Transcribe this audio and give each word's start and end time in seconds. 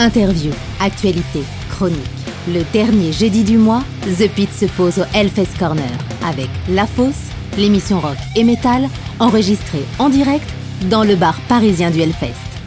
Interview, 0.00 0.52
actualité, 0.78 1.42
chronique. 1.70 1.98
Le 2.46 2.62
dernier 2.72 3.12
jeudi 3.12 3.42
du 3.42 3.58
mois, 3.58 3.82
The 4.18 4.28
Pit 4.28 4.48
se 4.52 4.66
pose 4.66 5.00
au 5.00 5.04
Hellfest 5.12 5.58
Corner 5.58 5.90
avec 6.24 6.48
La 6.68 6.86
Fosse, 6.86 7.32
l'émission 7.56 7.98
rock 7.98 8.16
et 8.36 8.44
metal, 8.44 8.88
enregistrée 9.18 9.82
en 9.98 10.08
direct 10.08 10.48
dans 10.88 11.02
le 11.02 11.16
bar 11.16 11.40
parisien 11.48 11.90
du 11.90 12.00
Hellfest. 12.00 12.57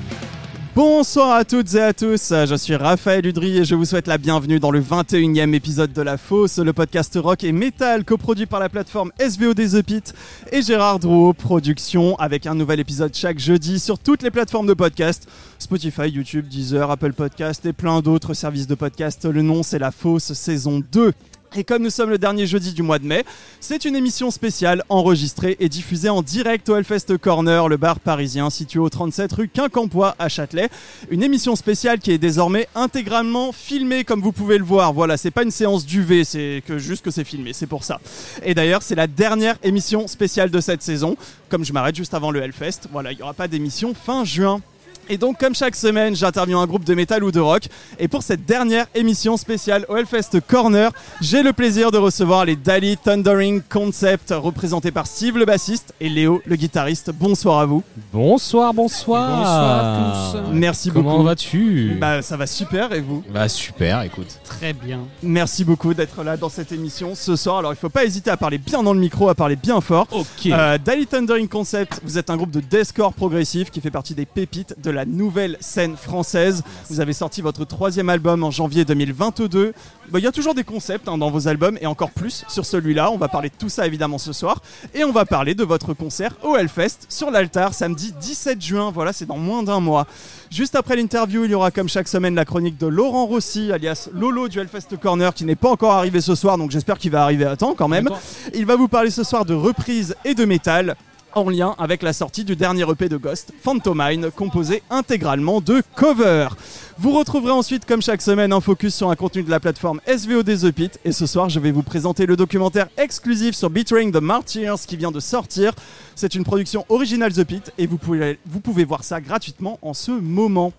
Bonsoir 0.73 1.31
à 1.31 1.43
toutes 1.43 1.73
et 1.75 1.81
à 1.81 1.93
tous, 1.93 2.31
je 2.31 2.55
suis 2.55 2.77
Raphaël 2.77 3.25
Udry 3.25 3.57
et 3.57 3.65
je 3.65 3.75
vous 3.75 3.83
souhaite 3.83 4.07
la 4.07 4.17
bienvenue 4.17 4.57
dans 4.57 4.71
le 4.71 4.79
21e 4.79 5.53
épisode 5.53 5.91
de 5.91 6.01
La 6.01 6.17
Fosse, 6.17 6.59
le 6.59 6.71
podcast 6.71 7.19
rock 7.21 7.43
et 7.43 7.51
metal 7.51 8.05
coproduit 8.05 8.45
par 8.45 8.61
la 8.61 8.69
plateforme 8.69 9.11
SVOD 9.19 9.57
The 9.57 9.81
Pit 9.81 10.13
et 10.49 10.61
Gérard 10.61 10.99
Drouot 10.99 11.33
Production 11.33 12.15
avec 12.15 12.47
un 12.47 12.55
nouvel 12.55 12.79
épisode 12.79 13.13
chaque 13.13 13.37
jeudi 13.37 13.79
sur 13.79 13.99
toutes 13.99 14.23
les 14.23 14.31
plateformes 14.31 14.67
de 14.67 14.73
podcast, 14.73 15.27
Spotify, 15.59 16.07
YouTube, 16.09 16.47
Deezer, 16.47 16.89
Apple 16.89 17.11
Podcast 17.11 17.65
et 17.65 17.73
plein 17.73 17.99
d'autres 17.99 18.33
services 18.33 18.67
de 18.67 18.75
podcast. 18.75 19.25
Le 19.25 19.41
nom 19.41 19.63
c'est 19.63 19.79
La 19.79 19.91
Fosse 19.91 20.31
saison 20.31 20.81
2. 20.89 21.11
Et 21.53 21.65
comme 21.65 21.83
nous 21.83 21.89
sommes 21.89 22.09
le 22.09 22.17
dernier 22.17 22.47
jeudi 22.47 22.71
du 22.71 22.81
mois 22.81 22.97
de 22.97 23.05
mai, 23.05 23.25
c'est 23.59 23.83
une 23.83 23.97
émission 23.97 24.31
spéciale 24.31 24.83
enregistrée 24.87 25.57
et 25.59 25.67
diffusée 25.67 26.07
en 26.07 26.21
direct 26.21 26.69
au 26.69 26.77
Hellfest 26.77 27.17
Corner, 27.17 27.67
le 27.67 27.75
bar 27.75 27.99
parisien 27.99 28.49
situé 28.49 28.79
au 28.79 28.87
37 28.87 29.33
rue 29.33 29.49
Quincampoix 29.49 30.15
à 30.17 30.29
Châtelet. 30.29 30.69
Une 31.09 31.23
émission 31.23 31.57
spéciale 31.57 31.99
qui 31.99 32.11
est 32.11 32.17
désormais 32.17 32.69
intégralement 32.73 33.51
filmée 33.51 34.05
comme 34.05 34.21
vous 34.21 34.31
pouvez 34.31 34.57
le 34.57 34.63
voir. 34.63 34.93
Voilà, 34.93 35.17
c'est 35.17 35.29
pas 35.29 35.43
une 35.43 35.51
séance 35.51 35.85
d'UV, 35.85 36.23
c'est 36.23 36.63
que 36.65 36.77
juste 36.77 37.03
que 37.03 37.11
c'est 37.11 37.25
filmé, 37.25 37.51
c'est 37.51 37.67
pour 37.67 37.83
ça. 37.83 37.99
Et 38.43 38.53
d'ailleurs, 38.53 38.81
c'est 38.81 38.95
la 38.95 39.07
dernière 39.07 39.57
émission 39.61 40.07
spéciale 40.07 40.51
de 40.51 40.61
cette 40.61 40.81
saison. 40.81 41.17
Comme 41.49 41.65
je 41.65 41.73
m'arrête 41.73 41.97
juste 41.97 42.13
avant 42.13 42.31
le 42.31 42.41
Hellfest, 42.41 42.87
voilà, 42.93 43.11
il 43.11 43.17
n'y 43.17 43.23
aura 43.23 43.33
pas 43.33 43.49
d'émission 43.49 43.93
fin 43.93 44.23
juin. 44.23 44.61
Et 45.09 45.17
donc, 45.17 45.39
comme 45.39 45.55
chaque 45.55 45.75
semaine, 45.75 46.15
j'interviens 46.15 46.59
un 46.59 46.67
groupe 46.67 46.83
de 46.85 46.93
métal 46.93 47.23
ou 47.23 47.31
de 47.31 47.39
rock. 47.39 47.63
Et 47.99 48.07
pour 48.07 48.23
cette 48.23 48.45
dernière 48.45 48.85
émission 48.95 49.37
spéciale 49.37 49.85
au 49.89 49.97
Hellfest 49.97 50.39
Corner, 50.47 50.91
j'ai 51.21 51.43
le 51.43 51.53
plaisir 51.53 51.91
de 51.91 51.97
recevoir 51.97 52.45
les 52.45 52.55
Dali 52.55 52.97
Thundering 52.97 53.61
Concept, 53.69 54.33
représentés 54.35 54.91
par 54.91 55.07
Steve 55.07 55.37
le 55.37 55.45
bassiste 55.45 55.93
et 55.99 56.09
Léo 56.09 56.41
le 56.45 56.55
guitariste. 56.55 57.11
Bonsoir 57.13 57.59
à 57.59 57.65
vous. 57.65 57.83
Bonsoir, 58.13 58.73
bonsoir. 58.73 59.37
Bonsoir 59.37 59.79
à 59.79 60.31
tous. 60.33 60.51
Merci 60.53 60.91
Comment 60.91 61.11
beaucoup. 61.11 61.23
vas-tu 61.23 61.97
Bah, 61.99 62.21
ça 62.21 62.37
va 62.37 62.47
super 62.47 62.93
et 62.93 63.01
vous? 63.01 63.23
Bah 63.33 63.49
super, 63.49 64.01
écoute. 64.03 64.39
Très 64.43 64.73
bien. 64.73 64.99
Merci 65.23 65.65
beaucoup 65.65 65.93
d'être 65.93 66.23
là 66.23 66.37
dans 66.37 66.49
cette 66.49 66.71
émission 66.71 67.15
ce 67.15 67.35
soir. 67.35 67.57
Alors, 67.57 67.73
il 67.73 67.77
faut 67.77 67.89
pas 67.89 68.05
hésiter 68.05 68.29
à 68.29 68.37
parler 68.37 68.57
bien 68.59 68.83
dans 68.83 68.93
le 68.93 68.99
micro, 68.99 69.29
à 69.29 69.35
parler 69.35 69.55
bien 69.55 69.81
fort. 69.81 70.07
Ok. 70.11 70.45
Euh, 70.47 70.77
Dali 70.77 71.07
Thundering 71.07 71.47
Concept, 71.47 72.01
vous 72.03 72.17
êtes 72.17 72.29
un 72.29 72.37
groupe 72.37 72.51
de 72.51 72.59
deathcore 72.59 73.13
progressif 73.13 73.71
qui 73.71 73.81
fait 73.81 73.91
partie 73.91 74.13
des 74.13 74.25
pépites 74.25 74.75
de 74.81 74.90
la 74.91 75.05
nouvelle 75.05 75.57
scène 75.59 75.97
française. 75.97 76.63
Vous 76.89 76.99
avez 76.99 77.13
sorti 77.13 77.41
votre 77.41 77.65
troisième 77.65 78.09
album 78.09 78.43
en 78.43 78.51
janvier 78.51 78.85
2022. 78.85 79.73
Bah, 80.09 80.19
Il 80.19 80.23
y 80.23 80.27
a 80.27 80.31
toujours 80.31 80.53
des 80.53 80.63
concepts 80.63 81.07
hein, 81.07 81.17
dans 81.17 81.31
vos 81.31 81.47
albums 81.47 81.77
et 81.81 81.85
encore 81.85 82.11
plus 82.11 82.43
sur 82.47 82.65
celui-là. 82.65 83.11
On 83.11 83.17
va 83.17 83.27
parler 83.27 83.49
de 83.49 83.55
tout 83.57 83.69
ça 83.69 83.87
évidemment 83.87 84.17
ce 84.17 84.33
soir. 84.33 84.61
Et 84.93 85.03
on 85.03 85.11
va 85.11 85.25
parler 85.25 85.55
de 85.55 85.63
votre 85.63 85.93
concert 85.93 86.31
au 86.43 86.55
Hellfest 86.55 87.07
sur 87.09 87.31
l'altar 87.31 87.73
samedi 87.73 88.13
17 88.19 88.61
juin. 88.61 88.91
Voilà, 88.91 89.13
c'est 89.13 89.25
dans 89.25 89.37
moins 89.37 89.63
d'un 89.63 89.79
mois. 89.79 90.07
Juste 90.49 90.75
après 90.75 90.95
l'interview, 90.95 91.45
il 91.45 91.51
y 91.51 91.53
aura 91.53 91.71
comme 91.71 91.87
chaque 91.87 92.07
semaine 92.07 92.35
la 92.35 92.45
chronique 92.45 92.77
de 92.77 92.87
Laurent 92.87 93.25
Rossi, 93.25 93.71
alias 93.71 94.09
Lolo 94.13 94.49
du 94.49 94.59
Hellfest 94.59 94.97
Corner, 95.01 95.33
qui 95.33 95.45
n'est 95.45 95.55
pas 95.55 95.69
encore 95.69 95.93
arrivé 95.93 96.19
ce 96.19 96.35
soir, 96.35 96.57
donc 96.57 96.71
j'espère 96.71 96.97
qu'il 96.97 97.11
va 97.11 97.23
arriver 97.23 97.45
à 97.45 97.55
temps 97.55 97.73
quand 97.73 97.87
même. 97.87 98.09
Il 98.53 98.65
va 98.65 98.75
vous 98.75 98.87
parler 98.89 99.11
ce 99.11 99.23
soir 99.23 99.45
de 99.45 99.53
reprise 99.53 100.15
et 100.25 100.35
de 100.35 100.43
métal 100.43 100.95
en 101.33 101.49
lien 101.49 101.75
avec 101.77 102.03
la 102.03 102.13
sortie 102.13 102.43
du 102.43 102.55
dernier 102.55 102.83
EP 102.89 103.09
de 103.09 103.17
Ghost, 103.17 103.53
Phantomine, 103.61 104.31
composé 104.31 104.83
intégralement 104.89 105.61
de 105.61 105.81
covers. 105.95 106.55
Vous 106.97 107.11
retrouverez 107.17 107.51
ensuite, 107.51 107.85
comme 107.85 108.01
chaque 108.01 108.21
semaine, 108.21 108.53
un 108.53 108.61
focus 108.61 108.95
sur 108.95 109.09
un 109.09 109.15
contenu 109.15 109.43
de 109.43 109.49
la 109.49 109.59
plateforme 109.59 110.01
SVOD 110.07 110.45
The 110.45 110.71
Pit. 110.71 110.99
Et 111.05 111.11
ce 111.11 111.25
soir, 111.25 111.49
je 111.49 111.59
vais 111.59 111.71
vous 111.71 111.83
présenter 111.83 112.25
le 112.25 112.35
documentaire 112.35 112.87
exclusif 112.97 113.55
sur 113.55 113.69
Betraying 113.69 114.11
the 114.11 114.21
Martyrs 114.21 114.79
qui 114.87 114.97
vient 114.97 115.11
de 115.11 115.19
sortir. 115.19 115.73
C'est 116.15 116.35
une 116.35 116.43
production 116.43 116.85
originale 116.89 117.33
The 117.33 117.43
Pit 117.43 117.71
et 117.77 117.87
vous 117.87 117.97
pouvez, 117.97 118.39
vous 118.45 118.59
pouvez 118.59 118.85
voir 118.85 119.03
ça 119.03 119.21
gratuitement 119.21 119.79
en 119.81 119.93
ce 119.93 120.11
moment. 120.11 120.73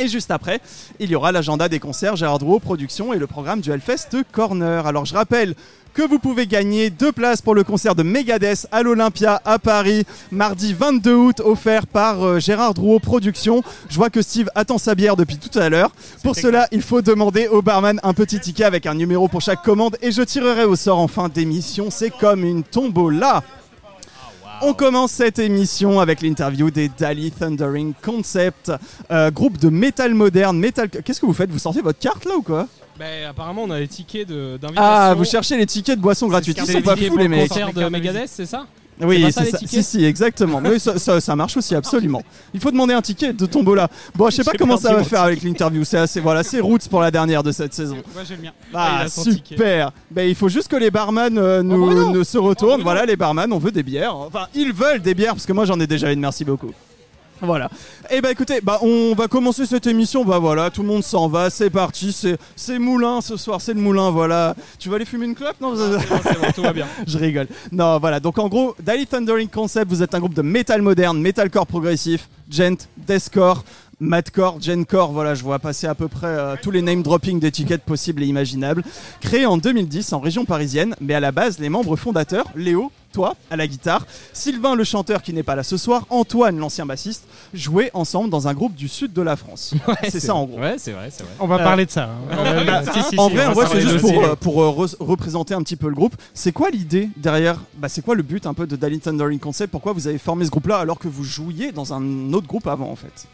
Et 0.00 0.06
juste 0.06 0.30
après, 0.30 0.60
il 1.00 1.10
y 1.10 1.16
aura 1.16 1.32
l'agenda 1.32 1.68
des 1.68 1.80
concerts 1.80 2.14
Gérard 2.14 2.38
Drouot 2.38 2.60
Productions 2.60 3.12
et 3.12 3.18
le 3.18 3.26
programme 3.26 3.60
du 3.60 3.72
Hellfest 3.72 4.10
Corner. 4.30 4.86
Alors 4.86 5.04
je 5.04 5.14
rappelle 5.14 5.56
que 5.94 6.02
vous 6.02 6.18
pouvez 6.18 6.46
gagner 6.46 6.90
deux 6.90 7.12
places 7.12 7.42
pour 7.42 7.54
le 7.54 7.64
concert 7.64 7.94
de 7.94 8.02
Megadeth 8.02 8.66
à 8.70 8.82
l'Olympia 8.82 9.40
à 9.44 9.58
Paris, 9.58 10.04
mardi 10.30 10.74
22 10.74 11.14
août, 11.14 11.40
offert 11.44 11.86
par 11.86 12.22
euh, 12.24 12.38
Gérard 12.38 12.74
Drouot 12.74 13.00
Productions. 13.00 13.62
Je 13.88 13.96
vois 13.96 14.10
que 14.10 14.22
Steve 14.22 14.48
attend 14.54 14.78
sa 14.78 14.94
bière 14.94 15.16
depuis 15.16 15.38
tout 15.38 15.58
à 15.58 15.68
l'heure. 15.68 15.90
Pour 16.22 16.36
cela, 16.36 16.68
il 16.72 16.82
faut 16.82 17.02
demander 17.02 17.48
au 17.48 17.62
barman 17.62 18.00
un 18.02 18.14
petit 18.14 18.40
ticket 18.40 18.64
avec 18.64 18.86
un 18.86 18.94
numéro 18.94 19.28
pour 19.28 19.40
chaque 19.40 19.62
commande 19.62 19.96
et 20.02 20.12
je 20.12 20.22
tirerai 20.22 20.64
au 20.64 20.76
sort 20.76 20.98
en 20.98 21.08
fin 21.08 21.28
d'émission. 21.28 21.90
C'est 21.90 22.10
comme 22.10 22.44
une 22.44 22.62
tombola. 22.62 23.42
On 24.60 24.74
commence 24.74 25.12
cette 25.12 25.38
émission 25.38 26.00
avec 26.00 26.20
l'interview 26.20 26.70
des 26.70 26.88
Dali 26.88 27.30
Thundering 27.30 27.94
Concept, 28.02 28.72
euh, 29.12 29.30
groupe 29.30 29.58
de 29.58 29.68
métal 29.68 30.14
moderne. 30.14 30.58
Metal... 30.58 30.88
Qu'est-ce 30.88 31.20
que 31.20 31.26
vous 31.26 31.32
faites? 31.32 31.50
Vous 31.50 31.60
sortez 31.60 31.80
votre 31.80 32.00
carte 32.00 32.24
là 32.24 32.36
ou 32.36 32.42
quoi? 32.42 32.66
Bah, 32.98 33.04
apparemment, 33.30 33.64
on 33.64 33.70
a 33.70 33.78
des 33.78 33.88
tickets 33.88 34.28
d'invitation. 34.28 34.74
Ah, 34.76 35.14
vous 35.16 35.24
cherchez 35.24 35.56
les 35.56 35.66
tickets 35.66 35.96
de 35.96 36.02
boissons 36.02 36.26
gratuites. 36.28 36.58
Ils 36.60 36.72
sont 36.72 36.82
pas 36.82 36.96
fous 36.96 37.16
les 37.16 37.28
mecs. 37.28 37.48
concert 37.48 37.72
de 37.72 37.84
Megadeth, 37.88 38.28
c'est 38.28 38.46
ça? 38.46 38.66
Oui, 39.00 39.30
ça, 39.30 39.44
les 39.44 39.50
ça. 39.52 39.58
Si, 39.64 39.82
si, 39.84 40.04
exactement. 40.04 40.60
Mais 40.60 40.76
ça, 40.80 40.98
ça- 40.98 41.20
ça 41.20 41.36
marche 41.36 41.56
aussi, 41.56 41.72
absolument. 41.76 42.20
Il 42.52 42.58
faut 42.58 42.72
demander 42.72 42.94
un 42.94 43.00
ticket 43.00 43.32
de 43.32 43.46
tombola. 43.46 43.86
Bon, 44.16 44.28
je 44.28 44.34
sais 44.34 44.42
pas 44.42 44.50
comment 44.58 44.76
ça 44.76 44.92
va 44.92 45.04
faire 45.04 45.22
avec 45.22 45.40
l'interview. 45.44 45.84
C'est 45.84 45.98
assez, 45.98 46.18
voilà, 46.18 46.42
c'est 46.42 46.58
roots 46.58 46.88
pour 46.90 47.00
la 47.00 47.12
dernière 47.12 47.44
de 47.44 47.52
cette 47.52 47.72
saison. 47.74 47.94
Moi, 48.12 48.24
j'ai 48.28 48.34
le 48.34 48.42
mien. 48.42 48.52
Ah, 48.74 49.04
super. 49.08 49.92
Ben, 50.10 50.28
il 50.28 50.34
faut 50.34 50.48
juste 50.48 50.66
que 50.66 50.74
les 50.74 50.90
barman 50.90 51.38
euh, 51.38 51.62
nous, 51.62 51.92
Oh, 51.92 52.12
nous 52.12 52.24
se 52.24 52.38
retournent. 52.38 52.80
Oh, 52.80 52.82
voilà, 52.82 53.06
les 53.06 53.14
barman, 53.14 53.52
on 53.52 53.58
veut 53.58 53.70
des 53.70 53.84
bières. 53.84 54.16
Enfin, 54.16 54.48
ils 54.52 54.72
veulent 54.72 55.00
des 55.00 55.14
bières 55.14 55.34
parce 55.34 55.46
que 55.46 55.52
moi 55.52 55.64
j'en 55.64 55.78
ai 55.78 55.86
déjà 55.86 56.10
une. 56.10 56.18
Merci 56.18 56.44
beaucoup. 56.44 56.72
Voilà. 57.40 57.70
Et 58.10 58.20
bah 58.20 58.30
écoutez, 58.30 58.60
bah 58.60 58.78
on 58.82 59.14
va 59.14 59.28
commencer 59.28 59.66
cette 59.66 59.86
émission. 59.86 60.24
Bah 60.24 60.38
voilà, 60.38 60.70
tout 60.70 60.82
le 60.82 60.88
monde 60.88 61.02
s'en 61.04 61.28
va, 61.28 61.50
c'est 61.50 61.70
parti. 61.70 62.16
C'est 62.56 62.78
Moulin 62.78 63.20
ce 63.20 63.36
soir, 63.36 63.60
c'est 63.60 63.74
le 63.74 63.80
Moulin. 63.80 64.10
Voilà. 64.10 64.54
Tu 64.78 64.88
vas 64.88 64.96
aller 64.96 65.04
fumer 65.04 65.26
une 65.26 65.34
clope? 65.34 65.60
Non. 65.60 65.74
Ah, 65.76 65.98
c'est 66.00 66.08
bon, 66.08 66.20
c'est 66.22 66.40
bon, 66.40 66.52
tout 66.54 66.62
va 66.62 66.72
bien. 66.72 66.86
Je 67.06 67.18
rigole. 67.18 67.46
Non, 67.72 67.98
voilà. 67.98 68.20
Donc 68.20 68.38
en 68.38 68.48
gros, 68.48 68.74
Dali 68.80 69.06
Thundering 69.06 69.48
Concept, 69.48 69.90
vous 69.90 70.02
êtes 70.02 70.14
un 70.14 70.18
groupe 70.18 70.34
de 70.34 70.42
métal 70.42 70.82
moderne, 70.82 71.20
metalcore 71.20 71.66
progressif, 71.66 72.28
gent, 72.50 72.88
deathcore, 72.96 73.64
madcore, 74.00 74.60
gencore. 74.60 75.12
Voilà, 75.12 75.34
je 75.34 75.42
vois 75.42 75.58
passer 75.58 75.86
à 75.86 75.94
peu 75.94 76.08
près 76.08 76.26
euh, 76.26 76.56
tous 76.62 76.70
les 76.70 76.82
name 76.82 77.02
dropping 77.02 77.40
d'étiquettes 77.40 77.82
possibles 77.82 78.22
et 78.22 78.26
imaginables. 78.26 78.82
Créé 79.20 79.46
en 79.46 79.56
2010 79.58 80.12
en 80.12 80.20
région 80.20 80.44
parisienne, 80.44 80.94
mais 81.00 81.14
à 81.14 81.20
la 81.20 81.32
base, 81.32 81.58
les 81.58 81.68
membres 81.68 81.96
fondateurs, 81.96 82.46
Léo, 82.54 82.90
toi, 83.12 83.34
à 83.50 83.56
la 83.56 83.66
guitare, 83.66 84.06
Sylvain 84.34 84.74
le 84.74 84.84
chanteur 84.84 85.22
qui 85.22 85.32
n'est 85.32 85.42
pas 85.42 85.56
là 85.56 85.62
ce 85.62 85.78
soir, 85.78 86.04
Antoine 86.10 86.58
l'ancien 86.58 86.84
bassiste, 86.84 87.24
jouaient 87.54 87.90
ensemble 87.94 88.28
dans 88.28 88.48
un 88.48 88.54
groupe 88.54 88.74
du 88.74 88.86
sud 88.86 89.14
de 89.14 89.22
la 89.22 89.34
France. 89.34 89.74
c'est 90.10 90.20
ça 90.20 90.34
en 90.34 90.44
gros. 90.44 90.58
Ouais, 90.60 90.74
c'est 90.76 90.92
vrai, 90.92 91.08
c'est 91.10 91.22
vrai. 91.22 91.32
On 91.40 91.46
va 91.46 91.56
Euh, 91.56 91.64
parler 91.64 91.86
de 91.86 91.90
ça. 91.90 92.04
hein. 92.04 92.08
Euh, 92.38 92.64
bah, 92.64 92.82
Si, 92.92 93.02
si, 93.02 93.18
en 93.18 93.28
si, 93.30 93.34
vrai, 93.34 93.46
en 93.46 93.54
c'est 93.54 93.62
parler 93.62 93.80
juste 93.80 94.00
pour, 94.00 94.10
ça. 94.10 94.28
euh, 94.28 94.34
pour 94.36 94.62
euh, 94.62 94.86
re- 94.86 94.96
représenter 95.00 95.54
un 95.54 95.62
petit 95.62 95.76
peu 95.76 95.88
le 95.88 95.94
groupe. 95.94 96.14
C'est 96.34 96.52
quoi 96.52 96.68
l'idée 96.70 97.08
derrière 97.16 97.58
bah, 97.78 97.88
C'est 97.88 98.02
quoi 98.04 98.14
le 98.14 98.22
but 98.22 98.46
un 98.46 98.52
peu 98.54 98.66
de 98.66 98.76
Dali 98.76 99.00
Thundering 99.00 99.38
Concept 99.38 99.70
Pourquoi 99.72 99.94
vous 99.94 100.06
avez 100.06 100.18
formé 100.18 100.44
ce 100.44 100.50
groupe-là 100.50 100.76
alors 100.76 100.98
que 100.98 101.08
vous 101.08 101.24
jouiez 101.24 101.72
dans 101.72 101.94
un 101.94 102.32
autre 102.34 102.46
groupe 102.46 102.66
avant 102.66 102.90
en 102.90 102.96
fait? 102.96 103.26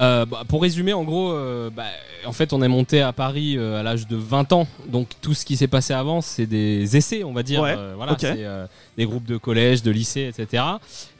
Euh, 0.00 0.24
bah, 0.26 0.42
pour 0.46 0.62
résumer, 0.62 0.92
en 0.92 1.04
gros, 1.04 1.32
euh, 1.32 1.70
bah, 1.70 1.84
en 2.24 2.32
fait, 2.32 2.52
on 2.52 2.62
est 2.62 2.68
monté 2.68 3.00
à 3.00 3.12
Paris 3.12 3.56
euh, 3.56 3.80
à 3.80 3.82
l'âge 3.82 4.06
de 4.06 4.16
20 4.16 4.52
ans. 4.52 4.68
Donc 4.86 5.08
tout 5.20 5.34
ce 5.34 5.44
qui 5.44 5.56
s'est 5.56 5.66
passé 5.66 5.92
avant, 5.92 6.20
c'est 6.20 6.46
des 6.46 6.96
essais, 6.96 7.24
on 7.24 7.32
va 7.32 7.42
dire. 7.42 7.62
Ouais, 7.62 7.74
Euh, 7.76 7.94
voilà, 7.96 8.16
c'est 8.18 8.44
euh, 8.44 8.66
des 8.96 9.06
groupes 9.06 9.26
de 9.26 9.36
collège, 9.36 9.82
de 9.82 9.90
lycée, 9.90 10.30
etc. 10.32 10.62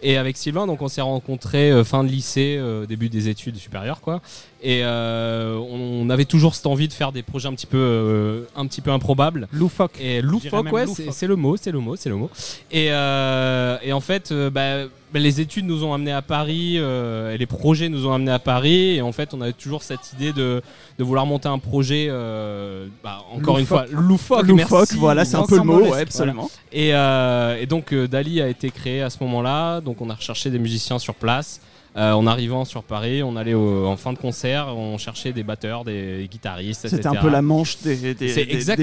Et 0.02 0.16
avec 0.16 0.36
Sylvain, 0.36 0.66
donc 0.66 0.82
on 0.82 0.88
s'est 0.88 1.00
rencontrés 1.00 1.70
euh, 1.70 1.84
fin 1.84 2.04
de 2.04 2.08
lycée, 2.08 2.56
euh, 2.58 2.86
début 2.86 3.08
des 3.08 3.28
études 3.28 3.56
supérieures, 3.56 4.00
quoi. 4.00 4.20
Et 4.62 4.80
euh, 4.82 5.56
on, 5.56 6.10
avait 6.10 6.24
toujours 6.24 6.54
cette 6.54 6.66
envie 6.66 6.88
de 6.88 6.92
faire 6.92 7.12
des 7.12 7.22
projets 7.22 7.48
un 7.48 7.54
petit 7.54 7.66
peu, 7.66 7.78
euh, 7.78 8.44
un 8.56 8.66
petit 8.66 8.80
peu 8.80 8.90
improbables. 8.90 9.46
Loufoque. 9.52 10.00
Et 10.00 10.20
loufoque, 10.20 10.72
ouais, 10.72 10.86
c'est 10.86 11.26
le 11.26 11.36
mot, 11.36 11.56
c'est 11.56 11.70
le 11.70 11.78
mot, 11.78 11.96
c'est 11.96 12.08
le 12.08 12.16
mot. 12.16 12.30
Et, 12.72 12.88
euh, 12.90 13.78
et 13.82 13.92
en 13.92 14.00
fait, 14.00 14.32
bah, 14.32 14.86
bah, 15.12 15.18
les 15.20 15.40
études 15.40 15.66
nous 15.66 15.84
ont 15.84 15.94
amenés 15.94 16.12
à 16.12 16.22
Paris, 16.22 16.74
euh, 16.76 17.32
et 17.32 17.38
les 17.38 17.46
projets 17.46 17.88
nous 17.88 18.06
ont 18.06 18.12
amenés 18.12 18.30
à 18.30 18.38
Paris, 18.38 18.96
et 18.96 19.02
en 19.02 19.12
fait, 19.12 19.34
on 19.34 19.40
avait 19.40 19.52
toujours 19.52 19.82
cette 19.82 20.12
idée 20.12 20.32
de, 20.32 20.62
de 20.98 21.04
vouloir 21.04 21.26
monter 21.26 21.48
un 21.48 21.58
projet, 21.58 22.08
euh, 22.10 22.86
bah, 23.02 23.24
encore 23.32 23.58
une 23.58 23.66
fois, 23.66 23.86
loufoque. 23.90 24.46
Loufoque, 24.46 24.78
merci. 24.78 24.96
voilà, 24.96 25.24
c'est 25.24 25.36
un 25.36 25.46
peu 25.46 25.56
le 25.56 25.62
mot, 25.64 25.80
ouais, 25.80 26.00
absolument. 26.00 26.50
Et, 26.72 26.94
euh, 26.94 27.60
et 27.60 27.66
donc, 27.66 27.94
Dali 27.94 28.40
a 28.42 28.48
été 28.48 28.70
créé 28.70 29.02
à 29.02 29.10
ce 29.10 29.22
moment-là, 29.24 29.80
donc 29.80 30.00
on 30.00 30.10
a 30.10 30.14
recherché 30.14 30.50
des 30.50 30.58
musiciens 30.58 30.98
sur 30.98 31.14
place. 31.14 31.60
Euh, 31.96 32.12
en 32.12 32.26
arrivant 32.26 32.64
sur 32.64 32.82
Paris, 32.82 33.22
on 33.22 33.34
allait 33.36 33.54
au- 33.54 33.86
en 33.86 33.96
fin 33.96 34.12
de 34.12 34.18
concert, 34.18 34.68
on 34.76 34.98
cherchait 34.98 35.32
des 35.32 35.42
batteurs, 35.42 35.84
des 35.84 36.28
guitaristes, 36.30 36.84
etc. 36.84 36.96
C'était 36.96 37.08
un 37.08 37.20
peu 37.20 37.30
la 37.30 37.42
manche 37.42 37.78
des, 37.78 38.14
des, 38.14 38.26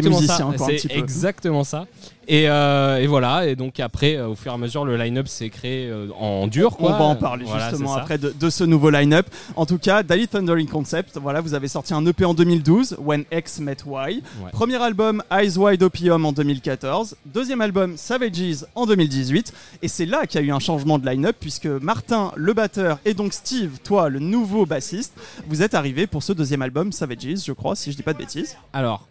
musiciens, 0.01 0.51
ça. 0.57 0.65
C'est 0.77 0.91
exactement 0.95 1.63
ça. 1.63 1.85
Et, 2.27 2.49
euh, 2.49 2.97
et 2.97 3.05
voilà. 3.07 3.45
Et 3.47 3.55
donc 3.55 3.79
après, 3.79 4.15
euh, 4.15 4.29
au 4.29 4.35
fur 4.35 4.51
et 4.51 4.55
à 4.55 4.57
mesure, 4.57 4.83
le 4.83 4.97
line-up 4.97 5.27
s'est 5.27 5.49
créé 5.49 5.91
en 6.19 6.47
dur. 6.47 6.75
On 6.79 6.89
va 6.89 7.03
en 7.03 7.15
parler 7.15 7.45
Voilà, 7.47 7.69
justement 7.69 7.93
après 7.95 8.17
de, 8.17 8.33
de 8.37 8.49
ce 8.49 8.63
nouveau 8.63 8.89
line-up. 8.89 9.27
En 9.55 9.65
tout 9.65 9.77
cas, 9.77 10.01
Dali 10.03 10.27
Thundering 10.27 10.67
Concept, 10.67 11.17
voilà, 11.21 11.39
vous 11.41 11.53
avez 11.53 11.67
sorti 11.67 11.93
un 11.93 12.03
EP 12.05 12.25
en 12.25 12.33
2012, 12.33 12.97
When 12.99 13.25
X 13.31 13.59
Met 13.59 13.77
Y. 13.85 13.87
Ouais. 13.87 14.21
Premier 14.51 14.81
album, 14.81 15.21
Eyes 15.31 15.57
Wide 15.57 15.83
Opium 15.83 16.25
en 16.25 16.31
2014. 16.31 17.15
Deuxième 17.27 17.61
album, 17.61 17.95
Savages 17.95 18.65
en 18.73 18.85
2018. 18.87 19.53
Et 19.83 19.87
c'est 19.87 20.05
là 20.07 20.25
qu'il 20.25 20.41
y 20.41 20.43
a 20.43 20.47
eu 20.47 20.51
un 20.51 20.59
changement 20.59 20.97
de 20.97 21.07
line-up, 21.07 21.35
puisque 21.39 21.67
Martin, 21.67 22.31
le 22.35 22.53
batteur, 22.53 22.94
et 23.03 23.13
donc 23.13 23.33
Steve, 23.33 23.79
toi, 23.83 24.09
le 24.09 24.19
nouveau 24.19 24.65
bassiste, 24.65 25.13
vous 25.47 25.61
êtes 25.61 25.73
arrivés 25.73 26.07
pour 26.07 26.23
ce 26.23 26.31
deuxième 26.33 26.61
album, 26.61 26.91
Savages, 26.91 27.43
je 27.45 27.51
crois, 27.51 27.75
si 27.75 27.91
je 27.91 27.97
dis 27.97 28.03
pas 28.03 28.13
de 28.13 28.19
bêtises. 28.19 28.55
Alors, 28.73 29.07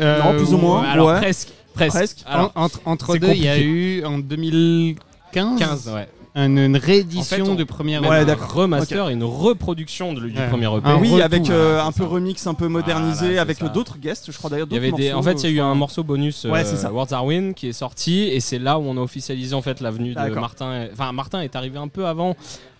Euh, 0.00 0.20
Non, 0.22 0.36
plus 0.36 0.52
ou 0.52 0.58
moins. 0.58 0.82
alors 0.82 1.06
ouais. 1.08 1.18
presque, 1.20 1.50
presque. 1.72 1.94
Presque. 1.94 2.18
Alors, 2.26 2.50
En- 2.56 2.66
entre 2.84 3.16
deux, 3.16 3.28
il 3.30 3.44
y 3.44 3.48
a 3.48 3.58
eu 3.60 4.04
en 4.04 4.18
2015 4.18 5.58
15, 5.60 5.88
ouais. 5.94 6.08
une, 6.36 6.58
une 6.58 6.76
réédition 6.76 7.36
En 7.42 7.44
fait, 7.46 7.50
on- 7.52 7.54
du 7.54 7.64
premier 7.64 7.98
Ouais, 8.00 8.08
un 8.18 8.24
d'accord. 8.24 8.52
remaster 8.54 9.08
et 9.08 9.12
une 9.12 9.22
reproduction 9.22 10.12
de- 10.12 10.20
du 10.28 10.36
Ouais. 10.36 10.48
premier 10.48 10.66
EP. 10.66 10.92
Oui, 11.00 11.10
retour, 11.10 11.22
avec 11.24 11.48
euh, 11.50 11.80
un 11.80 11.92
peu 11.92 12.02
ça. 12.02 12.08
remix, 12.08 12.46
un 12.48 12.54
peu 12.54 12.66
modernisé, 12.66 13.18
Voilà, 13.26 13.34
c'est 13.34 13.38
avec 13.62 13.72
d'autres 13.72 13.98
guests, 13.98 14.32
je 14.32 14.36
crois 14.36 14.50
d'ailleurs. 14.50 14.66
Il 14.70 14.74
y 14.74 14.78
avait 14.78 14.90
d'autres 14.90 15.00
des, 15.02 15.12
en 15.12 15.22
fait, 15.22 15.42
il 15.44 15.50
y 15.50 15.52
a 15.52 15.56
eu 15.56 15.60
un 15.60 15.74
morceau 15.76 16.02
bonus, 16.02 16.42
Ouais, 16.44 16.60
euh, 16.60 16.64
c'est 16.64 16.76
ça. 16.76 16.92
Words 16.92 17.12
Are 17.12 17.24
Win, 17.24 17.54
qui 17.54 17.68
est 17.68 17.72
sorti, 17.72 18.22
et 18.22 18.40
c'est 18.40 18.58
là 18.58 18.78
où 18.80 18.82
on 18.82 18.96
a 18.96 19.00
officialisé 19.00 19.54
en 19.54 19.62
fait 19.62 19.80
la 19.80 19.92
venue 19.92 20.14
de. 20.14 20.30
Martin. 20.34 20.88
Enfin, 20.92 21.12
Martin 21.12 21.40
est 21.40 21.54
arrivé 21.54 21.78
un 21.78 21.86
peu 21.88 22.04
avant, 22.06 22.34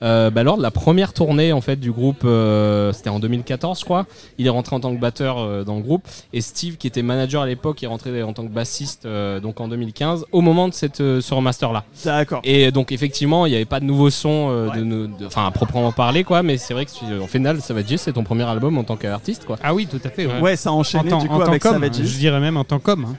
euh, 0.04 0.30
bah, 0.30 0.42
lors 0.44 0.56
de 0.58 0.62
la 0.62 0.70
première 0.70 1.12
tournée 1.12 1.52
en 1.52 1.60
fait 1.60 1.76
du 1.76 1.90
groupe. 1.90 2.22
euh, 2.24 2.92
C'était 2.92 3.10
en 3.10 3.18
2014, 3.18 3.80
je 3.80 3.84
crois. 3.84 4.06
Il 4.38 4.46
est 4.46 4.50
rentré 4.50 4.76
en 4.76 4.80
tant 4.80 4.94
que 4.94 5.00
batteur 5.00 5.38
euh, 5.38 5.64
dans 5.64 5.76
le 5.76 5.82
groupe, 5.82 6.06
et 6.32 6.40
Steve, 6.40 6.76
qui 6.76 6.86
était 6.86 7.02
manager 7.02 7.42
à 7.42 7.46
l'époque, 7.46 7.82
est 7.82 7.86
rentré 7.86 8.22
en 8.22 8.32
tant 8.32 8.44
que 8.44 8.52
bassiste 8.52 9.06
euh, 9.06 9.40
donc 9.40 9.60
en 9.60 9.68
2015, 9.68 10.26
au 10.32 10.40
moment 10.40 10.68
de 10.68 10.74
cette 10.74 11.00
euh, 11.00 11.20
ce 11.20 11.32
remaster 11.34 11.72
là. 11.72 11.84
D'accord. 12.04 12.40
Et 12.44 12.70
donc 12.70 12.92
effectivement, 12.92 13.46
il 13.46 13.50
n'y 13.50 13.56
avait 13.56 13.64
pas 13.64 13.80
de 13.80 13.84
nouveaux 13.86 14.10
sons, 14.10 14.48
euh, 14.50 14.68
Ouais. 14.68 14.78
de 14.80 15.08
enfin 15.26 15.46
à 15.46 15.50
proprement 15.50 15.92
parler 15.92 16.24
quoi, 16.24 16.42
mais 16.42 16.56
c'est 16.58 16.74
vrai 16.74 16.84
que 16.86 16.90
tu- 16.90 17.20
en 17.22 17.26
final, 17.26 17.60
Savage 17.60 17.96
c'est 17.96 18.12
ton 18.12 18.24
premier 18.24 18.44
album 18.44 18.76
en 18.78 18.84
tant 18.84 18.96
qu'artiste 18.96 19.44
quoi. 19.44 19.58
Ah 19.62 19.74
oui, 19.74 19.86
tout 19.86 20.00
à 20.04 20.08
fait. 20.10 20.26
ouais. 20.26 20.40
Ouais, 20.40 20.56
ça 20.56 20.70
a 20.70 20.72
En 20.72 20.76
enchaîné 20.80 21.08
tant, 21.10 21.18
du 21.18 21.28
coup 21.28 21.34
en 21.34 21.40
avec 21.40 21.62
je 21.94 22.18
dirais 22.18 22.40
même 22.40 22.56
en 22.56 22.64
tant 22.64 22.78
qu'homme. 22.78 23.06
hein. 23.10 23.16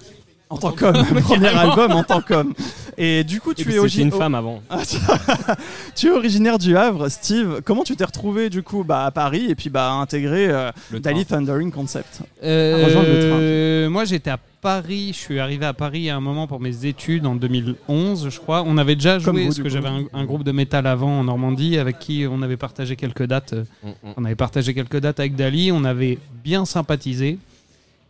En 0.49 0.57
tant 0.57 0.71
qu'homme, 0.71 1.03
premier 1.23 1.47
album 1.47 1.91
en 1.93 2.03
tant 2.03 2.21
qu'homme. 2.21 2.53
Et 2.97 3.23
du 3.23 3.41
coup, 3.41 3.53
tu 3.53 3.67
es, 3.69 3.87
c'était 3.89 4.01
une 4.03 4.11
femme 4.11 4.35
avant. 4.35 4.61
Ah, 4.69 4.79
tu- 5.95 6.07
es 6.07 6.11
originaire 6.11 6.57
du 6.59 6.77
Havre, 6.77 7.09
Steve. 7.09 7.61
Comment 7.65 7.83
tu 7.83 7.95
t'es 7.95 8.05
retrouvé 8.05 8.49
du 8.49 8.61
coup 8.63 8.83
bah, 8.83 9.05
à 9.05 9.11
Paris 9.11 9.47
et 9.49 9.55
puis 9.55 9.69
bah, 9.69 9.89
à 9.89 9.93
intégrer 9.95 10.47
euh, 10.47 10.71
Le 10.91 10.99
Dali. 10.99 11.25
Thundering 11.25 11.71
Concept? 11.71 12.21
Euh, 12.43 12.83
rejoindre 12.85 13.07
le 13.09 13.87
moi, 13.89 14.05
j'étais 14.05 14.29
à 14.29 14.37
Paris. 14.61 15.09
Je 15.13 15.17
suis 15.19 15.39
arrivé 15.39 15.65
à 15.65 15.73
Paris 15.73 16.09
à 16.09 16.15
un 16.15 16.21
moment 16.21 16.47
pour 16.47 16.59
mes 16.61 16.85
études 16.85 17.25
en 17.25 17.35
2011, 17.35 18.29
je 18.29 18.39
crois. 18.39 18.63
On 18.65 18.77
avait 18.77 18.95
déjà 18.95 19.19
Comme 19.19 19.35
joué 19.35 19.41
vous, 19.43 19.47
parce 19.49 19.59
que 19.61 19.69
j'avais 19.69 19.89
un, 19.89 20.03
un 20.13 20.25
groupe 20.25 20.43
de 20.43 20.51
métal 20.51 20.85
avant 20.87 21.19
en 21.19 21.23
Normandie 21.25 21.77
avec 21.79 21.99
qui 21.99 22.25
on 22.29 22.41
avait 22.43 22.57
partagé 22.57 22.95
quelques 22.95 23.25
dates. 23.25 23.53
euh, 23.53 23.63
Mm, 23.83 23.89
mm. 23.89 24.13
On 24.17 24.25
avait 24.25 24.35
partagé 24.35 24.73
quelques 24.73 24.99
dates 24.99 25.19
avec 25.19 25.35
Dali. 25.35 25.71
On 25.71 25.83
avait 25.83 26.17
bien 26.43 26.65
sympathisé. 26.65 27.39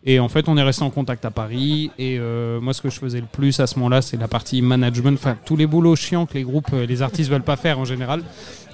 Et 0.07 0.19
en 0.19 0.30
fait, 0.30 0.48
on 0.48 0.56
est 0.56 0.62
resté 0.62 0.84
en 0.84 0.92
contact 0.92 1.25
à 1.25 1.31
Paris. 1.31 1.90
Et 1.98 2.18
euh, 2.19 2.62
moi, 2.62 2.74
ce 2.74 2.81
que 2.81 2.90
je 2.90 3.00
faisais 3.00 3.19
le 3.19 3.25
plus 3.25 3.60
à 3.60 3.66
ce 3.66 3.75
moment-là, 3.80 4.04
c'est 4.04 4.18
la 4.18 4.28
partie 4.28 4.62
management. 4.62 5.16
Enfin, 5.16 5.36
tous 5.46 5.56
les 5.56 5.66
boulots 5.66 5.96
chiants 5.96 6.28
que 6.28 6.36
les 6.36 6.44
groupes, 6.44 6.69
euh, 6.74 6.86
les 6.86 7.02
artistes 7.02 7.31
veulent 7.31 7.42
pas 7.42 7.56
faire 7.56 7.80
en 7.80 7.86
général. 7.86 8.22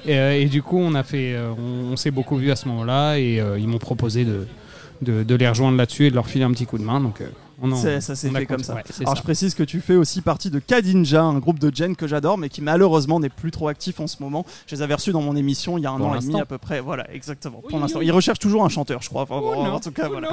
Et, 0.05 0.17
euh, 0.17 0.45
du 0.47 0.61
coup, 0.61 0.77
on 0.77 0.93
a 0.93 1.03
fait, 1.03 1.37
on, 1.57 1.95
s'est 1.95 2.11
beaucoup 2.11 2.35
vu 2.35 2.51
à 2.51 2.57
ce 2.57 2.67
moment-là. 2.67 3.17
Et 3.17 3.41
ils 3.57 3.67
m'ont 3.67 3.77
proposé 3.77 4.25
de, 4.25 5.35
les 5.35 5.47
rejoindre 5.47 5.77
là-dessus 5.77 6.07
et 6.07 6.09
de 6.09 6.15
leur 6.15 6.27
filer 6.27 6.43
un 6.43 6.51
petit 6.51 6.65
coup 6.65 6.77
de 6.77 6.83
main. 6.83 6.99
Donc, 6.99 7.23
on 7.61 7.71
en- 7.71 7.75
C'est- 7.75 8.01
ça 8.01 8.15
s'est 8.15 8.29
fait 8.29 8.45
comme 8.45 8.63
ça. 8.63 8.73
ouais, 8.75 8.83
Alors 9.01 9.13
ça. 9.13 9.19
je 9.19 9.23
précise 9.23 9.53
que 9.55 9.63
tu 9.63 9.79
fais 9.81 9.95
aussi 9.95 10.21
partie 10.21 10.49
de 10.49 10.59
Kadinja, 10.59 11.21
un 11.21 11.39
groupe 11.39 11.59
de 11.59 11.73
Gen 11.73 11.95
que 11.95 12.07
j'adore 12.07 12.37
mais 12.37 12.49
qui 12.49 12.61
malheureusement 12.61 13.19
n'est 13.19 13.29
plus 13.29 13.51
trop 13.51 13.67
actif 13.67 13.99
en 13.99 14.07
ce 14.07 14.17
moment. 14.21 14.45
Je 14.67 14.75
les 14.75 14.81
avais 14.81 14.93
reçus 14.93 15.11
dans 15.11 15.21
mon 15.21 15.35
émission 15.35 15.77
il 15.77 15.81
y 15.83 15.85
a 15.85 15.91
un 15.91 15.97
Pour 15.97 16.07
an 16.07 16.15
et 16.15 16.19
demi 16.19 16.39
à 16.39 16.45
peu 16.45 16.57
près. 16.57 16.79
Voilà, 16.81 17.11
exactement. 17.13 17.59
Pour 17.61 17.73
Oui, 17.73 17.79
l'instant, 17.79 17.99
oui. 17.99 18.05
ils 18.07 18.11
recherchent 18.11 18.39
toujours 18.39 18.63
un 18.65 18.69
chanteur, 18.69 19.01
je 19.01 19.09
crois. 19.09 19.23
Enfin, 19.23 19.39
Oh 19.41 19.53
en 19.55 19.79
tout 19.79 19.91
cas, 19.91 20.03
oh 20.07 20.11
voilà. 20.13 20.29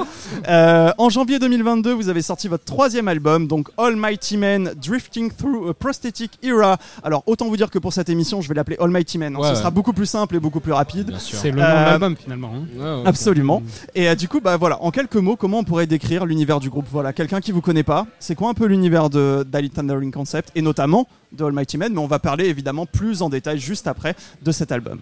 Euh, 0.49 0.91
en 0.99 1.09
janvier 1.11 1.39
2022, 1.39 1.93
vous 1.93 2.09
avez 2.09 2.23
sorti 2.23 2.49
votre 2.49 2.65
troisième 2.65 3.09
album, 3.09 3.47
donc 3.47 3.69
Almighty 3.79 4.37
Man, 4.37 4.73
Drifting 4.77 5.31
Through 5.33 5.69
a 5.71 5.75
Prosthetic 5.75 6.39
Era. 6.43 6.79
Alors 7.03 7.23
autant 7.27 7.49
vous 7.49 7.57
dire 7.57 7.71
que 7.71 7.79
pour 7.79 7.93
cette 7.93 8.09
émission, 8.09 8.41
je 8.41 8.49
vais 8.49 8.55
l'appeler 8.55 8.77
Almighty 8.81 9.19
Man. 9.19 9.35
hein. 9.37 9.39
Ouais, 9.39 9.45
Ce 9.49 9.53
ouais. 9.53 9.59
sera 9.59 9.71
beaucoup 9.71 9.93
plus 9.93 10.07
simple 10.07 10.37
et 10.37 10.41
beaucoup 10.41 10.61
plus 10.61 10.73
rapide. 10.73 11.15
C'est 11.19 11.51
le 11.51 11.57
nom 11.59 11.63
Euh, 11.65 11.81
de 11.85 11.91
l'album 11.91 12.17
finalement. 12.17 12.53
hein. 12.81 13.03
Absolument. 13.07 13.63
Et 13.95 14.09
euh, 14.09 14.15
du 14.15 14.29
coup, 14.29 14.41
bah 14.41 14.57
voilà, 14.57 14.83
en 14.83 14.91
quelques 14.91 15.17
mots, 15.17 15.37
comment 15.37 15.59
on 15.59 15.65
pourrait 15.65 15.87
décrire 15.87 16.27
l'univers 16.27 16.61
du 16.61 16.71
groupe? 16.71 16.87
Voilà, 16.91 17.13
quelqu'un 17.19 17.41
qui 17.41 17.51
vous 17.51 17.61
connaît 17.61 17.83
pas, 17.83 18.07
c'est 18.21 18.37
quoi 18.37 18.49
un 18.49 18.55
peu 18.55 18.67
l'univers 18.67 19.11
de 19.11 19.45
Daily 19.51 19.71
Thundering 19.71 20.13
Concept 20.13 20.53
et 20.55 20.63
notamment 20.63 21.09
de 21.33 21.43
Almighty 21.45 21.77
Man, 21.77 21.93
mais 21.93 21.99
on 21.99 22.07
va 22.07 22.21
parler 22.21 22.45
évidemment 22.47 22.87
plus 22.87 23.23
en 23.23 23.29
détail 23.29 23.59
juste 23.59 23.89
après 23.89 24.15
de 24.41 24.53
cet 24.53 24.71
album. 24.71 25.01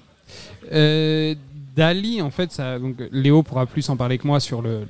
Euh, 0.73 1.35
Dali, 1.77 2.23
en 2.23 2.31
fait, 2.31 2.53
ça, 2.53 2.79
donc, 2.79 2.95
Léo 3.13 3.43
pourra 3.43 3.67
plus 3.67 3.87
en 3.91 3.97
parler 3.99 4.17
que 4.17 4.27
moi 4.27 4.41
sur 4.41 4.63
le- 4.63 4.81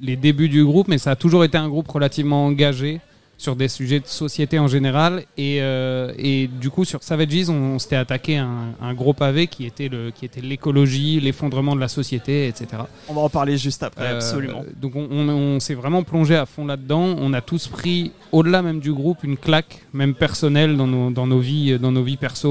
les 0.00 0.16
débuts 0.16 0.48
du 0.48 0.64
groupe, 0.64 0.88
mais 0.88 0.96
ça 0.96 1.10
a 1.10 1.16
toujours 1.16 1.44
été 1.44 1.58
un 1.58 1.68
groupe 1.68 1.86
relativement 1.88 2.46
engagé 2.46 3.00
sur 3.38 3.54
des 3.54 3.68
sujets 3.68 4.00
de 4.00 4.06
société 4.06 4.58
en 4.58 4.66
général. 4.66 5.24
Et, 5.36 5.58
euh, 5.60 6.12
et 6.16 6.46
du 6.48 6.70
coup, 6.70 6.84
sur 6.86 7.02
Savages, 7.02 7.50
on, 7.50 7.52
on 7.74 7.78
s'était 7.78 7.96
attaqué 7.96 8.38
à 8.38 8.44
un, 8.46 8.72
un 8.80 8.94
gros 8.94 9.12
pavé 9.12 9.46
qui 9.46 9.66
était 9.66 9.88
le- 9.88 10.10
qui 10.10 10.24
était 10.24 10.40
l'écologie, 10.40 11.20
l'effondrement 11.20 11.74
de 11.74 11.80
la 11.80 11.88
société, 11.88 12.48
etc. 12.48 12.82
On 13.08 13.14
va 13.14 13.20
en 13.20 13.28
parler 13.28 13.58
juste 13.58 13.82
après, 13.82 14.04
Euh, 14.06 14.16
absolument. 14.16 14.64
Donc 14.80 14.96
on, 14.96 15.06
on- 15.10 15.28
on 15.28 15.60
s'est 15.60 15.74
vraiment 15.74 16.02
plongé 16.02 16.34
à 16.34 16.46
fond 16.46 16.64
là-dedans. 16.64 17.14
On 17.18 17.32
a 17.34 17.42
tous 17.42 17.68
pris, 17.68 18.12
au-delà 18.32 18.62
même 18.62 18.80
du 18.80 18.92
groupe, 18.92 19.22
une 19.22 19.36
claque, 19.36 19.84
même 19.92 20.14
personnelle 20.14 20.76
dans 20.76 20.86
nos, 20.86 21.10
dans 21.10 21.26
nos 21.26 21.40
vies, 21.40 21.78
dans 21.78 21.92
nos 21.92 22.02
vies 22.02 22.16
perso. 22.16 22.48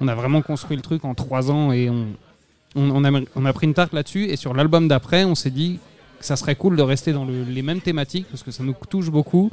On, 0.00 0.06
a 0.06 0.14
vraiment 0.14 0.42
construit 0.42 0.76
le 0.76 0.82
truc 0.82 1.04
en 1.04 1.14
trois 1.14 1.50
ans 1.50 1.72
et 1.72 1.90
on, 1.90 2.06
on, 2.76 3.02
a, 3.04 3.20
on 3.34 3.44
a 3.44 3.52
pris 3.52 3.66
une 3.66 3.74
tarte 3.74 3.92
là-dessus. 3.92 4.26
Et 4.26 4.36
sur 4.36 4.54
l'album 4.54 4.86
d'après, 4.86 5.24
on 5.24 5.34
s'est 5.34 5.50
dit 5.50 5.80
que 6.20 6.24
ça 6.24 6.36
serait 6.36 6.54
cool 6.54 6.76
de 6.76 6.82
rester 6.82 7.12
dans 7.12 7.24
le- 7.24 7.42
les 7.44 7.62
mêmes 7.62 7.80
thématiques 7.80 8.26
parce 8.30 8.44
que 8.44 8.50
ça 8.52 8.62
nous 8.62 8.74
touche 8.88 9.10
beaucoup. 9.10 9.50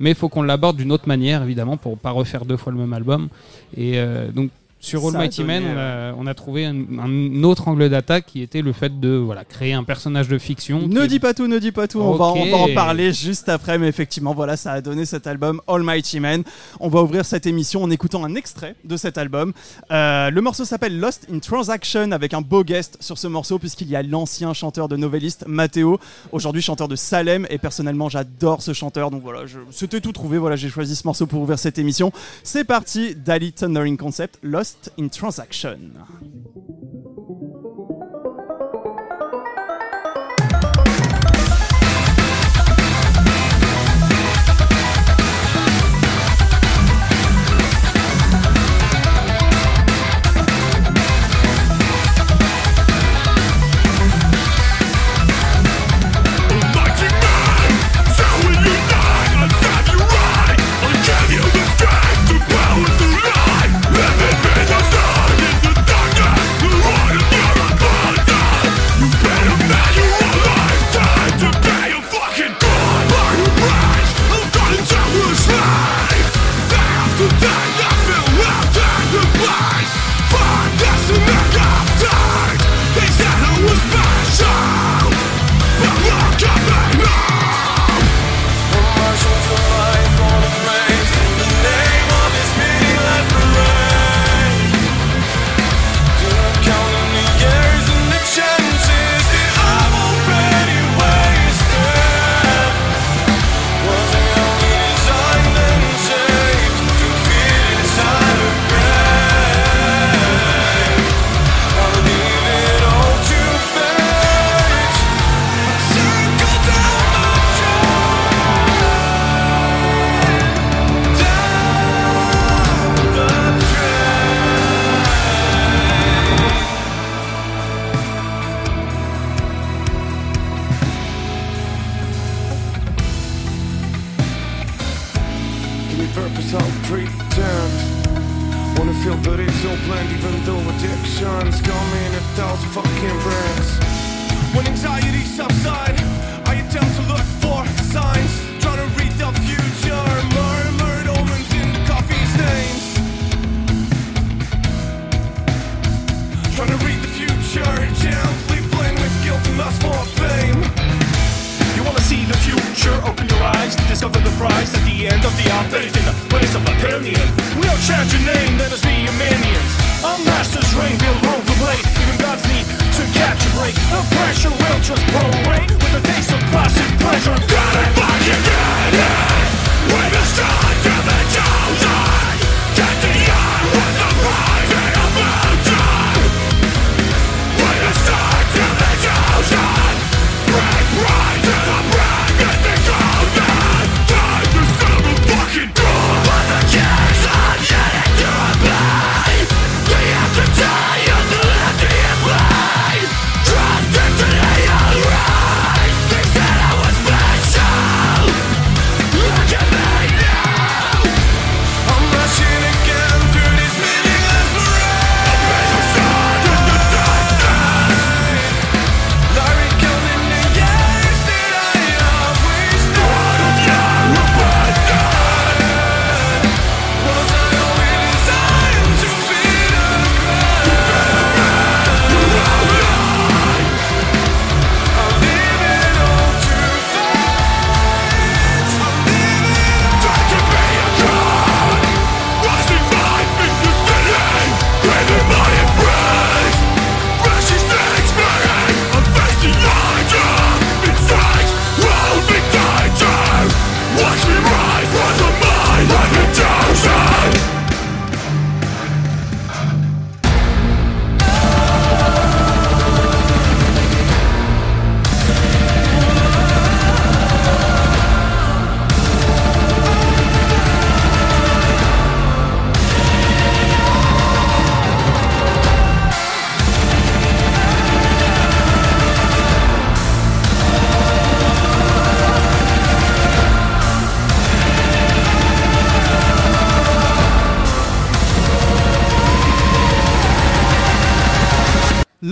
Mais 0.00 0.10
il 0.10 0.16
faut 0.16 0.28
qu'on 0.28 0.42
l'aborde 0.42 0.76
d'une 0.76 0.92
autre 0.92 1.08
manière, 1.08 1.42
évidemment, 1.42 1.76
pour 1.76 1.98
pas 1.98 2.10
refaire 2.10 2.44
deux 2.44 2.56
fois 2.56 2.72
le 2.72 2.78
même 2.78 2.92
album. 2.92 3.28
Et 3.76 3.94
euh, 3.96 4.30
donc 4.30 4.50
sur 4.86 5.00
Ça 5.02 5.06
a 5.06 5.10
Almighty 5.20 5.44
Man, 5.44 5.62
donné, 5.62 5.74
on 5.74 5.78
a, 5.78 6.14
on 6.18 6.26
a 6.26 6.34
trouvé 6.34 6.64
un, 6.66 6.76
un 6.98 7.42
autre 7.42 7.68
angle 7.68 7.88
d'attaque 7.90 8.26
qui 8.26 8.40
était 8.42 8.62
le 8.62 8.72
fait 8.72 9.00
de 9.00 9.10
voilà, 9.16 9.44
créer 9.44 9.72
un 9.72 9.84
personnage 9.84 10.28
de 10.28 10.38
fiction. 10.38 10.86
Ne 10.86 11.02
est- 11.02 11.06
dis 11.08 11.18
pas 11.20 11.34
tout, 11.34 11.46
ne 11.46 11.58
dis 11.58 11.72
pas 11.72 11.88
tout, 11.88 12.00
on, 12.00 12.12
va, 12.14 12.26
Ok. 12.26 12.38
on 12.40 12.50
va 12.50 12.56
en 12.58 12.74
parler 12.74 13.12
juste 13.12 13.48
après, 13.48 13.78
mais 13.78 13.88
effectivement, 13.88 14.34
voilà, 14.34 14.56
ça 14.56 14.72
a 14.72 14.80
donné 14.80 15.04
cet 15.04 15.26
album 15.26 15.60
Almighty 15.68 16.20
Man. 16.20 16.42
On 16.80 16.88
va 16.88 17.02
ouvrir 17.02 17.24
cette 17.24 17.46
émission 17.46 17.82
en 17.82 17.90
écoutant 17.90 18.24
un 18.24 18.34
extrait 18.34 18.76
de 18.84 18.96
cet 18.96 19.18
album. 19.18 19.52
Euh, 19.90 20.30
le 20.30 20.40
morceau 20.40 20.64
s'appelle 20.64 20.98
Lost 21.00 21.26
in 21.32 21.38
Transaction, 21.40 22.12
avec 22.12 22.32
un 22.34 22.40
beau 22.40 22.62
guest 22.64 22.96
sur 23.00 23.18
ce 23.18 23.26
morceau, 23.26 23.58
puisqu'il 23.58 23.88
y 23.88 23.96
a 23.96 24.02
l'ancien 24.02 24.52
chanteur 24.54 24.88
de 24.88 24.96
Novelist, 24.96 25.44
Matteo, 25.46 25.98
aujourd'hui 26.32 26.62
chanteur 26.62 26.88
de 26.88 26.96
Salem, 26.96 27.46
et 27.50 27.58
personnellement, 27.58 28.08
j'adore 28.08 28.62
ce 28.62 28.72
chanteur, 28.72 29.10
donc 29.10 29.22
voilà, 29.22 29.46
je- 29.46 29.58
c'était 29.70 30.00
tout 30.00 30.12
trouvé, 30.12 30.38
voilà, 30.38 30.56
j'ai 30.56 30.68
choisi 30.68 30.94
ce 30.96 31.06
morceau 31.06 31.26
pour 31.26 31.40
ouvrir 31.42 31.58
cette 31.58 31.78
émission. 31.78 32.12
C'est 32.44 32.64
parti, 32.64 33.14
Dali 33.16 33.52
Thundering 33.52 33.96
Concept, 33.96 34.38
Lost 34.42 34.75
in 34.96 35.10
Transaction. 35.10 36.02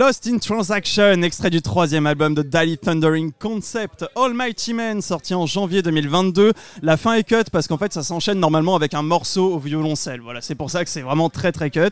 Lost 0.07 0.27
in 0.27 0.37
Transaction, 0.37 1.23
extrait 1.23 1.49
du 1.49 1.63
troisième 1.63 2.07
album 2.07 2.35
de 2.35 2.43
Daily 2.43 2.77
Thundering 2.77 3.33
Concept, 3.41 4.05
Almighty 4.17 4.75
Man, 4.75 5.01
sorti 5.01 5.33
en 5.33 5.47
janvier 5.47 5.81
2022. 5.81 6.53
La 6.83 6.99
fin 6.99 7.15
est 7.15 7.25
cut 7.25 7.45
parce 7.51 7.69
qu'en 7.69 7.79
fait 7.79 7.91
ça 7.95 8.03
s'enchaîne 8.03 8.39
normalement 8.39 8.77
avec 8.77 8.93
un 8.93 9.01
morceau 9.01 9.55
au 9.55 9.59
violoncelle. 9.59 10.21
Voilà, 10.21 10.43
c'est 10.43 10.57
pour 10.57 10.71
ça 10.71 10.85
que 10.85 10.91
c'est 10.91 11.01
vraiment 11.01 11.31
très 11.31 11.53
très 11.53 11.71
cut. 11.71 11.89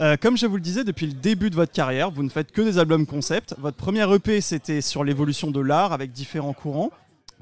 Euh, 0.00 0.16
comme 0.20 0.36
je 0.36 0.46
vous 0.46 0.56
le 0.56 0.60
disais, 0.60 0.82
depuis 0.82 1.06
le 1.06 1.12
début 1.12 1.50
de 1.50 1.54
votre 1.54 1.70
carrière, 1.70 2.10
vous 2.10 2.24
ne 2.24 2.30
faites 2.30 2.50
que 2.50 2.62
des 2.62 2.78
albums 2.78 3.06
concept. 3.06 3.54
Votre 3.58 3.76
premier 3.76 4.12
EP 4.12 4.40
c'était 4.40 4.80
sur 4.80 5.04
l'évolution 5.04 5.52
de 5.52 5.60
l'art 5.60 5.92
avec 5.92 6.10
différents 6.10 6.54
courants. 6.54 6.90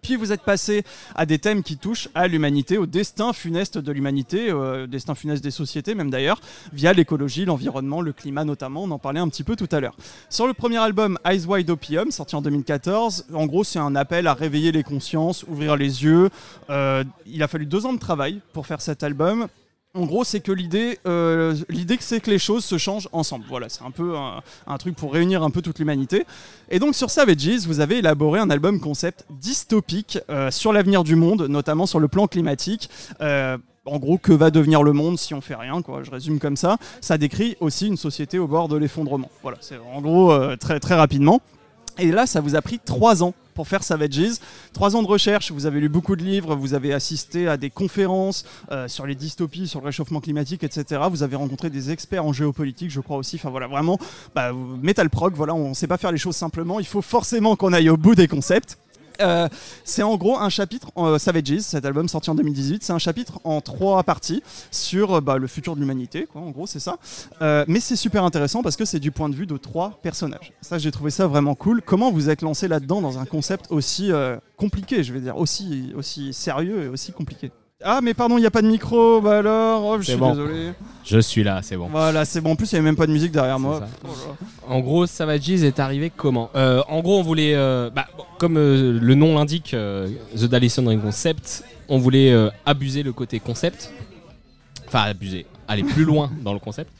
Puis 0.02 0.16
vous 0.16 0.32
êtes 0.32 0.42
passé 0.42 0.84
à 1.14 1.26
des 1.26 1.38
thèmes 1.38 1.62
qui 1.62 1.76
touchent 1.76 2.08
à 2.14 2.28
l'humanité, 2.28 2.78
au 2.78 2.86
destin 2.86 3.32
funeste 3.32 3.78
de 3.78 3.92
l'humanité, 3.92 4.50
euh, 4.50 4.86
destin 4.86 5.14
funeste 5.14 5.42
des 5.42 5.50
sociétés 5.50 5.94
même 5.94 6.10
d'ailleurs, 6.10 6.40
via 6.72 6.92
l'écologie, 6.92 7.44
l'environnement, 7.44 8.00
le 8.00 8.12
climat 8.12 8.44
notamment, 8.44 8.84
on 8.84 8.90
en 8.90 8.98
parlait 8.98 9.20
un 9.20 9.28
petit 9.28 9.44
peu 9.44 9.56
tout 9.56 9.68
à 9.72 9.80
l'heure. 9.80 9.96
Sur 10.28 10.46
le 10.46 10.54
premier 10.54 10.78
album 10.78 11.18
Eyes 11.24 11.46
Wide 11.46 11.70
Opium, 11.70 12.10
sorti 12.10 12.36
en 12.36 12.42
2014, 12.42 13.26
en 13.32 13.46
gros 13.46 13.64
c'est 13.64 13.78
un 13.78 13.94
appel 13.94 14.26
à 14.26 14.34
réveiller 14.34 14.72
les 14.72 14.82
consciences, 14.82 15.44
ouvrir 15.44 15.76
les 15.76 16.04
yeux. 16.04 16.30
Euh, 16.70 17.04
il 17.26 17.42
a 17.42 17.48
fallu 17.48 17.66
deux 17.66 17.86
ans 17.86 17.92
de 17.92 17.98
travail 17.98 18.40
pour 18.52 18.66
faire 18.66 18.80
cet 18.80 19.02
album. 19.02 19.48
En 19.92 20.06
gros, 20.06 20.22
c'est 20.22 20.38
que 20.38 20.52
l'idée, 20.52 21.00
euh, 21.06 21.56
c'est 21.98 22.20
que 22.20 22.30
les 22.30 22.38
choses 22.38 22.64
se 22.64 22.78
changent 22.78 23.08
ensemble. 23.10 23.44
Voilà, 23.48 23.68
c'est 23.68 23.82
un 23.82 23.90
peu 23.90 24.16
un, 24.16 24.40
un 24.68 24.78
truc 24.78 24.94
pour 24.94 25.12
réunir 25.12 25.42
un 25.42 25.50
peu 25.50 25.62
toute 25.62 25.80
l'humanité. 25.80 26.26
Et 26.68 26.78
donc 26.78 26.94
sur 26.94 27.10
Savages, 27.10 27.66
vous 27.66 27.80
avez 27.80 27.98
élaboré 27.98 28.38
un 28.38 28.50
album 28.50 28.78
concept 28.78 29.24
dystopique 29.30 30.20
euh, 30.30 30.52
sur 30.52 30.72
l'avenir 30.72 31.02
du 31.02 31.16
monde, 31.16 31.42
notamment 31.48 31.86
sur 31.86 31.98
le 31.98 32.06
plan 32.06 32.28
climatique. 32.28 32.88
Euh, 33.20 33.58
en 33.84 33.98
gros, 33.98 34.16
que 34.16 34.32
va 34.32 34.52
devenir 34.52 34.84
le 34.84 34.92
monde 34.92 35.18
si 35.18 35.34
on 35.34 35.40
fait 35.40 35.56
rien, 35.56 35.82
quoi. 35.82 36.04
Je 36.04 36.10
résume 36.12 36.38
comme 36.38 36.56
ça. 36.56 36.76
Ça 37.00 37.18
décrit 37.18 37.56
aussi 37.58 37.88
une 37.88 37.96
société 37.96 38.38
au 38.38 38.46
bord 38.46 38.68
de 38.68 38.76
l'effondrement. 38.76 39.28
Voilà, 39.42 39.58
c'est 39.60 39.78
en 39.92 40.00
gros 40.00 40.30
euh, 40.30 40.54
très 40.56 40.78
très 40.78 40.94
rapidement. 40.94 41.40
Et 41.98 42.10
là, 42.12 42.26
ça 42.26 42.40
vous 42.40 42.54
a 42.54 42.62
pris 42.62 42.78
trois 42.78 43.22
ans 43.22 43.34
pour 43.54 43.68
faire 43.68 43.82
Savages. 43.82 44.38
Trois 44.72 44.96
ans 44.96 45.02
de 45.02 45.06
recherche, 45.06 45.50
vous 45.50 45.66
avez 45.66 45.80
lu 45.80 45.88
beaucoup 45.88 46.16
de 46.16 46.22
livres, 46.22 46.54
vous 46.54 46.74
avez 46.74 46.94
assisté 46.94 47.48
à 47.48 47.56
des 47.56 47.68
conférences 47.68 48.44
euh, 48.70 48.88
sur 48.88 49.06
les 49.06 49.14
dystopies, 49.14 49.68
sur 49.68 49.80
le 49.80 49.86
réchauffement 49.86 50.20
climatique, 50.20 50.64
etc. 50.64 51.02
Vous 51.10 51.22
avez 51.22 51.36
rencontré 51.36 51.68
des 51.68 51.90
experts 51.90 52.24
en 52.24 52.32
géopolitique, 52.32 52.90
je 52.90 53.00
crois 53.00 53.18
aussi. 53.18 53.36
Enfin 53.36 53.50
voilà, 53.50 53.66
vraiment, 53.66 53.98
bah, 54.34 54.52
voilà, 55.34 55.54
on 55.54 55.70
ne 55.70 55.74
sait 55.74 55.86
pas 55.86 55.98
faire 55.98 56.12
les 56.12 56.18
choses 56.18 56.36
simplement. 56.36 56.80
Il 56.80 56.86
faut 56.86 57.02
forcément 57.02 57.56
qu'on 57.56 57.72
aille 57.72 57.90
au 57.90 57.96
bout 57.96 58.14
des 58.14 58.28
concepts. 58.28 58.78
Euh, 59.20 59.48
c'est 59.84 60.02
en 60.02 60.16
gros 60.16 60.38
un 60.38 60.48
chapitre, 60.48 60.90
euh, 60.96 61.18
Savages, 61.18 61.60
cet 61.60 61.84
album 61.84 62.08
sorti 62.08 62.30
en 62.30 62.34
2018, 62.34 62.82
c'est 62.82 62.92
un 62.92 62.98
chapitre 62.98 63.40
en 63.44 63.60
trois 63.60 64.02
parties 64.02 64.42
sur 64.70 65.16
euh, 65.16 65.20
bah, 65.20 65.38
le 65.38 65.46
futur 65.46 65.74
de 65.74 65.80
l'humanité, 65.80 66.26
quoi, 66.30 66.40
en 66.42 66.50
gros 66.50 66.66
c'est 66.66 66.80
ça. 66.80 66.98
Mais 67.40 67.80
c'est 67.80 67.96
super 67.96 68.24
intéressant 68.24 68.62
parce 68.62 68.76
que 68.76 68.84
c'est 68.84 69.00
du 69.00 69.10
point 69.10 69.28
de 69.28 69.34
vue 69.34 69.46
de 69.46 69.56
trois 69.56 69.98
personnages. 70.02 70.52
Ça 70.60 70.78
j'ai 70.78 70.90
trouvé 70.90 71.10
ça 71.10 71.26
vraiment 71.26 71.54
cool. 71.54 71.82
Comment 71.82 72.10
vous 72.10 72.30
êtes 72.30 72.42
lancé 72.42 72.68
là-dedans 72.68 73.00
dans 73.00 73.18
un 73.18 73.24
concept 73.24 73.66
aussi 73.70 74.10
compliqué, 74.56 75.02
je 75.02 75.12
vais 75.12 75.20
dire, 75.20 75.36
aussi, 75.36 75.92
aussi 75.96 76.32
sérieux 76.32 76.84
et 76.84 76.88
aussi 76.88 77.12
compliqué? 77.12 77.50
Ah 77.82 78.00
mais 78.02 78.12
pardon, 78.12 78.36
il 78.36 78.42
n'y 78.42 78.46
a 78.46 78.50
pas 78.50 78.60
de 78.60 78.66
micro, 78.68 79.22
bah 79.22 79.38
alors, 79.38 79.84
oh, 79.86 79.96
je 79.98 80.02
suis 80.10 80.16
bon. 80.16 80.30
désolé. 80.30 80.72
Je 81.02 81.18
suis 81.18 81.42
là, 81.42 81.60
c'est 81.62 81.76
bon. 81.76 81.88
Voilà, 81.90 82.26
c'est 82.26 82.42
bon, 82.42 82.52
en 82.52 82.56
plus 82.56 82.70
il 82.70 82.74
n'y 82.74 82.78
avait 82.80 82.84
même 82.84 82.96
pas 82.96 83.06
de 83.06 83.12
musique 83.12 83.32
derrière 83.32 83.58
moi. 83.58 83.80
En 84.68 84.80
gros, 84.80 85.06
Savages 85.06 85.48
est 85.50 85.80
arrivé 85.80 86.12
comment 86.14 86.50
Euh, 86.54 86.82
En 86.88 87.00
gros, 87.00 87.18
on 87.18 87.22
voulait, 87.22 87.54
euh, 87.54 87.88
bah, 87.88 88.06
comme 88.38 88.58
euh, 88.58 88.98
le 89.00 89.14
nom 89.14 89.34
l'indique, 89.36 89.72
euh, 89.72 90.08
The 90.36 90.44
Dallison 90.44 90.86
Ring 90.86 91.00
Concept, 91.00 91.64
on 91.88 91.98
voulait 91.98 92.32
euh, 92.32 92.50
abuser 92.66 93.02
le 93.02 93.14
côté 93.14 93.40
concept. 93.40 93.90
Enfin, 94.86 95.02
abuser, 95.04 95.46
aller 95.66 95.82
plus 95.82 96.04
loin 96.04 96.30
dans 96.42 96.52
le 96.52 96.58
concept. 96.58 96.90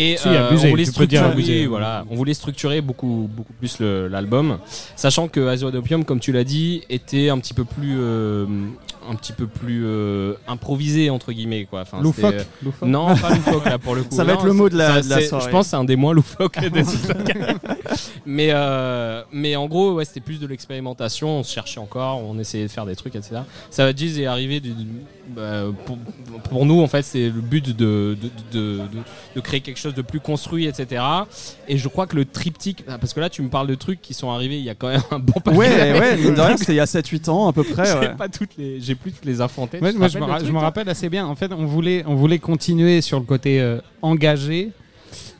Et 0.00 0.16
Si, 0.16 0.28
abuser, 0.28 0.68
on 0.68 0.70
voulait 0.70 0.84
structurer, 0.84 1.24
abuser. 1.24 1.66
voilà, 1.66 2.04
on 2.08 2.14
voulait 2.14 2.32
structurer 2.32 2.80
beaucoup, 2.80 3.28
beaucoup 3.34 3.52
plus 3.54 3.80
l'album, 3.80 4.58
sachant 4.94 5.26
que 5.26 5.48
Azure 5.48 5.74
Opium, 5.74 6.04
comme 6.04 6.20
tu 6.20 6.30
l'as 6.30 6.44
dit, 6.44 6.82
était 6.88 7.30
un 7.30 7.38
petit 7.40 7.52
peu 7.52 7.64
plus, 7.64 7.96
euh, 7.98 8.46
un 9.10 9.16
petit 9.16 9.32
peu 9.32 9.48
plus 9.48 9.82
euh, 9.84 10.34
improvisé 10.46 11.10
entre 11.10 11.32
guillemets, 11.32 11.64
quoi. 11.64 11.80
Enfin, 11.80 12.00
Loufoque. 12.00 12.34
euh. 12.34 12.86
Non, 12.86 13.16
pas 13.16 13.30
loufoque 13.30 13.64
là 13.64 13.78
pour 13.78 13.96
le 13.96 14.02
coup. 14.04 14.14
Ça 14.14 14.22
va 14.22 14.34
Non, 14.34 14.38
être 14.38 14.46
le 14.46 14.52
mot 14.52 14.68
de 14.68 14.76
la- 14.76 15.02
ça, 15.02 15.02
de 15.02 15.08
la 15.20 15.26
soirée. 15.26 15.44
Je 15.46 15.50
pense 15.50 15.66
que 15.66 15.70
c'est 15.70 15.76
un 15.76 15.84
des 15.84 15.96
moins 15.96 16.12
loufoques 16.14 16.60
des 16.60 16.82
mais, 18.26 18.50
euh, 18.52 19.22
mais 19.32 19.56
en 19.56 19.66
gros, 19.66 19.94
ouais, 19.94 20.04
c'était 20.04 20.20
plus 20.20 20.38
de 20.38 20.46
l'expérimentation. 20.46 21.40
On 21.40 21.42
se 21.42 21.52
cherchait 21.52 21.80
encore, 21.80 22.22
on 22.22 22.38
essayait 22.38 22.64
de 22.66 22.70
faire 22.70 22.86
des 22.86 22.94
trucs, 22.96 23.16
etc. 23.16 23.40
Savage 23.70 24.00
est 24.02 24.26
arrivé 24.26 24.60
du- 24.60 24.70
du- 24.74 24.86
bah, 25.28 25.64
pour, 25.86 25.98
pour 26.50 26.66
nous, 26.66 26.80
en 26.80 26.86
fait, 26.86 27.02
c'est 27.02 27.26
le 27.26 27.40
but 27.40 27.66
de, 27.76 28.16
de, 28.20 28.28
de, 28.52 28.76
de- 28.78 28.80
de 29.36 29.40
créer 29.40 29.60
quelque 29.60 29.78
chose 29.78 29.87
de 29.94 30.02
plus 30.02 30.20
construit, 30.20 30.66
etc. 30.66 31.02
Et 31.68 31.78
je 31.78 31.88
crois 31.88 32.06
que 32.06 32.16
le 32.16 32.24
triptyque, 32.24 32.84
ah, 32.88 32.98
parce 32.98 33.12
que 33.14 33.20
là, 33.20 33.28
tu 33.30 33.42
me 33.42 33.48
parles 33.48 33.66
de 33.66 33.74
trucs 33.74 34.00
qui 34.00 34.14
sont 34.14 34.30
arrivés 34.30 34.58
il 34.58 34.64
y 34.64 34.70
a 34.70 34.74
quand 34.74 34.88
même 34.88 35.00
un 35.10 35.18
bon 35.18 35.40
paquet 35.40 35.56
Ouais, 35.56 35.98
ouais, 36.00 36.16
mine 36.16 36.34
de 36.34 36.40
rien, 36.40 36.56
c'était 36.56 36.72
il 36.72 36.76
y 36.76 36.80
a 36.80 36.84
7-8 36.86 37.28
ans 37.30 37.48
à 37.48 37.52
peu 37.52 37.64
près. 37.64 37.86
J'ai 37.86 37.98
ouais. 38.08 38.14
pas 38.16 38.28
toutes 38.28 38.56
les, 38.56 38.80
j'ai 38.80 38.94
plus 38.94 39.12
toutes 39.12 39.24
les 39.24 39.40
infos 39.40 39.62
en 39.62 39.66
tête. 39.66 39.82
Ouais, 39.82 39.88
Tu 39.90 39.94
te 39.94 39.98
moi, 39.98 40.08
je, 40.08 40.18
me, 40.18 40.24
ra- 40.24 40.38
je 40.44 40.52
rappelle 40.52 40.88
assez 40.88 41.08
bien. 41.08 41.26
En 41.26 41.34
fait, 41.34 41.52
on 41.52 41.66
voulait, 41.66 42.04
on 42.06 42.14
voulait 42.14 42.38
continuer 42.38 43.00
sur 43.00 43.18
le 43.18 43.24
côté 43.26 43.60
euh, 43.60 43.78
engagé, 44.02 44.70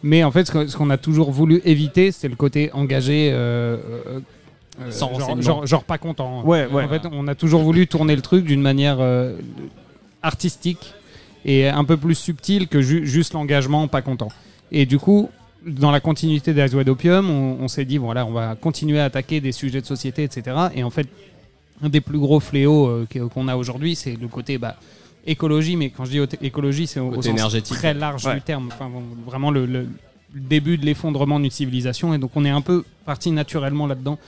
mais 0.03 0.23
en 0.25 0.31
fait, 0.31 0.45
ce 0.47 0.53
que- 0.53 0.67
ce 0.67 0.77
qu'on 0.77 0.91
a 0.91 0.97
toujours 0.99 1.31
voulu 1.31 1.61
éviter, 1.65 2.13
c'est 2.13 2.29
le 2.29 2.37
côté 2.37 2.71
engagé. 2.73 3.31
euh, 3.33 3.77
euh, 4.07 4.21
euh, 4.81 4.91
Sans 4.93 5.09
genre, 5.09 5.19
renseignement. 5.21 5.43
genre, 5.43 5.67
genre 5.67 5.85
pas 5.85 5.99
content. 5.99 6.43
Ouais, 6.45 6.67
ouais. 6.67 6.85
En 6.85 6.89
fait, 6.89 7.03
on 7.11 7.27
a 7.27 7.35
toujours 7.35 7.63
voulu 7.63 7.89
tourner 7.89 8.15
le 8.15 8.23
truc 8.23 8.45
d'une 8.45 8.61
manière 8.63 8.99
euh, 9.01 9.35
artistique 10.23 10.95
et 11.53 11.69
un 11.69 11.85
peu 11.85 11.97
plus 11.97 12.15
subtile 12.15 12.69
que 12.69 12.81
ju- 12.83 13.07
juste 13.07 13.33
l'engagement 13.33 13.89
pas 13.89 14.03
content. 14.03 14.29
Et 14.71 14.85
du 14.87 14.99
coup, 14.99 15.31
dans 15.67 15.91
la 15.91 16.01
continuité 16.01 16.53
Wide 16.53 16.89
Opium, 16.89 17.29
on, 17.31 17.57
on 17.65 17.69
s'est 17.69 17.85
dit 17.87 17.97
voilà, 17.99 18.27
on 18.27 18.33
va 18.33 18.55
continuer 18.55 19.01
à 19.01 19.07
attaquer 19.07 19.41
des 19.41 19.53
sujets 19.53 19.81
de 19.81 19.87
société, 19.87 20.23
etc. 20.25 20.43
Et 20.75 20.83
en 20.83 20.91
fait, 20.91 21.09
un 21.83 21.89
des 21.89 22.01
plus 22.01 22.19
gros 22.19 22.41
fléaux 22.41 22.87
euh, 22.87 23.07
qu'on 23.33 23.49
a 23.49 23.57
aujourd'hui, 23.57 23.95
c'est 23.97 24.17
le 24.21 24.29
côté 24.29 24.59
bah, 24.59 24.77
écologie. 25.27 25.77
Mais 25.77 25.91
quand 25.91 26.05
je 26.05 26.11
dis 26.11 26.37
écologie, 26.43 26.87
c'est 26.87 27.01
au, 27.01 27.09
au 27.11 27.15
sens 27.23 27.27
énergétique. 27.27 27.77
très 27.77 27.95
large 27.95 28.27
Ouais. 28.27 28.35
du 28.35 28.41
terme. 28.43 28.69
Enfin, 28.73 28.91
vraiment 29.27 29.51
le 29.51 29.87
début 30.35 30.77
de 30.77 30.85
l'effondrement 30.85 31.41
d'une 31.41 31.51
civilisation. 31.51 32.13
Et 32.15 32.19
donc, 32.19 32.33
on 32.35 32.45
est 32.45 32.51
un 32.51 32.61
peu 32.61 32.85
parti 33.07 33.31
naturellement 33.31 33.87
là-dedans. 33.87 34.19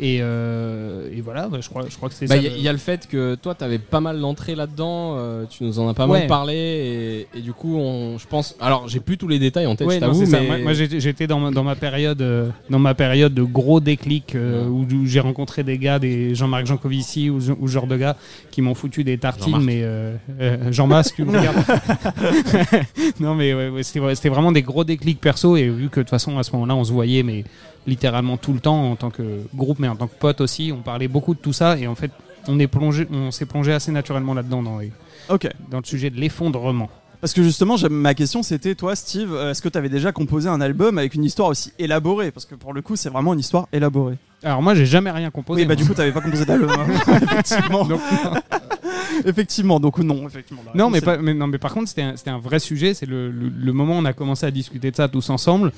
Et, 0.00 0.18
euh, 0.22 1.08
et 1.12 1.20
voilà, 1.20 1.48
bah, 1.48 1.58
je 1.60 1.68
crois, 1.68 1.84
je 1.88 1.96
crois 1.96 2.08
que 2.08 2.14
c'est 2.14 2.26
Bah, 2.28 2.36
ça. 2.36 2.40
Il 2.40 2.44
y, 2.44 2.46
a- 2.46 2.50
le- 2.50 2.56
il 2.56 2.62
y 2.62 2.68
a 2.68 2.72
le 2.72 2.78
fait 2.78 3.08
que 3.08 3.34
toi, 3.34 3.54
tu 3.56 3.64
avais 3.64 3.78
pas 3.78 3.98
mal 4.00 4.20
d'entrées 4.20 4.54
là-dedans, 4.54 5.14
euh, 5.16 5.44
tu 5.50 5.64
nous 5.64 5.80
en 5.80 5.88
as 5.88 5.94
pas 5.94 6.06
Ouais. 6.06 6.20
mal 6.20 6.28
parlé, 6.28 7.26
et, 7.34 7.38
et 7.38 7.40
du 7.42 7.52
coup, 7.52 7.76
on, 7.76 8.16
je 8.16 8.26
pense. 8.28 8.54
Alors, 8.60 8.86
j'ai 8.88 9.00
plus 9.00 9.18
tous 9.18 9.26
les 9.26 9.40
détails 9.40 9.66
en 9.66 9.74
tête, 9.74 9.88
Ouais, 9.88 9.96
je 9.96 10.00
non, 10.00 10.06
t'avoue, 10.08 10.20
c'est 10.24 10.30
ça. 10.30 10.40
mais. 10.40 10.46
Moi, 10.46 10.58
moi, 10.58 10.72
j'ai- 10.72 11.00
j'étais 11.00 11.26
dans 11.26 11.40
ma, 11.40 11.50
dans 11.50 11.64
ma 11.64 11.74
période, 11.74 12.22
euh, 12.22 12.48
dans 12.70 12.78
ma 12.78 12.94
période 12.94 13.34
de 13.34 13.42
gros 13.42 13.80
déclic 13.80 14.34
euh, 14.36 14.66
où, 14.68 14.82
où 14.84 15.04
j'ai 15.06 15.18
rencontré 15.20 15.64
des 15.64 15.78
gars, 15.78 15.98
des 15.98 16.32
Jean-Marc 16.34 16.66
Jancovici 16.66 17.28
ou, 17.28 17.40
ce- 17.40 17.52
ou 17.58 17.66
genre 17.66 17.88
de 17.88 17.96
gars 17.96 18.16
qui 18.52 18.62
m'ont 18.62 18.74
foutu 18.74 19.02
des 19.02 19.18
tartines, 19.18 19.46
Jean-Marc. 19.46 19.64
mais 19.64 19.80
euh, 19.82 20.14
euh, 20.40 20.70
Jean-Marc, 20.72 21.14
tu 21.16 21.24
me 21.24 21.30
regardes. 21.36 21.56
non, 23.20 23.34
mais 23.34 23.52
ouais, 23.54 23.82
c'était 23.82 24.28
vraiment 24.28 24.52
des 24.52 24.62
gros 24.62 24.84
déclics 24.84 25.20
perso 25.20 25.56
et 25.56 25.68
vu 25.68 25.88
que 25.88 26.00
de 26.00 26.04
toute 26.04 26.10
façon 26.10 26.38
à 26.38 26.42
ce 26.42 26.52
moment-là 26.52 26.76
on 26.76 26.84
se 26.84 26.92
voyait, 26.92 27.22
mais 27.22 27.44
littéralement 27.88 28.36
tout 28.36 28.52
le 28.52 28.60
temps 28.60 28.90
en 28.92 28.94
tant 28.96 29.10
que 29.10 29.22
groupe, 29.54 29.78
mais 29.80 29.88
en 29.88 29.96
tant 29.96 30.06
que 30.06 30.14
pote 30.18 30.40
aussi, 30.40 30.72
on 30.72 30.82
parlait 30.82 31.08
beaucoup 31.08 31.34
de 31.34 31.40
tout 31.40 31.52
ça 31.52 31.76
et 31.78 31.86
en 31.88 31.94
fait 31.96 32.10
on 32.46 32.58
est 32.60 32.66
plongé, 32.68 33.06
on 33.10 33.30
s'est 33.30 33.46
plongé 33.46 33.72
assez 33.72 33.90
naturellement 33.90 34.34
là-dedans 34.34 34.62
dans, 34.62 34.78
les- 34.78 34.92
Ok. 35.28 35.48
dans 35.70 35.78
le 35.78 35.84
sujet 35.84 36.10
de 36.10 36.16
l'effondrement. 36.20 36.88
Parce 37.20 37.32
que 37.32 37.42
justement, 37.42 37.74
ma 37.90 38.14
question 38.14 38.44
c'était, 38.44 38.76
toi, 38.76 38.94
Steve, 38.94 39.34
euh, 39.34 39.50
est-ce 39.50 39.60
que 39.60 39.68
tu 39.68 39.76
avais 39.76 39.88
déjà 39.88 40.12
composé 40.12 40.48
un 40.48 40.60
album 40.60 40.98
avec 40.98 41.14
une 41.14 41.24
histoire 41.24 41.48
aussi 41.48 41.72
élaborée? 41.78 42.30
Parce 42.30 42.46
que 42.46 42.54
pour 42.54 42.72
le 42.72 42.80
coup, 42.80 42.94
c'est 42.94 43.08
vraiment 43.08 43.34
une 43.34 43.40
histoire 43.40 43.66
élaborée. 43.72 44.16
Alors 44.44 44.62
moi 44.62 44.76
j'ai 44.76 44.86
jamais 44.86 45.10
rien 45.10 45.30
composé. 45.30 45.62
Oui, 45.62 45.66
bah 45.66 45.74
moi. 45.74 45.82
du 45.82 45.88
coup, 45.88 45.94
t'avais 45.94 46.12
pas 46.12 46.20
composé 46.20 46.44
d'album. 46.44 46.70
hein. 46.70 46.86
effectivement. 47.22 47.84
Donc, 47.84 48.00
effectivement, 49.24 49.80
donc 49.80 49.98
non, 49.98 50.26
effectivement. 50.28 50.62
Non 50.74 50.90
mais, 50.90 50.98
est- 50.98 51.04
pas- 51.04 51.18
mais, 51.18 51.34
non, 51.34 51.46
mais 51.46 51.58
par 51.58 51.72
contre, 51.74 51.88
c'était 51.88 52.30
un, 52.30 52.38
vrai 52.38 52.58
sujet. 52.58 52.94
C'est 52.94 53.06
le, 53.06 53.30
le- 53.30 53.48
le 53.48 53.72
moment 53.72 53.94
où 53.96 54.00
on 54.00 54.04
a 54.04 54.12
commencé 54.12 54.46
à 54.46 54.50
discuter 54.50 54.90
de 54.90 54.96
ça 54.96 55.08
tous 55.08 55.28
ensemble. 55.30 55.72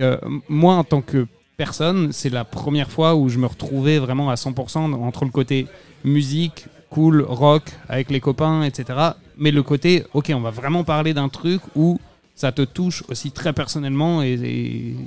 Euh, 0.00 0.18
moi, 0.48 0.74
en 0.74 0.84
tant 0.84 1.00
que 1.02 1.26
personne, 1.56 2.12
c'est 2.12 2.30
la 2.30 2.44
première 2.44 2.90
fois 2.90 3.14
où 3.14 3.28
je 3.28 3.38
me 3.38 3.46
retrouvais 3.46 3.98
vraiment 3.98 4.30
à 4.30 4.34
100% 4.34 4.92
entre 4.94 5.24
le 5.24 5.30
côté 5.30 5.66
musique, 6.04 6.66
cool, 6.90 7.22
rock, 7.22 7.62
avec 7.88 8.10
les 8.10 8.20
copains, 8.20 8.62
etc. 8.62 8.98
Mais 9.38 9.50
le 9.50 9.62
côté, 9.62 10.04
ok, 10.14 10.32
on 10.34 10.40
va 10.40 10.50
vraiment 10.50 10.84
parler 10.84 11.14
d'un 11.14 11.28
truc 11.28 11.60
où 11.74 11.98
ça 12.34 12.50
te 12.52 12.62
touche 12.62 13.04
aussi 13.08 13.30
très 13.30 13.52
personnellement 13.52 14.22
et, 14.22 14.32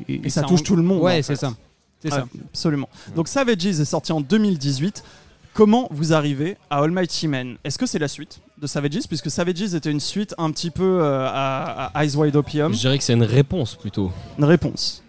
et, 0.07 0.21
Et 0.25 0.29
ça 0.29 0.43
touche 0.43 0.63
tout 0.63 0.75
le 0.75 0.83
monde, 0.83 1.01
Ouais, 1.01 1.21
c'est 1.21 1.35
ça. 1.35 1.53
C'est 2.01 2.11
Ouais, 2.11 2.19
ça. 2.19 2.25
Absolument. 2.49 2.89
Donc 3.15 3.27
Savages 3.27 3.65
est 3.65 3.85
sorti 3.85 4.11
en 4.11 4.21
2018. 4.21 5.03
Comment 5.53 5.87
vous 5.91 6.13
arrivez 6.13 6.55
à 6.69 6.77
Almighty 6.83 7.27
Man 7.27 7.57
Est-ce 7.63 7.77
que 7.79 7.85
c'est 7.87 7.99
la 7.99 8.07
suite? 8.07 8.39
De 8.61 8.67
Savages 8.67 9.07
Puisque 9.07 9.29
Savages 9.29 9.73
était 9.73 9.91
une 9.91 9.99
suite 9.99 10.33
un 10.37 10.51
petit 10.51 10.71
peu 10.71 10.99
euh, 11.01 11.27
à, 11.29 11.91
à 11.97 12.03
Eyes 12.03 12.15
Wide 12.15 12.35
Opium. 12.35 12.73
Je 12.73 12.79
dirais 12.79 12.97
que 12.97 13.03
c'est 13.03 13.13
une 13.13 13.23
réponse 13.23 13.75
plutôt. 13.75 14.11
Une 14.37 14.45
réponse. 14.45 15.03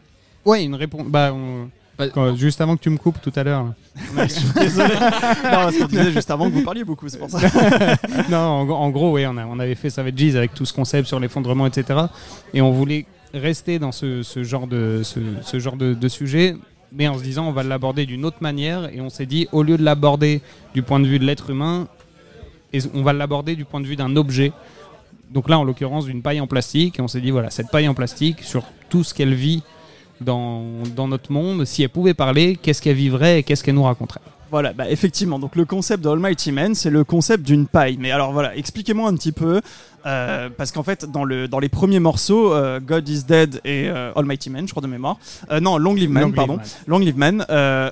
Ouais, 0.45 0.65
une 0.65 0.75
réponse. 0.75 1.07
Bah, 1.07 1.33
on- 1.33 1.69
Bah- 1.99 2.09
quand- 2.11 2.37
juste 2.37 2.61
avant 2.61 2.77
que 2.77 2.83
tu 2.83 2.91
me 2.91 2.97
coupes 2.97 3.21
tout 3.21 3.33
à 3.35 3.43
l'heure. 3.43 3.73
Désolé. 4.17 4.95
non, 4.95 5.41
parce 5.43 5.77
qu'on 5.79 5.87
disait 5.87 6.13
juste 6.13 6.31
avant 6.31 6.49
que 6.49 6.55
vous 6.55 6.63
parliez 6.63 6.85
beaucoup, 6.85 7.09
c'est 7.09 7.19
pour 7.19 7.29
ça. 7.31 7.39
non, 8.31 8.37
en, 8.39 8.65
gros- 8.67 8.77
en 8.77 8.91
gros, 8.91 9.13
oui, 9.15 9.27
on, 9.27 9.37
a- 9.37 9.47
on 9.47 9.59
avait 9.59 9.75
fait 9.75 9.91
Savages 9.91 10.37
avec 10.37 10.55
tout 10.55 10.65
ce 10.65 10.73
concept 10.73 11.09
sur 11.09 11.19
l'effondrement, 11.19 11.67
etc. 11.67 11.99
Et 12.55 12.61
on 12.63 12.71
voulait 12.71 13.07
rester 13.35 13.79
dans 13.79 13.93
ce, 13.93 14.23
ce 14.23 14.43
genre, 14.45 14.67
de, 14.67 15.01
ce, 15.03 15.19
ce 15.43 15.59
genre 15.59 15.77
de, 15.77 15.93
de 15.95 16.09
sujet, 16.09 16.57
mais 16.93 17.09
en 17.09 17.19
se 17.19 17.23
disant 17.23 17.47
on 17.49 17.53
va 17.53 17.63
l'aborder 17.63 18.07
d'une 18.07 18.25
autre 18.25 18.39
manière. 18.43 18.89
Et 18.95 19.01
on 19.01 19.11
s'est 19.11 19.27
dit, 19.27 19.49
au 19.53 19.63
lieu 19.63 19.77
de 19.77 19.83
l'aborder 19.85 20.41
du 20.75 20.83
point 20.83 21.01
de 21.01 21.07
vue 21.07 21.19
de 21.19 21.25
l'être 21.25 21.51
humain, 21.51 21.89
et 22.73 22.81
on 22.95 23.03
va 23.03 23.13
l'aborder 23.13 23.57
du 23.57 23.65
point 23.65 23.81
de 23.81 23.87
vue 23.87 23.97
d'un 23.97 24.15
objet. 24.17 24.53
Donc 25.31 25.49
là, 25.49 25.59
en 25.59 25.65
l'occurrence, 25.65 26.07
d'une 26.07 26.23
paille 26.23 26.41
en 26.41 26.47
plastique. 26.47 26.99
Et 26.99 27.03
on 27.03 27.09
s'est 27.09 27.21
dit, 27.21 27.31
voilà, 27.31 27.51
cette 27.51 27.71
paille 27.71 27.89
en 27.89 27.95
plastique, 27.95 28.43
sur 28.43 28.65
tout 28.89 29.05
ce 29.05 29.15
qu'elle 29.15 29.35
vit 29.35 29.63
dans, 30.21 30.63
notre 31.09 31.33
monde, 31.33 31.65
si 31.65 31.83
elle 31.83 31.91
pouvait 31.91 32.15
parler, 32.15 32.57
qu'est-ce 32.57 32.83
qu'elle 32.83 32.97
vivrait 32.97 33.41
et 33.41 33.43
qu'est-ce 33.43 33.63
qu'elle 33.63 33.75
nous 33.75 33.83
raconterait? 33.83 34.21
Voilà, 34.51 34.73
bah 34.73 34.89
effectivement. 34.89 35.39
Donc 35.39 35.57
le 35.57 35.65
concept 35.65 36.03
de 36.03 36.09
Almighty 36.09 36.53
Man, 36.53 36.75
c'est 36.75 36.91
le 36.91 37.05
concept 37.05 37.45
d'une 37.45 37.67
paille. 37.67 37.99
Mais 37.99 38.11
alors 38.11 38.33
voilà, 38.33 38.57
expliquez-moi 38.57 39.09
un 39.09 39.15
petit 39.15 39.33
peu, 39.33 39.61
euh, 40.07 40.49
parce 40.57 40.73
qu'en 40.73 40.83
fait, 40.83 41.05
dans 41.11 41.25
le 41.25 41.49
dans 41.49 41.59
les 41.59 41.69
premiers 41.69 42.01
morceaux, 42.01 42.55
euh, 42.55 42.81
God 42.81 43.09
is 43.09 43.25
Dead 43.25 43.61
et 43.65 43.89
euh, 43.89 44.13
Almighty 44.17 44.49
Man, 44.49 44.67
je 44.67 44.73
crois 44.73 44.83
de 44.83 44.87
mémoire. 44.87 45.19
Non, 45.61 45.77
Long 45.77 45.95
Live 45.95 46.11
Man, 46.11 46.23
Long 46.23 46.29
Live 46.29 46.37
pardon. 46.37 46.57
Man. 46.57 46.67
Long 46.87 46.99
Live 46.99 47.19
Man. 47.19 47.45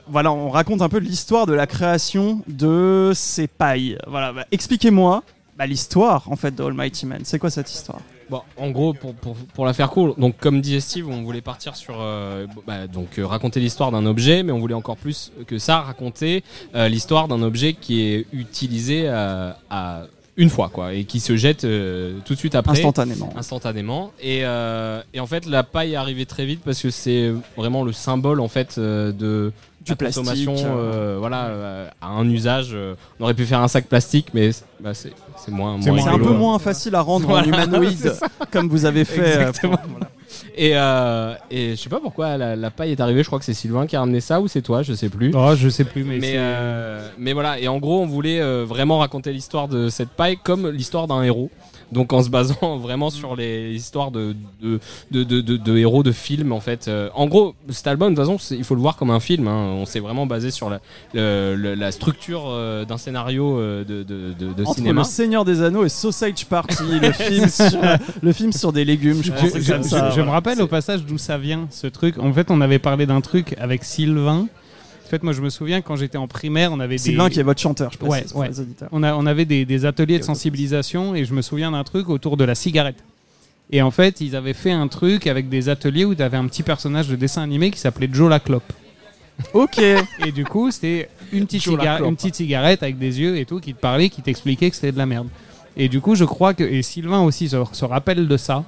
voilà, 0.09 0.33
on 0.33 0.49
raconte 0.49 0.83
un 0.83 0.89
peu 0.89 0.99
l'histoire 0.99 1.47
de 1.47 1.53
la 1.53 1.67
création 1.67 2.41
de 2.49 3.13
ces 3.15 3.47
pailles. 3.47 3.99
Voilà, 4.07 4.33
bah, 4.33 4.47
expliquez-moi 4.51 5.23
bah, 5.59 5.67
l'histoire 5.67 6.25
en 6.31 6.37
fait 6.37 6.55
de 6.55 6.63
Almighty 6.63 7.07
Man. 7.07 7.21
C'est 7.25 7.39
quoi 7.39 7.51
cette 7.51 7.71
histoire? 7.71 8.01
Bon, 8.29 8.43
en 8.57 8.71
gros, 8.71 8.93
pour, 8.93 9.15
pour, 9.15 9.37
pour 9.37 9.67
la 9.67 9.73
faire 9.73 9.91
court, 9.91 10.17
donc 10.17 10.37
comme 10.39 10.61
disait 10.61 10.81
Steve, 10.81 11.09
on 11.09 11.23
voulait 11.23 11.41
partir 11.41 11.77
sur 11.77 11.97
euh, 12.01 12.47
bah, 12.67 12.87
donc 12.87 13.19
euh, 13.19 13.27
raconter 13.27 13.61
l'histoire 13.61 13.93
d'un 13.93 14.05
objet, 14.05 14.43
mais 14.43 14.53
on 14.53 14.59
voulait 14.59 14.75
encore 14.75 14.97
plus 14.97 15.33
que 15.47 15.59
ça 15.59 15.81
raconter 15.81 16.43
euh, 16.75 16.89
l'histoire 16.89 17.29
d'un 17.29 17.43
objet 17.43 17.75
qui 17.75 18.03
est 18.03 18.27
utilisé 18.33 19.09
à 19.09 20.07
une 20.37 20.51
fois, 20.51 20.69
quoi, 20.73 20.93
et 20.93 21.05
qui 21.05 21.21
se 21.21 21.37
jette 21.37 21.65
euh, 21.65 22.19
tout 22.25 22.35
de 22.35 22.39
suite 22.39 22.55
après. 22.55 22.73
Instantanément. 22.73 23.33
instantanément 23.37 24.13
et, 24.21 24.41
euh, 24.45 25.03
et 25.15 25.21
en 25.21 25.27
fait 25.27 25.47
la 25.47 25.63
paille 25.63 25.93
est 25.95 25.97
arrivée 25.97 26.27
très 26.27 26.45
vite 26.45 26.61
parce 26.65 26.83
que 26.83 26.91
c'est 26.91 27.33
vraiment 27.57 27.85
le 27.85 27.93
symbole 27.93 28.41
en 28.41 28.49
fait 28.49 28.77
euh, 28.77 29.13
de 29.13 29.53
Du 29.87 29.93
la 29.93 29.97
plastique, 29.97 30.23
consommation 30.25 30.55
euh. 30.57 31.15
euh, 31.15 31.17
voilà 31.19 31.45
euh, 31.47 31.89
à 32.01 32.09
un 32.09 32.29
usage 32.29 32.71
euh, 32.73 32.95
on 33.21 33.25
aurait 33.25 33.35
pu 33.35 33.45
faire 33.47 33.61
un 33.61 33.69
sac 33.69 33.87
plastique 33.87 34.29
mais 34.35 34.53
c'est 34.53 34.65
bah, 34.81 34.93
c'est 34.95 35.13
c'est 35.39 35.51
moins, 35.51 35.79
C'est 35.81 35.91
moins 35.91 36.01
C'est 36.03 36.09
un 36.09 36.13
rigolo. 36.13 36.33
peu 36.33 36.37
moins 36.39 36.59
facile 36.59 36.95
à 36.95 37.01
rendre 37.03 37.27
en 37.29 37.33
Voilà, 37.33 37.47
humanoïde, 37.67 38.13
comme 38.51 38.69
vous 38.69 38.85
avez 38.85 39.05
fait. 39.05 39.21
euh, 39.37 39.41
Exactement. 39.41 39.79
et, 40.57 40.73
euh, 40.75 41.35
et 41.51 41.71
je 41.71 41.77
sais 41.77 41.89
pas 41.89 42.01
pourquoi 42.01 42.37
la, 42.37 42.57
la 42.57 42.71
paille 42.71 42.91
est 42.93 43.01
arrivée 43.01 43.23
je 43.23 43.27
crois 43.29 43.39
que 43.39 43.45
c'est 43.45 43.55
Sylvain 43.55 43.87
qui 43.87 43.97
a 43.97 44.01
ramené 44.01 44.21
ça 44.21 44.41
ou 44.41 44.49
c'est 44.49 44.63
toi 44.63 44.83
je 44.83 44.93
sais 44.95 45.09
plus 45.09 45.31
Oh, 45.35 45.55
je 45.57 45.69
sais 45.69 45.85
plus, 45.85 46.05
mais, 46.05 46.19
mais, 46.19 46.33
c'est- 46.33 46.35
euh, 46.39 47.09
mais 47.19 47.33
voilà, 47.33 47.59
et 47.61 47.69
en 47.69 47.79
gros, 47.79 48.01
on 48.03 48.07
voulait 48.07 48.41
euh, 48.41 48.65
vraiment 48.67 48.99
raconter 48.99 49.33
l'histoire 49.33 49.69
de 49.69 49.89
cette 49.89 50.11
paille 50.11 50.37
comme 50.43 50.69
l'histoire 50.71 51.07
d'un 51.07 51.23
héros. 51.23 51.51
Donc 51.93 52.13
en 52.13 52.21
se 52.23 52.31
basant 52.31 52.77
vraiment 52.83 53.11
sur 53.11 53.37
les 53.37 53.73
histoires 53.75 54.11
de, 54.11 54.35
de, 54.61 54.81
de, 55.13 55.23
de, 55.23 55.41
de- 55.41 55.57
de 55.57 55.77
héros 55.77 56.03
de 56.03 56.11
films 56.13 56.53
en 56.53 56.61
fait. 56.61 56.89
Euh, 56.89 57.09
en 57.15 57.27
gros, 57.27 57.55
cet 57.69 57.87
album, 57.87 58.15
de 58.15 58.21
toute 58.21 58.27
façon, 58.39 58.55
il 58.55 58.65
faut 58.65 58.75
le 58.75 58.81
voir 58.81 58.97
comme 58.97 59.11
un 59.11 59.21
film. 59.21 59.47
hein. 59.47 59.75
On 59.79 59.87
s'est 59.87 60.01
vraiment 60.01 60.27
basé 60.27 60.51
sur 60.51 60.69
la, 60.69 60.81
le- 61.15 61.55
le- 61.55 61.75
la 61.75 61.93
structure 61.93 62.43
euh, 62.49 62.85
d'un 62.85 62.99
scénario 62.99 63.59
euh, 63.59 63.85
de, 63.85 64.03
de, 64.03 64.33
de, 64.39 64.53
de 64.53 64.63
Entre 64.65 64.75
cinéma. 64.75 65.03
le 65.03 65.07
Seigneur 65.07 65.45
des 65.45 65.63
Anneaux 65.63 65.85
et 65.85 65.89
Sausage 65.89 66.45
Party, 66.47 66.83
le 67.01 67.13
film 67.13 67.49
sur, 67.49 67.79
le 68.21 68.33
film 68.33 68.53
sur 68.53 68.73
des 68.73 68.85
légumes, 68.85 69.23
je 69.23 70.21
me 70.23 70.31
rappelle 70.31 70.61
au 70.61 70.67
passage 70.67 71.05
d'où 71.05 71.19
ça 71.19 71.39
vient 71.39 71.69
ce 71.71 71.87
truc. 71.87 72.19
En 72.19 72.33
fait, 72.33 72.51
on 72.51 72.61
avait 72.61 72.79
parlé 72.81 73.07
d'un 73.07 73.21
truc 73.21 73.55
avec 73.59 73.85
Sylvain. 73.85 74.49
En 75.07 75.09
fait, 75.09 75.23
moi, 75.23 75.33
je 75.33 75.41
me 75.41 75.51
souviens 75.51 75.83
quand 75.83 75.95
j'étais 75.95 76.19
en 76.19 76.27
primaire, 76.27 76.73
on 76.73 76.81
avait 76.81 76.99
Sylvain 76.99 77.29
des, 77.29 77.35
qui 77.35 77.41
est 77.41 77.45
votre 77.45 77.61
chanteur, 77.61 77.93
je 77.93 77.99
précise 77.99 78.33
Ouais, 78.35 78.49
ouais. 78.49 78.65
on, 78.91 79.05
a, 79.05 79.15
on 79.15 79.25
avait 79.25 79.45
des, 79.45 79.65
des 79.65 79.85
ateliers 79.85 80.19
de 80.19 80.25
sensibilisation 80.25 81.15
et 81.15 81.25
je 81.25 81.33
me 81.33 81.43
souviens 81.43 81.71
d'un 81.71 81.85
truc 81.85 82.09
autour 82.09 82.37
de 82.37 82.43
la 82.45 82.57
cigarette. 82.57 82.97
Et 83.71 83.83
en 83.83 83.91
fait, 83.93 84.21
ils 84.21 84.35
avaient 84.35 84.53
fait 84.53 84.73
un 84.73 84.89
truc 84.89 85.27
avec 85.29 85.49
des 85.49 85.69
ateliers 85.69 86.05
où 86.05 86.15
tu 86.15 86.23
avais 86.23 86.37
un 86.37 86.47
petit 86.47 86.63
personnage 86.65 87.09
de 87.09 87.15
dessin 87.17 87.43
animé 87.43 87.71
qui 87.71 87.79
s'appelait 87.79 88.09
Joe 88.13 88.29
la 88.29 88.41
clope. 88.41 88.73
Ok, 89.55 89.79
Et 90.27 90.33
du 90.33 90.45
coup, 90.45 90.71
c'était 90.71 91.09
une 91.33 91.47
petite, 91.47 91.63
cigarette, 91.63 91.99
clope. 91.99 92.11
une 92.11 92.17
petite 92.17 92.35
cigarette 92.37 92.83
avec 92.83 92.99
des 92.99 93.21
yeux 93.21 93.37
et 93.37 93.45
tout 93.45 93.61
qui 93.61 93.75
te 93.75 93.81
parlait, 93.81 94.09
qui 94.09 94.23
t'expliquait 94.23 94.71
que 94.71 94.77
c'était 94.77 94.93
de 94.93 94.99
la 94.99 95.07
merde. 95.07 95.29
Et 95.77 95.89
du 95.89 96.01
coup, 96.01 96.15
je 96.15 96.25
crois 96.25 96.55
que 96.55 96.65
et 96.65 96.83
Sylvain 96.83 97.21
aussi 97.21 97.49
se, 97.49 97.57
se 97.73 97.85
rappelle 97.85 98.27
de 98.27 98.37
ça. 98.37 98.65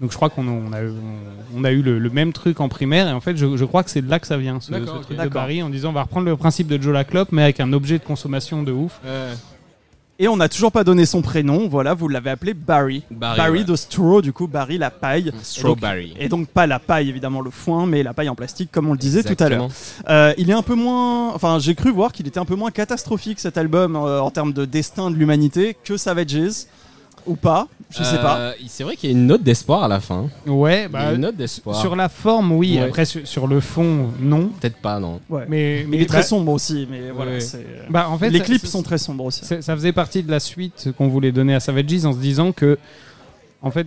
Donc 0.00 0.10
je 0.10 0.16
crois 0.16 0.28
qu'on 0.28 0.48
a, 0.48 0.50
on 0.50 0.72
a, 0.72 0.82
eu- 0.82 0.88
on- 0.90 1.60
on 1.60 1.64
a 1.64 1.70
eu 1.70 1.80
le, 1.82 1.98
le 1.98 2.10
même 2.10 2.32
truc 2.32 2.60
en 2.60 2.68
primaire 2.68 3.08
et 3.08 3.12
en 3.12 3.20
fait 3.20 3.36
je, 3.36 3.56
je 3.56 3.64
crois 3.64 3.84
que 3.84 3.90
c'est 3.90 4.02
de 4.02 4.10
là 4.10 4.18
que 4.18 4.26
ça 4.26 4.36
vient 4.36 4.60
ce, 4.60 4.72
truc 4.72 5.16
de. 5.18 5.28
Barry 5.28 5.62
en 5.62 5.70
disant 5.70 5.90
on 5.90 5.92
va 5.92 6.02
reprendre 6.02 6.26
le 6.26 6.36
principe 6.36 6.66
de 6.66 6.82
Joe 6.82 6.92
Laclope 6.92 7.30
mais 7.30 7.42
avec 7.44 7.60
un 7.60 7.72
objet 7.72 7.98
de 7.98 8.04
consommation 8.04 8.62
de 8.64 8.72
ouf. 8.72 9.00
Et 10.20 10.28
on 10.28 10.36
n'a 10.36 10.48
toujours 10.48 10.70
pas 10.70 10.84
donné 10.84 11.06
son 11.06 11.22
prénom, 11.22 11.66
voilà, 11.66 11.92
vous 11.92 12.06
l'avez 12.06 12.30
appelé 12.30 12.54
Barry. 12.54 13.02
Barry, 13.10 13.50
ouais. 13.50 13.64
de 13.64 13.74
straw, 13.74 14.22
du 14.22 14.32
coup, 14.32 14.46
Barry 14.46 14.78
la 14.78 14.92
paille. 14.92 15.32
Strawberry. 15.42 16.14
Et 16.20 16.28
donc 16.28 16.46
pas 16.46 16.68
la 16.68 16.78
paille 16.78 17.08
évidemment 17.08 17.40
le 17.40 17.50
foin, 17.50 17.84
mais 17.86 18.04
la 18.04 18.14
paille 18.14 18.28
en 18.28 18.36
plastique 18.36 18.70
comme 18.70 18.88
on 18.88 18.92
le 18.92 18.98
disait 18.98 19.24
tout 19.24 19.34
à 19.42 19.48
l'heure. 19.48 19.68
Euh, 20.08 20.32
il 20.38 20.50
est 20.50 20.54
un 20.54 20.62
peu 20.62 20.76
moins, 20.76 21.34
enfin 21.34 21.58
j'ai 21.58 21.74
cru 21.74 21.90
voir 21.90 22.12
qu'il 22.12 22.28
était 22.28 22.38
un 22.38 22.44
peu 22.44 22.54
moins 22.54 22.70
catastrophique 22.70 23.40
cet 23.40 23.58
album 23.58 23.96
euh, 23.96 24.20
en 24.20 24.30
termes 24.30 24.52
de 24.52 24.64
destin 24.64 25.10
de 25.10 25.16
l'humanité 25.16 25.76
que 25.82 25.96
Savages 25.96 26.66
ou 27.26 27.36
pas, 27.36 27.68
je 27.90 28.02
sais 28.02 28.18
pas. 28.18 28.36
Euh, 28.38 28.52
C'est 28.66 28.84
vrai 28.84 28.96
qu'il 28.96 29.10
y 29.10 29.12
a 29.12 29.16
une 29.16 29.26
note 29.26 29.42
d'espoir 29.42 29.84
à 29.84 29.88
la 29.88 30.00
fin. 30.00 30.28
Ouais, 30.46 30.78
Il 30.78 30.82
y 30.82 30.84
a 30.84 30.88
bah, 30.88 31.12
une 31.12 31.20
note 31.20 31.36
d'espoir. 31.36 31.76
sur 31.80 31.94
la 31.96 32.08
forme 32.08 32.52
oui, 32.52 32.76
Ouais. 32.76 32.82
après 32.88 33.04
sur, 33.04 33.26
sur 33.26 33.46
le 33.46 33.60
fond 33.60 34.10
non. 34.20 34.48
Peut-être 34.60 34.76
pas, 34.78 34.98
non. 35.00 35.20
Ouais. 35.30 35.44
Mais, 35.48 35.84
Mais 35.88 35.96
il 35.98 36.02
est 36.02 36.06
très 36.06 36.18
bah, 36.18 36.22
sombre 36.24 36.52
aussi, 36.52 36.86
mais 36.90 37.10
voilà. 37.14 37.32
ouais. 37.32 37.40
c'est- 37.40 37.64
bah, 37.90 38.08
en 38.10 38.18
fait 38.18 38.30
les 38.30 38.38
ça- 38.38 38.44
clips 38.44 38.66
sont 38.66 38.82
très 38.82 38.98
sombres 38.98 39.24
aussi. 39.24 39.44
Ça, 39.44 39.62
ça 39.62 39.74
faisait 39.74 39.92
partie 39.92 40.22
de 40.22 40.30
la 40.30 40.40
suite 40.40 40.90
qu'on 40.98 41.08
voulait 41.08 41.32
donner 41.32 41.54
à 41.54 41.60
Savages 41.60 42.04
en 42.04 42.12
se 42.12 42.18
disant 42.18 42.52
que, 42.52 42.78
en 43.62 43.70
fait, 43.70 43.86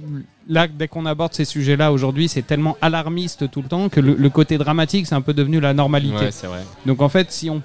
là, 0.50 0.68
dès 0.68 0.88
qu'on 0.88 1.06
aborde 1.06 1.34
ces 1.34 1.46
sujets-là 1.46 1.92
aujourd'hui, 1.92 2.28
c'est 2.28 2.42
tellement 2.42 2.78
alarmiste 2.82 3.52
tout 3.52 3.62
le 3.62 3.68
temps 3.68 3.90
que 3.90 4.00
le, 4.00 4.16
le 4.16 4.30
côté 4.30 4.58
dramatique, 4.58 5.06
c'est 5.08 5.16
un 5.16 5.22
peu 5.22 5.34
devenu 5.34 5.60
la 5.60 5.74
normalité. 5.74 6.16
Ouais, 6.26 6.32
c'est 6.32 6.48
vrai. 6.48 6.64
Donc, 6.86 7.02
en 7.02 7.10
fait, 7.10 7.32
si 7.32 7.50
on 7.52 7.62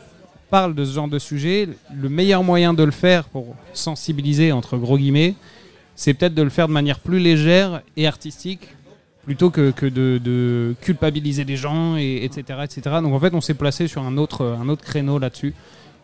parle 0.50 0.74
de 0.74 0.84
ce 0.84 0.92
genre 0.92 1.08
de 1.08 1.18
sujet, 1.18 1.66
le 1.98 2.08
meilleur 2.10 2.42
moyen 2.44 2.74
de 2.74 2.82
le 2.82 2.90
faire 2.90 3.24
pour 3.24 3.54
sensibiliser, 3.72 4.52
entre 4.52 4.76
gros 4.76 4.98
guillemets, 4.98 5.34
c'est 5.94 6.14
peut-être 6.14 6.34
de 6.34 6.42
le 6.42 6.50
faire 6.50 6.68
de 6.68 6.72
manière 6.72 6.98
plus 6.98 7.18
légère 7.18 7.82
et 7.96 8.06
artistique 8.06 8.68
plutôt 9.24 9.50
que, 9.50 9.72
de 9.88 10.74
culpabiliser 10.80 11.44
les 11.44 11.56
gens, 11.56 11.96
et, 11.96 12.24
etc., 12.24 12.60
etc. 12.64 12.96
Donc, 13.02 13.14
en 13.14 13.20
fait, 13.20 13.34
on 13.34 13.40
s'est 13.40 13.54
placé 13.54 13.86
sur 13.86 14.02
un 14.02 14.16
autre, 14.16 14.44
un 14.60 14.68
autre 14.68 14.82
créneau 14.82 15.18
là-dessus. 15.18 15.54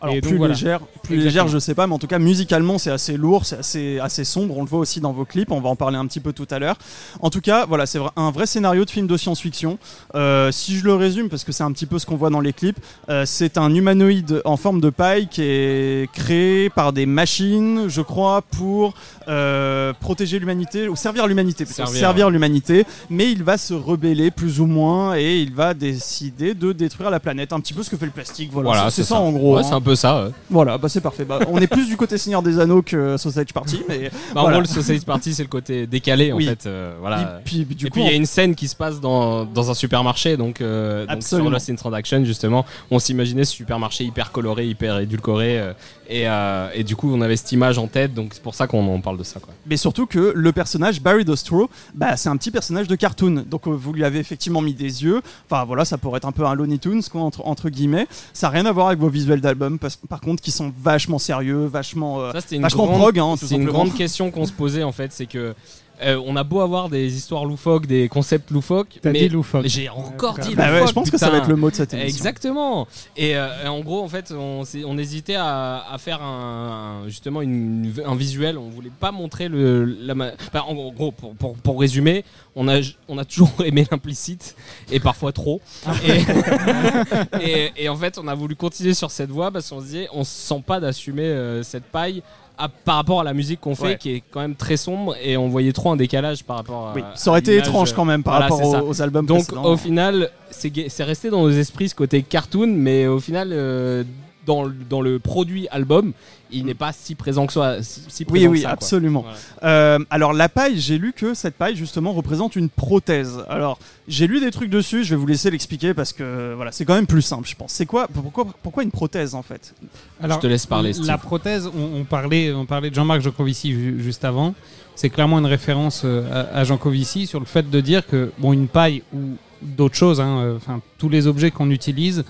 Alors 0.01 0.15
Et 0.15 0.21
donc, 0.21 0.29
plus 0.29 0.37
voilà. 0.37 0.53
légère, 0.53 0.79
plus 0.79 1.15
Exactement. 1.15 1.23
légère, 1.25 1.47
je 1.49 1.59
sais 1.59 1.75
pas, 1.75 1.85
mais 1.87 1.93
en 1.93 1.99
tout 1.99 2.07
cas 2.07 2.19
musicalement 2.19 2.77
c'est 2.77 2.91
assez 2.91 3.17
lourd, 3.17 3.45
c'est 3.45 3.57
assez 3.59 3.99
assez 3.99 4.23
sombre. 4.23 4.57
On 4.57 4.63
le 4.63 4.69
voit 4.69 4.79
aussi 4.79 5.01
dans 5.01 5.11
vos 5.11 5.25
clips. 5.25 5.51
On 5.51 5.59
va 5.59 5.69
en 5.69 5.75
parler 5.75 5.97
un 5.97 6.05
petit 6.07 6.19
peu 6.21 6.31
tout 6.33 6.47
à 6.51 6.59
l'heure. 6.59 6.77
En 7.21 7.29
tout 7.29 7.41
cas, 7.41 7.65
voilà, 7.65 7.85
c'est 7.85 7.99
un 8.15 8.31
vrai 8.31 8.45
scénario 8.45 8.85
de 8.85 8.89
film 8.89 9.07
de 9.07 9.17
science-fiction. 9.17 9.77
Euh, 10.15 10.51
si 10.51 10.77
je 10.77 10.85
le 10.85 10.93
résume, 10.95 11.27
parce 11.29 11.43
que 11.43 11.51
c'est 11.51 11.63
un 11.63 11.71
petit 11.71 11.85
peu 11.85 11.99
ce 11.99 12.05
qu'on 12.05 12.15
voit 12.15 12.29
dans 12.29 12.39
les 12.39 12.53
clips, 12.53 12.77
euh, 13.09 13.23
c'est 13.25 13.57
un 13.57 13.73
humanoïde 13.73 14.41
en 14.45 14.55
forme 14.57 14.79
de 14.79 14.89
paille 14.89 15.27
qui 15.27 15.41
est 15.43 16.09
créé 16.13 16.69
par 16.69 16.93
des 16.93 17.05
machines, 17.05 17.85
je 17.89 18.01
crois, 18.01 18.41
pour 18.41 18.93
euh, 19.27 19.91
protéger 19.99 20.39
l'humanité 20.39 20.87
ou 20.87 20.95
servir 20.95 21.27
l'humanité, 21.27 21.65
Servir, 21.65 21.95
servir, 21.99 22.29
l'humanité. 22.29 22.85
Mais 23.09 23.31
il 23.31 23.43
va 23.43 23.57
se 23.57 23.73
rebeller 23.73 24.31
plus 24.31 24.59
ou 24.61 24.65
moins 24.65 25.15
et 25.17 25.39
il 25.41 25.53
va 25.53 25.73
décider 25.73 26.53
de 26.53 26.71
détruire 26.71 27.09
la 27.09 27.19
planète. 27.19 27.51
Un 27.53 27.59
petit 27.59 27.73
peu 27.73 27.83
ce 27.83 27.89
que 27.89 27.97
fait 27.97 28.05
le 28.05 28.11
plastique. 28.11 28.49
Voilà, 28.51 28.69
Voilà, 28.69 28.89
c'est 28.89 29.01
c'est 29.03 29.09
ça, 29.09 29.15
ça. 29.15 29.21
en 29.21 29.31
gros. 29.31 29.57
Ouais, 29.57 29.65
hein. 29.65 29.81
Peu 29.89 29.95
ça. 29.95 30.23
ouais. 30.25 30.31
Voilà, 30.49 30.77
bah 30.77 30.89
c'est 30.89 31.01
parfait. 31.01 31.25
Bah, 31.25 31.39
on 31.49 31.59
est 31.59 31.67
plus 31.67 31.87
du 31.87 31.97
côté 31.97 32.17
Seigneur 32.17 32.41
des 32.41 32.59
Anneaux 32.59 32.81
que 32.81 33.17
Sausage 33.17 33.53
Party, 33.53 33.81
mais 33.87 34.09
Bah, 34.33 34.41
En 34.41 34.41
Voilà. 34.43 34.57
gros, 34.57 34.61
le 34.61 34.67
Socialist 34.67 35.05
Party, 35.05 35.33
c'est 35.33 35.43
le 35.43 35.49
côté 35.49 35.87
décalé, 35.87 36.31
en 36.31 36.37
Oui. 36.37 36.45
fait. 36.45 36.65
euh, 36.65 36.93
voilà. 36.99 37.41
puis, 37.43 37.65
puis, 37.65 37.75
du 37.75 37.85
et 37.87 37.89
coup, 37.89 37.93
puis 37.95 38.03
il 38.03 38.07
y 38.09 38.13
a 38.13 38.15
une 38.15 38.25
scène 38.25 38.55
qui 38.55 38.67
se 38.67 38.75
passe 38.75 38.99
dans, 38.99 39.45
dans 39.45 39.71
un 39.71 39.73
supermarché, 39.73 40.37
donc, 40.37 40.61
euh, 40.61 41.01
donc 41.01 41.09
sur 41.09 41.15
Absolument. 41.37 41.49
Lost 41.51 41.69
in 41.69 41.75
Transaction 41.75 42.23
justement, 42.25 42.65
on 42.91 42.99
s'imaginait 42.99 43.43
ce 43.45 43.53
supermarché 43.53 44.03
hyper 44.03 44.31
coloré, 44.31 44.67
hyper 44.67 44.99
édulcoré, 44.99 45.59
euh, 45.59 45.73
et, 46.09 46.27
euh, 46.27 46.69
et 46.73 46.83
du 46.83 46.95
coup 46.95 47.11
on 47.13 47.21
avait 47.21 47.35
cette 47.37 47.51
image 47.51 47.77
en 47.77 47.87
tête, 47.87 48.13
donc 48.13 48.31
c'est 48.33 48.41
pour 48.43 48.55
ça 48.55 48.67
qu'on 48.67 48.87
en 48.93 48.99
parle 49.01 49.17
de 49.17 49.23
ça. 49.23 49.39
Quoi. 49.39 49.53
mais 49.67 49.77
surtout 49.77 50.05
que 50.07 50.33
le 50.35 50.51
personnage 50.51 51.01
Barry 51.01 51.23
Dostro, 51.25 51.69
bah 51.93 52.17
c'est 52.17 52.29
un 52.29 52.37
petit 52.37 52.51
personnage 52.51 52.87
de 52.87 52.95
cartoon. 52.95 53.43
Donc 53.49 53.67
euh, 53.67 53.71
vous 53.71 53.93
lui 53.93 54.03
avez 54.03 54.19
effectivement 54.19 54.61
mis 54.61 54.73
des 54.73 55.03
yeux. 55.03 55.21
Enfin 55.49 55.63
voilà, 55.65 55.85
ça 55.85 55.97
pourrait 55.97 56.17
être 56.17 56.27
un 56.27 56.31
peu 56.31 56.45
un 56.45 56.53
Looney 56.55 56.77
Tunes 56.79 57.01
quoi, 57.11 57.21
entre, 57.21 57.45
entre 57.47 57.69
guillemets. 57.69 58.07
Ça 58.33 58.47
n'a 58.47 58.51
rien 58.53 58.65
à 58.65 58.71
voir 58.71 58.87
avec 58.87 58.99
vos 58.99 59.09
visuels 59.09 59.41
d'album, 59.41 59.78
par 60.09 60.21
contre, 60.21 60.41
qui 60.41 60.51
sont 60.51 60.71
vachement 60.81 61.19
sérieux, 61.19 61.65
vachement. 61.65 62.19
euh, 62.21 62.31
Ça 62.33 62.41
c'était 62.41 62.55
une 62.57 62.61
vachement 62.61 62.85
grande, 62.85 62.99
prog, 62.99 63.19
hein, 63.19 63.35
tout 63.39 63.45
c'est 63.45 63.55
une 63.55 63.61
simplement. 63.61 63.85
grande 63.85 63.93
question 63.95 64.31
qu'on 64.31 64.45
se 64.45 64.51
posait 64.53 64.83
en 64.83 64.91
fait, 64.91 65.11
c'est 65.11 65.25
que 65.25 65.53
euh, 66.01 66.21
on 66.25 66.35
a 66.35 66.43
beau 66.43 66.61
avoir 66.61 66.89
des 66.89 67.15
histoires 67.15 67.45
loufoques, 67.45 67.85
des 67.85 68.07
concepts 68.09 68.51
loufoques, 68.51 68.99
T'as 69.01 69.11
mais 69.11 69.19
dit 69.19 69.29
loufoque. 69.29 69.65
j'ai 69.67 69.89
encore 69.89 70.35
Ouais, 70.37 70.43
dit 70.43 70.55
Bah 70.55 70.65
ouais, 70.65 70.71
loufoque, 70.73 70.87
je 70.89 70.93
pense 70.93 71.09
que 71.11 71.17
ça 71.17 71.29
va 71.29 71.37
être 71.39 71.47
le 71.49 71.55
mot 71.55 71.69
de 71.69 71.75
cette 71.75 71.93
émission. 71.93 72.07
Exactement. 72.09 72.87
Et, 73.17 73.35
euh, 73.35 73.65
et 73.65 73.67
en 73.67 73.79
gros, 73.81 74.01
en 74.03 74.07
fait, 74.07 74.31
on, 74.31 74.63
on 74.85 74.97
hésitait 74.97 75.35
à, 75.35 75.83
à 75.91 75.97
faire 75.97 76.21
un, 76.21 77.03
justement 77.07 77.41
une- 77.41 77.93
un 78.05 78.15
visuel. 78.15 78.57
On 78.57 78.69
voulait 78.69 78.91
pas 78.99 79.11
montrer 79.11 79.47
le. 79.49 79.83
La, 79.85 80.13
enfin, 80.13 80.61
en 80.67 80.73
gros, 80.91 81.11
pour, 81.11 81.35
pour, 81.35 81.53
pour 81.55 81.79
résumer, 81.79 82.23
on 82.55 82.67
a, 82.67 82.79
on 83.07 83.17
a 83.17 83.25
toujours 83.25 83.51
aimé 83.65 83.85
l'implicite 83.91 84.55
et 84.91 84.99
parfois 84.99 85.31
trop. 85.33 85.61
Et, 86.07 87.41
et, 87.41 87.83
et 87.83 87.89
en 87.89 87.95
fait, 87.95 88.17
on 88.17 88.27
a 88.27 88.35
voulu 88.35 88.55
continuer 88.55 88.93
sur 88.93 89.11
cette 89.11 89.29
voie 89.29 89.51
parce 89.51 89.69
qu'on 89.69 89.79
se 89.79 89.85
disait, 89.85 90.07
on 90.13 90.23
se 90.23 90.31
sent 90.31 90.63
pas 90.65 90.79
d'assumer 90.79 91.23
euh, 91.23 91.63
cette 91.63 91.85
paille. 91.85 92.23
À- 92.59 92.67
par 92.69 92.95
rapport 92.97 93.21
à 93.21 93.23
la 93.23 93.33
musique 93.33 93.59
qu'on 93.61 93.73
fait, 93.75 93.83
Ouais. 93.83 93.97
qui 93.97 94.11
est 94.15 94.23
quand 94.31 94.41
même 94.41 94.55
très 94.55 94.77
sombre, 94.77 95.15
et 95.23 95.37
on 95.37 95.47
voyait 95.49 95.71
trop 95.73 95.91
un 95.91 95.95
décalage 95.95 96.43
par 96.43 96.57
rapport 96.57 96.89
à. 96.89 96.93
Oui, 96.95 97.01
ça 97.15 97.31
aurait 97.31 97.39
été 97.39 97.55
étrange 97.57 97.93
quand 97.93 98.05
même 98.05 98.21
par 98.23 98.35
voilà, 98.39 98.53
rapport 98.53 98.85
aux, 98.85 98.89
aux 98.89 99.01
albums 99.01 99.25
Donc 99.25 99.45
précédents. 99.47 99.63
au 99.65 99.77
final, 99.77 100.29
c'est 100.51 101.03
resté 101.03 101.29
dans 101.29 101.41
nos 101.41 101.49
esprits 101.51 101.89
ce 101.89 101.95
côté 101.95 102.21
cartoon, 102.21 102.67
mais 102.67 103.07
au 103.07 103.19
final, 103.19 103.49
euh, 103.53 104.03
dans, 104.45 104.63
le- 104.63 104.73
dans 104.89 105.01
le 105.01 105.19
produit 105.19 105.67
album, 105.69 106.13
il 106.51 106.65
n'est 106.65 106.73
pas 106.73 106.91
si 106.93 107.13
présent 107.13 107.45
que 107.45 107.53
ça. 107.53 107.83
Si, 107.83 108.01
si 108.07 108.25
Oui, 108.29 108.47
oui, 108.47 108.61
ça, 108.61 108.71
absolument. 108.71 109.21
Voilà. 109.21 109.37
Euh, 109.63 109.99
alors 110.09 110.33
la 110.33 110.49
paille, 110.49 110.79
j'ai 110.79 110.97
lu 110.97 111.13
que 111.13 111.33
cette 111.35 111.55
paille 111.55 111.75
justement 111.75 112.11
représente 112.13 112.55
une 112.55 112.69
prothèse. 112.69 113.43
Alors 113.49 113.77
j'ai 114.07 114.25
lu 114.25 114.39
des 114.39 114.49
trucs 114.49 114.69
dessus, 114.71 115.03
je 115.03 115.11
vais 115.11 115.15
vous 115.19 115.27
laisser 115.27 115.51
l'expliquer 115.51 115.93
parce 115.93 116.11
que 116.13 116.53
voilà, 116.55 116.71
c'est 116.71 116.85
quand 116.85 116.95
même 116.95 117.05
plus 117.07 117.21
simple, 117.21 117.47
je 117.47 117.55
pense. 117.55 117.71
C'est 117.71 117.85
quoi 117.85 118.07
pourquoi, 118.11 118.47
pourquoi 118.63 118.81
une 118.83 118.91
prothèse 118.91 119.35
en 119.35 119.43
fait? 119.43 119.75
Je 120.23 120.35
te 120.39 120.47
laisse 120.47 120.65
parler, 120.65 120.93
La 121.05 121.17
prothèse, 121.19 121.67
on, 121.67 121.99
on 121.99 122.03
parlait, 122.03 122.51
on 122.51 122.65
parlait 122.65 122.89
de 122.89 122.95
Jean-Marc 122.95 123.21
Jancovici 123.21 123.71
ju- 123.71 124.01
juste 124.01 124.25
avant. 124.25 124.55
C'est 124.95 125.09
clairement 125.09 125.37
une 125.39 125.45
référence 125.45 126.01
euh, 126.03 126.23
à, 126.53 126.57
à 126.59 126.63
Jancovici 126.63 127.27
sur 127.27 127.39
le 127.39 127.45
fait 127.45 127.69
de 127.69 127.79
dire 127.81 128.07
que 128.07 128.31
bon, 128.39 128.51
une 128.53 128.67
paille 128.67 129.03
ou 129.13 129.19
d'autres 129.61 129.95
choses, 129.95 130.19
hein, 130.19 130.39
euh, 130.39 130.57
enfin 130.57 130.81
tous 130.97 131.09
les 131.09 131.27
objets 131.27 131.51
qu'on 131.51 131.69
utilise 131.69 132.23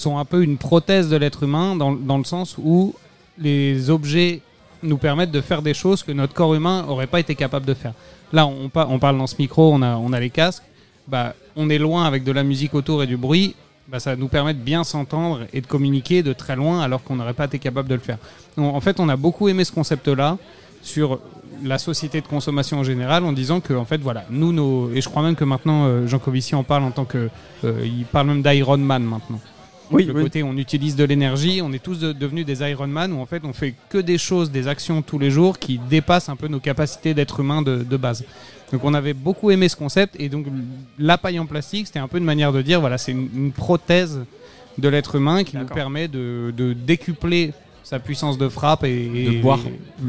sont 0.00 0.18
un 0.18 0.24
peu 0.24 0.42
une 0.42 0.56
prothèse 0.56 1.08
de 1.08 1.16
l'être 1.16 1.42
humain 1.42 1.76
dans, 1.76 1.92
dans 1.92 2.18
le 2.18 2.24
sens 2.24 2.56
où 2.58 2.94
les 3.38 3.90
objets 3.90 4.42
nous 4.82 4.98
permettent 4.98 5.30
de 5.30 5.40
faire 5.40 5.62
des 5.62 5.74
choses 5.74 6.02
que 6.02 6.12
notre 6.12 6.34
corps 6.34 6.54
humain 6.54 6.84
aurait 6.88 7.06
pas 7.06 7.20
été 7.20 7.34
capable 7.34 7.66
de 7.66 7.74
faire. 7.74 7.92
Là, 8.32 8.46
on 8.46 8.68
parle 8.68 9.18
dans 9.18 9.26
ce 9.26 9.36
micro, 9.38 9.72
on 9.72 9.82
a, 9.82 9.96
on 9.96 10.12
a 10.12 10.20
les 10.20 10.30
casques. 10.30 10.62
Bah, 11.08 11.34
on 11.56 11.68
est 11.68 11.78
loin 11.78 12.04
avec 12.04 12.22
de 12.22 12.32
la 12.32 12.44
musique 12.44 12.74
autour 12.74 13.02
et 13.02 13.06
du 13.06 13.16
bruit. 13.16 13.56
Bah, 13.88 13.98
ça 13.98 14.14
nous 14.14 14.28
permet 14.28 14.54
de 14.54 14.60
bien 14.60 14.84
s'entendre 14.84 15.40
et 15.52 15.60
de 15.60 15.66
communiquer 15.66 16.22
de 16.22 16.32
très 16.32 16.54
loin 16.54 16.80
alors 16.80 17.02
qu'on 17.02 17.16
n'aurait 17.16 17.34
pas 17.34 17.46
été 17.46 17.58
capable 17.58 17.88
de 17.88 17.94
le 17.94 18.00
faire. 18.00 18.18
Donc, 18.56 18.74
en 18.74 18.80
fait, 18.80 19.00
on 19.00 19.08
a 19.08 19.16
beaucoup 19.16 19.48
aimé 19.48 19.64
ce 19.64 19.72
concept-là 19.72 20.38
sur 20.82 21.18
la 21.62 21.78
société 21.78 22.20
de 22.20 22.26
consommation 22.26 22.78
en 22.78 22.84
général 22.84 23.24
en 23.24 23.32
disant 23.32 23.60
que 23.60 23.74
en 23.74 23.84
fait 23.84 24.00
voilà 24.00 24.24
nous 24.30 24.50
nos 24.50 24.90
et 24.92 25.02
je 25.02 25.08
crois 25.10 25.22
même 25.22 25.34
que 25.34 25.44
maintenant 25.44 25.84
euh, 25.84 26.06
Jean 26.06 26.18
Covici 26.18 26.54
en 26.54 26.62
parle 26.62 26.84
en 26.84 26.90
tant 26.90 27.04
que 27.04 27.28
euh, 27.64 27.82
il 27.84 28.06
parle 28.06 28.28
même 28.28 28.42
d'Iron 28.42 28.78
Man 28.78 29.02
maintenant 29.02 29.40
Oui, 29.90 30.04
le 30.04 30.12
oui. 30.14 30.22
côté 30.22 30.42
on 30.42 30.56
utilise 30.56 30.94
de 30.96 31.04
l'énergie, 31.04 31.60
on 31.62 31.72
est 31.72 31.82
tous 31.82 31.98
de- 31.98 32.12
devenus 32.12 32.46
des 32.46 32.60
Iron 32.70 32.86
Man 32.86 33.12
où 33.12 33.20
en 33.20 33.26
fait 33.26 33.42
on 33.44 33.52
fait 33.52 33.74
que 33.88 33.98
des 33.98 34.18
choses, 34.18 34.50
des 34.50 34.68
actions 34.68 35.02
tous 35.02 35.18
les 35.18 35.30
jours 35.30 35.58
qui 35.58 35.78
dépassent 35.90 36.28
un 36.28 36.36
peu 36.36 36.48
nos 36.48 36.60
capacités 36.60 37.12
d'être 37.14 37.40
humain 37.40 37.62
de, 37.62 37.82
de 37.82 37.96
base. 37.96 38.24
Donc 38.72 38.84
on 38.84 38.94
avait 38.94 39.14
beaucoup 39.14 39.50
aimé 39.50 39.68
ce 39.68 39.74
concept 39.76 40.14
et 40.20 40.28
donc 40.28 40.46
la 40.98 41.18
paille 41.18 41.38
en 41.40 41.46
plastique 41.46 41.86
c'était 41.88 41.98
un 41.98 42.06
peu 42.08 42.18
une 42.18 42.24
manière 42.24 42.52
de 42.52 42.62
dire 42.62 42.80
voilà 42.80 42.98
c'est 42.98 43.10
une, 43.12 43.28
une 43.34 43.52
prothèse 43.52 44.20
de 44.78 44.88
l'être 44.88 45.16
humain 45.16 45.42
qui 45.42 45.56
nous 45.56 45.66
permet 45.66 46.06
de, 46.06 46.54
de 46.56 46.72
décupler 46.72 47.52
sa 47.90 47.98
puissance 47.98 48.38
de 48.38 48.48
frappe 48.48 48.84
et, 48.84 49.08
De 49.08 49.42
boire. 49.42 49.58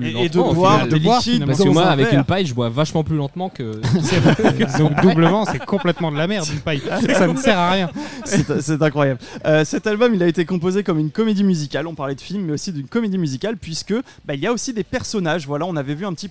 Et, 0.03 0.11
lentement, 0.11 0.19
et 0.19 0.29
de 0.29 0.37
au 0.37 0.53
boire 0.53 0.73
final. 0.73 0.89
de 0.89 0.97
boire, 0.99 1.17
liquide. 1.17 1.45
Parce 1.47 1.63
que 1.63 1.69
moi, 1.69 1.87
avec 1.87 2.09
verre. 2.11 2.19
une 2.19 2.25
paille, 2.25 2.45
je 2.45 2.53
bois 2.53 2.69
vachement 2.69 3.03
plus 3.03 3.17
lentement 3.17 3.49
que. 3.49 3.63
donc 4.77 5.01
doublement 5.01 5.45
c'est 5.45 5.65
complètement 5.65 6.11
de 6.11 6.17
la 6.17 6.27
merde 6.27 6.47
une 6.53 6.59
paille. 6.59 6.83
Ça 7.15 7.25
ne 7.25 7.35
sert 7.37 7.57
à 7.57 7.71
rien. 7.71 7.89
C'est 8.23 8.61
c'est 8.61 8.79
incroyable. 8.83 9.19
Euh, 9.47 9.65
cet 9.65 9.87
album, 9.87 10.13
il 10.13 10.21
a 10.21 10.27
été 10.27 10.45
composé 10.45 10.83
comme 10.83 10.99
une 10.99 11.09
comédie 11.09 11.43
musicale. 11.43 11.87
On 11.87 11.95
parlait 11.95 12.13
de 12.13 12.21
film, 12.21 12.43
mais 12.45 12.53
aussi 12.53 12.71
d'une 12.71 12.87
comédie 12.87 13.17
musicale, 13.17 13.57
puisque 13.57 13.95
bah, 14.25 14.35
il 14.35 14.41
y 14.41 14.45
a 14.45 14.53
aussi 14.53 14.73
des 14.73 14.83
personnages. 14.83 15.47
Voilà, 15.47 15.65
on 15.65 15.75
avait 15.75 15.95
vu 15.95 16.05
un 16.05 16.13
petit 16.13 16.29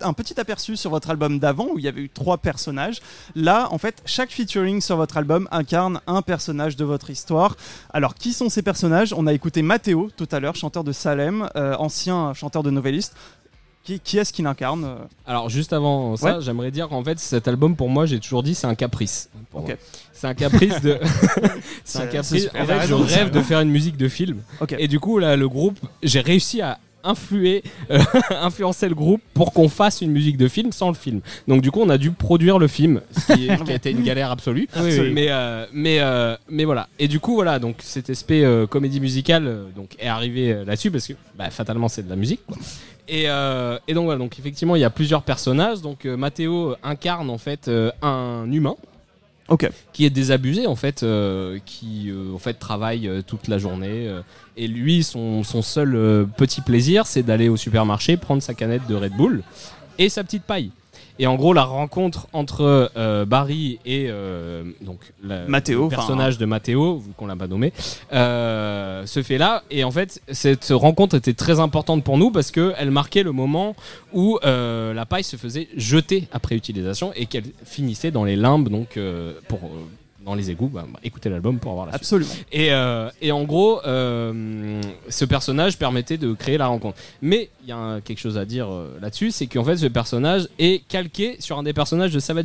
un 0.00 0.12
petit 0.12 0.38
aperçu 0.40 0.76
sur 0.76 0.90
votre 0.90 1.10
album 1.10 1.38
d'avant 1.38 1.68
où 1.72 1.78
il 1.78 1.84
y 1.84 1.88
avait 1.88 2.02
eu 2.02 2.08
trois 2.08 2.38
personnages. 2.38 3.00
Là, 3.34 3.68
en 3.70 3.78
fait, 3.78 4.02
chaque 4.06 4.30
featuring 4.30 4.80
sur 4.80 4.96
votre 4.96 5.16
album 5.16 5.48
incarne 5.50 6.00
un 6.06 6.22
personnage 6.22 6.76
de 6.76 6.84
votre 6.84 7.10
histoire. 7.10 7.56
Alors, 7.92 8.14
qui 8.14 8.32
sont 8.32 8.48
ces 8.48 8.62
personnages? 8.62 9.12
On 9.16 9.26
a 9.26 9.32
écouté 9.32 9.62
Matteo 9.62 10.10
tout 10.16 10.28
à 10.32 10.40
l'heure, 10.40 10.54
chanteur 10.56 10.84
de 10.84 10.92
Salem, 10.92 11.48
euh, 11.56 11.74
ancien 11.78 12.34
chanteur 12.34 12.62
de 12.62 12.70
Novelliste. 12.70 13.14
Qui, 13.84 13.98
qui 13.98 14.16
est-ce 14.16 14.32
qu'il 14.32 14.46
incarne 14.46 14.84
euh? 14.84 14.94
Alors 15.26 15.48
juste 15.48 15.72
avant 15.72 16.14
ça, 16.16 16.36
Ouais. 16.36 16.40
j'aimerais 16.40 16.70
dire 16.70 16.88
qu'en 16.88 17.02
fait 17.02 17.18
cet 17.18 17.48
album 17.48 17.74
pour 17.74 17.88
moi, 17.88 18.06
j'ai 18.06 18.20
toujours 18.20 18.44
dit 18.44 18.54
c'est 18.54 18.68
un 18.68 18.76
caprice. 18.76 19.28
pour 19.50 19.62
Ok. 19.62 19.66
moi. 19.70 19.76
C'est 20.12 20.28
un 20.28 20.34
caprice 20.34 20.80
de. 20.82 21.00
c'est 21.84 21.98
un 21.98 22.06
caprice. 22.06 22.48
En 22.56 22.64
fait, 22.64 22.86
je 22.86 22.94
rêve 22.94 23.30
de 23.32 23.40
faire 23.40 23.58
une 23.60 23.70
musique 23.70 23.96
de 23.96 24.06
film. 24.08 24.40
Et 24.78 24.86
du 24.86 25.00
coup 25.00 25.18
là, 25.18 25.34
le 25.34 25.48
groupe, 25.48 25.80
j'ai 26.04 26.20
réussi 26.20 26.60
à 26.62 26.78
euh, 27.04 27.60
influencé 28.40 28.88
le 28.88 28.94
groupe 28.94 29.20
pour 29.34 29.52
qu'on 29.52 29.68
fasse 29.68 30.00
une 30.00 30.10
musique 30.12 30.36
de 30.36 30.48
film 30.48 30.72
sans 30.72 30.88
le 30.88 30.94
film. 30.94 31.20
Donc 31.48 31.62
du 31.62 31.70
coup, 31.70 31.80
on 31.82 31.88
a 31.90 31.98
dû 31.98 32.10
produire 32.12 32.58
le 32.58 32.68
film, 32.68 33.00
ce 33.10 33.32
qui, 33.34 33.46
est- 33.48 33.64
qui 33.64 33.72
a 33.72 33.74
été 33.74 33.90
une 33.90 34.02
galère 34.02 34.30
absolue. 34.30 34.68
Mais 35.12 35.26
euh, 35.30 35.66
mais 35.72 35.98
euh, 36.00 36.36
mais 36.48 36.64
voilà. 36.64 36.88
Et 36.98 37.08
du 37.08 37.20
coup, 37.20 37.34
voilà. 37.34 37.58
Donc 37.58 37.76
cet 37.80 38.10
aspect 38.10 38.44
euh, 38.44 38.66
comédie 38.66 39.00
musicale 39.00 39.46
euh, 39.46 39.64
donc 39.74 39.90
est 39.98 40.08
arrivé 40.08 40.52
euh, 40.52 40.64
là-dessus 40.64 40.90
parce 40.90 41.06
que 41.06 41.14
bah, 41.36 41.50
fatalement 41.50 41.88
c'est 41.88 42.02
de 42.04 42.10
la 42.10 42.16
musique. 42.16 42.40
Quoi. 42.46 42.56
Et, 43.08 43.24
euh, 43.26 43.78
et 43.88 43.94
donc 43.94 44.04
voilà. 44.04 44.18
Donc 44.18 44.38
effectivement, 44.38 44.76
il 44.76 44.80
y 44.80 44.84
a 44.84 44.90
plusieurs 44.90 45.22
personnages. 45.22 45.80
Donc 45.80 46.06
euh, 46.06 46.16
Matteo 46.16 46.76
incarne 46.82 47.30
en 47.30 47.38
fait 47.38 47.68
euh, 47.68 47.90
un 48.00 48.50
humain 48.50 48.76
Ok. 49.48 49.68
qui 49.92 50.04
est 50.04 50.10
désabusé 50.10 50.66
en 50.66 50.76
fait, 50.76 51.02
euh, 51.02 51.58
qui 51.66 52.10
euh, 52.10 52.34
en 52.34 52.38
fait 52.38 52.54
travaille 52.54 53.08
euh, 53.08 53.22
toute 53.22 53.48
la 53.48 53.58
journée. 53.58 54.08
et 54.56 54.68
lui, 54.68 55.02
son, 55.02 55.42
son 55.42 55.62
seul 55.62 56.26
petit 56.36 56.60
plaisir, 56.60 57.06
c'est 57.06 57.22
d'aller 57.22 57.48
au 57.48 57.56
supermarché, 57.56 58.16
prendre 58.16 58.42
sa 58.42 58.54
canette 58.54 58.86
de 58.88 58.94
Red 58.94 59.12
Bull 59.12 59.42
et 59.98 60.08
sa 60.08 60.24
petite 60.24 60.44
paille. 60.44 60.70
Et 61.18 61.26
en 61.26 61.36
gros, 61.36 61.52
la 61.52 61.64
rencontre 61.64 62.26
entre 62.32 62.90
euh, 62.96 63.24
Barry 63.24 63.78
et 63.84 64.06
euh, 64.08 64.64
donc 64.80 64.98
la- 65.22 65.44
Matteo, 65.46 65.84
le 65.84 65.88
personnage 65.88 66.38
de 66.38 66.46
Matteo, 66.46 67.02
qu'on 67.16 67.26
l'a 67.26 67.36
pas 67.36 67.46
nommé, 67.46 67.72
euh, 68.12 69.06
se 69.06 69.22
fait 69.22 69.38
là. 69.38 69.62
Et 69.70 69.84
en 69.84 69.90
fait, 69.90 70.20
cette 70.32 70.68
rencontre 70.70 71.16
était 71.16 71.34
très 71.34 71.60
importante 71.60 72.02
pour 72.04 72.18
nous 72.18 72.30
parce 72.30 72.50
que 72.50 72.72
elle 72.78 72.90
marquait 72.90 73.22
le 73.22 73.32
moment 73.32 73.76
où 74.12 74.38
la 74.42 75.06
paille 75.06 75.24
se 75.24 75.36
faisait 75.36 75.68
jeter 75.76 76.28
après 76.32 76.56
utilisation 76.56 77.12
et 77.14 77.26
qu'elle 77.26 77.44
finissait 77.64 78.10
dans 78.10 78.24
les 78.24 78.36
limbes, 78.36 78.68
donc 78.68 78.98
pour 79.48 79.60
dans 80.24 80.34
les 80.34 80.50
égouts. 80.50 80.68
Bah, 80.68 80.84
bah, 80.92 81.00
écoutez 81.02 81.28
l'album 81.30 81.58
pour 81.58 81.72
avoir 81.72 81.86
la 81.86 81.92
suite. 81.92 82.02
Absolument. 82.02 82.30
Et, 82.52 82.72
euh, 82.72 83.10
et 83.20 83.32
en 83.32 83.44
gros, 83.44 83.80
euh, 83.86 84.80
ce 85.08 85.24
personnage 85.24 85.78
permettait 85.78 86.18
de 86.18 86.32
créer 86.34 86.58
la 86.58 86.66
rencontre. 86.66 86.98
Mais 87.20 87.50
il 87.62 87.68
y 87.68 87.72
a 87.72 87.76
un- 87.76 88.00
quelque 88.00 88.18
chose 88.20 88.38
à 88.38 88.44
dire 88.44 88.72
euh, 88.72 88.98
là-dessus, 89.00 89.30
c'est 89.30 89.46
qu'en 89.46 89.64
fait, 89.64 89.76
ce 89.76 89.86
personnage 89.86 90.48
est 90.58 90.86
calqué 90.88 91.36
sur 91.40 91.58
un 91.58 91.62
des 91.62 91.72
personnages 91.72 92.12
de 92.12 92.18
Savages. 92.20 92.42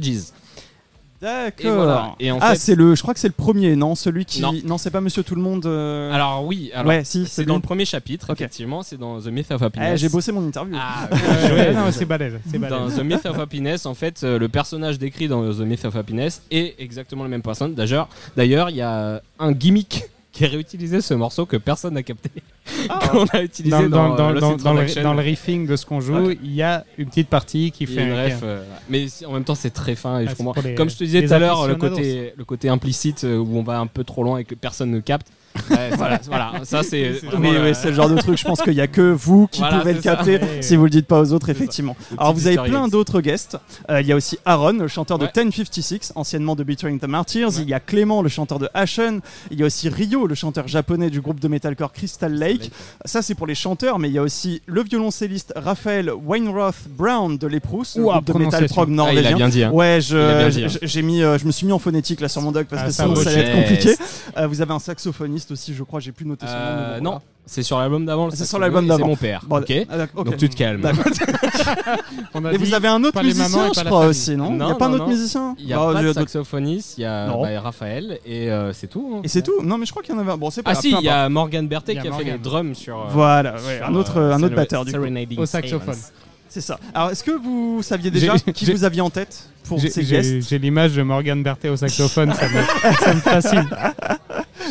D'accord. 1.21 1.65
Et 1.65 1.75
voilà. 1.75 2.15
Et 2.19 2.31
en 2.31 2.37
ah, 2.41 2.49
fait- 2.51 2.55
c'est 2.57 2.75
le. 2.75 2.93
Je 2.93 3.01
crois 3.01 3.13
que 3.13 3.19
c'est 3.19 3.27
le 3.27 3.33
premier, 3.33 3.75
non 3.75 3.95
Celui 3.95 4.25
qui. 4.25 4.41
Non. 4.63 4.77
c'est 4.77 4.91
pas 4.91 5.01
Monsieur 5.01 5.23
Tout 5.23 5.35
le 5.35 5.41
Monde. 5.41 5.65
euh, 5.65 6.11
Alors 6.11 6.45
oui, 6.45 6.71
alors, 6.73 6.87
ouais, 6.87 7.03
si. 7.03 7.25
c'est 7.25 7.45
dans 7.45 7.55
le 7.55 7.61
premier 7.61 7.85
chapitre, 7.85 8.27
Ok. 8.31 8.41
effectivement, 8.41 8.83
c'est 8.83 8.97
dans 8.97 9.19
The 9.19 9.27
Myth 9.27 9.51
of 9.51 9.61
Eh, 9.61 9.65
Happiness. 9.65 9.99
J'ai 9.99 10.09
bossé 10.09 10.31
mon 10.31 10.45
interview. 10.45 10.75
Ah, 10.79 11.09
Ouais, 11.11 11.51
ouais, 11.51 11.73
non, 11.73 11.91
c'est 11.91 12.05
balèze. 12.05 12.33
C'est 12.49 12.59
Dans. 12.59 12.87
The 12.89 13.03
Myth 13.03 13.25
of 13.25 13.39
Happiness, 13.39 13.85
en 13.85 13.93
fait, 13.95 14.21
euh, 14.23 14.37
le 14.37 14.47
personnage 14.47 14.99
décrit 14.99 15.27
dans 15.27 15.41
The 15.51 15.59
Myth 15.59 15.85
of 15.85 15.95
Happiness 15.95 16.41
est 16.51 16.75
exactement 16.79 17.23
la 17.23 17.29
même 17.29 17.41
personne. 17.41 17.73
D'ailleurs, 17.73 18.07
d'ailleurs, 18.35 18.69
il 18.69 18.75
y 18.75 18.81
a 18.81 19.21
un 19.39 19.51
gimmick 19.53 20.03
qui 20.37 20.45
a 20.45 20.49
réutilisé 20.49 21.01
ce 21.01 21.13
morceau 21.15 21.45
que 21.45 21.57
personne 21.57 21.95
n'a 21.95 22.03
capté. 22.03 22.29
Qu'on 23.11 23.25
a 23.25 23.41
utilisé 23.41 23.75
Dans, 23.75 23.89
dans, 23.89 24.33
dans, 24.33 24.55
dans, 24.57 24.77
euh, 24.77 24.83
le, 24.83 25.01
le 25.15 25.21
riffing 25.21 25.65
de 25.65 25.75
ce 25.75 25.85
qu'on 25.85 25.99
joue, 26.01 26.31
il 26.31 26.53
y 26.53 26.61
a 26.61 26.85
une 26.97 27.07
petite 27.07 27.29
partie 27.29 27.71
qui 27.71 27.85
fait 27.85 28.03
une 28.03 28.11
un- 28.11 28.23
ref, 28.25 28.39
euh, 28.43 28.63
mais 28.89 29.07
en 29.25 29.31
même 29.33 29.43
temps 29.45 29.55
c'est 29.55 29.69
très 29.71 29.95
fin 29.95 30.19
et 30.19 30.23
Ah, 30.23 30.25
je 30.25 30.29
c'est 30.31 30.37
comprends. 30.37 30.53
pour 30.53 30.63
les- 30.63 30.75
Comme 30.75 30.89
je 30.89 30.97
te 30.97 31.03
disais 31.03 31.25
tout 31.25 31.33
à 31.33 31.39
l'heure, 31.39 31.65
le 31.67 31.73
aficionados. 31.73 31.95
côté, 31.95 32.33
le 32.37 32.45
côté 32.45 32.69
implicite 32.69 33.23
euh, 33.23 33.37
où 33.37 33.57
on 33.57 33.63
va 33.63 33.79
un 33.79 33.87
peu 33.87 34.03
trop 34.03 34.23
loin 34.23 34.37
et 34.37 34.43
que 34.43 34.53
personne 34.55 34.91
ne 34.91 34.99
capte. 34.99 35.27
Ouais, 35.69 35.89
voilà, 35.97 36.19
voilà, 36.27 36.51
ça 36.63 36.83
c'est. 36.83 37.13
Oui, 37.37 37.49
oui, 37.61 37.71
c'est 37.73 37.89
le 37.89 37.95
genre 37.95 38.09
de 38.09 38.17
truc. 38.17 38.37
Je 38.37 38.43
pense 38.45 38.61
qu'il 38.61 38.73
y 38.73 38.81
a 38.81 38.87
que 38.87 39.11
vous 39.11 39.47
qui 39.47 39.59
Voilà, 39.59 39.79
pouvez 39.79 39.93
le 39.93 40.01
ça. 40.01 40.15
capter 40.15 40.37
Ouais, 40.37 40.61
si 40.61 40.75
vous 40.75 40.83
le 40.85 40.89
dites 40.89 41.07
pas 41.07 41.19
aux 41.21 41.31
autres, 41.33 41.49
effectivement. 41.49 41.95
Alors 42.17 42.33
vous 42.33 42.47
avez 42.47 42.57
plein 42.57 42.87
d'autres 42.87 43.21
guests. 43.21 43.57
Euh, 43.89 44.01
il 44.01 44.07
y 44.07 44.11
a 44.11 44.15
aussi 44.15 44.37
Aaron, 44.45 44.73
le 44.73 44.87
chanteur 44.87 45.17
de 45.19 45.25
Ouais. 45.25 45.31
1056, 45.43 46.13
anciennement 46.15 46.55
de 46.55 46.63
Betraying 46.63 46.99
the 46.99 47.07
Martyrs. 47.07 47.49
Il 47.59 47.69
y 47.69 47.73
a 47.73 47.79
Clément, 47.79 48.21
le 48.21 48.29
chanteur 48.29 48.59
de 48.59 48.69
Ashen. 48.73 49.19
Il 49.51 49.59
y 49.59 49.63
a 49.63 49.65
aussi 49.65 49.89
Ryo, 49.89 50.27
le 50.27 50.35
chanteur 50.35 50.67
japonais 50.67 51.09
du 51.09 51.21
groupe 51.21 51.39
de 51.39 51.47
metalcore 51.47 51.91
Crystal 51.91 52.31
Lake. 52.33 52.71
Ça 53.05 53.21
c'est 53.21 53.35
pour 53.35 53.47
les 53.47 53.55
chanteurs, 53.55 53.99
mais 53.99 54.09
il 54.09 54.13
y 54.13 54.17
a 54.17 54.21
aussi 54.23 54.61
le 54.65 54.83
violoncelliste 54.83 55.53
Raphaël 55.55 56.11
Weinroth 56.25 56.87
Brown 56.89 57.37
de 57.37 57.47
l'Eprous, 57.47 57.83
le 57.95 58.03
Ouah, 58.03 58.21
groupe 58.21 58.39
de 58.39 58.45
metal 58.45 58.65
prog 58.67 58.87
Ah, 58.87 58.91
il 58.91 58.95
norvégien. 58.95 59.31
a 59.31 59.35
bien 59.35 59.49
dit. 59.49 59.63
Hein. 59.63 59.71
Ouais, 59.71 59.99
je, 60.01 60.17
hein. 60.17 60.69
j'ai 60.81 61.01
mis, 61.01 61.21
euh, 61.23 61.37
je 61.37 61.45
me 61.45 61.51
suis 61.51 61.65
mis 61.65 61.73
en 61.73 61.79
phonétique 61.79 62.21
là 62.21 62.27
sur 62.29 62.41
mon 62.41 62.51
doc 62.51 62.67
parce 62.69 62.81
Ah, 62.83 62.87
que 62.87 62.91
ça 62.93 63.03
sinon 63.03 63.15
ça 63.15 63.29
allait 63.29 63.41
être 63.41 63.55
compliqué. 63.55 63.95
Euh, 64.37 64.47
vous 64.47 64.61
avez 64.61 64.71
un 64.73 64.79
saxophoniste 64.79 65.46
aussi, 65.51 65.73
je 65.73 65.83
crois, 65.83 65.99
j'ai 65.99 66.11
plus 66.11 66.25
noté 66.25 66.45
son 66.47 66.53
nom. 66.53 66.59
mais 66.59 66.65
Euh, 66.97 66.99
non, 66.99 67.09
voilà. 67.11 67.21
c'est 67.45 67.63
sur 67.63 67.79
l'album 67.79 68.05
d'avant. 68.05 68.29
C'est 68.31 68.45
sur 68.45 68.59
l'album 68.59 68.87
d'avant. 68.87 69.03
C'est 69.03 69.09
mon 69.09 69.15
père. 69.15 69.41
Bon, 69.47 69.57
ok. 69.59 69.73
ah, 69.89 69.97
d'accord, 69.97 70.21
ok. 70.21 70.25
Donc 70.25 70.37
tu 70.37 70.49
te 70.49 70.55
calmes. 70.55 70.81
D'accord. 70.81 71.03
On 72.33 72.45
a 72.45 72.53
Et 72.53 72.57
dit 72.57 72.65
vous 72.65 72.73
avez 72.73 72.87
un 72.87 73.03
autre 73.03 73.13
pas 73.13 73.23
les 73.23 73.33
mamans 73.33 73.43
musicien, 73.45 73.65
et 73.67 73.73
je 73.73 73.79
la 73.79 73.85
crois 73.85 73.99
famille. 74.01 74.09
aussi, 74.09 74.35
non? 74.35 74.49
Il 74.51 74.55
n'y 74.57 74.61
a 74.71 74.75
pas 74.75 74.85
un 74.85 74.89
non, 74.89 74.95
autre 74.95 75.03
non. 75.05 75.09
musicien? 75.11 75.55
Il 75.59 75.67
y 75.67 75.73
a 75.73 75.77
Bah, 75.77 75.93
pas 75.93 76.01
je- 76.03 76.07
de 76.07 76.13
saxophoniste, 76.13 76.97
il 76.97 77.01
y 77.01 77.05
a 77.05 77.27
Non. 77.27 77.41
bah, 77.41 77.59
Raphaël 77.61 78.19
et 78.25 78.49
euh, 78.51 78.73
c'est 78.73 78.87
tout. 78.87 79.13
hein. 79.15 79.21
Et 79.23 79.27
c'est 79.27 79.41
tout? 79.41 79.61
Non, 79.63 79.77
mais 79.77 79.85
je 79.85 79.91
crois 79.91 80.03
qu'il 80.03 80.13
y 80.13 80.17
en 80.17 80.21
avait 80.21 80.31
un. 80.31 80.37
Bon, 80.37 80.49
c'est 80.49 80.61
pas 80.63 80.71
Ah 80.71 80.73
grave, 80.73 80.81
si, 80.83 80.91
peu 80.91 80.97
il 80.99 81.05
y 81.05 81.09
importe. 81.09 81.25
a 81.25 81.29
Morgan 81.29 81.67
Berthet 81.67 81.93
Il 81.93 81.95
y 81.95 81.99
a 81.99 82.01
qui 82.01 82.07
a 82.07 82.11
fait 82.11 82.17
Morgan. 82.17 82.33
les 82.33 82.39
drums 82.39 82.73
sur. 82.77 82.97
euh, 82.99 83.05
Voilà, 83.09 83.53
ouais, 83.55 83.77
sur, 83.77 83.85
un 83.87 83.95
autre, 83.95 84.17
euh, 84.17 84.31
un 84.31 84.35
autre 84.35 84.39
Serenade- 84.39 84.55
batteur 84.55 84.85
du 84.85 84.91
coup. 84.91 84.97
Serenading 84.99 85.39
Au 85.39 85.45
saxophone. 85.45 85.93
Silence. 85.93 86.11
C'est 86.57 86.61
ça. 86.61 86.79
Alors, 86.95 87.11
est-ce 87.11 87.23
que 87.23 87.29
vous 87.29 87.83
saviez 87.83 88.09
déjà 88.09 88.33
qui 88.39 88.65
vous 88.71 88.83
aviez 88.83 89.01
en 89.01 89.11
tête 89.11 89.47
pour 89.63 89.79
ces 89.79 90.03
guests? 90.03 90.49
j'ai 90.49 90.57
l'image 90.57 90.95
de 90.95 91.03
Morgan 91.03 91.43
Berthet 91.43 91.69
au 91.69 91.77
saxophone, 91.77 92.33
ça 92.33 92.49
me, 92.49 92.93
ça 93.03 93.13
me 93.13 93.19
fascine. 93.19 93.69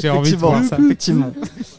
J'ai 0.03 0.11
envie 0.11 0.33
de 0.33 0.37
Effectivement, 0.37 0.51
voir 0.51 0.65
ça. 0.65 0.79
effectivement. 0.85 1.33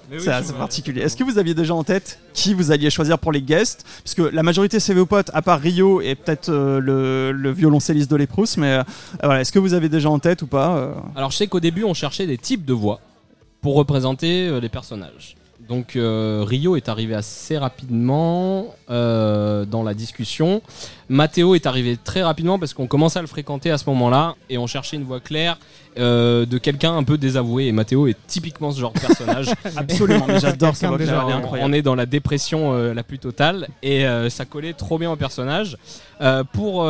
Mais 0.10 0.16
oui, 0.16 0.22
C'est 0.24 0.32
assez 0.32 0.54
particulier. 0.54 1.02
Est-ce 1.02 1.18
que 1.18 1.26
vous 1.26 1.38
aviez 1.38 1.54
déjà 1.54 1.76
en 1.76 1.84
tête 1.84 2.20
qui 2.34 2.54
vous 2.54 2.72
alliez 2.72 2.90
choisir 2.90 3.20
pour 3.20 3.34
les 3.34 3.42
guests? 3.42 3.86
Puisque 4.06 4.20
la 4.32 4.44
majorité 4.44 4.80
c'est 4.80 4.94
vos 4.94 5.06
potes, 5.06 5.30
à 5.34 5.42
part 5.42 5.60
Rio 5.60 6.00
et 6.00 6.16
peut-être 6.16 6.48
euh, 6.48 6.80
le, 6.80 7.34
le 7.34 7.52
violoncelliste 7.52 8.10
de 8.10 8.16
l'Eprous, 8.16 8.56
mais 8.58 8.68
euh, 8.78 8.84
voilà, 9.22 9.42
est-ce 9.42 9.52
que 9.52 9.60
vous 9.60 9.74
avez 9.74 9.90
déjà 9.90 10.10
en 10.10 10.20
tête 10.20 10.42
ou 10.42 10.48
pas 10.48 10.78
euh? 10.78 10.94
Alors 11.18 11.32
je 11.32 11.36
sais 11.38 11.48
qu'au 11.48 11.60
début 11.60 11.84
on 11.84 11.94
cherchait 11.94 12.28
des 12.28 12.38
types 12.38 12.64
de 12.64 12.74
voix 12.74 13.02
pour 13.60 13.76
représenter 13.76 14.48
euh, 14.48 14.62
les 14.62 14.70
personnages. 14.70 15.36
Donc 15.68 15.96
euh, 15.96 16.46
Rio 16.48 16.76
est 16.78 16.88
arrivé 16.88 17.14
assez 17.14 17.58
rapidement 17.58 18.76
euh, 18.90 19.66
dans 19.66 19.84
la 19.84 19.94
discussion. 19.94 20.62
Matteo 21.10 21.56
est 21.56 21.66
arrivé 21.66 21.98
très 22.02 22.24
rapidement 22.24 22.58
parce 22.58 22.74
qu'on 22.74 22.88
commençait 22.88 23.20
à 23.20 23.22
le 23.22 23.28
fréquenter 23.28 23.72
à 23.72 23.78
ce 23.78 23.90
moment-là 23.90 24.36
et 24.50 24.58
on 24.58 24.68
cherchait 24.68 24.96
une 24.96 25.04
voix 25.04 25.20
claire 25.20 25.58
euh, 25.98 26.46
de 26.46 26.58
quelqu'un 26.58 26.96
un 26.96 27.04
peu 27.04 27.18
désavoué. 27.18 27.66
Et 27.66 27.72
Matteo 27.74 28.08
est 28.08 28.18
typiquement 28.28 28.72
ce 28.72 28.80
genre 28.80 28.94
de 28.94 29.00
personnage. 29.00 29.48
Absolument, 29.76 30.28
j'adore 30.40 30.76
ça. 30.78 30.90
On 31.60 31.74
est 31.74 31.82
dans 31.82 31.96
la 31.96 32.06
dépression 32.06 32.94
la 32.94 33.04
plus 33.04 33.20
totale 33.20 33.68
et 33.84 34.06
ça 34.30 34.46
collait 34.46 34.74
trop 34.74 34.98
bien 34.98 35.12
au 35.12 35.18
personnage. 35.18 35.78
Pour 36.54 36.88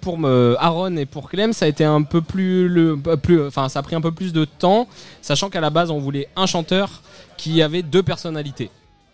pour 0.00 0.18
me, 0.18 0.56
Aaron 0.58 0.96
et 0.96 1.06
pour 1.06 1.28
Clem, 1.28 1.52
ça 1.52 1.66
a 1.66 1.68
été 1.68 1.84
un 1.84 2.02
peu 2.02 2.22
plus 2.22 2.68
le 2.68 2.96
plus 2.96 3.46
enfin 3.46 3.68
ça 3.68 3.80
a 3.80 3.82
pris 3.82 3.96
un 3.96 4.00
peu 4.00 4.12
plus 4.12 4.32
de 4.32 4.44
temps, 4.44 4.88
sachant 5.20 5.50
qu'à 5.50 5.60
la 5.60 5.70
base 5.70 5.90
on 5.90 5.98
voulait 5.98 6.28
un 6.36 6.46
chanteur 6.46 7.02
qui 7.36 7.62
avait 7.62 7.82
deux 7.82 8.02
personnalités. 8.02 8.70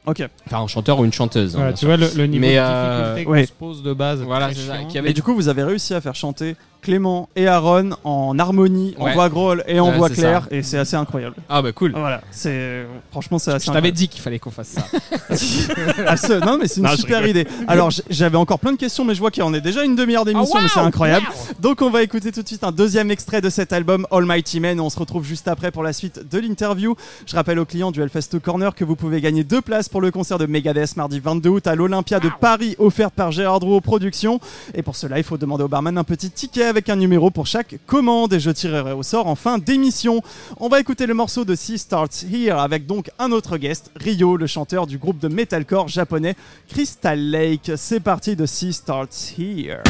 Ok. 0.07 0.21
Enfin 0.47 0.63
un 0.63 0.67
chanteur 0.67 0.99
ou 0.99 1.05
une 1.05 1.13
chanteuse. 1.13 1.55
hein, 1.55 1.59
Voilà, 1.59 1.73
tu 1.75 1.79
sûr. 1.81 1.89
vois 1.89 1.97
le, 1.97 2.09
le 2.17 2.27
niveau 2.27 2.41
Mais, 2.41 2.55
de 2.57 2.61
euh, 2.61 3.03
difficulté 3.15 3.25
qu'on 3.25 3.31
ouais. 3.33 3.47
se 3.47 3.53
pose 3.53 3.83
de 3.85 3.93
base. 3.93 4.21
Voilà, 4.23 4.49
c'est 4.53 4.61
ça, 4.67 4.79
chiant. 4.79 4.89
qui 4.89 4.99
avait 4.99 5.11
Et 5.11 5.13
du 5.13 5.23
coup, 5.23 5.35
vous 5.35 5.49
avez 5.49 5.63
réussi 5.63 5.95
à 5.95 6.01
faire 6.01 6.15
chanter 6.17 6.57
Clément 6.83 7.29
et 7.37 7.47
Aaron 7.47 7.91
en 8.05 8.39
harmonie, 8.39 8.95
en 8.99 9.05
Ouais. 9.07 9.15
voix 9.15 9.29
grolle 9.29 9.63
et 9.69 9.79
en 9.81 9.91
Ouais, 9.91 9.97
voix 9.97 10.09
c'est 10.09 10.17
claire, 10.17 10.49
et 10.51 10.63
c'est 10.63 10.79
assez 10.79 10.97
incroyable. 10.97 11.37
Ah 11.49 11.63
bah 11.63 11.73
cool. 11.73 11.93
Voilà, 11.93 12.21
c'est 12.33 12.85
franchement 13.13 13.39
c'est 13.39 13.53
assez 13.53 13.67
Je 13.69 13.73
t'avais 13.73 13.93
dit 13.93 14.09
qu'il 14.09 14.21
fallait 14.21 14.39
qu'on 14.41 14.51
fasse 14.51 14.69
ça. 14.69 14.83
Ah, 16.07 16.17
ce- 16.17 16.45
non 16.45 16.59
mais 16.59 16.67
c'est 16.69 16.79
une 16.81 16.87
Non, 16.87 16.91
je 16.93 16.97
super 16.97 17.23
rigole. 17.23 17.43
idée. 17.43 17.51
Alors 17.69 17.91
j- 17.91 18.03
j'avais 18.11 18.37
encore 18.37 18.59
plein 18.59 18.73
de 18.73 18.77
questions 18.77 19.05
mais 19.05 19.15
je 19.15 19.21
vois 19.21 19.31
qu'il 19.31 19.43
y 19.43 19.47
en 19.47 19.55
est 19.55 19.61
déjà 19.61 19.85
une 19.85 19.95
demi-heure 19.97 20.25
d'émission 20.25 20.59
mais 20.61 20.69
c'est 20.69 20.81
incroyable. 20.81 21.27
Donc 21.61 21.83
on 21.83 21.91
va 21.91 22.03
écouter 22.03 22.33
tout 22.33 22.43
de 22.43 22.49
suite 22.49 22.65
un 22.65 22.73
deuxième 22.73 23.11
extrait 23.11 23.41
de 23.41 23.49
cet 23.49 23.73
album 23.73 24.07
Almighty 24.11 24.59
et 24.59 24.81
on 24.81 24.91
se 24.91 24.99
retrouve 24.99 25.25
juste 25.25 25.49
après 25.49 25.71
pour 25.71 25.83
la 25.83 25.93
suite 25.93 26.29
de 26.29 26.39
l'interview. 26.39 26.95
Je 27.27 27.35
rappelle 27.37 27.59
aux 27.59 27.65
clients 27.65 27.91
du 27.93 28.03
Hellfest 28.03 28.39
Corner 28.43 28.75
que 28.75 28.85
vous 28.85 28.97
pouvez 28.97 29.21
gagner 29.21 29.45
deux 29.45 29.61
places 29.61 29.89
pour 29.89 30.01
le 30.01 30.11
concert 30.11 30.39
de 30.39 30.47
Megadeth 30.47 30.97
mardi 30.97 31.21
22 31.21 31.49
août 31.51 31.67
à 31.67 31.75
l'Olympia 31.75 32.19
de 32.21 32.31
Paris 32.41 32.75
offerte 32.79 33.15
par 33.15 33.31
Gérard 33.33 33.61
Drouot 33.61 33.81
Productions. 33.81 34.41
Et 34.75 34.83
pour 34.83 34.97
cela 34.97 35.19
il 35.19 35.25
faut 35.25 35.39
demander 35.39 35.63
au 35.65 35.69
barman 35.69 35.97
un 35.97 36.05
petit 36.05 36.31
ticket 36.31 36.72
avec 36.73 36.89
un 36.89 36.97
numéro 36.97 37.31
pour 37.31 37.47
chaque 37.47 37.77
commande 37.87 38.33
et 38.33 38.41
je 38.41 38.51
tirerai 38.51 38.93
au 38.93 39.03
sort 39.03 39.27
en 39.27 39.35
fin 39.35 39.59
d'émission. 39.59 40.23
On 40.59 40.69
va 40.69 40.81
écouter 40.81 41.05
le 41.05 41.13
morceau 41.13 41.45
de 41.45 41.55
Sea 41.55 41.77
Starts 41.77 42.25
Here 42.33 42.59
avec 42.59 42.87
donc 42.87 43.11
un 43.19 43.31
autre 43.31 43.59
guest, 43.59 43.91
Ryo, 43.95 44.39
le 44.39 44.47
chanteur 44.47 44.87
du 44.87 44.97
groupe 44.97 45.19
de 45.19 45.29
metalcore 45.29 45.89
japonais 45.89 46.35
Crystal 46.69 47.19
Lake. 47.19 47.73
C'est 47.77 48.01
parti 48.01 48.37
de 48.37 48.47
Sea 48.47 48.73
Starts 48.73 49.35
Here. 49.39 49.83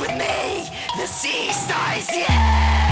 With 0.00 0.16
me. 0.16 0.68
The 0.96 1.06
sea 1.06 1.52
stars 1.52 2.10
you. 2.16 2.89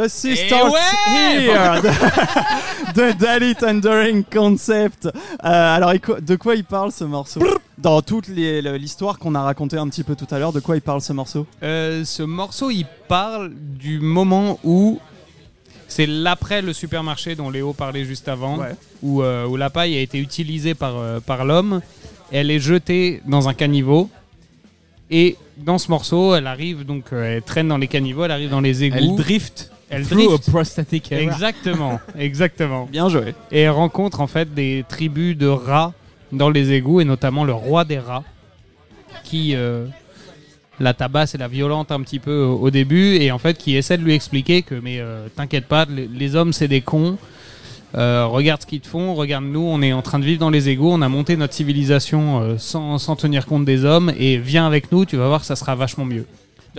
The 0.00 0.08
Sea 0.08 0.30
Eh 0.32 0.46
Starts 0.46 0.70
ouais 0.72 1.44
Here 1.44 1.80
de 2.94 3.12
Dali 3.18 3.54
Thundering 3.54 4.24
Concept. 4.24 5.06
Euh, 5.06 5.10
alors, 5.42 5.92
de 6.20 6.36
quoi 6.36 6.54
il 6.54 6.64
parle 6.64 6.90
ce 6.92 7.04
morceau? 7.04 7.40
Dans 7.76 8.00
toute 8.02 8.28
l'histoire 8.28 9.18
qu'on 9.18 9.34
a 9.34 9.42
racontée 9.42 9.76
un 9.76 9.88
petit 9.88 10.02
peu 10.04 10.14
tout 10.16 10.26
à 10.30 10.38
l'heure, 10.38 10.52
de 10.52 10.60
quoi 10.60 10.76
il 10.76 10.82
parle 10.82 11.00
ce 11.02 11.12
morceau? 11.12 11.46
Euh, 11.62 12.04
ce 12.04 12.22
morceau, 12.22 12.70
il 12.70 12.86
parle 13.08 13.52
du 13.54 14.00
moment 14.00 14.58
où 14.64 14.98
c'est 15.88 16.06
l'après 16.06 16.62
le 16.62 16.72
supermarché 16.72 17.34
dont 17.34 17.50
Léo 17.50 17.72
parlait 17.72 18.04
juste 18.04 18.28
avant, 18.28 18.56
Ouais. 18.58 18.74
où, 19.02 19.22
euh, 19.22 19.46
où 19.46 19.56
la 19.56 19.70
paille 19.70 19.96
a 19.96 20.00
été 20.00 20.18
utilisée 20.18 20.74
par, 20.74 20.96
euh, 20.96 21.20
par 21.20 21.44
l'homme. 21.44 21.80
Elle 22.32 22.50
est 22.50 22.60
jetée 22.60 23.20
dans 23.26 23.48
un 23.48 23.54
caniveau. 23.54 24.08
Et 25.10 25.36
dans 25.56 25.78
ce 25.78 25.90
morceau, 25.90 26.34
elle 26.36 26.46
arrive 26.46 26.84
donc, 26.86 27.06
euh, 27.12 27.36
elle 27.36 27.42
traîne 27.42 27.66
dans 27.68 27.78
les 27.78 27.88
caniveaux, 27.88 28.24
elle 28.24 28.30
arrive 28.30 28.50
dans 28.50 28.60
les 28.60 28.84
égouts. 28.84 28.96
Elle 28.98 29.16
drift. 29.16 29.70
Elle 29.90 30.06
through 30.06 30.28
drift. 30.28 30.48
a 30.48 30.50
prosthetic 30.50 31.12
era. 31.12 31.20
Exactement, 31.22 32.00
exactement. 32.18 32.86
Bien 32.90 33.08
joué. 33.08 33.34
Et 33.50 33.60
elle 33.62 33.70
rencontre 33.70 34.20
en 34.20 34.26
fait 34.26 34.54
des 34.54 34.84
tribus 34.88 35.36
de 35.36 35.48
rats 35.48 35.92
dans 36.32 36.48
les 36.48 36.72
égouts 36.72 37.00
et 37.00 37.04
notamment 37.04 37.44
le 37.44 37.52
roi 37.52 37.84
des 37.84 37.98
rats 37.98 38.22
qui 39.24 39.54
euh, 39.56 39.86
la 40.78 40.94
tabasse 40.94 41.34
et 41.34 41.38
la 41.38 41.48
violente 41.48 41.90
un 41.90 42.00
petit 42.02 42.20
peu 42.20 42.42
au, 42.44 42.56
au 42.58 42.70
début 42.70 43.16
et 43.16 43.32
en 43.32 43.38
fait 43.38 43.58
qui 43.58 43.76
essaie 43.76 43.98
de 43.98 44.04
lui 44.04 44.14
expliquer 44.14 44.62
que 44.62 44.76
mais 44.76 45.00
euh, 45.00 45.26
t'inquiète 45.34 45.66
pas 45.66 45.84
les, 45.86 46.06
les 46.06 46.36
hommes 46.36 46.52
c'est 46.52 46.68
des 46.68 46.80
cons 46.82 47.18
Euh, 47.96 48.24
regarde 48.26 48.60
ce 48.62 48.66
qu'ils 48.68 48.80
te 48.80 48.86
font 48.86 49.16
regarde 49.16 49.44
nous 49.44 49.66
on 49.66 49.82
est 49.82 49.92
en 49.92 50.00
train 50.00 50.20
de 50.20 50.24
vivre 50.24 50.38
dans 50.38 50.48
les 50.50 50.68
égouts 50.68 50.92
on 50.92 51.02
a 51.02 51.08
monté 51.08 51.36
notre 51.36 51.54
civilisation 51.54 52.40
euh, 52.40 52.54
sans, 52.56 52.98
sans 52.98 53.16
tenir 53.16 53.46
compte 53.46 53.64
des 53.64 53.84
hommes 53.84 54.12
et 54.16 54.38
viens 54.38 54.64
avec 54.64 54.92
nous 54.92 55.04
tu 55.04 55.16
vas 55.16 55.26
voir 55.26 55.42
ça 55.42 55.56
sera 55.56 55.74
vachement 55.74 56.04
mieux 56.04 56.24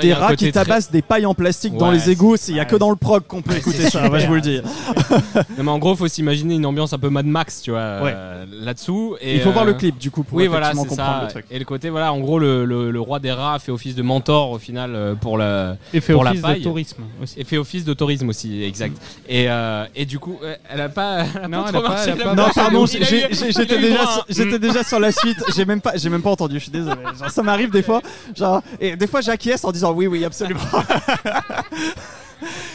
Des 0.01 0.13
rats 0.13 0.35
qui 0.35 0.51
très- 0.51 0.63
tabassent 0.63 0.91
des 0.91 1.01
pailles 1.01 1.25
en 1.25 1.33
plastique 1.33 1.75
dans 1.77 1.89
Ouais, 1.89 1.95
les 1.95 2.09
égouts, 2.09 2.35
il 2.47 2.55
y 2.55 2.59
a 2.59 2.63
ouais. 2.63 2.67
que 2.67 2.75
dans 2.75 2.89
le 2.89 2.95
prog 2.95 3.23
qu'on 3.27 3.41
peut 3.41 3.55
écouter 3.55 3.89
ça, 3.89 4.09
ouais, 4.09 4.19
je 4.19 4.27
vous 4.27 4.35
le 4.35 4.41
dis. 4.41 4.61
Non, 5.57 5.63
mais 5.63 5.71
en 5.71 5.79
gros, 5.79 5.95
faut 5.95 6.07
s'imaginer 6.07 6.55
une 6.55 6.65
ambiance 6.65 6.93
un 6.93 6.97
peu 6.99 7.09
Mad 7.09 7.25
Max, 7.25 7.61
tu 7.61 7.71
vois, 7.71 7.79
euh, 7.79 8.45
là-dessous. 8.51 9.15
Et, 9.21 9.35
Il 9.35 9.41
faut 9.41 9.51
voir 9.51 9.65
euh, 9.65 9.67
le 9.69 9.73
clip 9.73 9.97
du 9.97 10.11
coup 10.11 10.23
pour 10.23 10.37
Oui, 10.37 10.47
voilà, 10.47 10.71
comprendre 10.71 10.95
ça. 10.95 11.21
le 11.25 11.29
truc. 11.29 11.45
Et 11.51 11.59
le 11.59 11.65
côté, 11.65 11.89
voilà, 11.89 12.13
en 12.13 12.19
gros, 12.19 12.39
le, 12.39 12.65
le- 12.65 12.91
le 12.91 12.99
roi 13.01 13.19
des 13.19 13.31
rats 13.31 13.59
fait 13.59 13.71
office 13.71 13.95
de 13.95 14.01
mentor 14.01 14.51
au 14.51 14.57
final 14.59 14.93
euh, 14.95 15.15
pour 15.15 15.37
le. 15.37 15.73
et 15.93 16.01
fait 16.01 16.13
Pour 16.13 16.23
la 16.23 16.31
office 16.31 16.41
de 16.41 16.47
paille. 16.47 16.61
tourisme 16.61 17.03
aussi 17.21 17.39
Et 17.39 17.43
fait 17.43 17.57
office 17.57 17.85
d'autorisme 17.85 18.29
aussi, 18.29 18.63
exact. 18.63 18.97
Et, 19.27 19.45
euh, 19.49 19.85
et 19.95 20.05
du 20.05 20.19
coup, 20.19 20.37
euh, 20.43 20.55
elle 20.69 20.81
a 20.81 20.89
pas. 20.89 21.25
Elle 21.35 21.43
a 21.45 21.47
Non, 21.47 21.63
pas 21.63 21.69
elle 21.69 21.73
trop 21.75 21.77
a 21.77 21.81
pas- 21.83 21.89
marché, 21.95 22.11
elle 22.11 22.21
a 22.21 22.25
la 22.25 22.35
pas 22.35 22.35
Non, 22.35 22.49
pardon, 22.53 22.85
j'étais 22.85 23.05
eu 23.25 23.27
déjà, 23.29 23.35
sur- 23.35 24.19
hein. 24.19 24.23
j'étais 24.29 24.59
déjà 24.59 24.83
sur 24.83 24.99
la 24.99 25.11
suite. 25.11 25.43
J'ai 25.55 25.65
même 25.65 25.81
pas, 25.81 25.93
j'ai 25.95 26.09
même 26.09 26.21
pas 26.21 26.31
entendu. 26.31 26.55
Je 26.55 26.63
suis 26.63 26.71
désolé. 26.71 26.95
Ça 27.29 27.43
m'arrive 27.43 27.69
des 27.71 27.83
fois. 27.83 28.01
Genre, 28.35 28.61
et 28.79 28.95
des 28.95 29.07
fois 29.07 29.21
j'acquiesce 29.21 29.63
en 29.65 29.71
disant 29.71 29.90
oui, 29.91 30.07
oui, 30.07 30.25
absolument. 30.25 30.59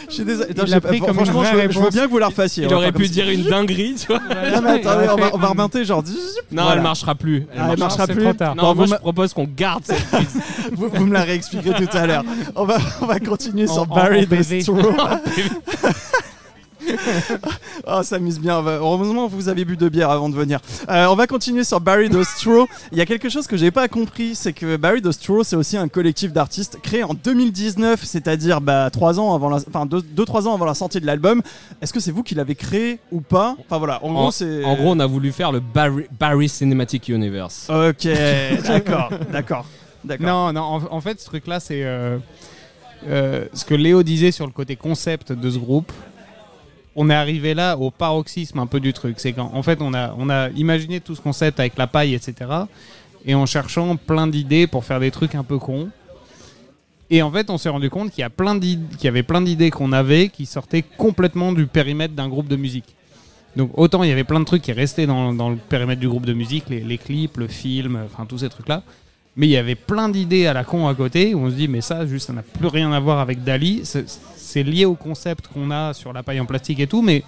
Je 0.09 0.15
suis 0.15 0.25
désolé. 0.25 0.55
Franchement, 0.55 1.43
je 1.45 1.57
veux, 1.57 1.71
je 1.73 1.79
veux 1.81 1.91
bien 1.91 2.05
que 2.07 2.11
vous 2.11 2.19
la 2.19 2.29
refassiez. 2.29 2.65
Il 2.65 2.71
va 2.71 2.77
aurait 2.77 2.93
pu 2.93 3.03
comme 3.03 3.11
dire 3.13 3.29
une 3.29 3.43
dinguerie, 3.43 3.97
tu 3.99 4.07
vois. 4.07 4.21
Non, 4.21 4.63
mais 4.63 4.87
attendez, 4.87 5.09
on 5.13 5.17
va, 5.17 5.31
on 5.35 5.39
va 5.39 5.49
remonter 5.49 5.85
genre. 5.85 6.05
Non, 6.53 6.63
Voilà. 6.63 6.77
elle 6.77 6.83
marchera 6.83 7.17
plus. 7.17 7.47
Elle 7.53 7.61
Ah, 7.61 7.69
elle 7.73 7.79
marchera 7.81 8.07
c'est 8.07 8.15
plus. 8.15 8.23
trop 8.23 8.33
tard. 8.33 8.55
Non, 8.55 8.63
Bon, 8.63 8.75
moi 8.77 8.87
vous, 8.87 8.93
je 8.93 8.99
propose 9.01 9.33
qu'on 9.35 9.49
garde 9.57 9.83
cette 9.85 10.05
prise. 10.11 10.41
vous- 10.73 10.89
vous 10.89 11.07
me 11.07 11.13
la 11.13 11.23
réexpliquerez 11.25 11.85
tout 11.85 11.97
à 11.97 12.07
l'heure. 12.07 12.23
On 12.55 12.65
va, 12.65 12.79
on 13.03 13.07
va 13.07 13.19
continuer 13.19 13.69
En- 13.69 13.73
sur 13.73 13.83
en- 13.83 13.87
Barry 13.97 14.25
the 14.27 14.31
PV. 14.31 14.61
Straw. 14.61 14.79
Oh, 17.87 18.03
ça 18.03 18.17
amuse 18.17 18.39
bien. 18.39 18.63
Heureusement, 18.65 19.27
vous 19.27 19.49
avez 19.49 19.65
bu 19.65 19.77
deux 19.77 19.89
bières 19.89 20.11
avant 20.11 20.29
de 20.29 20.35
venir. 20.35 20.61
Euh, 20.89 21.07
on 21.07 21.15
va 21.15 21.27
continuer 21.27 21.65
sur 21.65 21.81
Barry 21.81 22.09
the 22.09 22.23
Straw. 22.23 22.67
Il 22.93 22.99
y 22.99 23.01
a 23.01 23.07
quelque 23.07 23.29
chose 23.29 23.47
que 23.47 23.57
j'ai 23.57 23.71
pas 23.71 23.89
compris, 23.89 24.35
c'est 24.35 24.53
que 24.53 24.77
Barry 24.77 25.03
the 25.03 25.13
Straw, 25.13 25.45
c'est 25.45 25.57
aussi 25.57 25.77
un 25.77 25.89
collectif 25.89 26.33
d'artistes 26.33 26.79
créé 26.83 27.03
en 27.03 27.15
2019, 27.15 28.03
c'est-à-dire 28.05 28.61
bah, 28.61 28.91
trois 28.91 29.19
ans 29.21 29.35
avant, 29.35 29.49
la, 29.49 29.59
enfin 29.69 29.87
deux, 29.87 30.03
deux, 30.03 30.25
trois 30.25 30.47
ans 30.49 30.55
avant 30.55 30.65
la 30.65 30.75
sortie 30.75 31.01
de 31.01 31.07
l'album. 31.07 31.43
Est-ce 31.81 31.93
que 31.93 32.01
c'est 32.01 32.13
vous 32.13 32.23
qui 32.23 32.35
l'avez 32.35 32.55
créé 32.55 32.99
ou 33.11 33.21
pas? 33.21 33.57
Enfin 33.61 33.79
voilà. 33.79 34.03
En, 34.05 34.13
gros, 34.13 34.31
c'est. 34.31 34.65
En 34.65 34.75
gros, 34.75 34.91
on 34.93 35.01
a 35.01 35.07
voulu 35.07 35.33
faire 35.33 35.53
le 35.53 35.61
Barry, 35.61 36.07
Barry 36.19 36.49
Cinematic 36.49 37.09
Universe. 37.09 37.69
Ok, 37.69 38.09
d'accord, 38.67 39.11
d'accord, 39.33 39.67
d'accord. 40.05 40.27
Non, 40.27 40.53
non, 40.53 40.63
en, 40.63 40.83
en 40.93 41.01
fait, 41.01 41.21
ce 41.21 41.27
truc-là, 41.27 41.61
c'est 41.61 41.85
euh, 41.85 42.19
euh, 43.09 43.47
ce 43.53 43.65
que 43.65 43.75
Léo 43.75 44.03
disait 44.03 44.31
sur 44.31 44.47
le 44.47 44.53
côté 44.53 44.77
concept 44.77 45.33
de 45.33 45.51
ce 45.51 45.59
groupe. 45.59 45.93
On 46.97 47.11
est 47.11 47.15
arrivé 47.15 47.55
là 47.55 47.77
au 47.77 47.91
paroxysme 47.91 48.59
un 48.59 48.67
peu 48.67 48.81
du 48.81 48.93
truc. 48.93 49.21
C'est 49.21 49.33
qu'en 49.33 49.53
en 49.55 49.63
fait, 49.63 49.81
on 49.81 49.95
a, 49.95 50.49
imaginé 50.57 51.01
tout 51.01 51.15
ce 51.15 51.21
concept 51.21 51.61
avec 51.61 51.77
la 51.77 51.87
paille, 51.87 52.15
etc. 52.15 52.51
Et 53.27 53.35
en 53.35 53.47
cherchant 53.47 53.97
plein 53.97 54.27
d'idées 54.27 54.67
pour 54.67 54.85
faire 54.85 54.99
des 54.99 55.11
trucs 55.11 55.35
un 55.35 55.45
peu 55.45 55.59
cons. 55.59 55.91
Et 57.11 57.23
en 57.23 57.31
fait, 57.31 57.51
on 57.51 57.59
s'est 57.59 57.69
rendu 57.69 57.91
compte 57.91 58.11
qu'il 58.11 58.25
y, 58.25 59.05
y 59.05 59.09
avait 59.09 59.23
plein 59.23 59.41
d'idées 59.43 59.71
qu'on 59.71 59.93
avait 59.93 60.29
qui 60.29 60.47
sortaient 60.47 60.83
complètement 60.83 61.53
du 61.53 61.67
périmètre 61.67 62.15
d'un 62.15 62.29
groupe 62.29 62.49
de 62.49 62.57
musique. 62.57 62.97
Donc 63.57 63.71
autant 63.75 64.03
il 64.03 64.11
y 64.11 64.13
avait 64.13 64.25
plein 64.25 64.39
de 64.39 64.45
trucs 64.45 64.63
qui 64.63 64.73
restaient 64.73 65.07
dans, 65.07 65.33
le 65.33 65.57
périmètre 65.57 66.01
du 66.01 66.09
groupe 66.09 66.27
de 66.27 66.35
musique, 66.35 66.69
les, 66.69 66.81
les 66.81 66.99
clips, 66.99 67.39
le 67.39 67.49
film, 67.49 67.99
enfin 68.05 68.27
tous 68.27 68.39
ces 68.39 68.51
trucs-là. 68.51 68.83
Mais 69.35 69.47
il 69.47 69.51
y 69.51 69.57
avait 69.57 69.75
plein 69.75 70.09
d'idées 70.09 70.47
à 70.47 70.53
la 70.53 70.65
con 70.65 70.89
à 70.89 70.95
côté 70.95 71.35
où 71.35 71.41
on 71.41 71.51
se 71.51 71.57
dit 71.57 71.69
mais 71.69 71.81
ça 71.81 72.07
juste 72.07 72.27
ça 72.27 72.33
n'a 72.33 72.43
plus 72.43 72.69
rien 72.69 72.93
à 72.93 73.01
voir 73.01 73.19
avec 73.19 73.45
Dali. 73.45 73.83
C'est- 74.47 74.63
lié 74.63 74.85
au 74.85 74.95
concept 74.95 75.49
qu'on 75.49 75.71
a 75.71 75.93
sur 75.95 76.13
la 76.13 76.23
paille 76.23 76.41
en 76.41 76.47
plastique 76.47 76.81
et 76.81 76.87
tout, 76.87 77.03
mais 77.03 77.23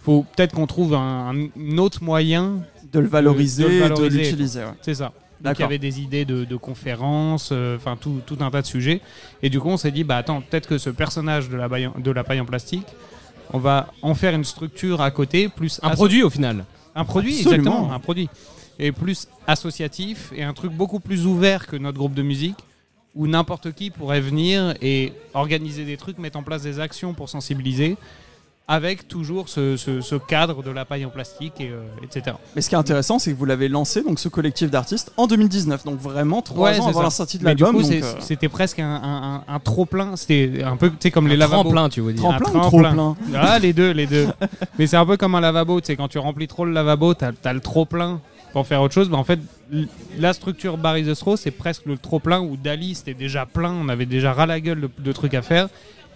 faut 0.00 0.24
peut-être 0.34 0.54
qu'on 0.54 0.66
trouve 0.66 0.94
un, 0.94 1.34
un 1.34 1.78
autre 1.78 2.02
moyen. 2.02 2.60
De 2.92 2.98
le 3.00 3.08
valoriser, 3.08 3.64
De 3.64 3.68
le 3.88 4.10
de 4.10 4.14
l'utiliser. 4.16 4.60
ouais. 4.60 4.72
C'est 4.82 4.94
ça. 4.94 5.12
Donc 5.40 5.54
il 5.58 5.62
y 5.62 5.64
avait 5.64 5.78
des 5.78 6.00
idées 6.00 6.24
de, 6.24 6.44
de 6.44 6.56
conférences, 6.56 7.48
euh, 7.52 7.76
enfin 7.76 7.96
tout, 8.00 8.20
tout 8.26 8.36
un 8.40 8.50
tas 8.50 8.62
de 8.62 8.66
sujets. 8.66 9.00
Et 9.42 9.50
du 9.50 9.58
coup 9.58 9.70
on 9.70 9.76
s'est 9.76 9.90
dit 9.90 10.04
bah 10.04 10.16
attends 10.18 10.40
peut-être 10.40 10.68
que 10.68 10.78
ce 10.78 10.88
personnage 10.90 11.48
de 11.48 11.56
la, 11.56 11.68
paille 11.68 11.86
en- 11.88 11.94
de 11.98 12.10
la 12.12 12.22
paille 12.22 12.38
en 12.40 12.44
plastique, 12.44 12.86
on 13.52 13.58
va 13.58 13.88
en 14.02 14.14
faire 14.14 14.34
une 14.34 14.44
structure 14.44 15.00
à 15.00 15.10
côté 15.10 15.48
plus 15.48 15.80
Un 15.82 15.90
produit 15.90 16.22
au 16.22 16.30
final. 16.30 16.64
Un 16.94 17.04
produit, 17.04 17.32
Absolument. 17.40 17.56
exactement, 17.72 17.92
un 17.92 17.98
produit. 17.98 18.28
Et 18.78 18.92
plus 18.92 19.26
associatif 19.46 20.32
et 20.36 20.44
un 20.44 20.52
truc 20.52 20.72
beaucoup 20.72 21.00
plus 21.00 21.26
ouvert 21.26 21.66
que 21.66 21.76
notre 21.76 21.98
groupe 21.98 22.14
de 22.14 22.22
musique 22.22 22.58
où 23.14 23.26
n'importe 23.26 23.72
qui 23.72 23.90
pourrait 23.90 24.20
venir 24.20 24.74
et 24.80 25.12
organiser 25.34 25.84
des 25.84 25.96
trucs, 25.96 26.18
mettre 26.18 26.38
en 26.38 26.42
place 26.42 26.62
des 26.62 26.80
actions 26.80 27.12
pour 27.14 27.28
sensibiliser 27.28 27.96
avec 28.68 29.08
toujours 29.08 29.48
ce, 29.48 29.76
ce- 29.76 30.00
ce 30.00 30.14
cadre 30.14 30.62
de 30.62 30.70
la 30.70 30.84
paille 30.84 31.04
en 31.04 31.10
plastique, 31.10 31.54
et, 31.60 31.68
euh, 31.68 31.82
etc. 32.02 32.36
Mais 32.54 32.62
ce 32.62 32.68
qui 32.68 32.76
est 32.76 32.78
intéressant, 32.78 33.18
c'est 33.18 33.32
que 33.32 33.36
vous 33.36 33.44
l'avez 33.44 33.68
lancé, 33.68 34.02
donc 34.02 34.18
ce 34.20 34.28
collectif 34.28 34.70
d'artistes, 34.70 35.12
en 35.16 35.26
2019. 35.26 35.84
Donc 35.84 35.98
vraiment 35.98 36.40
trois 36.42 36.70
Ouais, 36.70 36.78
ans 36.78 36.86
avant 36.86 37.00
ça. 37.00 37.04
la 37.04 37.10
sortie 37.10 37.38
de 37.38 37.44
l'album. 37.44 37.76
euh, 37.76 38.00
c'était 38.20 38.48
presque 38.48 38.78
un, 38.78 38.86
un- 38.94 39.34
un- 39.34 39.44
un 39.54 39.58
trop-plein. 39.58 40.16
C'était 40.16 40.62
un 40.62 40.76
peu 40.76 40.88
tu 40.90 40.96
sais, 41.00 41.10
comme 41.10 41.26
les 41.26 41.34
Un 41.34 41.38
lavabos. 41.38 41.64
tremplin, 41.64 41.88
tu 41.88 42.00
veux 42.00 42.12
dire. 42.12 42.22
Tremplin 42.22 42.50
un 42.54 42.58
ou 42.58 42.60
trop 42.68 42.78
plein 42.78 43.16
Ah, 43.34 43.58
les 43.58 43.72
deux, 43.72 43.90
les 43.90 44.06
deux. 44.06 44.28
Mais 44.78 44.86
c'est 44.86 44.96
un 44.96 45.04
peu 45.04 45.16
comme 45.16 45.34
un 45.34 45.40
lavabo. 45.40 45.80
Tu 45.80 45.88
sais, 45.88 45.96
quand 45.96 46.08
tu 46.08 46.18
remplis 46.18 46.46
trop 46.48 46.64
le 46.64 46.72
lavabo, 46.72 47.12
t'as 47.14 47.32
as 47.44 47.52
le 47.52 47.60
trop 47.60 47.84
plein 47.84 48.20
pour 48.52 48.66
faire 48.66 48.82
autre 48.82 48.94
chose. 48.94 49.10
Mais 49.10 49.16
en 49.16 49.24
fait, 49.24 49.40
la 50.18 50.32
structure 50.32 50.78
Barry 50.78 51.04
the 51.04 51.14
Straw, 51.14 51.36
c'est 51.36 51.50
presque 51.50 51.86
le 51.86 51.96
trop 51.96 52.20
plein 52.20 52.40
où 52.40 52.56
Dali, 52.56 52.94
c'était 52.94 53.14
déjà 53.14 53.46
plein. 53.46 53.72
On 53.72 53.88
avait 53.88 54.06
déjà 54.06 54.32
ras 54.32 54.46
la 54.46 54.60
gueule 54.60 54.82
de, 54.82 54.90
de 54.98 55.12
trucs 55.12 55.34
à 55.34 55.42
faire. 55.42 55.68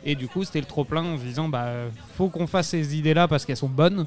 Et 0.04 0.14
du 0.14 0.28
coup, 0.28 0.44
c'était 0.44 0.60
le 0.60 0.66
trop 0.66 0.84
plein 0.84 1.02
en 1.04 1.18
se 1.18 1.22
disant, 1.22 1.48
bah, 1.48 1.66
faut 2.16 2.28
qu'on 2.28 2.46
fasse 2.46 2.68
ces 2.68 2.96
idées-là 2.96 3.26
parce 3.26 3.44
qu'elles 3.44 3.56
sont 3.56 3.68
bonnes. 3.68 4.06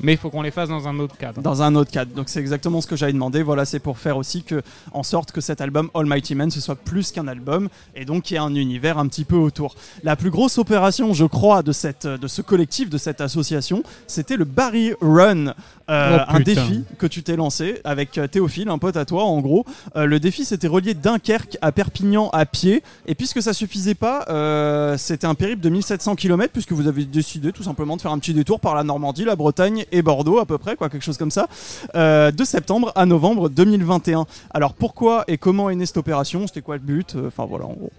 Mais 0.00 0.12
il 0.12 0.18
faut 0.18 0.30
qu'on 0.30 0.42
les 0.42 0.50
fasse 0.50 0.68
dans 0.68 0.88
un 0.88 0.98
autre 0.98 1.16
cadre. 1.16 1.40
dans 1.40 1.62
un 1.62 1.74
autre 1.74 1.90
cadre. 1.90 2.12
Donc 2.14 2.28
c'est 2.28 2.40
exactement 2.40 2.80
ce 2.80 2.86
que 2.86 2.96
j'avais 2.96 3.12
demandé. 3.12 3.42
Voilà, 3.42 3.64
c'est 3.64 3.78
pour 3.78 3.98
faire 3.98 4.16
aussi 4.16 4.42
que, 4.42 4.62
en 4.92 5.02
sorte 5.02 5.32
que 5.32 5.40
cet 5.40 5.60
album 5.60 5.90
Almighty 5.94 6.34
Man 6.34 6.50
ce 6.50 6.60
soit 6.60 6.76
plus 6.76 7.12
qu'un 7.12 7.28
album 7.28 7.68
et 7.94 8.04
donc 8.04 8.24
qu'il 8.24 8.34
y 8.34 8.36
ait 8.36 8.42
un 8.42 8.54
univers 8.54 8.98
un 8.98 9.06
petit 9.08 9.24
peu 9.24 9.36
autour. 9.36 9.74
La 10.02 10.16
plus 10.16 10.30
grosse 10.30 10.58
opération, 10.58 11.14
je 11.14 11.24
crois, 11.24 11.62
de 11.62 11.72
cette, 11.72 12.06
de 12.06 12.28
ce 12.28 12.42
collectif, 12.42 12.90
de 12.90 12.98
cette 12.98 13.20
association, 13.20 13.82
c'était 14.06 14.36
le 14.36 14.44
Barry 14.44 14.92
Run, 15.00 15.54
euh, 15.90 16.18
Oh, 16.18 16.32
un 16.34 16.40
défi 16.40 16.84
que 16.98 17.06
tu 17.06 17.22
t'es 17.22 17.36
lancé 17.36 17.80
avec 17.84 18.18
euh, 18.18 18.26
Théophile, 18.26 18.68
un 18.68 18.78
pote 18.78 18.96
à 18.96 19.04
toi, 19.04 19.24
en 19.24 19.40
gros. 19.40 19.64
Euh, 19.96 20.06
le 20.06 20.20
défi, 20.20 20.44
c'était 20.44 20.66
relier 20.66 20.94
Dunkerque 20.94 21.58
à 21.60 21.72
Perpignan 21.72 22.28
à 22.32 22.46
pied. 22.46 22.82
Et 23.06 23.14
puisque 23.14 23.42
ça 23.42 23.52
suffisait 23.52 23.94
pas, 23.94 24.24
euh, 24.28 24.96
c'était 24.96 25.26
un 25.26 25.34
périple 25.34 25.62
de 25.62 25.68
1700 25.68 26.16
km 26.16 26.52
puisque 26.52 26.72
vous 26.72 26.88
avez 26.88 27.04
décidé 27.04 27.52
tout 27.52 27.62
simplement 27.62 27.96
de 27.96 28.02
faire 28.02 28.12
un 28.12 28.18
petit 28.18 28.34
détour 28.34 28.60
par 28.60 28.74
la 28.74 28.84
Normandie, 28.84 29.24
la 29.24 29.36
Bretagne 29.36 29.84
et 29.92 30.02
Bordeaux 30.02 30.38
à 30.38 30.46
peu 30.46 30.58
près, 30.58 30.76
quoi, 30.76 30.88
quelque 30.88 31.04
chose 31.04 31.18
comme 31.18 31.30
ça, 31.30 31.48
de 31.94 32.44
septembre 32.44 32.92
à 32.94 33.06
novembre 33.06 33.48
2021. 33.48 34.26
Alors 34.52 34.74
pourquoi 34.74 35.24
et 35.28 35.38
comment 35.38 35.70
est 35.70 35.74
née 35.74 35.86
cette 35.86 35.96
opération? 35.96 36.46
C'était 36.46 36.62
quoi 36.62 36.76
le 36.76 36.82
but? 36.82 37.16
Enfin 37.26 37.46
voilà, 37.46 37.66
en 37.66 37.72
gros. 37.72 37.92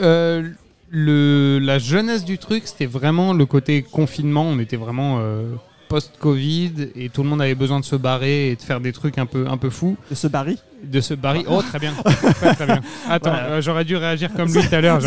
Euh, 0.00 0.50
le, 0.90 1.58
la 1.58 1.78
jeunesse 1.78 2.24
du 2.24 2.38
truc, 2.38 2.66
c'était 2.66 2.86
vraiment 2.86 3.32
le 3.32 3.46
côté 3.46 3.82
confinement. 3.82 4.42
On 4.42 4.58
était 4.58 4.76
vraiment 4.76 5.18
euh, 5.20 5.54
post-Covid 5.92 6.88
et 6.96 7.08
tout 7.10 7.22
le 7.22 7.28
monde 7.28 7.42
avait 7.42 7.54
besoin 7.54 7.78
de 7.78 7.84
se 7.84 7.96
barrer 7.96 8.50
et 8.50 8.56
de 8.56 8.62
faire 8.62 8.80
des 8.80 8.92
trucs 8.92 9.18
un 9.18 9.26
peu, 9.26 9.46
un 9.46 9.58
peu 9.58 9.68
fous. 9.68 9.96
De 10.10 10.14
ce 10.14 10.26
Barry 10.26 10.58
De 10.82 11.00
se 11.02 11.12
barrer. 11.14 11.44
Oh, 11.46 11.60
très 11.62 11.78
bien. 11.78 11.92
Très, 12.04 12.54
très 12.54 12.66
bien. 12.66 12.80
Attends, 13.08 13.30
Voilà. 13.30 13.46
euh, 13.48 13.60
j'aurais 13.60 13.84
dû 13.84 13.94
réagir 13.96 14.32
comme 14.32 14.52
lui 14.52 14.62
tout 14.66 14.74
à 14.74 14.80
l'heure. 14.80 15.00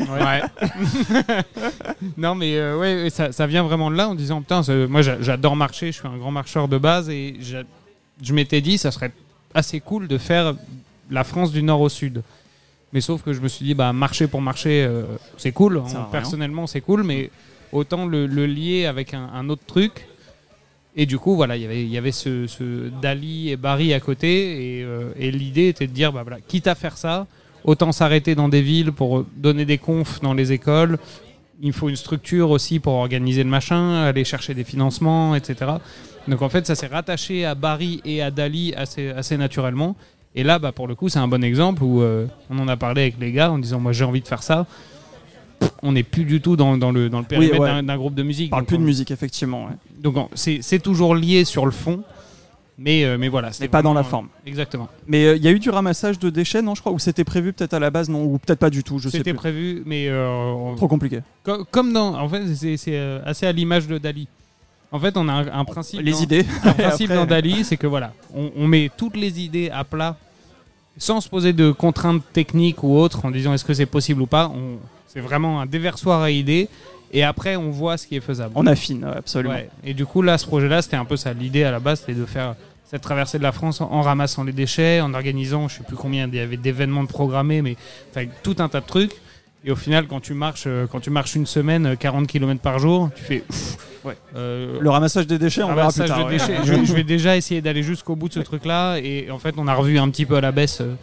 Ouais. 0.00 0.42
non, 2.16 2.34
mais 2.34 2.56
euh, 2.56 2.78
ouais, 2.78 3.10
ça, 3.10 3.32
ça 3.32 3.46
vient 3.46 3.62
vraiment 3.64 3.90
de 3.90 3.96
là 3.96 4.08
en 4.08 4.14
disant 4.14 4.40
Putain, 4.40 4.62
moi 4.88 5.02
j'a- 5.02 5.20
j'adore 5.20 5.56
marcher, 5.56 5.92
je 5.92 5.98
suis 5.98 6.08
un 6.08 6.16
grand 6.16 6.30
marcheur 6.30 6.68
de 6.68 6.78
base 6.78 7.08
et 7.10 7.36
je 8.22 8.32
m'étais 8.32 8.60
dit, 8.60 8.78
ça 8.78 8.90
serait 8.90 9.12
assez 9.54 9.80
cool 9.80 10.08
de 10.08 10.18
faire 10.18 10.54
la 11.10 11.24
France 11.24 11.52
du 11.52 11.62
nord 11.62 11.80
au 11.80 11.88
sud. 11.88 12.22
Mais 12.92 13.00
sauf 13.00 13.22
que 13.22 13.32
je 13.32 13.40
me 13.40 13.48
suis 13.48 13.64
dit, 13.64 13.74
bah, 13.74 13.92
marcher 13.92 14.26
pour 14.28 14.40
marcher, 14.42 14.84
euh, 14.84 15.02
c'est 15.36 15.52
cool. 15.52 15.78
Hein, 15.78 16.06
personnellement, 16.12 16.66
c'est 16.66 16.80
cool, 16.82 17.02
mais 17.02 17.30
autant 17.72 18.04
le, 18.06 18.26
le 18.26 18.46
lier 18.46 18.84
avec 18.86 19.14
un, 19.14 19.28
un 19.34 19.48
autre 19.48 19.64
truc. 19.66 20.06
Et 20.94 21.06
du 21.06 21.18
coup, 21.18 21.36
voilà, 21.36 21.56
il 21.56 21.88
y 21.88 21.96
avait- 21.96 22.12
ce, 22.12 22.88
Dali 23.00 23.50
et 23.50 23.56
Barry 23.56 23.94
à 23.94 24.00
côté. 24.00 24.78
Et, 24.78 24.84
euh, 24.84 25.12
et 25.18 25.30
l'idée 25.30 25.68
était 25.68 25.86
de 25.86 25.92
dire, 25.92 26.12
bah, 26.12 26.22
voilà, 26.22 26.38
quitte 26.40 26.66
à 26.66 26.74
faire 26.74 26.98
ça, 26.98 27.26
autant 27.64 27.92
s'arrêter 27.92 28.34
dans 28.34 28.48
des 28.48 28.62
villes 28.62 28.92
pour 28.92 29.24
donner 29.36 29.64
des 29.64 29.78
confs 29.78 30.20
dans 30.20 30.34
les 30.34 30.52
écoles. 30.52 30.98
Il 31.62 31.72
faut 31.72 31.88
une 31.88 31.96
structure 31.96 32.50
aussi 32.50 32.78
pour 32.80 32.94
organiser 32.94 33.42
le 33.44 33.48
machin, 33.48 34.02
aller 34.02 34.24
chercher 34.24 34.52
des 34.52 34.64
financements, 34.64 35.34
etc. 35.34 35.72
Donc 36.28 36.42
en 36.42 36.48
fait, 36.48 36.66
ça 36.66 36.74
s'est 36.74 36.88
rattaché 36.88 37.44
à 37.44 37.54
Barry 37.54 38.00
et 38.04 38.20
à 38.20 38.30
Dali 38.30 38.74
assez, 38.76 39.08
assez 39.10 39.36
naturellement. 39.36 39.96
Et 40.34 40.42
là, 40.42 40.58
bah, 40.58 40.72
pour 40.72 40.88
le 40.88 40.94
coup, 40.94 41.08
c'est 41.08 41.18
un 41.18 41.28
bon 41.28 41.42
exemple 41.44 41.82
où 41.82 42.02
euh, 42.02 42.26
on 42.50 42.58
en 42.58 42.68
a 42.68 42.76
parlé 42.76 43.02
avec 43.02 43.14
les 43.20 43.32
gars 43.32 43.50
en 43.50 43.58
disant 43.58 43.80
Moi 43.80 43.92
j'ai 43.92 44.04
envie 44.04 44.20
de 44.22 44.28
faire 44.28 44.42
ça. 44.42 44.66
On 45.82 45.92
n'est 45.92 46.02
plus 46.04 46.24
du 46.24 46.40
tout 46.40 46.54
dans, 46.56 46.76
dans 46.76 46.92
le, 46.92 47.08
dans 47.08 47.18
le 47.18 47.24
périmètre 47.24 47.58
ouais. 47.60 47.82
d'un- 47.82 47.96
groupe 47.96 48.14
de 48.14 48.22
musique. 48.22 48.48
On 48.48 48.50
parle 48.50 48.62
Donc, 48.62 48.68
plus 48.68 48.76
de 48.78 48.82
on- 48.82 48.86
musique, 48.86 49.10
effectivement. 49.10 49.64
ouais. 49.64 49.72
Donc 49.98 50.16
on- 50.16 50.28
c'est 50.34 50.78
toujours 50.80 51.14
lié 51.16 51.44
sur 51.44 51.64
le 51.64 51.72
fond, 51.72 52.02
mais, 52.78 53.04
euh, 53.04 53.18
mais 53.18 53.28
voilà. 53.28 53.50
Mais 53.60 53.66
pas 53.68 53.82
dans 53.82 53.92
la 53.94 54.04
forme. 54.04 54.26
euh, 54.26 54.48
Exactement. 54.48 54.88
Mais 55.08 55.24
euh, 55.26 55.36
il 55.36 55.42
y 55.42 55.48
a 55.48 55.50
eu 55.50 55.58
du 55.58 55.70
ramassage 55.70 56.18
de 56.20 56.30
déchets, 56.30 56.62
non, 56.62 56.74
je 56.76 56.80
crois 56.80 56.92
Ou 56.92 56.98
c'était 57.00 57.24
prévu 57.24 57.52
peut-être 57.52 57.74
à 57.74 57.80
la 57.80 57.90
base, 57.90 58.08
non 58.08 58.22
Ou 58.24 58.38
peut-être 58.38 58.60
pas 58.60 58.70
du 58.70 58.84
tout, 58.84 58.98
je 58.98 59.08
sais 59.08 59.18
C'était 59.18 59.34
prévu, 59.34 59.82
mais 59.84 60.06
euh, 60.08 60.74
Trop 60.76 60.86
compliqué. 60.88 61.20
co- 61.44 61.64
comme 61.70 61.92
dans. 61.92 62.14
En 62.14 62.28
fait, 62.28 62.42
c'est 62.76 62.96
assez 63.24 63.46
à 63.46 63.52
l'image 63.52 63.88
de 63.88 63.98
Dali. 63.98 64.28
En 64.92 65.00
fait, 65.00 65.16
on 65.16 65.26
a 65.28 65.32
un, 65.32 65.48
un 65.60 65.64
principe. 65.64 66.00
Les 66.02 66.12
dans- 66.12 66.20
idées. 66.20 66.44
Un 66.64 66.72
principe 66.74 67.10
Après- 67.10 67.16
dans 67.16 67.26
Dali, 67.26 67.64
c'est 67.64 67.76
que 67.76 67.86
voilà, 67.88 68.12
on, 68.34 68.50
on 68.56 68.68
met 68.68 68.90
toutes 68.96 69.16
les 69.16 69.40
idées 69.40 69.68
à 69.70 69.82
plat 69.84 70.16
sans 70.98 71.20
se 71.22 71.28
poser 71.28 71.52
de 71.54 71.72
contraintes 71.72 72.22
techniques 72.32 72.82
ou 72.84 72.96
autres 72.98 73.24
en 73.24 73.30
disant 73.30 73.52
est-ce 73.54 73.64
que 73.64 73.74
c'est 73.74 73.86
possible 73.86 74.22
ou 74.22 74.26
pas. 74.26 74.48
On- 74.54 74.78
C'est 75.12 75.20
vraiment 75.20 75.60
un 75.60 75.66
déversoir 75.66 76.22
à 76.22 76.30
idées 76.30 76.68
et 77.12 77.22
après 77.22 77.56
on 77.56 77.70
voit 77.70 77.96
ce 77.98 78.06
qui 78.06 78.16
est 78.16 78.20
faisable. 78.20 78.52
On 78.56 78.66
affine, 78.66 79.04
absolument. 79.04 79.54
Ouais. 79.54 79.68
Et 79.84 79.92
du 79.94 80.06
coup, 80.06 80.22
là, 80.22 80.38
ce 80.38 80.46
projet-là, 80.46 80.80
c'était 80.82 80.96
un 80.96 81.04
peu 81.04 81.16
ça. 81.16 81.32
L'idée 81.32 81.64
à 81.64 81.70
la 81.70 81.80
base, 81.80 82.00
c'était 82.00 82.14
de 82.18 82.24
faire 82.26 82.54
cette 82.84 83.02
traversée 83.02 83.38
de 83.38 83.42
la 83.42 83.52
France 83.52 83.80
en, 83.80 84.00
ramassant 84.02 84.44
les 84.44 84.52
déchets, 84.52 85.00
en 85.00 85.14
organisant, 85.14 85.68
je 85.68 85.78
sais 85.78 85.82
plus 85.84 85.96
combien 85.96 86.26
il 86.28 86.34
y 86.34 86.40
avait 86.40 86.56
d'événements 86.58 87.06
programmés, 87.06 87.62
mais 87.62 87.76
enfin, 88.10 88.26
tout 88.42 88.56
un 88.58 88.68
tas 88.68 88.80
de 88.80 88.86
trucs. 88.86 89.12
Et 89.64 89.70
au 89.70 89.76
final, 89.76 90.06
quand 90.08 90.20
tu 90.20 90.34
marches, 90.34 90.64
euh, 90.66 90.86
quand 90.90 90.98
tu 91.00 91.08
marches 91.10 91.34
une 91.36 91.46
semaine, 91.46 91.86
euh, 91.86 91.94
40 91.96 92.26
km 92.26 92.60
par 92.60 92.78
jour, 92.80 93.10
tu 93.14 93.22
fais. 93.22 93.38
pff, 93.40 93.76
Ouais. 94.04 94.16
euh, 94.34 94.78
Le 94.80 94.90
ramassage 94.90 95.28
des 95.28 95.38
déchets, 95.38 95.62
on 95.62 95.72
verra 95.74 95.92
plus 95.92 96.04
tard. 96.04 96.26
ouais. 96.26 96.36
je, 96.38 96.84
je 96.84 96.92
vais 96.92 97.04
déjà 97.04 97.36
essayer 97.36 97.60
d'aller 97.60 97.84
jusqu'au 97.84 98.16
bout 98.16 98.28
de 98.28 98.34
ce 98.34 98.40
truc-là. 98.40 98.96
Et 98.98 99.30
en 99.30 99.38
fait, 99.38 99.54
on 99.58 99.68
a 99.68 99.74
revu 99.74 99.98
un 100.00 100.10
petit 100.10 100.26
peu 100.26 100.34
à 100.36 100.40
la 100.40 100.50
baisse. 100.52 100.80
euh, 100.80 100.94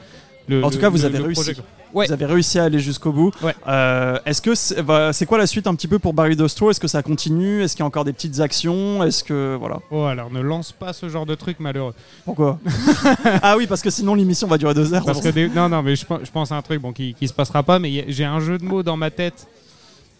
le- 0.49 0.63
En 0.65 0.69
tout 0.69 0.77
cas, 0.79 0.89
vous 0.89 0.97
le- 0.97 1.05
avez 1.05 1.17
le 1.19 1.23
réussi. 1.25 1.53
Ouais. 1.93 2.05
Vous 2.05 2.13
avez 2.13 2.25
réussi 2.25 2.59
à 2.59 2.65
aller 2.65 2.77
jusqu'au 2.79 3.11
bout. 3.11 3.31
Ouais. 3.41 3.55
Euh, 3.67 4.19
Est-ce 4.25 4.41
que 4.43 4.53
c'est 4.53 4.83
bah, 4.83 5.11
c'est 5.11 5.25
quoi 5.25 5.37
la 5.39 5.47
suite 5.47 5.65
un 5.65 5.73
petit 5.73 5.87
peu 5.87 5.97
pour 5.97 6.13
Barry 6.13 6.35
Dostro? 6.35 6.69
Est-ce 6.69 6.79
que 6.79 6.87
ça 6.87 7.01
continue? 7.01 7.63
Est-ce 7.63 7.75
qu'il 7.75 7.81
y 7.81 7.83
a 7.83 7.87
encore 7.87 8.05
des 8.05 8.13
petites 8.13 8.39
actions? 8.41 9.03
Est-ce 9.03 9.23
que 9.23 9.55
voilà 9.59 9.79
Oh, 9.89 10.03
alors 10.03 10.29
ne 10.31 10.39
lance 10.41 10.71
pas 10.71 10.93
ce 10.93 11.09
genre 11.09 11.25
de 11.25 11.33
truc 11.33 11.59
malheureux. 11.59 11.93
Pourquoi? 12.25 12.59
Ah 13.41 13.55
oui, 13.57 13.65
parce 13.65 13.81
que 13.81 13.89
sinon 13.89 14.13
l'émission 14.13 14.47
va 14.47 14.57
durer 14.59 14.73
deux 14.75 14.93
heures. 14.93 15.03
Parce 15.05 15.21
que 15.21 15.29
des- 15.29 15.49
non, 15.49 15.67
non, 15.69 15.81
mais 15.81 15.95
je, 15.95 16.05
pense- 16.05 16.19
je 16.23 16.29
pense 16.31 16.51
à 16.51 16.55
un 16.57 16.61
truc 16.61 16.79
bon, 16.79 16.93
qui, 16.93 17.15
qui 17.15 17.27
se 17.27 17.33
passera 17.33 17.63
pas, 17.63 17.79
mais 17.79 17.89
a- 18.01 18.03
j'ai 18.07 18.25
un 18.25 18.39
jeu 18.39 18.57
de 18.59 18.65
mots 18.65 18.83
dans 18.83 18.97
ma 18.97 19.09
tête 19.09 19.47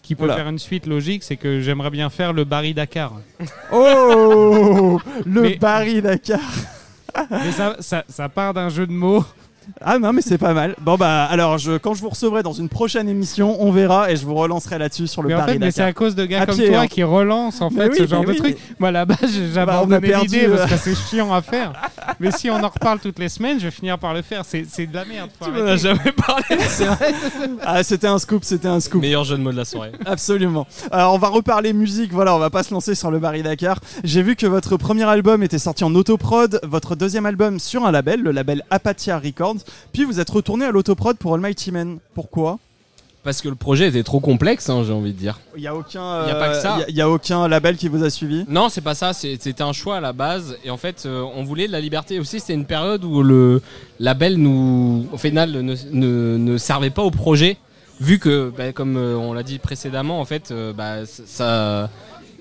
qui 0.02 0.16
peut 0.16 0.26
faire 0.26 0.48
une 0.48 0.58
suite 0.58 0.86
logique, 0.86 1.22
c'est 1.22 1.36
que 1.36 1.60
j'aimerais 1.60 1.90
bien 1.90 2.10
faire 2.10 2.32
le 2.32 2.42
Barry 2.42 2.74
Dakar. 2.74 3.12
Oh 3.72 5.00
Le 5.24 5.42
Mais- 5.42 5.56
Barry 5.56 6.02
Dakar. 6.02 6.40
mais 7.30 7.52
ça, 7.52 7.76
ça, 7.80 8.04
ça 8.08 8.28
part 8.28 8.54
d'un 8.54 8.68
jeu 8.68 8.86
de 8.86 8.92
mots. 8.92 9.24
Ah 9.80 9.98
non, 9.98 10.12
mais 10.12 10.22
c'est 10.22 10.38
pas 10.38 10.52
mal. 10.54 10.74
Bon 10.80 10.96
bah 10.96 11.24
alors 11.24 11.58
je, 11.58 11.78
quand 11.78 11.94
je 11.94 12.00
vous 12.02 12.08
recevrai 12.10 12.42
dans 12.42 12.52
une 12.52 12.68
prochaine 12.68 13.08
émission, 13.08 13.56
on 13.62 13.70
verra 13.72 14.10
et 14.10 14.16
je 14.16 14.24
vous 14.24 14.34
relancerai 14.34 14.78
là-dessus 14.78 15.06
sur 15.06 15.22
le 15.22 15.28
Mais 15.28 15.34
en 15.34 15.38
Barry 15.38 15.52
fait, 15.54 15.58
mais 15.58 15.70
c'est 15.70 15.82
à 15.82 15.92
cause 15.92 16.14
de 16.14 16.24
gars 16.26 16.42
À 16.42 16.46
comme 16.46 16.56
pied, 16.56 16.68
toi 16.68 16.80
hein. 16.80 16.86
qui 16.86 17.02
relancent 17.02 17.60
en 17.60 17.70
Mais 17.70 17.84
fait 17.84 17.88
oui, 17.90 17.96
ce 17.98 18.06
genre 18.06 18.24
de 18.24 18.30
oui. 18.30 18.36
truc. 18.36 18.58
Moi, 18.78 18.90
là-bas, 18.90 19.16
j'ai 19.22 19.48
j'ai 19.48 19.54
Bah, 19.54 19.64
on 19.66 19.68
a 19.68 19.72
abandonné 19.96 20.08
perdu, 20.08 20.24
l'idée 20.26 20.46
euh. 20.46 20.56
parce 20.56 20.70
que 20.70 20.76
c'est 20.76 20.94
chiant 20.94 21.32
à 21.32 21.42
faire. 21.42 21.72
mais 22.20 22.30
si 22.30 22.50
on 22.50 22.62
en 22.62 22.68
reparle 22.68 22.98
toutes 23.00 23.18
les 23.18 23.28
semaines, 23.28 23.58
je 23.58 23.64
vais 23.64 23.70
finir 23.70 23.98
par 23.98 24.14
le 24.14 24.22
faire. 24.22 24.42
C'est 24.44 24.64
de 24.86 24.94
la 24.94 25.04
merde. 25.04 25.30
Tu 25.42 25.50
m'en 25.50 25.66
as 25.66 25.76
jamais 25.76 26.12
parlé, 26.16 26.44
c'est 26.68 26.84
vrai. 26.86 27.12
Ah 27.62 27.82
c'était 27.82 28.06
un 28.06 28.18
scoop, 28.18 28.44
c'était 28.44 28.68
un 28.68 28.80
scoop. 28.80 29.00
Meilleur 29.02 29.24
jeu 29.24 29.36
de 29.36 29.42
mots 29.42 29.52
de 29.52 29.56
la 29.56 29.64
soirée. 29.64 29.92
Absolument. 30.06 30.66
Alors 30.90 31.14
on 31.14 31.18
va 31.18 31.28
reparler 31.28 31.72
musique, 31.72 32.12
voilà, 32.12 32.34
on 32.34 32.38
va 32.38 32.50
pas 32.50 32.62
se 32.62 32.72
lancer 32.72 32.94
sur 32.94 33.10
le 33.10 33.18
Barry 33.18 33.42
Dakar. 33.42 33.78
J'ai 34.04 34.22
vu 34.22 34.36
que 34.36 34.46
votre 34.46 34.76
premier 34.76 35.04
album 35.04 35.42
était 35.42 35.58
sorti 35.58 35.84
en 35.84 35.94
autoprod, 35.94 36.60
votre 36.64 36.94
deuxième 36.96 37.26
album 37.26 37.58
sur 37.58 37.84
un 37.86 37.90
label, 37.92 38.22
le 38.22 38.30
label 38.32 38.62
Apathia 38.70 39.18
Records, 39.18 39.56
puis 39.92 40.04
vous 40.04 40.20
êtes 40.20 40.30
retourné 40.30 40.64
à 40.64 40.70
l'autoprod 40.70 41.16
pour 41.16 41.34
Almighty 41.34 41.72
Man. 41.72 41.98
Pourquoi? 42.14 42.58
Parce 43.22 43.42
que 43.42 43.50
le 43.50 43.54
projet 43.54 43.88
était 43.88 44.02
trop 44.02 44.18
complexe, 44.20 44.70
hein, 44.70 44.82
j'ai 44.86 44.94
envie 44.94 45.12
de 45.12 45.18
dire. 45.18 45.38
Il 45.54 45.62
y 45.62 45.66
a 45.66 45.74
aucun 45.76 46.26
y 46.26 46.30
a 46.30 46.34
pas 46.36 46.48
que 46.54 46.60
ça. 46.62 46.76
il 46.78 46.80
y 46.80 46.84
a- 46.84 46.88
il 46.88 46.96
y 46.96 47.00
a 47.02 47.10
aucun 47.10 47.48
label 47.48 47.76
qui 47.76 47.88
vous 47.88 48.02
a 48.02 48.08
suivi? 48.08 48.46
Non, 48.48 48.70
c'est 48.70 48.80
pas 48.80 48.94
ça. 48.94 49.12
C'était 49.12 49.60
un 49.62 49.74
choix 49.74 49.98
à 49.98 50.00
la 50.00 50.14
base. 50.14 50.56
Et 50.64 50.70
en 50.70 50.78
fait, 50.78 51.02
euh, 51.04 51.22
on 51.36 51.44
voulait 51.44 51.66
de 51.66 51.72
la 51.72 51.82
liberté 51.82 52.18
aussi. 52.18 52.40
C'était 52.40 52.54
une 52.54 52.64
période 52.64 53.04
où 53.04 53.22
le 53.22 53.60
label 53.98 54.38
nous, 54.38 55.06
au 55.12 55.18
final, 55.18 55.50
ne, 55.52 55.60
ne- 55.92 56.36
ne 56.38 56.56
servait 56.56 56.88
pas 56.88 57.02
au 57.02 57.10
projet. 57.10 57.58
Vu 58.00 58.18
que, 58.18 58.50
bah, 58.56 58.72
comme 58.72 58.96
euh, 58.96 59.16
on 59.16 59.34
l'a 59.34 59.42
dit 59.42 59.58
précédemment, 59.58 60.18
en 60.20 60.24
fait, 60.24 60.50
euh, 60.50 60.72
bah, 60.72 61.04
ça- 61.04 61.90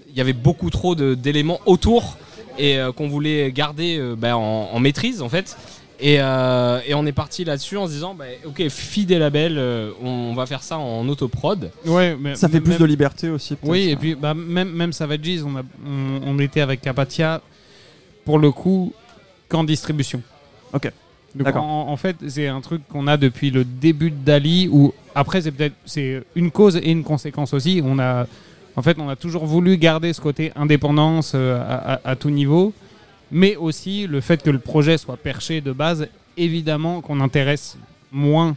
il 0.10 0.16
y 0.18 0.22
avait 0.22 0.32
beaucoup 0.32 0.70
trop 0.70 0.96
d'éléments 0.96 1.60
autour 1.66 2.16
et 2.58 2.80
euh, 2.80 2.94
qu'on 2.94 3.10
voulait 3.10 3.52
garder 3.52 3.98
euh, 4.00 4.16
bah, 4.18 4.38
en, 4.38 4.70
en 4.72 4.80
maîtrise, 4.80 5.22
en 5.22 5.28
fait. 5.28 5.58
Et, 6.02 6.18
euh, 6.20 6.80
et 6.88 6.94
on 6.94 7.06
est 7.06 7.12
parti 7.12 7.44
là-dessus 7.44 7.76
en 7.78 7.86
se 7.88 7.92
disant, 7.92 8.14
bah, 8.16 8.26
ok, 8.46 8.70
fille 8.70 9.06
des 9.06 9.20
labels, 9.20 9.58
euh, 9.58 9.92
on 10.02 10.34
va 10.34 10.46
faire 10.46 10.64
ça 10.64 10.78
en 10.78 11.08
autoprod. 11.10 11.72
Ouais, 11.86 12.16
mais 12.20 12.36
Ça 12.36 12.48
fait 12.48 12.62
plus 12.62 12.72
même- 12.72 12.80
de 12.80 12.86
liberté 12.86 13.30
aussi. 13.30 13.58
Oui, 13.64 13.90
et 13.90 13.96
puis 13.98 14.16
bah, 14.16 14.34
même, 14.34 14.72
même 14.72 14.94
Savages, 14.94 15.44
on, 15.46 15.58
a, 15.58 15.62
on, 15.86 16.22
on 16.26 16.40
était 16.40 16.62
avec 16.62 16.80
Capatia. 16.82 17.42
pour 18.26 18.38
le 18.40 18.52
coup 18.52 18.94
qu'en 19.50 19.64
distribution. 19.64 20.22
Ok. 20.74 20.92
Donc 21.36 21.46
D'accord. 21.46 21.64
en, 21.64 21.90
en 21.92 21.98
fait, 21.98 22.16
c'est 22.28 22.48
un 22.48 22.62
truc 22.62 22.82
qu'on 22.88 23.08
a 23.08 23.18
depuis 23.18 23.50
le 23.52 23.64
début 23.64 24.12
de 24.12 24.16
Dali, 24.24 24.68
où 24.72 24.94
après 25.16 25.42
c'est 25.42 25.52
peut-être 25.52 25.74
c'est 25.86 26.22
une 26.36 26.50
cause 26.52 26.76
et 26.78 26.92
une 26.92 27.04
conséquence 27.04 27.54
aussi. 27.54 27.82
On 27.84 27.98
a, 28.00 28.26
en 28.76 28.82
fait, 28.82 28.98
on 29.00 29.10
a 29.10 29.16
toujours 29.16 29.46
voulu 29.46 29.78
garder 29.78 30.14
ce 30.14 30.22
côté 30.22 30.52
indépendance 30.56 31.34
euh, 31.36 31.60
à, 31.60 31.94
à- 31.96 32.10
à 32.12 32.16
tout 32.16 32.30
niveau, 32.30 32.72
mais 33.32 33.56
aussi 33.56 34.08
le 34.08 34.22
fait 34.22 34.42
que 34.42 34.50
le 34.50 34.60
projet 34.60 34.98
soit 34.98 35.18
perché 35.18 35.62
de 35.62 35.72
base, 35.72 36.08
évidemment 36.38 37.02
qu'on 37.02 37.20
intéresse 37.20 37.78
moins, 38.12 38.56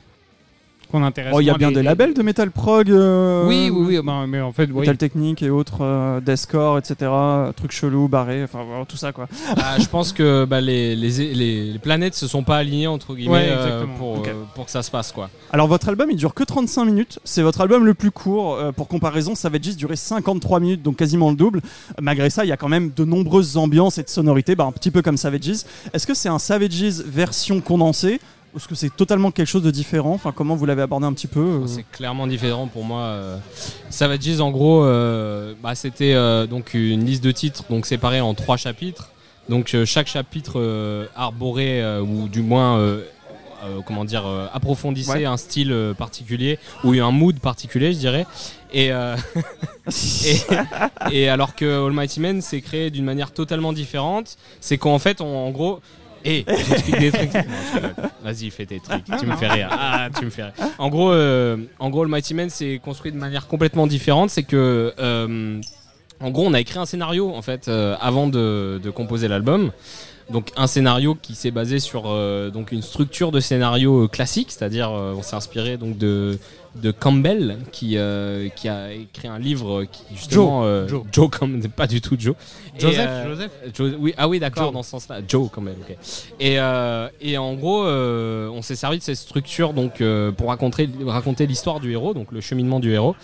qu'on 0.92 1.02
intéresse. 1.02 1.32
Oh, 1.34 1.40
il 1.40 1.46
y 1.46 1.50
a 1.50 1.54
bien 1.54 1.68
les- 1.70 1.74
des 1.74 1.80
les- 1.80 1.86
labels 1.88 2.14
de 2.14 2.22
metal 2.22 2.50
prog. 2.52 2.88
euh, 2.90 3.48
Oui, 3.48 3.70
oui, 3.72 3.96
oui, 3.96 4.00
ben, 4.04 4.26
mais 4.28 4.40
en 4.40 4.52
fait, 4.52 4.68
oui. 4.72 4.80
Metal 4.80 4.96
technique 4.96 5.42
et 5.42 5.50
autres, 5.50 5.78
euh, 5.80 6.20
deathcore, 6.20 6.78
etc. 6.78 7.10
Trucs 7.56 7.72
chelous, 7.72 8.06
barrés, 8.08 8.44
enfin 8.44 8.60
voilà, 8.64 8.84
tout 8.84 8.96
ça 8.96 9.10
quoi. 9.12 9.26
Ah, 9.56 9.76
je 9.80 9.86
pense 9.86 10.12
que 10.12 10.44
bah, 10.44 10.60
les, 10.60 10.94
les, 10.94 11.34
les, 11.34 11.72
les 11.72 11.78
planètes 11.78 12.14
se 12.14 12.26
sont 12.28 12.44
pas 12.44 12.58
alignées 12.58 12.86
entre 12.86 13.14
guillemets 13.16 13.32
Ouais, 13.32 13.48
euh, 13.50 13.84
pour, 13.98 14.18
euh, 14.18 14.32
pour 14.54 14.66
que 14.66 14.70
ça 14.70 14.82
se 14.82 14.90
passe 14.90 15.10
quoi. 15.10 15.30
Alors 15.52 15.66
votre 15.66 15.88
album 15.88 16.08
il 16.10 16.16
dure 16.16 16.34
que 16.34 16.44
35 16.44 16.84
minutes, 16.84 17.18
c'est 17.24 17.42
votre 17.42 17.60
album 17.62 17.84
le 17.84 17.94
plus 17.94 18.10
court. 18.10 18.54
Euh, 18.54 18.70
pour 18.72 18.86
comparaison, 18.86 19.34
Savages 19.34 19.76
durait 19.76 19.96
53 19.96 20.60
minutes, 20.60 20.82
donc 20.82 20.96
quasiment 20.96 21.30
le 21.30 21.36
double. 21.36 21.60
Malgré 22.00 22.28
ça, 22.30 22.44
il 22.44 22.48
y 22.48 22.52
a 22.52 22.56
quand 22.56 22.68
même 22.68 22.90
de 22.94 23.04
nombreuses 23.04 23.56
ambiances 23.56 23.98
et 23.98 24.02
de 24.02 24.08
sonorités, 24.08 24.54
bah, 24.54 24.64
un 24.64 24.72
petit 24.72 24.90
peu 24.90 25.00
comme 25.02 25.16
Savages. 25.16 25.64
Est-ce 25.94 26.06
que 26.06 26.14
c'est 26.14 26.28
un 26.28 26.38
Savages 26.38 27.00
version 27.06 27.60
condensée 27.60 28.20
est-ce 28.56 28.68
que 28.68 28.74
c'est 28.74 28.94
totalement 28.94 29.30
quelque 29.30 29.46
chose 29.48 29.62
de 29.62 29.70
différent? 29.70 30.12
Enfin, 30.14 30.32
comment 30.34 30.54
vous 30.56 30.66
l'avez 30.66 30.82
abordé 30.82 31.06
un 31.06 31.12
petit 31.12 31.26
peu 31.26 31.40
euh? 31.40 31.66
C'est 31.66 31.84
clairement 31.90 32.26
différent 32.26 32.66
pour 32.66 32.84
moi. 32.84 33.00
euh. 33.02 33.36
Savages, 33.90 34.40
en 34.40 34.50
gros, 34.50 34.84
euh, 34.84 35.54
bah, 35.62 35.74
c'était 35.74 36.12
euh, 36.14 36.46
donc 36.46 36.74
une 36.74 37.04
liste 37.04 37.24
de 37.24 37.30
titres 37.32 37.64
donc 37.70 37.86
séparée 37.86 38.20
en 38.20 38.34
trois 38.34 38.56
chapitres. 38.56 39.10
Donc 39.48 39.74
euh, 39.74 39.84
chaque 39.86 40.06
chapitre 40.06 41.08
arborait 41.16 41.98
ou 42.00 42.28
du 42.28 42.42
moins 42.42 42.78
comment 43.86 44.04
dire 44.04 44.24
approfondissait 44.52 45.12
Ouais. 45.12 45.24
un 45.24 45.36
style 45.36 45.74
particulier 45.96 46.58
ou 46.84 46.92
un 46.92 47.10
mood 47.10 47.38
particulier, 47.40 47.92
je 47.92 47.98
dirais. 47.98 48.26
Et, 48.72 48.88
et, 50.24 50.36
et 51.10 51.28
alors 51.28 51.54
que 51.54 51.86
Almighty 51.86 52.20
Man 52.20 52.40
s'est 52.40 52.60
créé 52.60 52.90
d'une 52.90 53.04
manière 53.04 53.32
totalement 53.32 53.72
différente, 53.72 54.36
c'est 54.60 54.78
qu'en 54.78 54.98
fait, 54.98 55.20
on, 55.20 55.46
en 55.46 55.50
gros, 55.50 55.80
et 56.24 56.44
j'explique 56.46 56.98
des 56.98 57.12
trucs. 57.12 57.32
Vas-y, 58.22 58.50
fais 58.50 58.66
tes 58.66 58.80
trucs. 58.80 59.04
Tu 59.18 59.26
me 59.26 59.36
fais 59.36 59.48
rire. 59.48 59.68
Ah, 59.70 60.08
tu 60.16 60.24
me 60.24 60.30
fais 60.30 60.44
rire. 60.44 60.52
En 60.78 60.88
gros, 60.88 61.12
euh, 61.12 61.56
en 61.78 61.90
gros, 61.90 62.02
Almighty 62.02 62.34
Man 62.34 62.50
s'est 62.50 62.80
construit 62.82 63.12
de 63.12 63.16
manière 63.16 63.46
complètement 63.46 63.86
différente. 63.86 64.30
C'est 64.30 64.42
que, 64.42 64.94
euh, 64.98 65.60
en 66.20 66.30
gros, 66.30 66.46
on 66.46 66.54
a 66.54 66.60
écrit 66.60 66.78
un 66.78 66.86
scénario 66.86 67.34
en 67.34 67.42
fait 67.42 67.68
euh, 67.68 67.96
avant 68.00 68.26
de 68.26 68.90
composer 68.94 69.28
l'album. 69.28 69.72
Donc 70.32 70.50
un 70.56 70.66
scénario 70.66 71.14
qui 71.20 71.34
s'est 71.34 71.50
basé 71.50 71.78
sur 71.78 72.04
euh, 72.06 72.50
donc 72.50 72.72
une 72.72 72.82
structure 72.82 73.30
de 73.32 73.40
scénario 73.40 74.04
euh, 74.04 74.08
classique, 74.08 74.50
c'est-à-dire 74.50 74.90
euh, 74.90 75.14
on 75.16 75.22
s'est 75.22 75.36
inspiré 75.36 75.76
donc 75.76 75.98
de 75.98 76.38
de 76.74 76.90
Campbell 76.90 77.58
qui 77.70 77.98
euh, 77.98 78.48
qui 78.56 78.66
a 78.66 78.92
écrit 78.92 79.28
un 79.28 79.38
livre 79.38 79.84
qui 79.84 80.02
justement 80.16 80.64
euh, 80.64 80.88
Joe. 80.88 81.02
Joe 81.12 81.28
Campbell, 81.30 81.68
pas 81.76 81.86
du 81.86 82.00
tout 82.00 82.16
Joe. 82.18 82.34
Joseph, 82.78 83.06
euh, 83.06 83.28
Joseph. 83.28 83.50
Joe- 83.74 83.94
oui, 83.98 84.14
ah 84.16 84.26
oui, 84.26 84.40
d'accord, 84.40 84.64
Joe. 84.64 84.72
dans 84.72 84.82
ce 84.82 84.90
sens-là. 84.90 85.20
Joe, 85.28 85.50
quand 85.52 85.60
même, 85.60 85.76
ok. 85.86 85.94
Et, 86.40 86.58
euh, 86.58 87.08
et 87.20 87.36
en 87.36 87.52
gros, 87.52 87.84
euh, 87.84 88.48
on 88.48 88.62
s'est 88.62 88.76
servi 88.76 88.98
de 88.98 89.02
cette 89.02 89.16
structure 89.18 89.74
donc, 89.74 90.00
euh, 90.00 90.32
pour 90.32 90.48
raconter, 90.48 90.88
raconter 91.04 91.46
l'histoire 91.46 91.78
du 91.78 91.92
héros, 91.92 92.14
donc 92.14 92.32
le 92.32 92.40
cheminement 92.40 92.80
du 92.80 92.92
héros. 92.94 93.14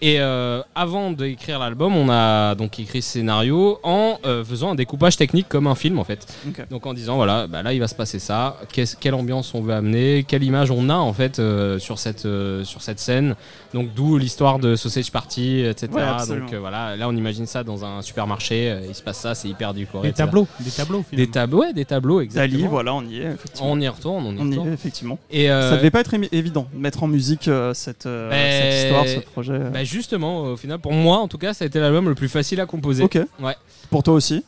Et 0.00 0.20
euh, 0.20 0.62
avant 0.74 1.10
d'écrire 1.10 1.58
l'album, 1.58 1.96
on 1.96 2.08
a 2.08 2.54
donc 2.54 2.78
écrit 2.78 3.02
ce 3.02 3.12
scénario 3.12 3.80
en 3.82 4.18
euh, 4.24 4.44
faisant 4.44 4.70
un 4.70 4.74
découpage 4.74 5.16
technique 5.16 5.48
comme 5.48 5.66
un 5.66 5.74
film 5.74 5.98
en 5.98 6.04
fait. 6.04 6.26
Donc 6.70 6.86
en 6.86 6.94
disant 6.94 7.16
voilà, 7.16 7.46
bah 7.48 7.62
là 7.62 7.72
il 7.72 7.80
va 7.80 7.88
se 7.88 7.94
passer 7.96 8.18
ça, 8.18 8.56
quelle 9.00 9.14
ambiance 9.14 9.52
on 9.54 9.60
veut 9.60 9.74
amener, 9.74 10.24
quelle 10.26 10.44
image 10.44 10.70
on 10.70 10.88
a 10.88 10.94
en 10.94 11.12
fait 11.12 11.38
euh, 11.40 11.78
sur 11.78 11.98
cette 11.98 12.26
euh, 12.26 12.62
sur 12.64 12.80
cette 12.82 13.00
scène? 13.00 13.34
Donc 13.74 13.92
d'où 13.94 14.18
l'histoire 14.18 14.58
de 14.58 14.76
Sausage 14.76 15.10
Party, 15.10 15.60
etc. 15.60 15.88
Ouais, 15.92 16.38
donc 16.38 16.52
euh, 16.52 16.58
voilà, 16.60 16.96
là 16.96 17.08
on 17.08 17.16
imagine 17.16 17.46
ça 17.46 17.64
dans 17.64 17.84
un 17.84 18.00
supermarché, 18.02 18.70
euh, 18.70 18.80
il 18.88 18.94
se 18.94 19.02
passe 19.02 19.18
ça, 19.18 19.34
c'est 19.34 19.48
hyper 19.48 19.74
décoré. 19.74 20.04
Des 20.04 20.08
etc. 20.10 20.24
tableaux, 20.24 20.46
des 20.60 20.70
tableaux. 20.70 21.04
Des 21.12 21.26
tableaux, 21.26 21.58
ouais, 21.60 21.72
des 21.72 21.84
tableaux, 21.84 22.20
exactement. 22.20 22.56
Dali, 22.58 22.68
voilà, 22.70 22.94
on 22.94 23.02
y 23.02 23.18
est. 23.18 23.32
Effectivement. 23.32 23.70
On 23.72 23.80
y 23.80 23.88
retourne, 23.88 24.26
on 24.26 24.32
y 24.32 24.40
On 24.40 24.46
y 24.46 24.50
retourne. 24.50 24.68
est, 24.68 24.72
effectivement. 24.74 25.18
Et 25.30 25.50
euh, 25.50 25.70
Ça 25.70 25.76
devait 25.76 25.90
pas 25.90 26.00
être 26.00 26.14
évident 26.32 26.66
de 26.72 26.78
mettre 26.80 27.02
en 27.02 27.08
musique 27.08 27.48
euh, 27.48 27.74
cette, 27.74 28.06
euh, 28.06 28.30
Ben, 28.30 28.72
cette 28.72 28.84
histoire, 28.84 29.06
ce 29.06 29.30
projet. 29.30 29.58
bah, 29.72 29.84
justement, 29.88 30.42
au 30.42 30.56
final, 30.56 30.78
pour 30.78 30.92
moi, 30.92 31.18
en 31.18 31.28
tout 31.28 31.38
cas, 31.38 31.54
ça 31.54 31.64
a 31.64 31.66
été 31.66 31.80
l'album 31.80 32.08
le 32.08 32.14
plus 32.14 32.28
facile 32.28 32.60
à 32.60 32.66
composer. 32.66 33.02
ok. 33.04 33.18
Ouais. 33.40 33.56
Pour 33.90 34.02
toi 34.02 34.14
aussi 34.14 34.44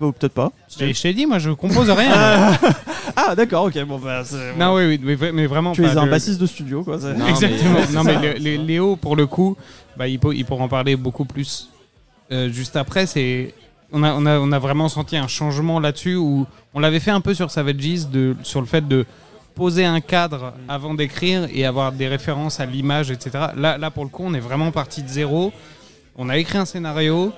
Ou 0.00 0.12
peut-être 0.12 0.32
pas. 0.34 0.52
Mais 0.80 0.92
je 0.94 1.02
t'ai 1.02 1.12
dit, 1.14 1.26
moi 1.26 1.38
je 1.38 1.50
compose 1.50 1.90
rien. 1.90 2.56
Ah 3.16 3.34
d'accord, 3.36 3.66
ok. 3.66 3.84
Bon 3.84 3.98
bah. 3.98 4.22
c'est- 4.24 4.56
non, 4.56 4.74
oui, 4.74 4.86
oui, 4.86 5.00
mais, 5.02 5.14
vra- 5.14 5.30
mais 5.32 5.46
vraiment. 5.46 5.72
Tu 5.72 5.84
es 5.84 5.96
un 5.96 6.04
le- 6.06 6.10
bassiste 6.10 6.40
de 6.40 6.46
studio 6.46 6.82
quoi. 6.82 6.96
Non, 6.98 7.26
Exactement. 7.28 7.74
mais- 7.88 7.94
non, 7.94 8.02
mais 8.02 8.18
le- 8.38 8.38
le- 8.56 8.64
Léo, 8.64 8.96
pour 8.96 9.14
le 9.14 9.26
coup, 9.26 9.56
bah, 9.96 10.08
il, 10.08 10.18
peut- 10.18 10.34
il 10.34 10.44
pourra 10.44 10.64
en 10.64 10.68
parler 10.68 10.96
beaucoup 10.96 11.24
plus 11.24 11.68
euh, 12.32 12.48
juste 12.50 12.74
après. 12.76 13.06
C'est 13.06 13.54
on 13.92 14.02
a, 14.02 14.12
on, 14.14 14.26
a, 14.26 14.38
on 14.40 14.50
a 14.50 14.58
vraiment 14.58 14.88
senti 14.88 15.16
un 15.16 15.28
changement 15.28 15.78
là-dessus 15.78 16.16
où 16.16 16.46
on 16.72 16.80
l'avait 16.80 16.98
fait 16.98 17.12
un 17.12 17.20
peu 17.20 17.34
sur 17.34 17.50
Savages 17.52 18.08
de, 18.10 18.34
sur 18.42 18.60
le 18.60 18.66
fait 18.66 18.88
de 18.88 19.06
poser 19.54 19.84
un 19.84 20.00
cadre 20.00 20.54
avant 20.68 20.94
d'écrire 20.94 21.48
et 21.52 21.64
avoir 21.64 21.92
des 21.92 22.08
références 22.08 22.60
à 22.60 22.66
l'image, 22.66 23.10
etc. 23.10 23.46
Là, 23.56 23.78
là, 23.78 23.90
pour 23.90 24.04
le 24.04 24.10
coup, 24.10 24.22
on 24.24 24.34
est 24.34 24.40
vraiment 24.40 24.70
parti 24.70 25.02
de 25.02 25.08
zéro. 25.08 25.52
On 26.16 26.28
a 26.28 26.36
écrit 26.38 26.58
un 26.58 26.64
scénario, 26.64 27.32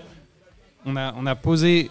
on 0.85 0.97
a, 0.97 1.15
on 1.17 1.27
a 1.27 1.35
posé 1.35 1.91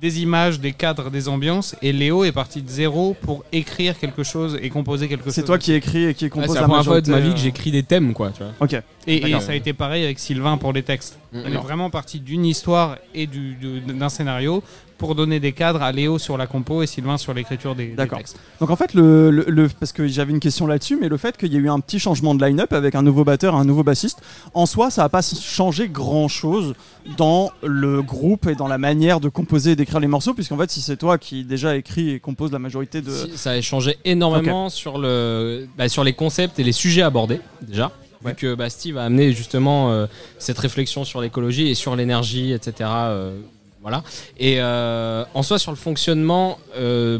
des 0.00 0.20
images, 0.20 0.60
des 0.60 0.72
cadres, 0.72 1.10
des 1.10 1.28
ambiances, 1.28 1.76
et 1.80 1.92
Léo 1.92 2.24
est 2.24 2.32
parti 2.32 2.60
de 2.62 2.68
zéro 2.68 3.16
pour 3.22 3.44
écrire 3.52 3.98
quelque 3.98 4.22
chose 4.22 4.58
et 4.60 4.68
composer 4.68 5.08
quelque 5.08 5.24
chose. 5.24 5.34
C'est 5.34 5.44
toi 5.44 5.58
qui 5.58 5.72
écris 5.72 6.04
et 6.04 6.14
qui 6.14 6.24
Ouais, 6.24 6.30
compose 6.30 6.48
c'est 6.48 6.54
la 6.56 6.60
la 6.62 6.68
première 6.68 6.84
fois 6.84 7.00
de 7.00 7.10
ma 7.10 7.20
vie 7.20 7.30
que 7.30 7.34
euh, 7.34 7.38
j'écris 7.38 7.70
des 7.70 7.82
thèmes, 7.82 8.12
quoi, 8.12 8.30
tu 8.30 8.42
vois. 8.42 8.52
Ok. 8.60 8.82
Et, 9.06 9.16
et 9.30 9.40
ça 9.40 9.52
a 9.52 9.54
été 9.54 9.72
pareil 9.72 10.04
avec 10.04 10.18
Sylvain 10.18 10.56
pour 10.56 10.72
les 10.72 10.82
textes. 10.82 11.18
Mm, 11.32 11.38
On 11.46 11.52
est 11.52 11.56
vraiment 11.62 11.90
parti 11.90 12.20
d'une 12.20 12.44
histoire 12.46 12.96
et 13.14 13.26
du- 13.26 13.54
du- 13.54 13.80
d'un 13.80 14.08
scénario 14.08 14.62
pour 14.96 15.16
donner 15.16 15.40
des 15.40 15.52
cadres 15.52 15.82
à 15.82 15.90
Léo 15.90 16.18
sur 16.18 16.38
la 16.38 16.46
compo 16.46 16.80
et 16.82 16.86
Sylvain 16.86 17.18
sur 17.18 17.34
l'écriture 17.34 17.74
des, 17.74 17.88
des 17.88 17.94
D'accord. 17.96 18.18
textes. 18.18 18.38
Donc 18.60 18.70
en 18.70 18.76
fait, 18.76 18.94
le, 18.94 19.30
le- 19.30 19.44
le- 19.48 19.68
parce 19.68 19.92
que 19.92 20.06
j'avais 20.06 20.30
une 20.32 20.38
question 20.40 20.66
là-dessus, 20.68 20.96
mais 20.98 21.08
le 21.08 21.16
fait 21.16 21.36
qu'il 21.36 21.52
y 21.52 21.56
ait 21.56 21.58
eu 21.58 21.68
un 21.68 21.80
petit 21.80 21.98
changement 21.98 22.34
de 22.34 22.42
line-up 22.44 22.72
avec 22.72 22.94
un 22.94 23.02
nouveau 23.02 23.24
batteur, 23.24 23.56
un 23.56 23.64
nouveau 23.64 23.82
bassiste, 23.82 24.22
en 24.54 24.66
soi, 24.66 24.90
ça 24.90 25.02
n'a 25.02 25.08
pas 25.08 25.20
changé 25.22 25.88
grand-chose 25.88 26.74
dans 27.18 27.50
le 27.62 28.00
groupe 28.02 28.46
et 28.46 28.54
dans 28.54 28.68
la 28.68 28.78
manière 28.78 29.18
de 29.20 29.28
composer 29.28 29.72
et 29.72 29.76
d'écrire 29.76 30.00
les 30.00 30.06
morceaux, 30.06 30.32
puisqu'en 30.32 30.56
fait, 30.56 30.70
si 30.70 30.80
c'est 30.80 30.96
toi 30.96 31.18
qui 31.18 31.44
déjà 31.44 31.76
écrit 31.76 32.10
et 32.10 32.20
compose 32.20 32.52
la 32.52 32.60
majorité 32.60 33.02
de... 33.02 33.10
Si, 33.10 33.36
ça 33.36 33.50
a 33.50 33.60
changé 33.60 33.98
énormément 34.04 34.70
sur, 34.70 34.96
le, 34.98 35.66
bah, 35.76 35.88
sur 35.88 36.04
les 36.04 36.12
concepts 36.14 36.58
et 36.60 36.64
les 36.64 36.72
sujets 36.72 37.02
abordés, 37.02 37.40
déjà. 37.60 37.90
Ouais. 38.24 38.30
Vu 38.30 38.36
que 38.36 38.54
bah, 38.54 38.70
Steve 38.70 38.98
a 38.98 39.04
amené 39.04 39.32
justement 39.32 39.90
euh, 39.90 40.06
cette 40.38 40.58
réflexion 40.58 41.04
sur 41.04 41.20
l'écologie 41.20 41.68
et 41.68 41.74
sur 41.74 41.94
l'énergie, 41.96 42.52
etc. 42.52 42.90
euh, 42.90 43.38
voilà. 43.82 44.02
Et 44.38 44.56
euh, 44.60 45.24
en 45.34 45.42
soi, 45.42 45.58
sur 45.58 45.70
le 45.70 45.76
fonctionnement, 45.76 46.58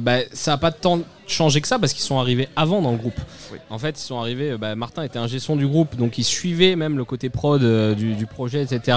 bah, 0.00 0.18
ça 0.32 0.52
n'a 0.52 0.58
pas 0.58 0.72
tant 0.72 1.00
changé 1.26 1.60
que 1.60 1.68
ça 1.68 1.78
parce 1.78 1.92
qu'ils 1.92 2.02
sont 2.02 2.18
arrivés 2.18 2.48
avant 2.56 2.80
dans 2.80 2.90
le 2.92 2.96
groupe. 2.96 3.18
Oui. 3.52 3.58
En 3.70 3.78
fait, 3.78 3.98
ils 4.00 4.04
sont 4.04 4.18
arrivés. 4.18 4.56
bah, 4.56 4.74
Martin 4.74 5.02
était 5.02 5.18
un 5.18 5.26
gestion 5.26 5.56
du 5.56 5.66
groupe, 5.66 5.96
donc 5.96 6.16
il 6.16 6.24
suivait 6.24 6.74
même 6.74 6.96
le 6.96 7.04
côté 7.04 7.28
prod 7.28 7.62
du, 7.94 8.14
du 8.14 8.26
projet, 8.26 8.62
etc. 8.62 8.96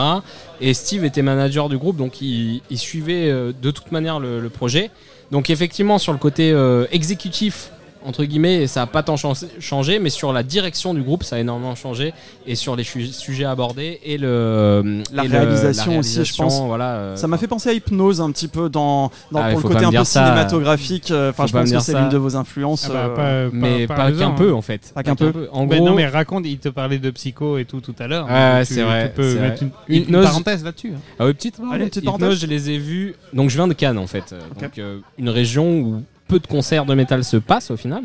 Et 0.61 0.73
Steve 0.73 1.03
était 1.03 1.21
manager 1.21 1.67
du 1.67 1.77
groupe, 1.77 1.97
donc 1.97 2.21
il, 2.21 2.61
il 2.69 2.77
suivait 2.77 3.29
de 3.29 3.71
toute 3.71 3.91
manière 3.91 4.19
le, 4.19 4.39
le 4.39 4.49
projet. 4.49 4.89
Donc 5.31 5.49
effectivement, 5.49 5.97
sur 5.97 6.13
le 6.13 6.19
côté 6.19 6.51
euh, 6.51 6.85
exécutif, 6.91 7.71
entre 8.05 8.23
guillemets, 8.23 8.67
ça 8.67 8.81
n'a 8.81 8.87
pas 8.87 9.03
tant 9.03 9.17
chan- 9.17 9.33
changé, 9.59 9.99
mais 9.99 10.09
sur 10.09 10.31
la 10.33 10.43
direction 10.43 10.93
du 10.93 11.01
groupe, 11.01 11.23
ça 11.23 11.35
a 11.35 11.39
énormément 11.39 11.75
changé, 11.75 12.13
et 12.45 12.55
sur 12.55 12.75
les 12.75 12.83
sujets 12.83 13.45
abordés 13.45 13.99
et 14.03 14.17
le 14.17 15.01
La 15.11 15.25
et 15.25 15.27
le- 15.27 15.37
réalisation 15.37 15.99
aussi, 15.99 16.23
je 16.23 16.35
pense. 16.35 16.61
Voilà. 16.61 16.91
euh, 16.95 17.15
Ça 17.15 17.27
m'a 17.27 17.37
fait 17.37 17.47
penser 17.47 17.69
à 17.69 17.73
Hypnose 17.73 18.21
un 18.21 18.31
petit 18.31 18.47
peu 18.47 18.69
dans, 18.69 19.11
dans 19.31 19.39
Ah, 19.41 19.51
pour 19.51 19.61
le 19.61 19.67
côté 19.75 19.85
un 19.85 19.91
peu 19.91 20.03
ça. 20.03 20.23
cinématographique. 20.25 21.11
euh, 21.11 21.31
Enfin, 21.31 21.47
je 21.47 21.53
pense 21.53 21.71
que 21.71 21.79
c'est 21.79 21.93
l'une 21.93 22.09
de 22.09 22.17
vos 22.17 22.35
influences. 22.35 22.87
Ah 22.89 22.93
bah, 22.93 23.19
euh, 23.19 23.49
pas- 23.49 23.55
mais 23.55 23.87
pas- 23.87 23.95
pas, 23.95 24.01
pas 24.03 24.07
qu'un 24.07 24.11
besoin, 24.13 24.31
peu 24.31 24.49
hein. 24.51 24.53
en 24.53 24.61
fait. 24.61 24.91
Pas 24.93 25.03
qu'un 25.03 25.15
peu. 25.15 25.49
En 25.51 25.65
Ben 25.65 25.77
gros, 25.77 25.89
non, 25.89 25.95
mais 25.95 26.07
raconte, 26.07 26.45
il 26.45 26.57
te 26.59 26.69
parlait 26.69 26.99
de 26.99 27.09
psycho 27.11 27.57
et 27.57 27.65
tout 27.65 27.81
tout 27.81 27.95
à 27.99 28.07
l'heure. 28.07 28.27
C'est 28.65 28.81
vrai, 28.83 29.09
Tu 29.09 29.21
peux 29.21 29.33
mettre 29.39 29.57
vrai. 29.63 29.71
une, 29.89 29.95
une 29.95 30.01
Hypnose- 30.03 30.23
parenthèse 30.25 30.63
là-dessus. 30.63 30.93
hein. 30.95 30.99
Ah 31.19 31.25
oui, 31.25 31.33
petite, 31.33 31.55
Allez, 31.71 31.85
petite 31.85 32.03
Hypnose, 32.03 32.19
parenthèse. 32.19 32.39
je 32.41 32.47
les 32.47 32.69
ai 32.71 32.77
vus. 32.77 33.15
Donc 33.33 33.49
je 33.49 33.55
viens 33.55 33.67
de 33.67 33.73
Cannes 33.73 33.97
en 33.97 34.07
fait. 34.07 34.33
Donc 34.61 34.79
une 35.17 35.29
région 35.29 35.69
où 35.79 36.03
peu 36.27 36.39
de 36.39 36.47
concerts 36.47 36.85
de 36.85 36.93
métal 36.93 37.23
se 37.23 37.37
passent 37.37 37.71
au 37.71 37.77
final, 37.77 38.03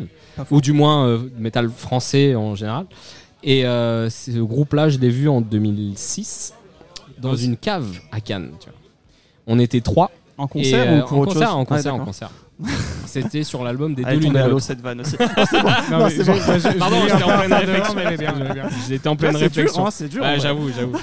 ou 0.51 0.61
du 0.61 0.73
moins 0.73 1.07
euh, 1.07 1.19
métal 1.39 1.69
français 1.71 2.35
en 2.35 2.55
général. 2.55 2.87
Et 3.43 3.67
euh, 3.67 4.09
ce 4.11 4.39
groupe-là, 4.39 4.89
je 4.89 4.99
l'ai 4.99 5.09
vu 5.11 5.29
en 5.29 5.41
2006 5.41 6.55
dans 7.19 7.35
une 7.35 7.57
cave 7.57 7.87
à 8.13 8.21
Cannes. 8.21 8.51
tu 8.61 8.69
vois. 8.69 8.79
On 9.47 9.59
était 9.59 9.81
trois. 9.81 10.11
En 10.39 10.47
concert 10.47 10.85
et, 10.87 10.89
euh, 10.89 11.03
ou 11.03 11.07
pour 11.07 11.19
en 11.19 11.21
autre 11.23 11.33
concert, 11.35 11.49
chose 11.49 11.57
en 11.57 11.63
Ah, 11.63 11.65
concert, 11.67 11.95
en 11.95 11.97
d'accord. 11.99 12.07
concert. 12.07 12.31
C'était 13.07 13.43
sur 13.45 13.63
l'album 13.63 13.95
des 13.95 14.05
deux 14.05 14.17
lunettes. 14.17 14.47
l'eau 14.49 14.59
cette 14.59 14.81
vanne 14.81 15.01
aussi. 15.01 15.17
Non, 15.91 16.05
mais 16.05 16.11
je- 16.11 16.23
je- 16.23 16.23
je 16.23 16.79
Pardon, 16.79 16.97
j'étais 17.03 17.23
un 17.23 17.27
en 17.27 17.39
peu 17.41 17.47
pleine 17.47 17.53
réflexion. 17.59 17.95
mais 17.95 18.03
elle 18.07 18.13
est 18.13 18.17
bien, 18.17 18.35
elle 18.41 18.47
est 18.51 18.55
bien. 18.55 18.69
J'étais 18.89 19.09
en 19.09 19.17
pleine 19.17 19.33
Là, 19.35 19.39
c'est 19.41 19.49
dur, 19.51 19.57
réflexion. 19.57 19.87
hein, 19.87 19.91
c'est 19.91 20.09
dur. 20.09 20.23
Ouais, 20.23 20.41
j'avoue, 20.41 20.71
j'avoue. 20.75 20.97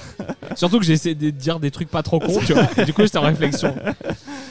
Surtout 0.56 0.80
que 0.80 0.86
j'ai 0.86 0.94
essayé 0.94 1.14
de 1.16 1.30
dire 1.30 1.60
des 1.60 1.70
trucs 1.72 1.90
pas 1.90 2.02
trop 2.02 2.20
cons, 2.20 2.40
tu 2.46 2.54
vois. 2.54 2.64
Du 2.86 2.94
coup, 2.94 3.04
j'étais 3.04 3.18
en 3.20 3.22
réflexion. 3.24 3.76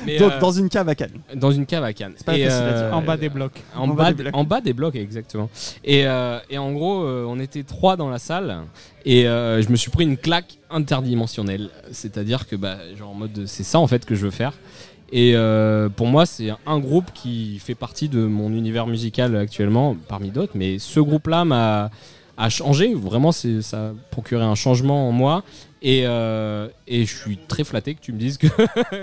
Mais, 0.07 0.19
Donc 0.19 0.33
euh, 0.33 0.39
dans 0.41 0.53
une 0.53 0.69
cave 0.69 0.89
à 0.89 0.95
Cannes. 0.95 1.11
dans 1.35 1.51
une 1.51 1.67
cave 1.67 1.83
à 1.83 1.93
Cannes. 1.93 2.15
pas 2.25 2.37
Et, 2.39 2.45
facile 2.45 2.63
à 2.63 2.83
dire. 2.89 2.97
En 2.97 3.03
bas 3.03 3.17
des 3.17 3.29
blocs. 3.29 3.61
En, 3.75 3.83
En 3.83 3.89
bas 3.89 3.95
bas, 4.05 4.13
des 4.13 4.23
blocs. 4.23 4.37
en 4.37 4.45
bas 4.45 4.61
des 4.61 4.73
blocs, 4.73 4.95
exactement. 4.95 5.51
Et, 5.85 6.07
euh, 6.07 6.39
et 6.51 6.59
en 6.59 6.71
gros, 6.73 7.03
euh, 7.03 7.25
on 7.29 7.41
était 7.41 7.65
trois 7.65 7.97
dans 7.97 8.09
la 8.09 8.19
salle 8.21 8.59
et 9.05 9.27
euh, 9.27 9.61
je 9.63 9.69
me 9.71 9.77
suis 9.77 9.91
pris 9.91 10.05
une 10.05 10.17
claque 10.17 10.59
interdimensionnelle. 10.71 11.71
C'est-à-dire 11.93 12.47
que, 12.47 12.57
bah, 12.57 12.77
genre 12.97 13.11
en 13.11 13.15
mode, 13.15 13.45
c'est 13.47 13.65
ça 13.65 13.79
en 13.81 13.87
fait 13.87 14.05
que 14.05 14.15
je 14.15 14.25
veux 14.25 14.31
faire. 14.31 14.53
Et 15.11 15.33
euh, 15.35 15.89
pour 15.89 16.07
moi, 16.07 16.27
c'est 16.27 16.51
un 16.67 16.79
groupe 16.79 17.07
qui 17.15 17.59
fait 17.59 17.75
partie 17.75 18.09
de 18.09 18.21
mon 18.27 18.51
univers 18.53 18.87
musical 18.87 19.37
actuellement, 19.37 19.97
parmi 20.09 20.31
d'autres. 20.31 20.53
Mais 20.55 20.79
ce 20.79 21.01
groupe-là 21.01 21.45
m'a 21.45 21.91
changé. 22.49 22.95
Vraiment, 22.95 23.33
ça 23.33 23.49
a 23.73 23.93
procuré 24.11 24.45
un 24.45 24.55
changement 24.55 25.09
en 25.09 25.13
moi. 25.13 25.45
Et, 25.81 26.03
euh, 26.07 26.69
et 26.89 27.07
je 27.07 27.15
suis 27.17 27.37
très 27.37 27.63
flatté 27.63 27.95
que 27.95 28.01
tu 28.01 28.13
me 28.13 28.19
dises 28.19 28.37
que, 28.37 28.47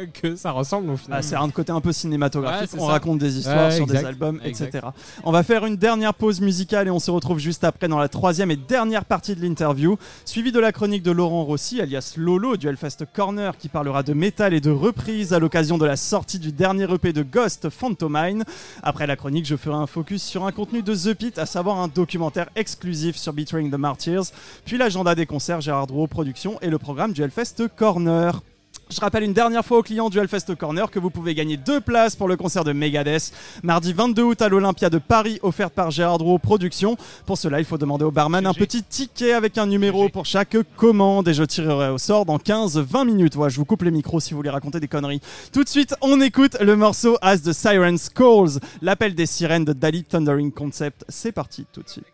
que 0.22 0.36
ça 0.36 0.52
ressemble 0.52 0.90
au 0.90 0.98
final. 0.98 1.20
Ah, 1.20 1.22
c'est 1.22 1.36
un 1.36 1.50
côté 1.50 1.72
un 1.72 1.80
peu 1.82 1.94
cinématographique. 1.94 2.74
Ouais, 2.74 2.80
on 2.82 2.88
ça. 2.88 2.92
raconte 2.92 3.20
des 3.20 3.38
histoires 3.38 3.70
Ouais, 3.70 3.76
sur 3.76 3.88
des 3.88 4.04
albums, 4.04 4.42
exact. 4.44 4.76
etc. 4.76 4.88
On 5.24 5.32
va 5.32 5.44
faire 5.44 5.66
une 5.66 5.78
dernière 5.78 6.14
pause 6.14 6.42
musicale 6.42 6.88
et 6.88 6.92
on 6.92 7.00
se 7.00 7.12
retrouve 7.12 7.40
juste 7.40 7.64
après 7.64 7.88
dans 7.88 7.98
la 7.98 8.10
troisième 8.10 8.52
et 8.52 8.56
dernière 8.58 9.06
partie 9.06 9.36
de 9.36 9.42
l'interview, 9.42 9.98
suivie 10.26 10.52
de 10.52 10.60
la 10.60 10.72
chronique 10.72 11.04
de 11.04 11.12
Laurent 11.12 11.44
Rossi, 11.46 11.80
alias 11.80 12.16
Lolo, 12.18 12.58
du 12.58 12.68
Hellfest 12.68 13.06
Corner, 13.14 13.58
qui 13.58 13.70
parlera 13.70 14.04
de 14.04 14.14
métal 14.14 14.54
et 14.54 14.60
de 14.62 14.72
reprise 14.72 15.32
à 15.34 15.40
l'occasion 15.40 15.78
de 15.78 15.86
la 15.86 15.96
sortie 15.96 16.40
du 16.40 16.52
dernier 16.52 16.92
EP 16.94 17.14
de 17.14 17.24
Ghost, 17.24 17.70
Phantomine. 17.70 18.44
Après 18.84 19.08
la 19.08 19.16
chronique, 19.16 19.46
je 19.46 19.56
ferai 19.56 19.76
un 19.76 19.88
focus 19.88 20.24
sur 20.24 20.46
un 20.46 20.52
contenu 20.52 20.82
de 20.84 20.94
The 20.94 21.14
Pit, 21.14 21.38
à 21.40 21.46
savoir 21.46 21.80
un 21.80 21.88
documentaire 21.88 22.50
exclusif 22.56 23.16
sur 23.16 23.32
Betraying 23.34 23.72
the 23.72 23.76
Martyrs, 23.78 24.24
puis 24.66 24.78
l'agenda 24.78 25.16
des 25.16 25.26
concerts 25.26 25.62
Gérard 25.62 25.88
Drouot 25.88 26.08
Productions 26.08 26.58
et 26.66 26.70
le 26.70 26.80
programme 26.80 27.14
du 27.14 27.22
Hellfest 27.22 27.68
Corner. 27.76 28.42
Je 28.90 29.00
rappelle 29.00 29.24
une 29.24 29.34
dernière 29.34 29.64
fois 29.64 29.80
aux 29.80 29.84
clients 29.84 30.10
du 30.10 30.20
Hellfest 30.20 30.56
Corner 30.58 30.90
que 30.92 31.00
vous 31.00 31.10
pouvez 31.10 31.34
gagner 31.34 31.58
deux 31.58 31.80
places 31.80 32.16
pour 32.16 32.28
le 32.28 32.38
concert 32.38 32.64
de 32.64 32.72
Megadeth 32.72 33.32
mardi 33.64 33.94
22 33.94 34.24
août 34.24 34.42
à 34.42 34.50
l'Olympia 34.50 34.90
de 34.90 34.98
Paris, 34.98 35.40
offerte 35.44 35.74
par 35.74 35.92
Gérard 35.92 36.18
Drouot 36.18 36.40
Productions. 36.40 36.98
Pour 37.26 37.38
cela, 37.38 37.60
il 37.60 37.66
faut 37.66 37.78
demander 37.78 38.04
au 38.04 38.12
barman 38.12 38.46
un 38.46 38.54
petit 38.54 38.84
ticket 38.84 39.34
avec 39.34 39.58
un 39.58 39.66
numéro 39.66 40.10
pour 40.10 40.26
chaque 40.26 40.58
commande 40.76 41.28
et 41.28 41.34
je 41.34 41.44
tirerai 41.44 41.90
au 41.90 41.98
sort 41.98 42.26
dans 42.26 42.38
15-20 42.38 43.06
minutes. 43.06 43.36
Voilà, 43.36 43.50
je 43.50 43.58
vous 43.58 43.66
coupe 43.66 43.84
les 43.84 43.92
micros 43.92 44.20
si 44.20 44.32
vous 44.32 44.38
voulez 44.38 44.50
raconter 44.50 44.80
des 44.80 44.88
conneries. 44.88 45.22
Tout 45.52 45.64
de 45.64 45.70
suite, 45.70 45.96
on 46.02 46.20
écoute 46.22 46.58
le 46.60 46.76
morceau 46.76 47.18
As 47.22 47.40
the 47.40 47.54
Sirens 47.54 48.10
Calls, 48.14 48.60
l'appel 48.82 49.16
des 49.16 49.26
sirènes 49.26 49.66
de 49.66 49.74
Dali 49.74 50.04
Thundering 50.04 50.52
Concept. 50.52 51.06
C'est 51.10 51.32
parti 51.32 51.66
tout 51.72 51.82
de 51.82 51.90
suite. 51.90 52.06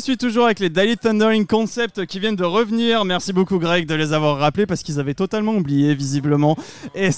Suis 0.00 0.16
toujours 0.16 0.46
avec 0.46 0.58
les 0.58 0.68
Daily 0.70 0.96
Thundering 0.96 1.46
Concept 1.46 2.06
qui 2.06 2.18
viennent 2.18 2.36
de 2.36 2.44
revenir. 2.44 3.04
Merci 3.04 3.32
beaucoup 3.32 3.58
Greg 3.58 3.86
de 3.86 3.94
les 3.94 4.12
avoir 4.12 4.38
rappelés 4.38 4.66
parce 4.66 4.82
qu'ils 4.82 4.98
avaient 4.98 5.14
totalement 5.14 5.52
oublié 5.54 5.94
visiblement. 5.94 6.56
Et 6.94 7.10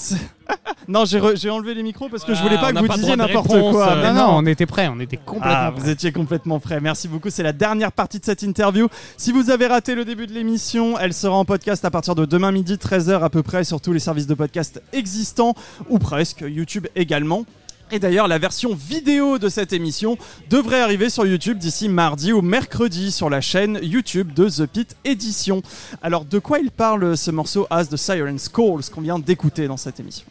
non, 0.87 1.05
j'ai 1.05 1.19
re- 1.19 1.49
enlevé 1.49 1.73
les 1.73 1.83
micros 1.83 2.09
parce 2.09 2.23
que 2.23 2.33
je 2.33 2.41
voulais 2.41 2.55
pas 2.55 2.71
Voilà, 2.71 2.79
que 2.81 2.85
vous 2.85 2.87
pas 2.87 2.97
disiez 2.97 3.15
n'importe 3.15 3.47
quoi. 3.47 3.89
euh, 3.93 4.11
non, 4.13 4.27
on 4.31 4.45
était 4.45 4.65
prêts, 4.65 4.87
on 4.87 4.99
était 4.99 5.17
complètement 5.17 5.51
Ah, 5.55 5.71
prêts. 5.71 5.81
vous 5.83 5.89
étiez 5.89 6.11
complètement 6.11 6.59
prêt. 6.59 6.79
Merci 6.81 7.07
beaucoup. 7.07 7.29
C'est 7.29 7.43
la 7.43 7.53
dernière 7.53 7.91
partie 7.91 8.19
de 8.19 8.25
cette 8.25 8.41
interview. 8.43 8.87
Si 9.17 9.31
vous 9.31 9.49
avez 9.49 9.67
raté 9.67 9.95
le 9.95 10.05
début 10.05 10.27
de 10.27 10.33
l'émission, 10.33 10.97
elle 10.99 11.13
sera 11.13 11.35
en 11.35 11.45
podcast 11.45 11.85
à 11.85 11.91
partir 11.91 12.15
de 12.15 12.25
demain 12.25 12.51
midi, 12.51 12.75
13h 12.75 13.21
à 13.23 13.29
peu 13.29 13.43
près, 13.43 13.63
sur 13.63 13.81
tous 13.81 13.93
les 13.93 13.99
services 13.99 14.27
de 14.27 14.33
podcast 14.35 14.81
existants, 14.93 15.53
ou 15.89 15.99
presque, 15.99 16.43
YouTube 16.47 16.87
également. 16.95 17.45
Et 17.93 17.99
d'ailleurs, 17.99 18.27
la 18.27 18.39
version 18.39 18.73
vidéo 18.73 19.37
de 19.37 19.49
cette 19.49 19.71
émission 19.71 20.17
devrait 20.49 20.81
arriver 20.81 21.11
sur 21.11 21.27
YouTube 21.27 21.59
d'ici 21.59 21.89
mardi 21.89 22.33
ou 22.33 22.41
mercredi 22.41 23.11
sur 23.11 23.29
la 23.29 23.39
chaîne 23.39 23.79
YouTube 23.83 24.33
de 24.33 24.49
The 24.49 24.65
Pit 24.65 24.95
Edition. 25.05 25.61
Alors, 26.01 26.25
de 26.25 26.39
quoi 26.39 26.57
il 26.57 26.71
parle 26.71 27.15
ce 27.15 27.29
morceau 27.29 27.67
As 27.69 27.85
the 27.85 27.95
Siren 27.95 28.39
Calls 28.51 28.89
qu'on 28.91 29.01
vient 29.01 29.19
d'écouter 29.19 29.67
dans 29.67 29.77
cette 29.77 29.99
émission? 29.99 30.25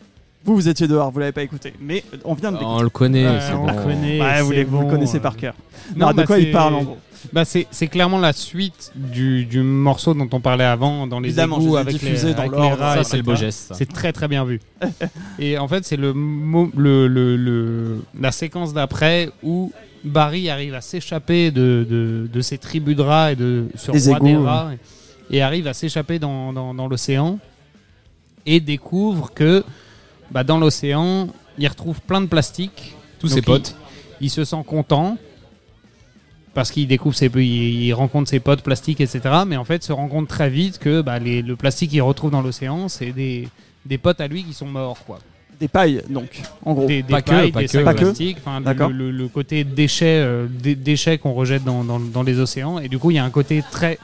Vous, 0.45 0.57
vous 0.57 0.69
étiez 0.69 0.89
dehors, 0.89 1.13
vous 1.13 1.21
l'avez 1.21 1.31
pas 1.31 1.45
écouté, 1.45 1.73
mais 1.81 2.03
on 2.25 2.35
vient 2.35 2.51
de 2.51 2.57
l'écouter. 2.57 2.75
On 2.77 2.83
le 2.83 2.91
connaît. 2.91 3.29
Ouais, 3.29 3.39
c'est 3.41 3.53
on 3.53 3.65
bon. 3.65 3.67
le 3.73 3.81
connaît. 3.85 4.21
Ouais, 4.21 4.43
vous, 4.65 4.81
le 4.81 4.91
connaissez 4.91 5.21
par 5.21 5.37
cœur. 5.37 5.55
Non, 5.95 6.07
Non, 6.07 6.11
de 6.11 6.17
bah, 6.17 6.27
quoi 6.27 6.41
il 6.41 6.51
parle 6.51 6.75
en 6.75 6.83
gros? 6.83 6.99
Bah 7.33 7.45
c'est 7.45 7.67
c'est 7.71 7.87
clairement 7.89 8.19
la 8.19 8.33
suite 8.33 8.91
du, 8.95 9.45
du 9.45 9.61
morceau 9.63 10.13
dont 10.15 10.29
on 10.33 10.41
parlait 10.41 10.65
avant 10.65 11.07
dans 11.07 11.21
les 11.21 11.29
Évidemment, 11.29 11.61
égouts 11.61 11.77
avec 11.77 11.95
diffusés 11.95 12.29
les, 12.29 12.35
dans 12.35 12.41
avec 12.41 12.53
les 12.53 12.59
l'ordre, 12.59 12.79
rats, 12.83 12.97
Ça, 12.97 13.05
c'est 13.05 13.17
le 13.19 13.23
beau 13.23 13.35
geste. 13.37 13.73
C'est 13.75 13.87
très 13.93 14.13
très 14.13 14.29
bien 14.29 14.45
vu. 14.45 14.61
et 15.39 15.57
en 15.59 15.69
fait, 15.69 15.85
c'est 15.85 15.97
le, 15.97 16.13
le, 16.77 17.07
le, 17.09 17.37
le- 17.37 18.03
la 18.21 18.33
séquence 18.33 18.73
d'après 18.75 19.31
où 19.43 19.73
Barry 20.05 20.51
arrive 20.51 20.75
à 20.75 20.81
s'échapper 20.81 21.51
de, 21.53 21.87
de, 21.89 22.29
de 22.33 22.41
ces 22.41 22.59
tribus 22.59 22.97
de 22.97 23.03
rats 23.03 23.33
et 23.33 23.37
de 23.37 23.67
ce 23.77 23.93
Des 23.93 24.09
roi 24.09 24.19
des 24.19 24.31
égouts, 24.31 24.45
rats 24.45 24.71
et, 25.31 25.37
et 25.37 25.43
arrive 25.43 25.69
à 25.69 25.75
s'échapper 25.75 26.19
dans, 26.19 26.53
dans, 26.53 26.75
dans 26.75 26.89
l'océan 26.89 27.39
et 28.47 28.59
découvre 28.59 29.33
que 29.33 29.63
bah, 30.33 30.43
dans 30.43 30.59
l'océan, 30.59 31.29
il 31.59 31.69
retrouve 31.69 32.01
plein 32.01 32.21
de 32.21 32.27
plastique. 32.27 32.97
Tous 33.21 33.29
Donc, 33.29 33.37
ses 33.37 33.43
potes. 33.43 33.77
Il, 34.21 34.27
il 34.27 34.31
se 34.31 34.45
sent 34.45 34.65
content 34.67 35.17
parce 36.55 36.71
qu'il 36.71 36.87
découvre 36.87 37.15
ses, 37.15 37.27
il, 37.37 37.93
rencontre 37.95 38.29
ses 38.29 38.41
potes 38.41 38.63
plastiques, 38.63 39.01
etc. 39.01 39.21
Mais 39.47 39.57
en 39.57 39.65
fait, 39.65 39.83
se 39.83 39.93
rend 39.93 40.09
compte 40.09 40.29
très 40.29 40.51
vite 40.51 40.79
que 40.79 41.01
bah, 41.01 41.19
les- 41.19 41.43
le 41.43 41.57
plastique 41.57 41.91
qu'il 41.91 42.03
retrouve 42.03 42.31
dans 42.31 42.43
l'océan, 42.43 42.89
c'est 42.89 43.13
des, 43.13 43.49
des 43.87 43.99
potes 43.99 44.21
à 44.21 44.29
lui 44.29 44.45
qui 44.45 44.53
sont 44.53 44.67
morts, 44.67 44.99
quoi. 45.07 45.19
Des 45.61 45.69
pailles, 45.69 46.03
donc, 46.11 46.43
en 46.65 46.75
gros. 46.75 46.87
Des, 46.87 47.03
des 47.03 47.11
Pas 47.11 47.23
que, 47.23 47.31
pailles, 47.31 47.53
pas 47.53 47.61
des 47.61 47.67
que, 47.67 47.73
sacs 47.73 47.85
Pas 47.85 47.95
que. 47.95 48.01
plastiques, 48.01 48.37
enfin, 48.45 48.61
le- 48.61 48.93
le, 48.93 49.11
le 49.13 49.29
côté 49.29 49.63
déchets, 49.65 50.21
euh, 50.21 50.47
dé- 50.49 50.75
déchets 50.75 51.19
qu'on 51.19 51.33
rejette 51.35 51.63
dans, 51.65 51.85
dans- 51.85 52.01
dans 52.01 52.23
les 52.25 52.41
océans. 52.41 52.79
Et 52.81 52.89
du 52.89 52.99
coup, 52.99 53.11
il 53.13 53.15
y 53.15 53.19
a 53.19 53.25
un 53.25 53.31
côté 53.31 53.63
très 53.71 53.99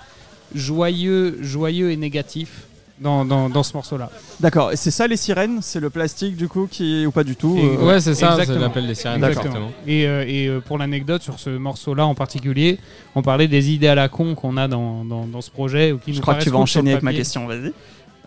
joyeux, 0.55 1.39
joyeux 1.43 1.91
et 1.91 1.97
négatif 1.97 2.63
dans, 3.01 3.25
dans, 3.25 3.49
dans 3.49 3.63
ce 3.63 3.73
morceau-là. 3.75 4.11
D'accord. 4.41 4.73
Et 4.73 4.77
c'est 4.77 4.91
ça 4.91 5.07
les 5.07 5.17
sirènes? 5.17 5.59
C'est 5.63 5.81
le 5.81 5.91
plastique 5.91 6.37
du 6.37 6.49
coup 6.49 6.67
qui 6.71 7.07
ou 7.07 7.11
pas 7.11 7.25
du 7.25 7.37
tout 7.37 7.57
Et- 7.59 7.65
euh, 7.79 7.87
Ouais, 7.87 8.01
c'est 8.01 8.15
ça, 8.15 8.37
c'est 8.45 8.55
l'appel 8.59 8.87
des 8.87 8.95
sirènes. 8.95 9.21
D'accord. 9.21 9.43
Exactement. 9.45 9.71
Et, 9.87 10.07
euh, 10.07 10.25
et, 10.27 10.47
euh, 10.49 10.61
pour 10.61 10.79
l'anecdote 10.79 11.23
sur 11.23 11.39
ce 11.39 11.51
morceau-là 11.51 12.07
en 12.07 12.15
particulier, 12.15 12.79
on 13.15 13.23
parlait 13.23 13.49
des 13.49 13.71
idées 13.71 13.89
à 13.89 13.95
la 13.95 14.09
con 14.09 14.35
qu'on 14.35 14.57
a 14.57 14.69
dans, 14.69 15.05
dans, 15.05 15.27
dans 15.27 15.41
ce 15.41 15.51
projet. 15.51 15.93
ou 15.93 15.99
qui 15.99 16.13
Je 16.13 16.17
nous 16.19 16.23
crois 16.23 16.35
que 16.35 16.43
tu 16.43 16.51
vas 16.51 16.59
enchaîner 16.59 16.93
avec 16.93 17.03
ma 17.03 17.13
question. 17.13 17.47
Vas-y. 17.47 17.73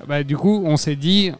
Bah, 0.07 0.23
du 0.23 0.35
coup, 0.37 0.63
on 0.65 0.77
s'est 0.77 0.95
dit 0.95 1.31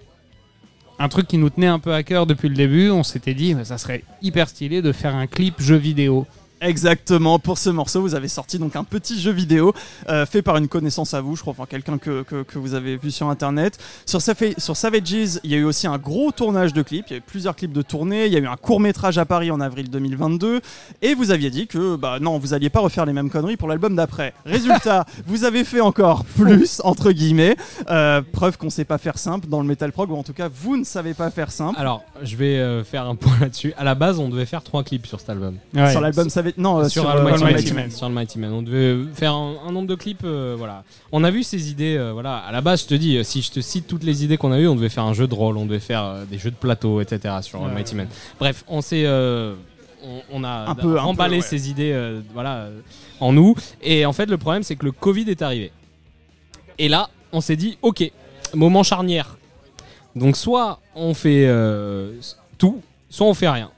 un 1.00 1.10
truc 1.10 1.28
qui 1.28 1.38
nous 1.40 1.50
tenait 1.50 1.68
un 1.68 1.80
peu 1.80 1.94
à 1.94 2.04
cœur 2.04 2.26
depuis 2.28 2.48
le 2.50 2.56
début. 2.56 2.90
On 2.92 3.04
s'était 3.04 3.34
dit, 3.34 3.54
bah, 3.56 3.66
ça 3.66 3.78
serait 3.80 4.04
hyper 4.22 4.48
stylé 4.50 4.82
de 4.84 4.92
faire 4.92 5.16
un 5.16 5.26
clip 5.28 5.56
jeu 5.60 5.76
vidéo. 5.78 6.28
Exactement. 6.62 7.40
Pour 7.40 7.58
ce 7.58 7.70
morceau, 7.70 8.02
vous 8.02 8.16
avez 8.16 8.28
sorti 8.28 8.60
donc 8.60 8.76
un 8.76 8.84
petit 8.84 9.20
jeu 9.20 9.32
vidéo 9.32 9.74
euh, 10.10 10.26
fait 10.26 10.42
par 10.42 10.58
une 10.58 10.68
connaissance 10.68 11.14
à 11.14 11.22
vous, 11.22 11.36
je 11.36 11.42
crois, 11.42 11.52
enfin 11.52 11.66
quelqu'un 11.68 11.98
que, 11.98 12.22
que, 12.22 12.44
que 12.44 12.60
vous 12.60 12.76
avez 12.76 12.98
vu 12.98 13.10
sur 13.10 13.30
internet. 13.30 13.80
Sur, 14.06 14.22
sur 14.22 14.78
Savages, 14.78 15.40
il 15.44 15.52
y 15.52 15.56
a 15.56 15.58
eu 15.58 15.64
aussi 15.64 15.88
un 15.88 15.98
gros 15.98 16.32
tournage 16.32 16.74
de 16.74 16.84
clips. 16.84 17.06
Il 17.10 17.14
y 17.14 17.16
a 17.16 17.18
eu 17.18 17.22
plusieurs 17.22 17.56
clips 17.56 17.74
de 17.74 17.82
tournée. 17.82 18.28
Il 18.28 18.34
y 18.34 18.36
a 18.36 18.40
eu 18.40 18.48
un 18.48 18.58
court 18.58 18.80
métrage 18.80 19.18
à 19.18 19.26
Paris 19.26 19.50
en 19.50 19.60
avril 19.60 19.90
2022. 19.90 20.62
Et 21.02 21.16
vous 21.16 21.32
aviez 21.32 21.50
dit 21.50 21.66
que 21.66 21.96
bah 21.96 22.20
non, 22.22 22.38
vous 22.38 22.54
alliez 22.54 22.70
pas 22.70 22.80
refaire 22.80 23.06
les 23.06 23.14
mêmes 23.14 23.30
conneries 23.30 23.58
pour 23.58 23.68
l'album 23.68 23.96
d'après. 23.96 24.34
Résultat, 24.46 25.06
vous 25.26 25.44
avez 25.46 25.64
fait 25.64 25.82
encore 25.82 26.26
plus 26.26 26.80
entre 26.84 27.12
guillemets. 27.12 27.56
Euh, 27.90 28.22
preuve 28.32 28.58
qu'on 28.58 28.70
sait 28.70 28.86
pas 28.86 29.00
faire 29.00 29.18
simple 29.18 29.48
dans 29.48 29.62
le 29.62 29.68
metal 29.68 29.92
prog, 29.92 30.12
ou 30.12 30.16
en 30.16 30.24
tout 30.24 30.34
cas 30.34 30.50
vous 30.54 30.78
ne 30.78 30.84
savez 30.84 31.16
pas 31.16 31.32
faire 31.32 31.52
simple. 31.52 31.80
Alors, 31.80 32.04
je 32.22 32.36
vais 32.36 32.60
euh, 32.60 32.84
faire 32.84 33.08
un 33.08 33.16
point 33.16 33.38
là-dessus. 33.40 33.74
À 33.78 33.84
la 33.84 33.96
base, 33.96 34.20
on 34.20 34.30
devait 34.30 34.46
faire 34.46 34.64
trois 34.64 34.84
clips 34.84 35.08
sur 35.08 35.20
cet 35.20 35.30
album. 35.30 35.56
Ouais. 35.74 35.90
sur 35.92 36.02
l'album 36.02 36.30
Savage, 36.30 36.51
non, 36.58 36.80
euh, 36.80 36.90
sur, 36.90 37.02
sur, 37.04 37.10
Almighty 37.10 37.42
euh, 37.42 37.46
Man. 37.46 37.48
Almighty 37.56 37.74
Man. 37.74 37.92
Sur 37.92 38.06
Almighty 38.08 38.40
Man. 38.40 38.54
On 38.54 38.62
devait 38.62 38.98
faire 39.14 39.34
un, 39.34 39.56
un 39.68 39.72
nombre 39.72 39.88
de 39.88 39.96
clips. 39.96 40.24
euh, 40.24 40.56
voilà. 40.58 40.84
On 41.12 41.24
a 41.24 41.32
vu 41.32 41.44
ces 41.44 41.70
idées. 41.72 41.96
euh, 41.98 42.12
voilà. 42.14 42.38
À 42.38 42.52
la 42.52 42.62
base, 42.62 42.84
je 42.84 42.88
te 42.88 42.94
dis, 42.96 43.24
si 43.24 43.42
je 43.42 43.52
te 43.52 43.60
cite 43.62 43.88
toutes 43.88 44.04
les 44.04 44.24
idées 44.24 44.38
qu'on 44.38 44.52
a 44.52 44.60
eues, 44.60 44.68
on 44.68 44.76
devait 44.76 44.90
faire 44.90 45.04
un 45.04 45.14
jeu 45.14 45.28
de 45.28 45.34
rôle, 45.34 45.58
on 45.58 45.66
devait 45.66 45.80
faire 45.80 46.04
euh, 46.04 46.26
des 46.26 46.38
jeux 46.38 46.52
de 46.52 46.56
plateau, 46.56 47.02
etc. 47.02 47.36
sur 47.42 47.62
Ouais, 47.62 47.68
Almighty 47.68 47.94
ouais. 47.96 47.98
Man. 48.04 48.08
Bref, 48.40 48.64
on 48.68 48.82
s'est. 48.82 49.04
euh, 49.06 49.56
on, 50.04 50.40
on 50.40 50.44
a 50.44 50.70
Un 50.70 50.76
peu, 50.76 50.98
un 51.00 51.04
emballé 51.04 51.38
peu, 51.38 51.44
ouais. 51.44 51.48
ces 51.48 51.70
idées 51.70 51.92
euh, 51.94 52.22
voilà, 52.34 52.56
euh, 52.56 52.80
en 53.20 53.34
nous. 53.34 53.56
Et 53.84 54.06
en 54.06 54.14
fait, 54.14 54.26
le 54.28 54.38
problème, 54.38 54.64
c'est 54.64 54.76
que 54.76 54.86
le 54.86 54.92
Covid 54.92 55.30
est 55.30 55.42
arrivé. 55.44 55.72
Et 56.80 56.90
là, 56.90 57.10
on 57.32 57.40
s'est 57.42 57.56
dit, 57.56 57.78
ok, 57.84 58.12
moment 58.56 58.82
charnière. 58.84 59.38
Donc, 60.16 60.36
soit 60.38 60.80
on 60.96 61.14
fait 61.14 61.46
euh, 61.48 62.14
tout, 62.58 62.82
soit 63.10 63.28
on 63.28 63.34
fait 63.34 63.48
rien. 63.50 63.70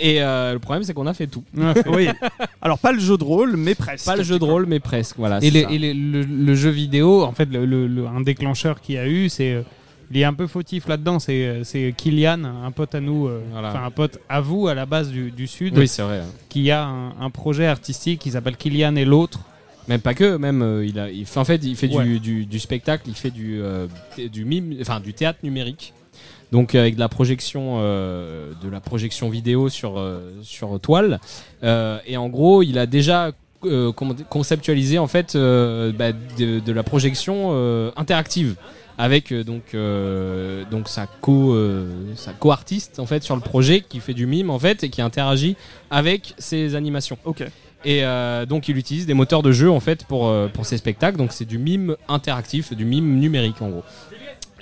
Et 0.00 0.22
euh, 0.22 0.52
le 0.54 0.58
problème, 0.58 0.82
c'est 0.84 0.94
qu'on 0.94 1.06
a 1.06 1.14
fait 1.14 1.26
tout. 1.26 1.44
Oui. 1.86 2.08
Alors 2.62 2.78
pas 2.78 2.92
le 2.92 2.98
jeu 3.00 3.16
de 3.18 3.24
rôle, 3.24 3.56
mais 3.56 3.74
presque. 3.74 4.06
Pas 4.06 4.16
le 4.16 4.22
jeu 4.22 4.38
de 4.38 4.44
rôle, 4.44 4.66
mais 4.66 4.80
presque. 4.80 5.16
Voilà. 5.18 5.38
Et, 5.38 5.42
c'est 5.42 5.50
les- 5.50 5.62
ça. 5.64 5.70
et 5.70 5.78
les- 5.78 5.94
le, 5.94 6.22
le 6.22 6.54
jeu 6.54 6.70
vidéo, 6.70 7.22
en 7.22 7.32
fait, 7.32 7.46
le, 7.50 7.64
le- 7.66 7.86
le- 7.86 8.06
un 8.06 8.20
déclencheur 8.20 8.80
qu'il 8.80 8.94
y 8.94 8.98
a 8.98 9.06
eu, 9.08 9.28
c'est. 9.28 9.52
euh, 9.52 9.62
il 10.14 10.20
est 10.20 10.24
un 10.24 10.34
peu 10.34 10.46
fautif 10.46 10.88
là-dedans. 10.88 11.18
C'est, 11.18 11.46
euh, 11.46 11.64
c'est 11.64 11.94
Kylian, 11.96 12.44
un 12.44 12.70
pote 12.70 12.94
à 12.94 13.00
nous, 13.00 13.28
euh, 13.28 13.40
Voilà. 13.52 13.70
enfin 13.70 13.84
un 13.84 13.90
pote 13.90 14.18
à 14.28 14.40
vous 14.42 14.68
à 14.68 14.74
la 14.74 14.84
base 14.84 15.10
du, 15.10 15.30
du 15.30 15.46
Sud, 15.46 15.76
Oui, 15.78 15.88
c'est 15.88 16.02
vrai. 16.02 16.20
qui 16.50 16.70
a 16.70 16.84
un, 16.84 17.10
un 17.20 17.30
projet 17.30 17.66
artistique 17.66 18.20
qui 18.20 18.30
s'appelle 18.30 18.56
Kylian 18.56 18.96
et 18.96 19.04
l'autre. 19.06 19.40
Même 19.88 20.00
pas 20.00 20.14
que, 20.14 20.36
même 20.36 20.62
euh, 20.62 20.84
il 20.86 20.98
a, 20.98 21.10
il 21.10 21.24
fait, 21.26 21.40
en 21.40 21.44
fait, 21.44 21.56
il 21.64 21.74
fait 21.76 21.88
Ouais. 21.92 22.04
du, 22.04 22.20
du, 22.20 22.46
du 22.46 22.58
spectacle, 22.60 23.04
il 23.08 23.14
fait 23.14 23.30
du, 23.30 23.58
euh, 23.60 23.86
du 24.30 24.44
mime, 24.44 24.74
enfin 24.80 25.00
du 25.00 25.12
théâtre 25.14 25.40
numérique. 25.42 25.92
Donc 26.52 26.74
avec 26.74 26.94
de 26.96 27.00
la 27.00 27.08
projection, 27.08 27.78
euh, 27.78 28.52
de 28.62 28.68
la 28.68 28.80
projection 28.80 29.30
vidéo 29.30 29.70
sur 29.70 29.98
euh, 29.98 30.20
sur 30.42 30.78
toile. 30.78 31.18
Euh, 31.64 31.98
et 32.06 32.18
en 32.18 32.28
gros, 32.28 32.62
il 32.62 32.78
a 32.78 32.84
déjà 32.86 33.32
euh, 33.64 33.90
conceptualisé 34.28 34.98
en 34.98 35.06
fait 35.06 35.34
euh, 35.34 35.92
bah, 35.92 36.12
de, 36.12 36.60
de 36.60 36.72
la 36.72 36.82
projection 36.82 37.52
euh, 37.52 37.90
interactive 37.96 38.56
avec 38.98 39.32
euh, 39.32 39.44
donc 39.44 39.74
euh, 39.74 40.64
donc 40.70 40.88
sa 40.88 41.06
co 41.06 41.54
euh, 41.54 41.90
sa 42.16 42.32
co-artiste 42.32 42.98
en 42.98 43.06
fait 43.06 43.22
sur 43.22 43.34
le 43.34 43.40
projet 43.40 43.80
qui 43.80 44.00
fait 44.00 44.14
du 44.14 44.26
mime 44.26 44.50
en 44.50 44.58
fait 44.58 44.84
et 44.84 44.90
qui 44.90 45.00
interagit 45.00 45.56
avec 45.90 46.34
ses 46.38 46.74
animations. 46.74 47.16
Ok. 47.24 47.44
Et 47.84 48.04
euh, 48.04 48.46
donc 48.46 48.68
il 48.68 48.76
utilise 48.76 49.06
des 49.06 49.14
moteurs 49.14 49.42
de 49.42 49.50
jeu 49.50 49.70
en 49.70 49.80
fait 49.80 50.04
pour, 50.04 50.28
euh, 50.28 50.48
pour 50.48 50.66
ses 50.66 50.76
spectacles. 50.76 51.16
Donc 51.16 51.32
c'est 51.32 51.44
du 51.44 51.58
mime 51.58 51.96
interactif, 52.08 52.72
du 52.74 52.84
mime 52.84 53.18
numérique 53.18 53.60
en 53.60 53.70
gros. 53.70 53.84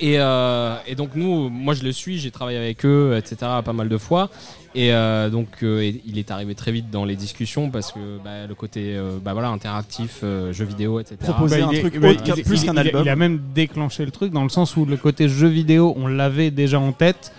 Et, 0.01 0.14
euh, 0.18 0.76
et 0.86 0.94
donc 0.94 1.11
nous, 1.14 1.48
moi 1.51 1.74
je 1.74 1.82
le 1.84 1.92
suis, 1.92 2.18
j'ai 2.18 2.30
travaillé 2.30 2.57
avec 2.59 2.84
eux, 2.86 3.14
etc. 3.18 3.36
pas 3.64 3.72
mal 3.74 3.88
de 3.88 3.98
fois. 3.98 4.30
Et 4.74 4.92
euh, 4.94 5.28
donc 5.30 5.48
euh, 5.62 5.92
il 6.07 6.16
est 6.18 6.30
arrivé 6.30 6.55
très 6.55 6.70
vite 6.72 6.90
dans 6.90 7.05
les 7.05 7.16
discussions 7.16 7.70
parce 7.70 7.92
que 7.92 7.98
bah, 8.24 8.46
le 8.48 8.55
côté 8.55 8.94
euh, 8.96 9.18
bah, 9.22 9.32
voilà 9.32 9.48
interactif, 9.48 10.20
euh, 10.22 10.53
jeux 10.53 10.64
vidéo, 10.64 11.01
etc. 11.01 11.16
Proposer 11.20 11.61
Bah, 11.61 11.66
un 11.66 11.72
il 11.72 11.76
est- 11.76 11.80
truc 11.80 11.98
bah, 11.98 12.09
autre 12.11 12.22
il- 12.24 12.34
qu'un- 12.34 12.42
plus 12.42 12.62
il- 12.62 12.66
qu'un 12.66 12.72
il 12.74 12.78
a- 12.78 12.80
album. 12.82 13.03
Il 13.05 13.09
a 13.11 13.16
même 13.16 13.40
déclenché 13.55 14.05
le 14.05 14.11
truc 14.11 14.32
dans 14.32 14.42
le 14.44 14.48
sens 14.48 14.76
où 14.76 14.86
le 14.86 14.96
côté 14.96 15.28
jeu 15.28 15.48
vidéo, 15.48 15.92
on 15.98 16.07
l'avait 16.07 16.51
déjà 16.51 16.78
en 16.80 16.92
tête, 16.92 17.32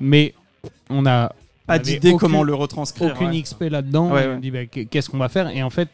mais 0.00 0.34
on 0.88 1.04
a 1.04 1.32
Pas 1.66 1.78
d'idée 1.78 2.14
comment 2.18 2.42
le 2.44 2.54
retranscrire. 2.54 3.12
aucune 3.12 3.30
ouais. 3.30 3.42
XP 3.42 3.64
là-dedans. 3.68 4.10
Ouais, 4.12 4.26
ouais. 4.26 4.34
On 4.36 4.40
dit 4.40 4.50
bah, 4.52 4.64
qu- 4.66 4.86
qu'est-ce 4.86 5.10
qu'on 5.10 5.18
va 5.18 5.28
faire? 5.28 5.48
Et 5.50 5.62
en 5.62 5.70
fait, 5.70 5.88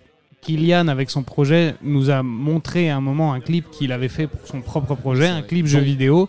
Kylian 0.45 0.89
avec 0.89 1.11
son 1.11 1.23
projet 1.23 1.75
nous 1.83 2.11
a 2.11 2.23
montré 2.23 2.91
à 2.91 2.97
un 2.97 3.01
moment 3.01 3.33
un 3.33 3.41
clip 3.41 3.71
qu'il 3.71 3.93
avait 3.93 4.09
fait 4.09 4.27
pour 4.27 4.47
son 4.47 4.61
propre 4.61 4.95
projet, 4.95 5.27
un 5.29 5.43
clip 5.43 5.67
jeu 5.67 5.81
vidéo. 5.81 6.29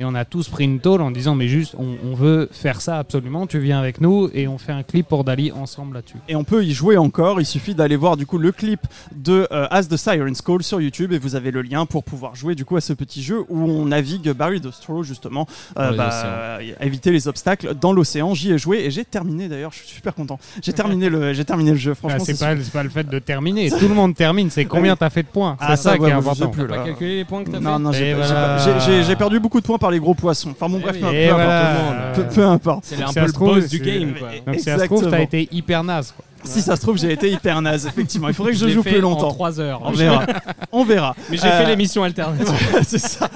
Et 0.00 0.04
on 0.04 0.12
a 0.16 0.24
tous 0.24 0.48
pris 0.48 0.64
une 0.64 0.80
tôle 0.80 1.02
en 1.02 1.12
disant 1.12 1.36
mais 1.36 1.46
juste 1.46 1.76
on, 1.78 1.94
on 2.04 2.14
veut 2.14 2.48
faire 2.50 2.80
ça 2.80 2.98
absolument, 2.98 3.46
tu 3.46 3.60
viens 3.60 3.78
avec 3.78 4.00
nous 4.00 4.28
et 4.34 4.48
on 4.48 4.58
fait 4.58 4.72
un 4.72 4.82
clip 4.82 5.06
pour 5.06 5.22
Dali 5.22 5.52
ensemble 5.52 5.94
là-dessus. 5.94 6.16
Et 6.28 6.34
on 6.34 6.42
peut 6.42 6.64
y 6.64 6.72
jouer 6.72 6.96
encore, 6.96 7.40
il 7.40 7.46
suffit 7.46 7.76
d'aller 7.76 7.94
voir 7.94 8.16
du 8.16 8.26
coup 8.26 8.38
le 8.38 8.50
clip 8.50 8.80
de 9.14 9.46
euh, 9.52 9.68
As 9.70 9.84
the 9.88 9.96
Siren's 9.96 10.42
Call 10.42 10.64
sur 10.64 10.80
YouTube 10.80 11.12
et 11.12 11.18
vous 11.18 11.36
avez 11.36 11.52
le 11.52 11.62
lien 11.62 11.86
pour 11.86 12.02
pouvoir 12.02 12.34
jouer 12.34 12.56
du 12.56 12.64
coup 12.64 12.76
à 12.76 12.80
ce 12.80 12.92
petit 12.92 13.22
jeu 13.22 13.44
où 13.48 13.60
on 13.70 13.84
navigue 13.86 14.32
Barry 14.32 14.60
the 14.60 14.72
Straw 14.72 15.04
justement, 15.04 15.46
euh, 15.78 15.92
bah, 15.96 16.10
euh, 16.24 16.58
éviter 16.80 17.12
les 17.12 17.28
obstacles 17.28 17.74
dans 17.80 17.92
l'océan. 17.92 18.34
J'y 18.34 18.50
ai 18.50 18.58
joué 18.58 18.78
et 18.80 18.90
j'ai 18.90 19.04
terminé 19.04 19.48
d'ailleurs, 19.48 19.70
je 19.70 19.76
suis 19.78 19.86
super 19.88 20.12
content. 20.12 20.40
J'ai 20.60 20.72
terminé 20.72 21.08
le, 21.08 21.32
j'ai 21.34 21.44
terminé 21.44 21.70
le 21.70 21.76
jeu. 21.76 21.94
Franchement, 21.94 22.18
Ah, 22.20 22.24
c'est 22.24 22.36
pas, 22.38 22.56
c'est 22.60 22.72
pas 22.72 22.82
le 22.82 22.88
fait 22.90 23.08
de 23.08 23.18
terminer, 23.20 23.70
tout 23.70 23.86
le 23.86 23.94
monde 23.94 24.16
termine, 24.16 24.50
c'est 24.50 24.64
combien 24.64 24.96
t'as 24.96 25.10
fait 25.10 25.22
de 25.22 25.28
points? 25.28 25.56
Ah, 25.60 25.76
c'est 25.76 25.82
ça, 25.84 25.90
ça, 25.90 25.96
qui 25.98 26.02
ouais, 26.02 26.10
est 26.10 26.14
je 26.16 26.20
sais 26.20 26.26
important. 26.30 26.50
plus, 26.50 26.66
là. 26.66 26.78
pas 26.78 26.84
calculé 26.84 27.16
les 27.18 27.24
points 27.24 27.44
que 27.44 27.50
t'as 27.50 27.60
Non, 27.60 27.74
fait? 27.76 27.78
non, 27.78 27.92
j'ai 27.92 28.14
voilà. 28.14 28.58
j'ai- 28.80 29.04
j'ai 29.04 29.14
perdu 29.14 29.38
beaucoup 29.38 29.60
de 29.60 29.64
points 29.66 29.78
par 29.84 29.90
les 29.90 30.00
gros 30.00 30.14
poissons. 30.14 30.50
Enfin 30.52 30.68
bon, 30.70 30.78
Eh 30.80 30.82
bref, 30.82 30.96
oui. 30.96 31.00
peu, 31.02 31.30
voilà. 31.30 31.70
importe. 31.70 31.94
Euh, 31.94 32.14
Peu, 32.14 32.34
peu 32.34 32.46
importe. 32.46 32.84
C'est 32.86 33.02
un 33.02 33.12
peu 33.12 33.20
le 33.26 33.32
boss 33.32 33.68
du 33.68 33.80
game 33.80 34.14
quoi. 34.18 34.28
Donc 34.46 34.54
si 34.56 34.62
ça 34.62 34.78
se 34.78 34.84
trouve, 34.86 35.10
t'as 35.10 35.20
été 35.20 35.46
hyper 35.52 35.84
naze. 35.84 36.12
Quoi. 36.16 36.24
Si 36.46 36.60
ça 36.62 36.76
se 36.76 36.80
trouve, 36.82 36.98
j'ai 36.98 37.10
été 37.12 37.30
hyper 37.30 37.60
naze, 37.62 37.86
effectivement. 37.86 38.28
Il 38.28 38.34
faudrait 38.34 38.52
que 38.52 38.58
je, 38.58 38.66
l'ai 38.66 38.72
joue 38.72 38.82
fait 38.82 38.90
plus 38.92 38.98
En 38.98 39.10
longtemps. 39.10 39.28
3 39.30 39.60
heures. 39.60 39.80
On 39.82 39.92
verra. 39.92 40.26
On 40.72 40.84
verra. 40.84 41.14
Mais 41.30 41.36
j'ai 41.38 41.46
Euh, 41.46 41.58
fait 41.62 41.66
l'émission 41.66 42.02
alternative. 42.02 42.52
c'est 42.86 42.98
ça. 42.98 43.28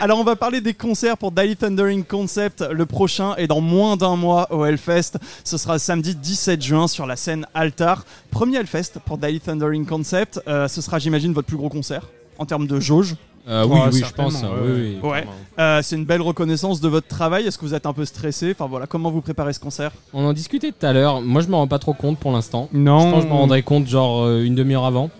Alors 0.00 0.18
on 0.18 0.24
va 0.24 0.34
parler 0.36 0.60
des 0.60 0.74
concerts 0.74 1.16
pour 1.16 1.30
Daily 1.32 1.56
Thundering 1.56 2.02
Concept 2.04 2.64
le 2.70 2.84
prochain 2.86 3.34
et 3.36 3.46
dans 3.48 3.60
moins 3.60 3.96
d'un 3.96 4.14
mois 4.16 4.52
au 4.52 4.64
Hellfest. 4.64 5.12
Ce 5.44 5.58
sera 5.58 5.78
samedi 5.78 6.14
17 6.14 6.60
juin 6.62 6.88
sur 6.88 7.06
la 7.06 7.16
scène 7.16 7.46
Altar. 7.54 8.04
Premier 8.30 8.58
Hellfest 8.58 8.98
pour 9.04 9.18
Daily 9.18 9.40
Thundering 9.40 9.86
Concept. 9.86 10.40
Euh, 10.48 10.66
ce 10.68 10.80
sera 10.80 10.98
j'imagine 10.98 11.32
votre 11.32 11.46
plus 11.48 11.56
gros 11.56 11.68
concert 11.68 12.02
en 12.38 12.46
termes 12.46 12.66
de 12.66 12.78
jauge. 12.80 13.14
Euh, 13.48 13.64
oui, 13.64 13.78
Ouais, 13.78 13.86
oui, 13.92 14.02
je 14.06 14.12
pense. 14.12 14.42
ouais. 14.42 14.48
oui, 14.64 14.70
oui, 14.72 14.94
Ouais. 15.08 15.20
clairement. 15.22 15.32
Euh, 15.60 15.80
c'est 15.82 15.94
une 15.96 16.04
belle 16.04 16.20
reconnaissance 16.22 16.80
de 16.80 16.88
votre 16.88 17.06
travail. 17.06 17.46
Est-ce 17.46 17.58
que 17.58 17.64
vous 17.64 17.74
êtes 17.74 17.86
un 17.86 17.92
peu 17.92 18.04
stressé 18.04 18.50
Enfin 18.50 18.66
voilà, 18.66 18.86
comment 18.86 19.10
vous 19.10 19.20
préparez 19.20 19.52
ce 19.52 19.60
concert 19.60 19.92
On 20.12 20.24
en 20.24 20.32
discutait 20.32 20.72
tout 20.72 20.84
à 20.84 20.92
l'heure. 20.92 21.20
Moi, 21.22 21.42
je 21.42 21.48
me 21.48 21.54
rends 21.54 21.68
pas 21.68 21.78
trop 21.78 21.92
compte 21.94 22.18
pour 22.18 22.32
l'instant. 22.32 22.68
Non. 22.72 22.98
Je 23.00 23.04
pense 23.10 23.14
que 23.22 23.28
je 23.28 23.32
m'en 23.32 23.38
rendrai 23.38 23.62
compte 23.62 23.86
genre 23.86 24.24
euh, 24.24 24.42
une 24.42 24.54
demi-heure 24.56 24.84
avant. 24.84 25.10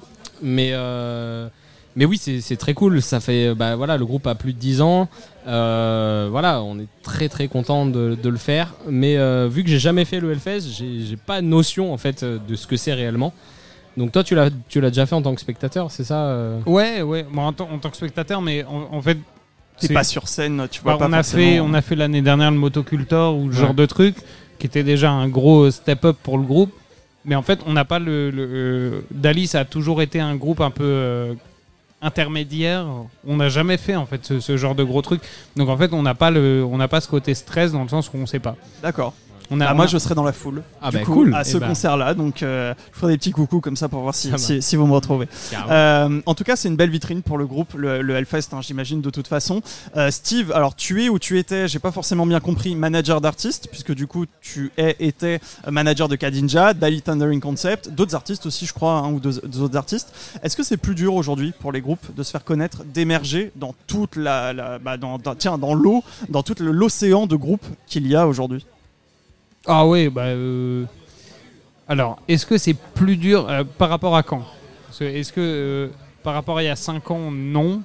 Mais, 0.43 0.71
euh, 0.73 1.49
mais 1.95 2.05
oui, 2.05 2.19
c'est 2.19 2.41
c'est 2.41 2.57
très 2.57 2.75
cool. 2.75 3.01
Ça 3.01 3.21
fait, 3.21 3.55
bah, 3.55 3.77
voilà, 3.77 3.97
le 3.97 4.05
groupe 4.05 4.27
a 4.27 4.35
plus 4.35 4.53
de 4.53 4.59
10 4.59 4.81
ans. 4.83 5.09
Euh, 5.47 6.27
voilà, 6.31 6.63
on 6.63 6.79
est 6.81 6.89
très 7.05 7.29
très 7.29 7.47
content 7.49 7.87
de, 7.87 8.19
de 8.21 8.29
le 8.29 8.37
faire. 8.37 8.75
Mais 8.89 9.17
euh, 9.17 9.49
vu 9.51 9.63
que 9.63 9.71
j'ai 9.71 9.79
jamais 9.79 10.05
fait 10.05 10.19
le 10.19 10.33
Hellfest, 10.33 10.63
j'ai 10.77 11.17
pas 11.17 11.41
notion 11.43 11.93
en 11.93 11.97
fait 11.97 12.25
de 12.25 12.57
ce 12.57 12.67
que 12.67 12.77
c'est 12.77 12.93
réellement. 12.93 13.33
Donc 13.97 14.13
toi, 14.13 14.23
tu 14.23 14.35
l'as 14.35 14.51
tu 14.69 14.81
l'as 14.81 14.91
déjà 14.91 15.07
fait 15.07 15.15
en 15.15 15.23
tant 15.23 15.35
que 15.35 15.41
spectateur, 15.41 15.91
c'est 15.91 16.05
ça 16.05 16.27
euh 16.27 16.59
Ouais, 16.67 17.03
ouais. 17.03 17.25
Moi, 17.31 17.45
en, 17.45 17.53
tant- 17.53 17.69
en 17.73 17.79
tant 17.79 17.89
que 17.91 17.97
spectateur, 17.97 18.43
mais 18.43 18.65
en, 18.65 18.89
en 18.93 19.03
fait. 19.03 19.19
C'est- 19.79 19.93
pas 19.93 20.05
sur 20.05 20.27
scène, 20.29 20.67
tu 20.71 20.81
vois 20.81 20.93
Bah, 20.95 20.99
pas 21.01 21.07
on, 21.09 21.13
a 21.13 21.17
forcément. 21.23 21.43
fait, 21.43 21.61
on 21.61 21.75
a 21.75 21.83
fait 21.83 21.97
l'année 21.97 22.23
dernière 22.23 22.51
le 22.51 22.57
motocultor 22.57 23.37
ou 23.37 23.49
le 23.49 23.55
Ouais. 23.55 23.61
genre 23.61 23.75
de 23.75 23.85
truc 23.87 24.17
qui 24.59 24.67
était 24.67 24.83
déjà 24.83 25.11
un 25.11 25.29
gros 25.29 25.71
step-up 25.71 26.17
pour 26.23 26.39
le 26.39 26.45
groupe. 26.45 26.73
Mais 27.27 27.35
en 27.35 27.43
fait, 27.43 27.61
on 27.67 27.73
n'a 27.75 27.85
pas 27.85 27.99
le. 27.99 28.31
le 28.31 28.49
euh, 28.51 29.01
Dali, 29.11 29.47
ça 29.47 29.61
a 29.61 29.65
toujours 29.65 30.01
été 30.01 30.19
un 30.21 30.35
groupe 30.37 30.61
un 30.63 30.71
peu 30.71 30.85
euh, 30.85 31.35
intermédiaire. 32.03 32.87
On 33.27 33.37
n'a 33.37 33.49
jamais 33.49 33.77
fait 33.77 33.97
en 33.97 34.07
fait 34.07 34.25
ce, 34.25 34.41
ce 34.41 34.57
genre 34.57 34.75
de 34.75 34.85
gros 34.85 35.03
truc. 35.03 35.21
Donc 35.57 35.69
en 35.69 35.77
fait, 35.77 35.93
on 35.93 36.03
n'a 36.03 36.15
pas 36.15 36.31
le, 36.31 36.65
on 36.65 36.77
n'a 36.77 36.89
pas 36.89 37.01
ce 37.01 37.09
côté 37.09 37.35
stress 37.35 37.73
dans 37.73 37.83
le 37.83 37.89
sens 37.89 38.09
où 38.09 38.17
on 38.17 38.27
sait 38.27 38.39
pas. 38.39 38.57
D'accord. 38.83 39.15
On 39.51 39.61
a, 39.61 39.67
Ah, 39.67 39.73
on 39.73 39.77
moi, 39.77 39.85
a- 39.85 39.89
je 39.89 39.99
serai 39.99 40.15
dans 40.15 40.25
la 40.25 40.33
foule. 40.33 40.63
Ah 40.83 40.91
du 40.91 40.97
bah 40.99 41.03
coup, 41.05 41.13
cool. 41.15 41.35
à 41.35 41.43
Eh 41.43 41.45
ce 41.45 41.59
ben, 41.59 41.69
concert-là. 41.69 42.15
Donc, 42.15 42.43
euh, 42.43 42.75
je 42.93 42.99
ferai 42.99 43.13
des 43.13 43.19
petits 43.19 43.31
coucous 43.33 43.61
comme 43.61 43.77
ça 43.77 43.89
pour 43.89 44.01
voir 44.03 44.15
si, 44.15 44.31
vous 44.77 44.87
me 44.87 44.93
retrouvez. 44.93 45.29
Euh, 45.71 46.21
en 46.27 46.35
tout 46.35 46.45
cas, 46.45 46.57
c'est 46.57 46.69
une 46.69 46.77
belle 46.77 46.91
vitrine 46.91 47.23
pour 47.23 47.39
le 47.39 47.47
groupe, 47.47 47.75
le, 47.75 48.03
le 48.03 48.15
Hellfest, 48.15 48.49
hein, 48.53 48.61
j'imagine 48.63 49.01
de 49.01 49.11
toute 49.11 49.27
façon. 49.29 49.63
Euh, 49.97 50.11
Steve, 50.11 50.53
alors 50.53 50.75
tu 50.75 51.05
es 51.05 51.09
ou 51.09 51.19
tu 51.19 51.39
étais, 51.39 51.69
j'ai 51.69 51.79
pas 51.79 51.93
forcément 51.93 52.27
bien 52.27 52.41
compris, 52.41 52.75
manager 52.75 53.21
d'artistes, 53.21 53.69
puisque 53.71 53.93
du 53.95 54.07
coup 54.07 54.27
tu 54.41 54.71
es, 54.77 54.97
étais 55.01 55.41
manager 55.71 56.09
de 56.09 56.17
Kadinja, 56.17 56.75
Daily 56.75 57.03
Thundering 57.03 57.41
Concept, 57.41 57.91
d'autres 57.91 58.15
artistes 58.15 58.47
aussi, 58.47 58.67
je 58.67 58.73
crois, 58.73 58.93
un 58.95 59.13
ou 59.13 59.21
deux, 59.21 59.41
deux 59.47 59.61
autres 59.63 59.77
artistes. 59.77 60.13
Est-ce 60.43 60.57
que 60.57 60.63
c'est 60.63 60.77
plus 60.77 60.95
dur 60.95 61.15
aujourd'hui 61.15 61.53
pour 61.61 61.73
les 61.73 61.81
groupes 61.81 62.15
de 62.17 62.23
se 62.23 62.31
faire 62.31 62.45
connaître, 62.45 62.83
d'émerger 62.85 63.53
dans 63.57 63.75
toute 63.87 64.17
la, 64.17 64.53
la- 64.53 64.79
bah, 64.79 64.97
dans, 64.97 65.19
dans- 65.19 65.35
tiens, 65.35 65.59
dans 65.59 65.75
l'eau, 65.75 66.03
dans 66.29 66.43
tout 66.43 66.55
l'océan 66.61 67.27
de 67.27 67.37
groupes 67.37 67.65
qu'il 67.87 68.07
y 68.07 68.17
a 68.17 68.27
aujourd'hui? 68.27 68.65
Ah 69.67 69.87
oui, 69.87 70.09
bah. 70.09 70.23
euh, 70.27 70.85
Alors, 71.89 72.19
est-ce 72.29 72.47
que 72.47 72.59
c'est 72.59 72.75
plus 72.95 73.17
dur 73.17 73.49
euh, 73.49 73.65
par 73.65 73.89
rapport 73.89 74.17
à 74.17 74.23
quand? 74.23 74.43
Est-ce 75.01 75.33
que 75.33 75.41
euh, 75.41 75.89
par 76.23 76.35
rapport 76.35 76.59
à 76.59 76.63
il 76.63 76.67
y 76.67 76.71
a 76.71 76.77
5 76.77 77.11
ans, 77.11 77.31
non 77.31 77.83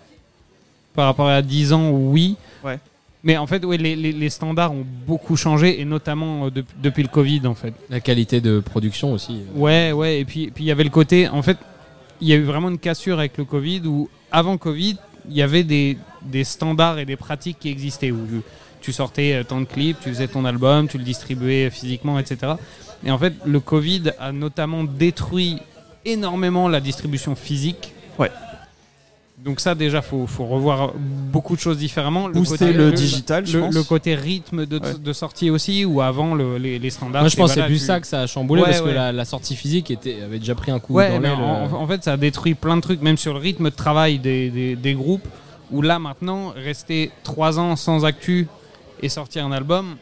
Par 0.94 1.06
rapport 1.06 1.28
à 1.28 1.42
10 1.42 1.74
ans, 1.74 1.90
oui. 1.92 2.36
Ouais. 2.64 2.80
Mais 3.24 3.38
en 3.38 3.46
fait, 3.46 3.64
ouais, 3.66 3.78
les, 3.78 3.96
les- 3.96 4.12
les 4.14 4.30
standards 4.30 4.72
ont 4.72 4.86
beaucoup 5.06 5.36
changé, 5.36 5.80
et 5.80 5.86
notamment 5.86 6.46
euh, 6.46 6.50
de- 6.52 6.64
depuis 6.82 7.04
le 7.04 7.10
Covid, 7.10 7.42
en 7.46 7.54
fait. 7.56 7.74
La 7.90 8.00
qualité 8.00 8.42
de 8.42 8.60
production 8.60 9.14
aussi. 9.14 9.42
Ouais, 9.54 9.92
ouais, 9.92 10.20
et 10.22 10.26
puis 10.26 10.50
puis 10.52 10.64
il 10.64 10.68
y 10.68 10.72
avait 10.72 10.84
le 10.84 10.90
côté, 10.90 11.28
en 11.28 11.42
fait, 11.42 11.58
il 12.22 12.28
y 12.28 12.34
a 12.34 12.36
eu 12.36 12.44
vraiment 12.44 12.70
une 12.70 12.80
cassure 12.80 13.20
avec 13.20 13.38
le 13.38 13.46
Covid 13.46 13.82
où, 13.86 14.10
avant 14.32 14.58
Covid, 14.58 14.98
il 15.30 15.36
y 15.36 15.42
avait 15.44 15.64
des, 15.64 15.98
des 16.24 16.44
standards 16.44 16.98
et 17.00 17.06
des 17.06 17.16
pratiques 17.16 17.58
qui 17.60 17.70
existaient 17.70 18.10
où 18.12 18.26
tu 18.82 18.92
sortais 18.94 19.34
euh, 19.34 19.44
tant 19.44 19.60
de 19.62 19.66
clips, 19.66 19.98
tu 20.02 20.10
faisais 20.10 20.28
ton 20.28 20.46
album, 20.46 20.88
tu 20.88 20.98
le 20.98 21.04
distribuais 21.04 21.70
physiquement, 21.70 22.20
etc. 22.20 22.54
Et 23.06 23.12
en 23.12 23.18
fait, 23.18 23.34
le 23.46 23.60
Covid 23.60 24.12
a 24.20 24.32
notamment 24.32 24.84
détruit 24.84 25.60
énormément 26.06 26.68
la 26.68 26.80
distribution 26.82 27.36
physique. 27.36 27.94
Ouais. 28.20 28.32
Donc 29.38 29.60
ça 29.60 29.74
déjà 29.74 30.04
faut, 30.04 30.28
faut 30.28 30.46
revoir 30.46 30.94
beaucoup 30.96 31.56
de 31.56 31.62
choses 31.62 31.80
différemment. 31.80 32.30
Booster 32.30 32.74
le, 32.74 32.92
digital, 32.92 33.44
je 33.48 33.58
le, 33.58 33.64
pense. 33.66 33.74
le 33.74 33.82
côté 33.84 34.14
rythme 34.14 34.68
de, 34.68 34.78
Ouais. 34.80 34.94
de 35.00 35.14
sortie 35.14 35.50
aussi, 35.50 35.84
ou 35.84 36.00
avant 36.02 36.36
le- 36.36 36.60
les, 36.60 36.78
les 36.78 36.90
standards. 36.92 37.24
Moi, 37.24 37.30
je 37.30 37.36
pense 37.38 37.56
que 37.56 37.60
c'est 37.62 37.66
plus 37.66 37.80
tu- 37.80 37.86
ça 37.86 38.00
que 38.00 38.06
ça 38.06 38.22
a 38.22 38.28
chamboulé 38.28 38.62
Ouais, 38.62 38.68
parce 38.70 38.82
que 38.82 38.90
la, 38.90 39.12
la 39.12 39.26
sortie 39.26 39.56
physique 39.56 39.90
était, 39.90 40.22
avait 40.22 40.38
déjà 40.38 40.54
pris 40.54 40.70
un 40.72 40.78
coup 40.80 40.94
Ouais, 40.94 41.10
dans 41.10 41.20
mais 41.20 41.30
en, 41.32 41.40
euh. 41.42 41.70
en 41.74 41.88
fait, 41.88 42.04
ça 42.04 42.14
a 42.14 42.18
détruit 42.18 42.54
plein 42.54 42.76
de 42.76 42.82
trucs, 42.82 43.02
même 43.02 43.18
sur 43.18 43.34
le 43.34 43.40
rythme 43.40 43.66
de 43.72 43.76
travail 43.76 44.20
des, 44.20 44.52
des, 44.52 44.76
des 44.76 44.94
groupes, 44.94 45.28
où 45.72 45.82
là, 45.82 45.98
maintenant, 45.98 46.54
rester 46.56 47.10
trois 47.24 47.58
ans 47.58 47.76
sans 47.76 48.06
actu 48.06 48.48
et 49.02 49.10
sortir 49.10 49.46
un 49.46 49.52
album. 49.52 49.98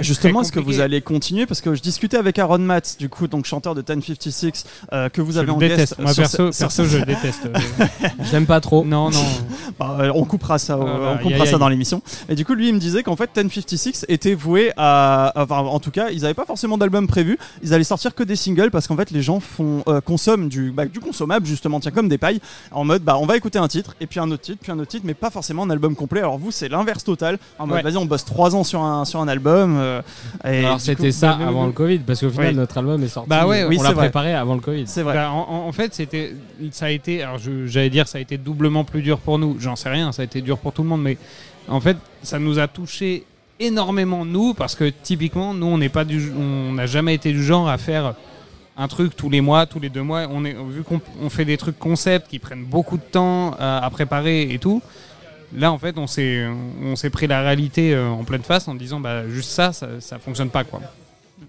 Justement, 0.00 0.42
est-ce 0.42 0.52
que 0.52 0.60
vous 0.60 0.80
allez 0.80 1.00
continuer? 1.00 1.46
Parce 1.46 1.60
que 1.60 1.74
je 1.74 1.80
discutais 1.82 2.16
avec 2.16 2.38
Aaron 2.38 2.58
Matz, 2.58 2.96
du 2.98 3.08
coup, 3.08 3.28
donc 3.28 3.44
chanteur 3.44 3.74
de 3.74 3.80
1056, 3.82 4.64
euh, 4.92 5.08
que 5.08 5.20
vous 5.20 5.32
Je 5.32 5.38
avez 5.38 5.50
en 5.50 5.56
déteste. 5.56 5.96
guest 5.96 5.98
Moi, 6.00 6.12
perso, 6.14 6.52
ce- 6.52 6.58
perso, 6.58 6.84
je 6.84 6.98
le 6.98 7.04
déteste. 7.06 7.48
Je 8.24 8.32
l'aime 8.32 8.46
pas 8.46 8.60
trop. 8.60 8.84
non, 8.84 9.10
non. 9.10 9.18
Bah, 9.78 9.96
euh, 10.00 10.12
on 10.14 10.24
coupera 10.24 10.58
ça, 10.58 10.74
Ah, 10.80 10.84
bah, 10.84 11.16
on 11.18 11.22
coupera 11.22 11.46
ça 11.46 11.58
dans 11.58 11.68
l'émission. 11.68 12.00
Et 12.28 12.34
du 12.36 12.44
coup, 12.44 12.54
lui, 12.54 12.68
il 12.68 12.74
me 12.74 12.78
disait 12.78 13.02
qu'en 13.02 13.16
fait, 13.16 13.30
1056 13.36 14.04
était 14.08 14.34
voué 14.34 14.72
à, 14.76 15.32
enfin, 15.36 15.58
en 15.58 15.80
tout 15.80 15.90
cas, 15.90 16.10
ils 16.10 16.22
n'avaient 16.22 16.34
pas 16.34 16.44
forcément 16.44 16.78
d'album 16.78 17.06
prévu. 17.08 17.38
Ils 17.62 17.74
allaient 17.74 17.82
sortir 17.82 18.14
que 18.14 18.22
des 18.22 18.36
singles 18.36 18.70
parce 18.70 18.86
qu'en 18.86 18.96
fait, 18.96 19.10
les 19.10 19.22
gens 19.22 19.40
font, 19.40 19.82
euh, 19.88 20.00
consomment 20.00 20.48
du, 20.48 20.70
bah, 20.70 20.84
du 20.86 21.00
consommable 21.00 21.46
justement, 21.46 21.80
tiens, 21.80 21.90
comme 21.90 22.08
des 22.08 22.18
pailles, 22.18 22.40
en 22.70 22.84
mode, 22.84 23.02
bah, 23.02 23.16
on 23.18 23.26
va 23.26 23.36
écouter 23.36 23.58
un 23.58 23.66
titre 23.68 23.94
et 24.00 24.06
puis 24.06 24.20
un 24.20 24.30
autre 24.30 24.42
titre, 24.42 24.58
puis 24.62 24.70
un 24.70 24.78
autre 24.78 24.90
titre, 24.90 25.04
mais 25.06 25.14
pas 25.14 25.30
forcément 25.30 25.64
un 25.64 25.70
album 25.70 25.96
complet. 25.96 26.20
Alors 26.20 26.38
vous, 26.38 26.50
c'est 26.52 26.68
l'inverse 26.68 27.02
total. 27.04 27.38
En 27.58 27.66
mode, 27.66 27.76
Ouais. 27.76 27.82
vas-y, 27.82 27.96
on 27.96 28.04
bosse 28.06 28.24
trois 28.24 28.54
ans 28.54 28.62
sur 28.64 28.82
un, 28.82 29.04
sur 29.04 29.20
un 29.20 29.28
album. 29.28 29.76
Euh, 29.84 30.02
et 30.44 30.64
Alors 30.64 30.80
c'était 30.80 31.12
ça 31.12 31.36
le- 31.38 31.46
avant 31.46 31.62
le- 31.62 31.66
le 31.68 31.72
Covid 31.72 31.98
parce 31.98 32.20
qu'au 32.20 32.30
final 32.30 32.48
Oui. 32.48 32.54
notre 32.54 32.78
album 32.78 33.02
est 33.02 33.08
sorti. 33.08 33.28
Bah 33.28 33.46
ouais, 33.46 33.64
oui, 33.64 33.76
on 33.78 33.82
c'est 33.82 33.88
l'a 33.88 33.94
vrai. 33.94 34.04
préparé 34.06 34.34
avant 34.34 34.54
le 34.54 34.60
Covid. 34.60 34.84
C'est 34.86 35.02
vrai. 35.02 35.14
Bah, 35.14 35.30
en, 35.30 35.70
fait, 35.72 35.94
c'était, 35.94 36.34
ça 36.72 36.86
a 36.86 36.90
été, 36.90 37.22
alors 37.22 37.38
j'allais 37.66 37.90
dire, 37.90 38.08
ça 38.08 38.18
a 38.18 38.20
été 38.20 38.36
doublement 38.38 38.84
plus 38.84 39.02
dur 39.02 39.18
pour 39.18 39.38
nous. 39.38 39.56
J'en 39.60 39.76
sais 39.76 39.88
rien, 39.90 40.12
ça 40.12 40.22
a 40.22 40.24
été 40.24 40.40
dur 40.40 40.58
pour 40.58 40.72
tout 40.72 40.82
le 40.82 40.88
monde, 40.88 41.02
mais 41.02 41.16
en 41.68 41.80
fait, 41.80 41.96
ça 42.22 42.38
nous 42.38 42.58
a 42.58 42.66
touché 42.68 43.24
énormément 43.60 44.24
nous 44.24 44.52
parce 44.54 44.74
que 44.74 44.90
typiquement, 45.02 45.54
nous, 45.54 45.66
on 45.66 45.78
n'est 45.78 45.88
pas 45.88 46.04
du, 46.04 46.32
on 46.36 46.72
n'a 46.72 46.86
jamais 46.86 47.14
été 47.14 47.32
du 47.32 47.42
genre 47.42 47.68
à 47.68 47.78
faire 47.78 48.14
un 48.76 48.88
truc 48.88 49.14
tous 49.14 49.30
les 49.30 49.40
mois, 49.40 49.66
tous 49.66 49.78
les 49.78 49.88
deux 49.88 50.02
mois. 50.02 50.26
On 50.30 50.44
est, 50.44 50.52
vu 50.68 50.82
qu'on 50.82 51.00
on 51.22 51.30
fait 51.30 51.44
des 51.44 51.56
trucs 51.56 51.78
concept 51.78 52.28
qui 52.28 52.40
prennent 52.40 52.64
beaucoup 52.64 52.96
de 52.96 53.02
temps 53.02 53.54
à, 53.60 53.84
à 53.84 53.90
préparer 53.90 54.42
et 54.52 54.58
tout. 54.58 54.82
Là, 55.54 55.70
en 55.72 55.78
fait, 55.78 55.96
on 55.98 56.06
s'est, 56.06 56.44
on 56.82 56.96
s'est 56.96 57.10
pris 57.10 57.26
la 57.26 57.42
réalité 57.42 57.94
euh, 57.94 58.08
en 58.08 58.24
pleine 58.24 58.42
face 58.42 58.66
en 58.66 58.74
disant, 58.74 58.98
bah, 59.00 59.28
juste 59.28 59.50
ça, 59.50 59.72
ça, 59.72 59.86
ça 60.00 60.18
fonctionne 60.18 60.50
pas, 60.50 60.64
quoi. 60.64 60.80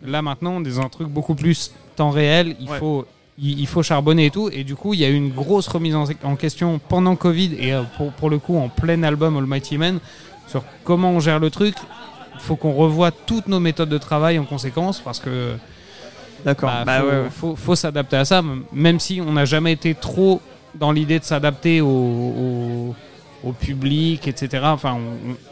Là, 0.03 0.21
maintenant, 0.21 0.51
on 0.57 0.61
est 0.63 0.75
dans 0.75 0.81
un 0.81 0.89
truc 0.89 1.07
beaucoup 1.07 1.33
plus 1.35 1.71
temps 1.95 2.11
réel. 2.11 2.55
Il 2.59 2.69
Ouais. 2.69 2.77
faut, 2.77 3.05
il, 3.39 3.59
il 3.59 3.67
faut 3.67 3.81
charbonner 3.81 4.27
et 4.27 4.31
tout. 4.31 4.49
Et 4.51 4.63
du 4.63 4.75
coup, 4.75 4.93
il 4.93 4.99
y 4.99 5.05
a 5.05 5.09
eu 5.09 5.15
une 5.15 5.31
grosse 5.31 5.67
remise 5.67 5.95
en, 5.95 6.05
en 6.23 6.35
question 6.35 6.79
pendant 6.79 7.15
Covid 7.15 7.55
et 7.59 7.73
euh, 7.73 7.81
pour, 7.97 8.11
pour 8.11 8.29
le 8.29 8.37
coup 8.37 8.57
en 8.57 8.69
plein 8.69 9.01
album 9.03 9.37
Almighty 9.37 9.77
Man 9.77 9.99
sur 10.47 10.63
comment 10.83 11.11
on 11.11 11.19
gère 11.19 11.39
le 11.39 11.49
truc. 11.49 11.75
Il 12.35 12.41
faut 12.41 12.55
qu'on 12.57 12.73
revoie 12.73 13.09
toutes 13.11 13.47
nos 13.47 13.59
méthodes 13.59 13.89
de 13.89 13.97
travail 13.97 14.37
en 14.37 14.43
conséquence 14.45 14.99
parce 14.99 15.19
que 15.19 15.55
D'accord. 16.43 16.69
bah, 16.69 16.83
Bah 16.85 16.99
faut, 16.99 17.05
ouais, 17.07 17.11
ouais. 17.23 17.29
faut- 17.31 17.55
faut 17.55 17.75
s'adapter 17.75 18.17
à 18.17 18.25
ça, 18.25 18.43
même 18.71 18.99
si 18.99 19.19
on 19.25 19.31
n'a 19.31 19.45
jamais 19.45 19.71
été 19.71 19.95
trop 19.95 20.41
dans 20.75 20.91
l'idée 20.91 21.17
de 21.17 21.23
s'adapter 21.23 21.81
au, 21.81 21.87
au- 21.87 22.95
au 23.45 23.51
public, 23.51 24.27
etc. 24.27 24.63
Enfin, 24.65 24.97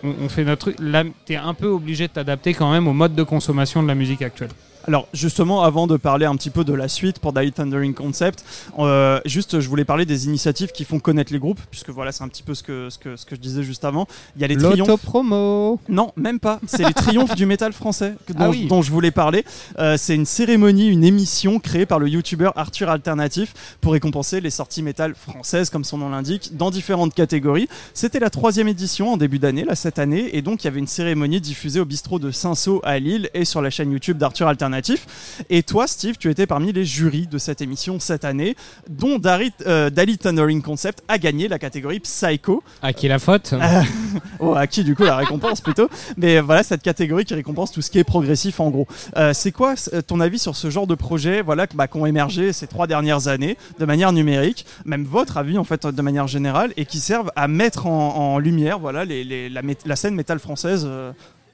on, 0.04 0.28
fait 0.28 0.44
notre 0.44 0.72
truc. 0.72 0.76
Là, 0.80 1.04
t'es 1.26 1.36
un 1.36 1.54
peu 1.54 1.68
obligé 1.68 2.08
de 2.08 2.14
t'adapter 2.14 2.54
quand 2.54 2.72
même 2.72 2.88
au 2.88 2.94
mode 2.94 3.14
de 3.16 3.24
consommation 3.24 3.84
de 3.84 3.88
la 3.88 3.96
musique 3.96 4.24
actuelle. 4.24 4.50
Alors 4.86 5.08
justement, 5.14 5.64
avant 5.64 5.88
de 5.88 5.96
parler 5.96 6.26
un 6.26 6.36
petit 6.36 6.50
peu 6.50 6.64
de 6.66 6.74
la 6.74 6.88
suite 6.90 7.20
pour 7.20 7.32
Daily 7.32 7.54
Thundering 7.54 7.94
Concept, 7.94 8.44
euh, 8.80 9.22
juste 9.26 9.60
je 9.62 9.70
voulais 9.70 9.86
parler 9.86 10.06
des 10.06 10.26
initiatives 10.26 10.72
qui 10.74 10.84
font 10.84 11.00
connaître 11.00 11.32
les 11.32 11.40
groupes, 11.40 11.60
puisque 11.72 11.90
voilà 11.90 12.12
c'est 12.12 12.24
un 12.24 12.28
petit 12.28 12.44
peu 12.44 12.54
ce 12.54 12.64
que, 12.64 12.90
ce, 12.90 12.98
que, 12.98 13.16
ce 13.16 13.26
que 13.26 13.36
je 13.36 13.40
disais 13.40 13.64
juste 13.64 13.86
avant. 13.86 14.08
Il 14.36 14.42
y 14.42 14.46
a 14.46 14.48
les 14.48 14.58
triomphes. 14.58 14.90
L'autopromo 14.90 15.80
Non, 15.88 16.12
même 16.18 16.40
pas. 16.40 16.60
C'est 16.68 16.86
les 16.86 16.94
triomphes 16.94 17.36
du 17.36 17.46
métal 17.46 17.72
français 17.72 18.16
dont, 18.28 18.36
Ah 18.40 18.50
oui. 18.50 18.68
dont 18.68 18.82
je 18.82 18.92
voulais 18.92 19.12
parler. 19.12 19.46
Euh, 19.80 19.96
c'est 19.98 20.16
une 20.16 20.26
cérémonie, 20.26 20.88
une 20.90 21.06
émission 21.06 21.60
créée 21.60 21.86
par 21.86 22.00
le 22.00 22.10
youtubeur 22.10 22.52
Arthur 22.58 22.90
Alternatif 22.90 23.54
pour 23.80 23.94
récompenser 23.94 24.42
les 24.42 24.50
sorties 24.50 24.84
métal 24.84 25.16
françaises, 25.16 25.70
comme 25.70 25.86
son 25.86 25.98
nom 26.00 26.10
l'indique, 26.10 26.58
dans 26.58 26.72
différentes 26.72 27.14
catégories. 27.14 27.70
C'était 27.94 28.20
la 28.20 28.30
troisième 28.30 28.68
édition 28.68 29.14
en 29.14 29.18
début 29.18 29.40
d'année, 29.40 29.64
là 29.64 29.76
cette 29.76 29.98
année, 29.98 30.36
et 30.36 30.42
donc 30.42 30.64
il 30.64 30.66
y 30.66 30.68
avait 30.68 30.80
une 30.80 30.88
cérémonie 30.88 31.40
diffusée 31.40 31.80
au 31.80 31.86
bistrot 31.86 32.20
de 32.20 32.32
Saint-Saul 32.32 32.82
à 32.84 33.00
Lille 33.00 33.30
et 33.34 33.46
sur 33.46 33.62
la 33.62 33.70
chaîne 33.70 33.92
YouTube 33.92 34.18
d'Arthur 34.18 34.48
Alternatif. 34.50 34.73
Alternatif. 34.74 35.46
Et 35.50 35.64
toi, 35.64 35.88
Steve, 35.88 36.18
tu 36.18 36.30
étais 36.30 36.48
parmi 36.48 36.72
les 36.74 36.86
jurys 36.86 37.28
de 37.28 37.38
cette 37.38 37.62
émission 37.62 38.00
cette 38.00 38.26
année, 38.26 38.56
dont 38.90 39.20
Dari, 39.20 39.52
euh, 39.68 39.90
Dali 39.90 40.18
Thundering 40.18 40.62
Concept 40.62 41.04
a 41.08 41.18
gagné 41.18 41.48
la 41.48 41.60
catégorie 41.60 42.00
Psycho. 42.00 42.64
À 42.82 42.94
qui 42.94 43.08
la 43.08 43.20
faute 43.20 43.54
Oh, 44.40 44.54
à 44.56 44.68
qui 44.68 44.84
du 44.84 44.96
coup 44.96 45.04
la 45.04 45.16
récompense 45.18 45.62
plutôt 45.62 45.90
Mais 46.18 46.40
voilà, 46.40 46.64
cette 46.64 46.82
catégorie 46.82 47.26
qui 47.26 47.34
récompense 47.34 47.72
tout 47.72 47.82
ce 47.82 47.90
qui 47.92 48.00
est 48.00 48.04
progressif 48.04 48.60
en 48.60 48.70
gros. 48.70 48.88
Euh, 49.18 49.34
c'est 49.34 49.52
quoi 49.52 49.76
c- 49.76 49.92
ton 50.04 50.20
avis 50.20 50.40
sur 50.40 50.56
ce 50.56 50.70
genre 50.70 50.88
de 50.88 50.96
projet 50.96 51.42
voilà, 51.42 51.68
que- 51.68 51.76
bah, 51.76 51.88
qui 51.88 51.98
ont 51.98 52.06
émergé 52.06 52.54
ces 52.54 52.68
trois 52.68 52.88
dernières 52.88 53.28
années 53.28 53.58
de 53.80 53.86
manière 53.86 54.12
numérique, 54.12 54.66
même 54.86 55.04
votre 55.06 55.38
avis 55.38 55.58
en 55.58 55.64
fait 55.64 55.86
de 55.86 56.02
manière 56.02 56.28
générale, 56.28 56.74
et 56.78 56.86
qui 56.86 57.00
servent 57.00 57.32
à 57.36 57.48
mettre 57.48 57.86
en, 57.88 58.34
en 58.34 58.40
lumière 58.40 58.80
voilà, 58.80 59.06
les, 59.06 59.24
les- 59.24 59.50
la, 59.50 59.96
scène 59.96 60.16
métal 60.16 60.40
française 60.40 60.86
euh, 60.88 61.12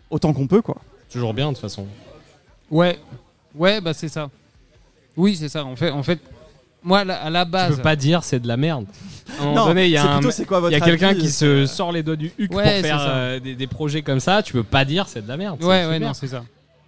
autant 0.10 0.34
qu'on 0.34 0.48
peut 0.48 0.62
quoi? 0.62 0.78
Toujours 1.12 1.34
bien 1.34 1.48
de 1.50 1.54
toute 1.54 1.62
façon. 1.62 1.86
Ouais, 2.72 3.00
ouais, 3.56 3.82
bah 3.82 3.94
c'est 3.94 4.10
ça. 4.10 4.30
Oui, 5.18 5.36
c'est 5.36 5.50
ça. 5.50 5.66
En 5.66 5.76
fait, 5.76 5.90
en 5.92 6.04
fait, 6.04 6.20
moi, 6.84 7.00
à 7.00 7.04
la- 7.04 7.22
à 7.24 7.30
la 7.30 7.46
Tu 7.46 7.52
base, 7.52 7.76
peux 7.78 7.82
pas 7.82 7.96
dire 7.96 8.24
c'est 8.24 8.40
de 8.40 8.48
la 8.48 8.58
merde. 8.58 8.86
À 9.38 9.42
un 9.42 9.46
moment 9.46 9.56
Non, 9.56 9.66
donné, 9.68 9.86
il 9.86 9.92
y 9.92 9.98
a 9.98 10.02
c'est 10.02 10.08
un- 10.08 10.18
plutôt 10.18 10.32
c'est 10.32 10.46
quoi 10.46 10.60
votre 10.60 10.72
il 10.76 10.80
y 10.80 10.82
a 10.82 10.86
quelqu'un 10.86 11.10
avis, 11.10 11.22
qui 11.22 11.30
se 11.32 11.66
sort 11.66 11.92
les 11.92 12.04
doigts 12.04 12.16
du 12.16 12.32
huc 12.38 12.52
Ouais, 12.54 12.64
pour 12.64 12.72
c'est 12.72 12.82
faire 12.84 13.00
ça. 13.00 13.10
euh, 13.10 13.40
des, 13.40 13.56
des 13.56 13.68
projets 13.68 14.02
comme 14.02 14.20
ça. 14.20 14.42
Tu 14.44 14.54
peux 14.54 14.64
pas 14.64 14.86
dire 14.86 15.08
c'est 15.08 15.22
de 15.22 15.28
la 15.28 15.38
merde. 15.38 15.62
Ouais, 15.64 15.82
c'est 15.84 15.88
ouais, 15.88 15.94
super. 15.96 16.08
non, 16.08 16.14
c'est 16.14 16.28
ça. 16.28 16.44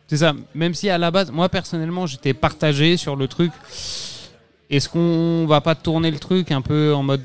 C'est 0.07 0.17
ça. 0.17 0.34
Même 0.55 0.73
si 0.73 0.89
à 0.89 0.97
la 0.97 1.09
base, 1.11 1.32
moi 1.32 1.49
personnellement, 1.49 2.05
j'étais 2.05 2.34
partagé 2.34 2.97
sur 2.97 3.15
le 3.15 3.27
truc. 3.27 3.51
Est-ce 4.69 4.88
qu'on 4.88 5.45
va 5.47 5.61
pas 5.61 5.75
tourner 5.75 6.11
le 6.11 6.19
truc 6.19 6.51
un 6.51 6.61
peu 6.61 6.93
en 6.93 7.03
mode 7.03 7.21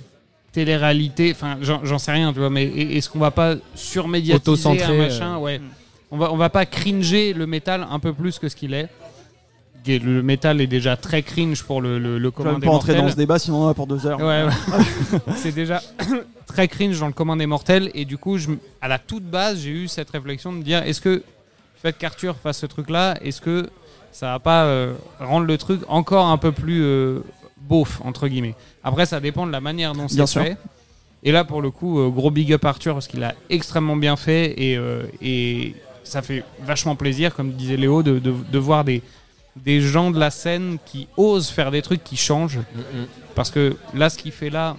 télé-réalité? 0.53 1.33
Enfin, 1.33 1.59
j'en 1.61 1.85
j'en 1.85 1.99
sais 1.99 2.13
rien, 2.13 2.33
tu 2.33 2.41
vois, 2.41 2.51
mais 2.51 2.65
est-ce 2.67 3.09
qu'on 3.09 3.19
va 3.21 3.31
pas 3.31 3.55
surmédiatiser 3.75 4.51
Auto-centré, 4.51 4.85
un 4.85 4.95
machin? 4.99 5.35
euh, 5.37 5.39
Ouais. 5.41 5.61
On 6.11 6.19
va, 6.19 6.33
on 6.33 6.37
va 6.37 6.51
pas 6.51 6.67
cringer 6.67 7.33
le 7.33 7.47
métal 7.47 7.87
un 7.91 7.99
peu 7.99 8.13
plus 8.13 8.39
que 8.39 8.49
ce 8.49 8.57
qu'il 8.57 8.75
est. 8.75 8.89
Le 9.89 10.21
métal 10.21 10.61
est 10.61 10.67
déjà 10.67 10.97
très 10.97 11.23
cringe 11.23 11.63
pour 11.63 11.81
le, 11.81 12.01
le, 12.01 12.19
le 12.19 12.31
commun 12.33 12.59
des 12.59 12.67
pas 12.67 12.73
entrer 12.73 12.97
dans 12.97 13.09
ce 13.09 13.15
débat 13.15 13.39
sinon 13.39 13.59
on 13.59 13.67
en 13.67 13.69
a 13.69 13.75
pour 13.75 13.87
deux 13.87 14.05
heures. 14.05 14.19
Ouais, 14.19 14.45
ouais. 14.45 15.19
c'est 15.37 15.53
déjà 15.53 15.81
très 16.47 16.67
cringe 16.67 16.99
dans 16.99 17.07
le 17.07 17.13
commun 17.13 17.37
des 17.37 17.47
mortels. 17.47 17.93
Et 17.95 18.05
du 18.05 18.19
coup, 18.19 18.37
je, 18.37 18.51
à 18.81 18.89
la 18.89 18.99
toute 18.99 19.23
base, 19.23 19.61
j'ai 19.61 19.71
eu 19.71 19.87
cette 19.89 20.11
réflexion 20.11 20.53
de 20.53 20.59
me 20.59 20.63
dire 20.65 20.83
est-ce 20.83 21.01
que 21.01 21.09
le 21.11 21.23
fait 21.81 21.97
qu'Arthur 21.97 22.35
fasse 22.37 22.59
ce 22.59 22.67
truc-là, 22.67 23.17
est-ce 23.23 23.41
que 23.41 23.69
ça 24.11 24.33
va 24.33 24.39
pas 24.41 24.65
euh, 24.65 24.95
rendre 25.21 25.47
le 25.47 25.57
truc 25.59 25.83
encore 25.87 26.27
un 26.27 26.39
peu 26.39 26.51
plus 26.51 26.83
euh, 26.83 27.21
beauf, 27.69 28.01
entre 28.05 28.27
guillemets 28.27 28.55
Après, 28.83 29.07
ça 29.07 29.21
dépend 29.21 29.47
de 29.47 29.53
la 29.53 29.61
manière 29.61 29.93
dont 29.93 30.09
c'est 30.09 30.27
fait. 30.27 30.57
Et 31.23 31.33
là, 31.33 31.45
pour 31.45 31.63
le 31.63 31.71
coup, 31.71 31.99
euh, 32.01 32.09
gros 32.09 32.31
big 32.31 32.53
up 32.53 32.65
Arthur 32.65 32.95
parce 32.95 33.09
qu'il 33.09 33.23
a 33.25 33.35
extrêmement 33.51 33.97
bien 33.97 34.17
fait 34.17 34.55
et, 34.61 34.77
euh, 34.77 35.03
et 35.21 35.75
ça 36.07 36.23
fait 36.23 36.45
vachement 36.65 36.97
plaisir, 36.97 37.35
comme 37.35 37.53
disait 37.53 37.77
Léo, 37.77 38.03
de, 38.03 38.19
de- 38.19 38.33
de 38.51 38.59
voir 38.59 38.85
des, 38.85 39.03
des 39.57 39.81
gens 39.81 40.11
de 40.11 40.19
la 40.19 40.31
scène 40.31 40.79
qui 40.87 41.09
osent 41.17 41.49
faire 41.51 41.71
des 41.71 41.83
trucs 41.83 42.03
qui 42.05 42.17
changent. 42.17 42.59
Mm, 42.59 43.01
mm. 43.01 43.07
Parce 43.35 43.51
que 43.51 43.77
là, 43.95 44.09
ce 44.11 44.17
qu'il 44.19 44.33
fait 44.33 44.51
là, 44.51 44.77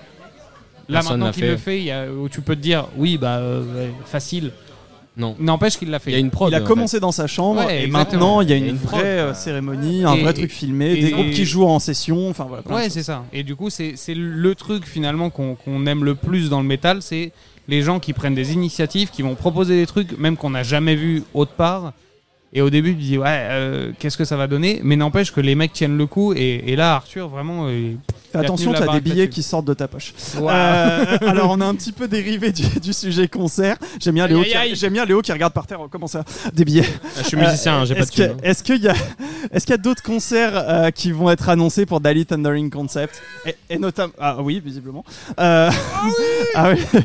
là 0.89 0.99
Personne 0.99 1.19
maintenant 1.19 1.31
qu'il 1.33 1.43
fait. 1.43 1.49
le 1.51 1.57
fait, 1.57 1.77
il 1.79 1.83
y 1.85 1.91
a, 1.91 2.07
où 2.11 2.29
tu 2.29 2.41
peux 2.41 2.55
te 2.55 2.61
dire, 2.61 2.87
oui, 2.95 3.17
bah, 3.17 3.37
euh, 3.37 3.89
facile. 4.05 4.51
Non. 5.19 5.35
N'empêche 5.39 5.77
qu'il 5.77 5.89
l'a 5.89 5.97
fait. 5.97 6.11
Il 6.11 6.13
y 6.13 6.17
a 6.17 6.19
une 6.19 6.29
prod. 6.29 6.51
Il 6.51 6.55
a 6.55 6.61
en 6.61 6.63
commencé 6.63 6.99
dans 6.99 7.11
sa 7.11 7.25
chambre 7.25 7.65
Ouais, 7.65 7.79
et 7.81 7.83
exactement. 7.85 8.37
maintenant 8.37 8.41
il 8.41 8.49
y 8.51 8.53
a 8.53 8.55
Il 8.55 8.61
y 8.61 8.65
a 8.65 8.69
une 8.69 8.75
une 8.75 8.79
vraie 8.81 8.97
prod, 8.99 9.03
euh, 9.05 9.33
cérémonie, 9.33 10.03
un 10.05 10.13
Et- 10.13 10.21
vrai 10.21 10.33
truc 10.33 10.51
filmé, 10.51 10.91
et- 10.91 11.01
des 11.01 11.09
groupes 11.11 11.31
qui 11.31 11.43
jouent 11.43 11.65
en 11.65 11.79
session, 11.79 12.29
enfin 12.29 12.45
voilà. 12.47 12.61
Ouais, 12.69 12.89
c'est 12.91 13.01
ça. 13.01 13.23
Et 13.33 13.41
du 13.41 13.55
coup, 13.55 13.71
c'est 13.71 13.93
c'est 13.95 14.13
le 14.13 14.53
truc 14.53 14.85
finalement 14.85 15.31
qu'on 15.31 15.55
qu'on 15.55 15.87
aime 15.87 16.03
le 16.03 16.13
plus 16.13 16.51
dans 16.51 16.61
le 16.61 16.67
métal, 16.67 17.01
c'est 17.01 17.31
les 17.67 17.81
gens 17.81 17.99
qui 17.99 18.13
prennent 18.13 18.35
des 18.35 18.53
initiatives, 18.53 19.09
qui 19.09 19.21
vont 19.21 19.35
proposer 19.35 19.75
des 19.75 19.87
trucs, 19.87 20.17
même 20.17 20.37
qu'on 20.37 20.49
n'a 20.49 20.63
jamais 20.63 20.95
vu 20.95 21.23
autre 21.33 21.51
part. 21.53 21.93
Et 22.57 22.61
au 22.63 22.71
début, 22.71 22.95
tu 22.95 23.01
dis, 23.03 23.17
ouais, 23.19 23.25
euh, 23.27 23.91
qu'est-ce 23.99 24.17
que 24.17 24.25
ça 24.25 24.35
va 24.35 24.47
donner? 24.47 24.79
Mais 24.83 24.95
n'empêche 24.95 25.31
que 25.31 25.39
les 25.41 25.53
mecs 25.53 25.73
tiennent 25.73 25.95
le 25.95 26.07
coup. 26.07 26.33
Et, 26.33 26.63
et 26.71 26.75
là, 26.75 26.95
Arthur, 26.95 27.27
vraiment. 27.27 27.67
euh, 27.67 27.93
Fais 28.31 28.39
a 28.39 28.41
attention, 28.41 28.71
la 28.71 28.79
t'as 28.79 28.93
des 28.93 28.99
billets 28.99 29.29
qui 29.29 29.43
sortent 29.43 29.65
de 29.67 29.75
ta 29.75 29.87
poche. 29.87 30.13
Euh, 30.37 31.17
alors 31.21 31.51
on 31.51 31.61
a 31.61 31.65
un 31.65 31.75
petit 31.75 31.91
peu 31.91 32.07
dérivé 32.07 32.51
du, 32.51 32.63
du 32.81 32.91
sujet 32.93 33.27
concert. 33.27 33.77
J'aime 34.01 34.15
bien, 34.15 34.25
Léo 34.27 34.41
qui- 34.41 34.55
aïe. 34.55 34.75
j'aime 34.75 34.93
bien 34.93 35.05
Léo 35.05 35.21
qui 35.21 35.31
regarde 35.31 35.53
par 35.53 35.67
terre. 35.67 35.79
Comment 35.91 36.07
ça 36.07 36.25
Des 36.51 36.65
billets. 36.65 36.83
Ah, 37.05 37.19
je 37.21 37.27
suis 37.27 37.37
musicien, 37.37 37.81
Euh, 37.81 37.85
j'ai 37.85 37.93
pas 37.95 38.01
de 38.01 38.05
est-ce 38.07 38.11
que-. 38.17 38.43
Est-ce 38.45 38.63
qu'il 38.63 38.81
y 38.83 38.87
a, 38.89 38.95
est-ce 39.51 39.65
qu'il 39.65 39.73
y 39.73 39.79
a 39.79 39.81
d'autres 39.81 40.03
concerts 40.03 40.51
euh, 40.55 40.89
qui 40.91 41.11
vont 41.11 41.29
être 41.29 41.47
annoncés 41.47 41.85
pour 41.85 42.01
Dali 42.01 42.25
Thundering 42.25 42.69
Concept? 42.71 43.21
Et, 43.45 43.55
et 43.69 43.77
notamment, 43.77 44.13
ah 44.19 44.37
oui, 44.41 44.61
visiblement. 44.65 45.05
Euh, 45.39 45.69
ah 46.55 46.71
oui. 46.73 46.99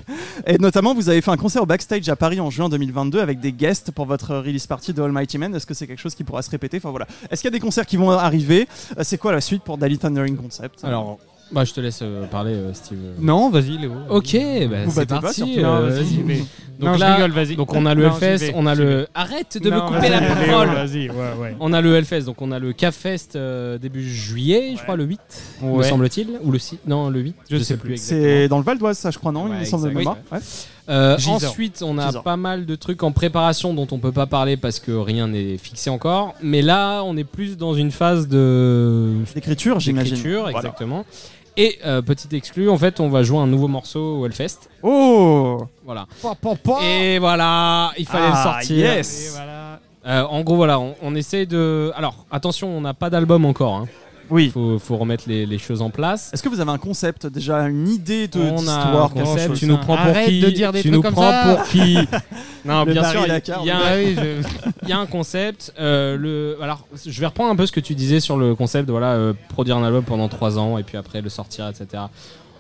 Et 0.47 0.59
notamment, 0.59 0.93
vous 0.95 1.09
avez 1.09 1.21
fait 1.21 1.31
un 1.31 1.37
concert 1.37 1.63
au 1.63 1.67
backstage 1.67 2.09
à 2.09 2.17
Paris 2.17 2.41
en 2.41 2.51
juin 2.51 2.69
2022 2.69 3.21
avec 3.21 3.39
des 3.39 3.53
guests 3.53 3.93
pour 3.93 4.07
votre 4.07 4.35
release 4.39 4.67
party 4.67 4.93
de 4.93 5.03
Almighty 5.03 5.39
Est-ce 5.55 5.67
que 5.67 5.75
c'est 5.75 5.87
quelque 5.87 6.01
chose 6.01 6.15
qui 6.15 6.25
pourra 6.25 6.43
se 6.43 6.51
répéter 6.51 6.77
Enfin 6.79 6.91
voilà. 6.91 7.07
Est-ce 7.31 7.41
qu'il 7.43 7.49
y 7.51 7.53
a 7.55 7.57
des 7.57 7.61
concerts 7.61 7.87
qui 7.87 7.97
vont 7.97 8.11
arriver 8.11 8.69
Euh, 8.99 9.03
C'est 9.05 9.19
quoi 9.19 9.33
la 9.33 9.41
suite 9.41 9.63
pour 9.63 9.79
Dali 9.79 9.99
Thundering 9.99 10.37
Concept 10.37 10.85
Alors, 10.85 11.19
bah, 11.51 11.65
je 11.65 11.73
te 11.75 11.81
laisse 11.81 12.01
euh, 12.03 12.27
parler, 12.27 12.55
euh, 12.55 12.73
Steve. 12.73 12.99
Non, 13.21 13.51
vas-y, 13.51 13.77
Léo. 13.77 13.93
Ok, 14.09 14.33
bah, 14.71 14.77
c'est 14.89 14.95
battez 14.97 15.07
pas, 15.07 15.21
parti. 15.21 15.35
surtout. 15.41 15.61
Non, 15.61 15.75
euh, 15.75 15.91
vas-y. 15.91 16.45
Donc 16.79 16.93
non, 16.95 16.97
là, 16.99 17.09
je 17.11 17.15
rigole, 17.23 17.31
vas-y. 17.33 17.57
Donc 17.57 17.75
on 17.75 17.85
a 17.87 17.95
le 17.95 18.07
Non, 18.07 18.17
Hellfest, 18.19 18.53
on 18.55 18.67
a 18.67 18.75
le. 18.75 19.07
Arrête 19.15 19.59
de 19.63 19.71
me 19.71 19.77
Non, 19.77 19.89
couper 19.89 20.09
la 20.09 20.21
parole. 20.23 20.69
Vas-y, 20.69 21.11
ouais, 21.11 21.17
ouais. 21.41 21.57
On 21.61 21.73
a 21.75 21.81
le 21.83 21.95
Hellfest, 21.95 22.23
donc 22.23 22.41
on 22.41 22.51
a 22.51 22.59
le 22.59 22.73
CAFest 22.73 23.37
euh, 23.37 23.77
début 23.79 24.03
juillet, 24.03 24.73
je 24.77 24.83
crois, 24.83 24.97
le 24.97 25.05
8, 25.05 25.21
me 25.63 25.71
Ouais. 25.73 25.85
semble-t-il. 25.89 26.39
Ou 26.43 26.51
le 26.51 26.59
6 26.59 26.79
Non, 26.87 27.11
le 27.11 27.21
8, 27.21 27.37
Je 27.51 27.57
je, 27.57 27.63
sais 27.63 27.75
sais 27.75 27.77
plus. 27.77 27.99
C'est 27.99 28.49
dans 28.49 28.59
le 28.59 28.65
Val 28.65 28.79
d'Oise, 28.79 28.97
ça, 28.99 29.11
je 29.11 29.19
crois, 29.19 29.31
non 29.31 29.47
Il 29.47 29.53
Ouais, 29.53 29.61
me 29.61 29.65
semble 29.65 29.91
de 29.91 29.95
mémoire. 29.95 30.17
Euh, 30.89 31.17
ensuite, 31.29 31.83
on 31.87 31.97
a 31.99 32.13
pas 32.23 32.37
mal 32.37 32.67
de 32.67 32.75
trucs 32.75 33.03
en 33.03 33.13
préparation 33.13 33.73
dont 33.73 33.87
on 33.93 33.99
peut 33.99 34.11
pas 34.13 34.27
parler 34.27 34.57
parce 34.57 34.81
que 34.81 34.91
rien 34.93 35.29
n'est 35.29 35.57
fixé 35.57 35.91
encore. 35.91 36.35
Mais 36.43 36.61
là, 36.63 37.03
on 37.03 37.17
est 37.17 37.25
plus 37.25 37.57
dans 37.57 37.75
une 37.75 37.91
phase 37.93 38.27
de 38.29 39.15
D'écriture, 39.35 39.79
j'imagine. 39.81 40.15
d'écriture, 40.15 40.43
Voilà. 40.43 40.59
exactement. 40.59 41.05
Et 41.57 41.79
euh, 41.85 42.01
petit 42.03 42.35
exclu, 42.35 42.69
en 42.71 42.79
fait, 42.79 42.99
on 42.99 43.09
va 43.11 43.23
jouer 43.23 43.39
un 43.39 43.47
nouveau 43.47 43.69
morceau 43.69 44.21
au 44.21 44.27
Hellfest. 44.27 44.69
Oh 44.83 45.67
Voilà. 45.85 46.07
Et 46.83 47.19
voilà, 47.19 47.93
il 47.99 48.07
fallait 48.07 48.29
Ah, 48.33 48.37
le 48.45 48.51
sortir. 48.51 48.77
yes. 48.77 49.27
Et 49.27 49.31
voilà. 49.37 49.81
Euh, 50.05 50.23
en 50.25 50.41
gros, 50.41 50.57
voilà, 50.57 50.81
on, 50.81 50.95
on 51.03 51.15
essaie 51.15 51.47
de. 51.47 51.93
Alors, 51.95 52.27
attention, 52.33 52.77
on 52.77 52.81
n'a 52.81 52.95
pas 52.95 53.09
d'album 53.11 53.45
encore. 53.45 53.75
Hein. 53.77 53.89
Oui. 54.31 54.51
Faut, 54.51 54.79
faut 54.79 54.97
remettre 54.97 55.25
les, 55.27 55.45
les 55.47 55.59
choses 55.59 55.83
en 55.83 55.91
place. 55.91 56.31
Est-ce 56.33 56.43
que 56.43 56.49
vous 56.49 56.61
avez 56.61 56.71
un 56.71 56.79
concept, 56.79 57.27
déjà 57.27 57.59
une 57.69 57.89
idée 57.89 58.29
de 58.29 58.41
on 58.41 58.67
a 58.69 58.73
un 59.05 59.09
concept, 59.09 59.49
chose 59.49 59.59
tu 59.59 59.67
nous 59.67 59.77
prends 59.77 59.97
pour 59.97 60.07
Arrête 60.07 60.29
qui 60.29 60.41
de 60.41 60.51
dire 60.51 60.73
des 60.73 60.81
Tu 60.83 60.89
trucs 60.91 60.95
nous 60.97 61.03
comme 61.03 61.13
prends 61.15 61.31
ça. 61.31 61.55
pour 61.57 61.65
qui 61.69 61.99
Non, 62.65 62.85
Le 62.85 62.93
bien 62.93 63.05
sûr, 63.05 63.21
il 63.25 63.29
y 63.29 63.31
a- 63.31 63.35
Lacarte. 63.35 63.61
il 63.63 63.67
y, 63.67 63.71
a 63.71 63.77
un- 63.79 63.97
oui, 63.99 64.15
je- 64.17 64.69
il 64.85 64.89
y 64.89 64.93
a 64.93 64.99
un 64.99 65.07
concept. 65.07 65.73
euh, 65.79 66.17
le, 66.17 66.57
alors, 66.63 66.87
je 67.05 67.21
vais 67.21 67.27
reprendre 67.27 67.51
un 67.51 67.57
peu 67.57 67.67
ce 67.67 67.73
que 67.73 67.81
tu 67.81 67.95
disais 67.95 68.21
sur 68.21 68.37
le 68.37 68.55
concept. 68.55 68.89
Voilà, 68.89 69.13
euh, 69.15 69.33
produire 69.49 69.77
un 69.77 69.85
album 69.85 70.05
pendant 70.05 70.29
trois 70.29 70.59
ans 70.59 70.79
et 70.79 70.83
puis 70.83 70.97
après 70.97 71.21
le 71.21 71.29
sortir, 71.29 71.69
etc. 71.69 72.05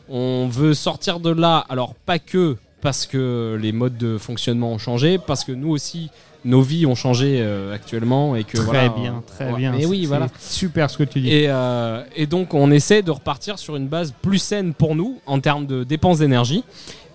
On 0.09 0.49
veut 0.49 0.75
sortir 0.75 1.21
de 1.21 1.31
là. 1.31 1.65
Alors, 1.69 1.95
pas 1.95 2.19
que 2.19 2.57
parce 2.81 3.07
que 3.07 3.57
les 3.63 3.71
modes 3.73 3.97
de 3.97 4.19
fonctionnement 4.19 4.73
ont 4.73 4.79
changé, 4.79 5.19
parce 5.25 5.45
que 5.45 5.53
nous 5.53 5.71
aussi, 5.71 6.11
nos 6.45 6.61
vies 6.63 6.87
ont 6.87 6.95
changé 6.95 7.39
euh, 7.41 7.75
actuellement 7.75 8.35
et 8.37 8.45
que 8.45 8.57
Très 8.57 8.65
voilà, 8.65 8.89
bien, 8.89 9.23
très 9.27 9.51
ouais, 9.53 9.59
bien. 9.59 9.73
Mais 9.73 9.87
oui, 9.87 10.01
C'est 10.03 10.07
voilà. 10.07 10.27
Super 10.39 10.91
ce 10.91 10.99
que 10.99 11.05
tu 11.05 11.21
dis. 11.21 11.31
Et, 11.31 11.47
euh, 11.49 12.03
et 12.17 12.27
donc 12.27 12.55
on 12.55 12.71
essaie 12.71 13.03
de 13.03 13.11
repartir 13.11 13.59
sur 13.59 13.77
une 13.77 13.87
base 13.87 14.13
plus 14.23 14.39
saine 14.39 14.75
pour 14.75 14.95
nous 14.95 15.21
en 15.27 15.41
termes 15.41 15.67
de 15.67 15.85
dépenses 15.85 16.19
d'énergie 16.19 16.65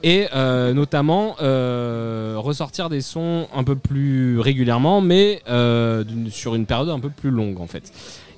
et 0.03 0.27
euh, 0.33 0.73
notamment 0.73 1.35
ressortir 2.41 2.89
des 2.89 3.01
sons 3.01 3.47
un 3.53 3.63
peu 3.63 3.75
plus 3.75 4.39
régulièrement 4.39 5.01
mais 5.01 5.41
sur 6.29 6.55
une 6.55 6.65
période 6.65 6.89
un 6.89 6.99
peu 6.99 7.09
plus 7.09 7.31
longue 7.31 7.59
en 7.59 7.67
fait. 7.67 7.91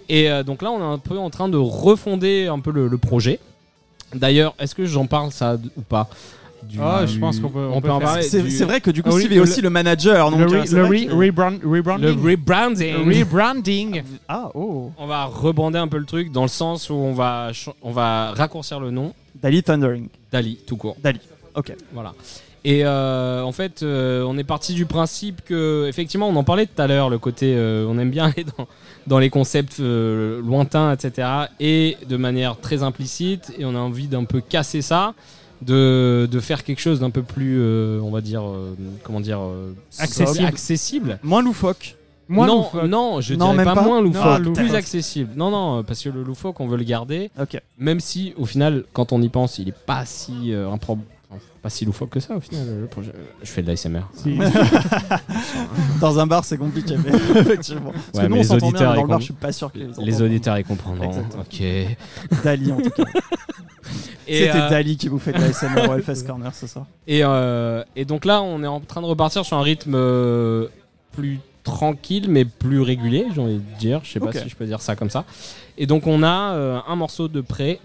Et 0.10 0.28
donc 0.44 0.62
là 0.62 0.72
on 0.72 0.80
est 0.80 0.94
un 0.94 0.98
peu 0.98 1.18
en 1.18 1.30
train 1.30 1.50
de 1.50 1.58
refonder 1.58 2.48
un 2.48 2.60
peu 2.60 2.72
le, 2.72 2.88
le 2.88 2.98
projet. 2.98 3.40
D'ailleurs, 4.16 4.56
est-ce 4.60 4.74
que 4.74 4.86
j'en 4.86 5.06
parle 5.06 5.32
ça 5.32 5.58
ou 5.78 5.82
pas? 5.82 6.10
Du- 6.68 6.78
Ah, 6.82 7.06
je 7.06 7.18
pense 7.18 7.40
qu'on 7.40 7.50
peut- 7.50 7.68
on 7.72 7.82
peut 7.82 7.90
en 7.92 8.00
parler. 8.00 8.22
C'est 8.24 8.42
du- 8.42 8.64
vrai 8.66 8.82
que 8.82 8.92
du 8.92 9.02
coup, 9.02 9.10
Ah 9.12 9.16
oui, 9.16 9.22
Steve 9.24 9.34
est 9.34 9.40
aussi 9.40 9.62
le 9.62 9.70
manager. 9.70 10.30
Donc, 10.30 10.40
le 10.40 10.46
euh, 10.46 10.62
re- 10.62 10.66
c'est 10.66 10.76
le 10.76 10.84
re- 10.86 11.10
rebranding. 11.12 11.62
rebranding. 11.64 12.16
rebranding. 13.20 14.04
Ah, 14.28 14.50
oh. 14.54 14.92
On 14.98 15.08
va 15.08 15.26
rebrander 15.26 15.78
un 15.80 15.88
peu 15.88 15.98
le 15.98 16.06
truc 16.06 16.32
dans 16.32 16.44
le 16.44 16.48
sens 16.50 16.90
où 16.90 16.94
on 16.94 17.14
va, 17.14 17.52
on 17.82 17.92
va 17.92 18.32
raccourcir 18.32 18.80
le 18.80 18.92
nom. 18.92 19.14
Dali 19.42 19.64
Thundering. 19.64 20.08
Dali, 20.32 20.60
tout 20.68 20.76
court. 20.78 20.98
Dali. 21.02 21.20
Ok. 21.56 21.74
Voilà. 21.94 22.14
Et 22.66 22.82
euh, 22.84 23.42
en 23.42 23.54
fait, 23.54 23.84
euh, 23.84 24.24
on 24.28 24.38
est 24.38 24.44
parti 24.44 24.74
du 24.74 24.86
principe 24.86 25.42
que, 25.46 25.88
effectivement, 25.88 26.28
on 26.28 26.36
en 26.36 26.44
parlait 26.44 26.66
tout 26.66 26.82
à 26.82 26.88
l'heure, 26.88 27.10
le 27.10 27.18
côté, 27.18 27.54
euh, 27.56 27.88
on 27.90 27.98
aime 27.98 28.12
bien 28.12 28.26
aller 28.36 28.46
dans, 28.58 28.68
dans 29.08 29.18
les 29.20 29.30
concepts 29.30 29.80
euh, 29.80 30.42
lointains, 30.42 30.92
etc. 30.92 31.28
Et 31.62 31.96
de 32.10 32.18
manière 32.18 32.58
très 32.60 32.84
implicite, 32.84 33.54
et 33.58 33.64
on 33.64 33.76
a 33.76 33.80
envie 33.80 34.08
d'un 34.08 34.26
peu 34.26 34.42
casser 34.42 34.82
ça, 34.82 35.14
de, 35.62 36.28
de 36.32 36.40
faire 36.40 36.64
quelque 36.64 36.80
chose 36.82 37.00
d'un 37.02 37.10
peu 37.10 37.22
plus, 37.24 37.58
euh, 37.60 38.00
on 38.02 38.12
va 38.12 38.22
dire, 38.22 38.44
euh, 38.48 38.74
comment 39.04 39.20
dire, 39.20 39.40
euh, 39.42 39.74
Accessible. 39.98 40.46
accessible. 40.46 41.20
Moins 41.24 41.42
loufoque. 41.44 41.96
Moi, 42.32 42.46
non, 42.46 42.58
loufoque. 42.58 42.84
non, 42.84 43.22
je 43.22 43.34
Non, 43.34 43.52
dirais 43.54 43.64
pas, 43.66 43.74
pas 43.74 43.82
moins 43.82 44.02
Non, 44.02 44.38
loufoque, 44.38 44.54
plus 44.54 44.76
accessible. 44.76 45.32
Non, 45.36 45.50
non, 45.50 45.84
parce 45.84 46.04
que 46.04 46.10
le 46.10 46.22
loufoque, 46.24 46.60
on 46.60 46.68
veut 46.68 46.78
le 46.78 46.84
garder. 46.84 47.32
Même 47.80 48.00
si, 48.00 48.34
au 48.38 48.46
final, 48.46 48.84
quand 48.94 49.12
on 49.14 49.22
y 49.22 49.30
pense, 49.30 49.58
il 49.58 49.70
est 49.70 49.76
pas 49.86 50.06
si 50.06 50.54
euh, 50.54 50.70
impro- 50.70 51.00
Pas 51.62 51.70
si 51.70 51.86
loufoque 51.86 52.10
que 52.10 52.20
ça 52.20 52.36
au 52.36 52.40
final. 52.40 52.66
le 52.82 52.88
projet. 52.88 53.12
Je 53.44 53.52
fais 53.52 53.62
de 53.62 53.68
l'ASMR. 53.68 54.02
Dans 56.02 56.18
un 56.18 56.26
bar, 56.26 56.44
c'est 56.44 56.58
compliqué, 56.58 56.96
mais 56.98 57.12
effectivement. 57.40 57.92
Parce 57.92 58.08
Ouais, 58.14 58.24
que 58.24 58.28
nous, 58.28 58.30
mais 58.30 58.34
on 58.34 58.36
les 58.38 58.44
s'entend 58.44 58.58
bien, 58.58 58.68
auditeurs, 58.70 58.90
mais 58.92 58.96
dans 58.96 59.02
le 59.04 59.08
bar, 59.10 59.20
je 59.20 59.26
suis 59.26 59.34
pas 59.34 59.52
sûr 59.52 59.72
que 59.72 59.78
Les 60.02 60.22
auditeurs 60.22 60.58
ils 60.58 60.64
comprendront. 60.64 61.12
Ok. 61.40 61.62
Dali, 62.44 62.72
en 62.72 62.82
tout 62.82 62.90
cas. 62.90 63.04
Et, 64.28 64.46
C'était 64.46 64.58
euh, 64.60 64.70
Dali 64.70 64.98
qui 64.98 65.08
vous 65.08 65.20
fait 65.20 65.32
de 65.34 65.40
la 65.40 65.54
SMR 65.54 65.90
au 65.90 65.94
Hellfest 65.94 66.26
Corner 66.26 66.54
ce 66.54 66.66
soir. 66.68 66.86
Et, 67.08 67.22
euh, 67.24 67.84
et 67.96 68.06
donc 68.06 68.26
là, 68.26 68.42
on 68.42 68.64
est 68.64 68.68
en 68.68 68.80
train 68.80 69.02
de 69.02 69.08
repartir 69.08 69.46
sur 69.46 69.58
un 69.58 69.62
rythme 69.62 69.94
euh, 69.96 70.68
plus 71.12 71.40
tranquille, 71.64 72.28
mais 72.30 72.46
plus 72.46 72.82
régulier, 72.82 73.28
j'ai 73.34 73.42
envie 73.42 73.58
de 73.58 73.78
dire. 73.80 74.02
Je 74.04 74.12
sais 74.12 74.20
pas 74.20 74.32
si 74.32 74.50
je 74.50 74.56
peux 74.56 74.66
dire 74.66 74.82
ça 74.82 74.96
comme 74.96 75.10
ça. 75.12 75.26
Et 75.78 75.86
donc, 75.86 76.08
on 76.08 76.24
a 76.24 76.84
un 76.88 76.96
morceau 76.96 77.28
de 77.28 77.42
prêt 77.42 77.80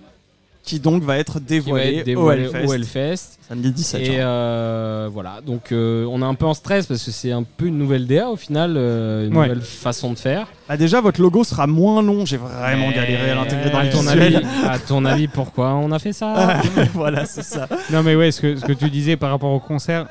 Qui 0.64 0.80
donc 0.80 1.02
va 1.02 1.18
être 1.18 1.34
va 1.34 1.40
dévoilé, 1.40 1.96
être 1.98 2.06
dévoilé 2.06 2.46
au 2.48 2.54
Hellfest. 2.54 2.66
au 2.68 2.72
Hellfest. 2.72 3.38
Samedi 3.48 3.70
17 3.70 4.00
Et 4.00 4.04
juin. 4.06 4.14
euh, 4.20 5.10
voilà, 5.12 5.42
donc 5.44 5.72
euh, 5.72 6.06
on 6.10 6.22
est 6.22 6.24
un 6.24 6.32
peu 6.34 6.46
en 6.46 6.54
stress 6.54 6.86
parce 6.86 7.04
que 7.04 7.10
c'est 7.10 7.32
un 7.32 7.42
peu 7.42 7.66
une 7.66 7.76
nouvelle 7.76 8.06
DA 8.06 8.30
au 8.30 8.36
final, 8.36 8.74
euh, 8.78 9.26
une 9.26 9.36
Ouais. 9.36 9.48
nouvelle 9.48 9.60
façon 9.60 10.12
de 10.14 10.18
faire. 10.18 10.46
Bah 10.66 10.78
déjà, 10.78 11.02
votre 11.02 11.20
logo 11.20 11.44
sera 11.44 11.66
moins 11.66 12.00
long. 12.02 12.24
J'ai 12.24 12.38
vraiment 12.38 12.90
galéré 12.92 13.30
à 13.30 13.34
l'intégrer 13.34 13.68
dans 13.68 13.78
à 13.78 13.84
le 13.84 13.90
ton 13.92 14.06
avis, 14.06 14.36
à 14.66 14.78
ton 14.78 15.04
avis, 15.04 15.28
pourquoi 15.28 15.74
on 15.74 15.92
a 15.92 15.98
fait 15.98 16.14
ça 16.14 16.62
voilà, 16.94 17.26
c'est 17.26 17.42
ça. 17.44 17.68
Non 17.92 18.02
mais 18.02 18.16
ouais, 18.16 18.32
ce 18.32 18.40
que, 18.40 18.56
ce 18.56 18.64
que 18.64 18.72
tu 18.72 18.88
disais 18.88 19.18
par 19.18 19.28
rapport 19.30 19.52
au 19.52 19.60
concert, 19.60 20.06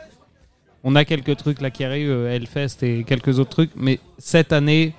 on 0.83 0.95
a 0.95 1.03
quelques 1.03 1.35
trucs 1.37 1.61
là 1.61 1.71
qui 1.71 1.83
arrivent, 1.83 2.27
Hellfest 2.27 2.83
et 2.83 3.03
quelques 3.05 3.39
autres 3.39 3.49
trucs, 3.49 3.71
mais 3.75 3.99
cette 4.19 4.53
année, 4.53 4.93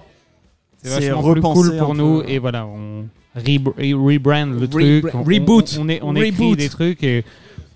c'est 0.82 0.90
vachement 1.10 1.32
plus 1.32 1.40
cool 1.40 1.76
pour 1.78 1.94
nous 1.94 2.22
peu. 2.22 2.28
et 2.28 2.38
voilà, 2.40 2.66
on 2.66 3.04
rebrand 3.34 4.46
le 4.60 4.68
truc, 4.68 5.06
on, 5.14 5.22
reboot. 5.22 5.76
on, 5.78 5.82
on, 5.84 5.88
est- 5.88 6.00
on 6.02 6.14
écrit 6.16 6.30
Reboot. 6.44 6.58
des 6.58 6.68
trucs 6.68 7.02
et 7.02 7.24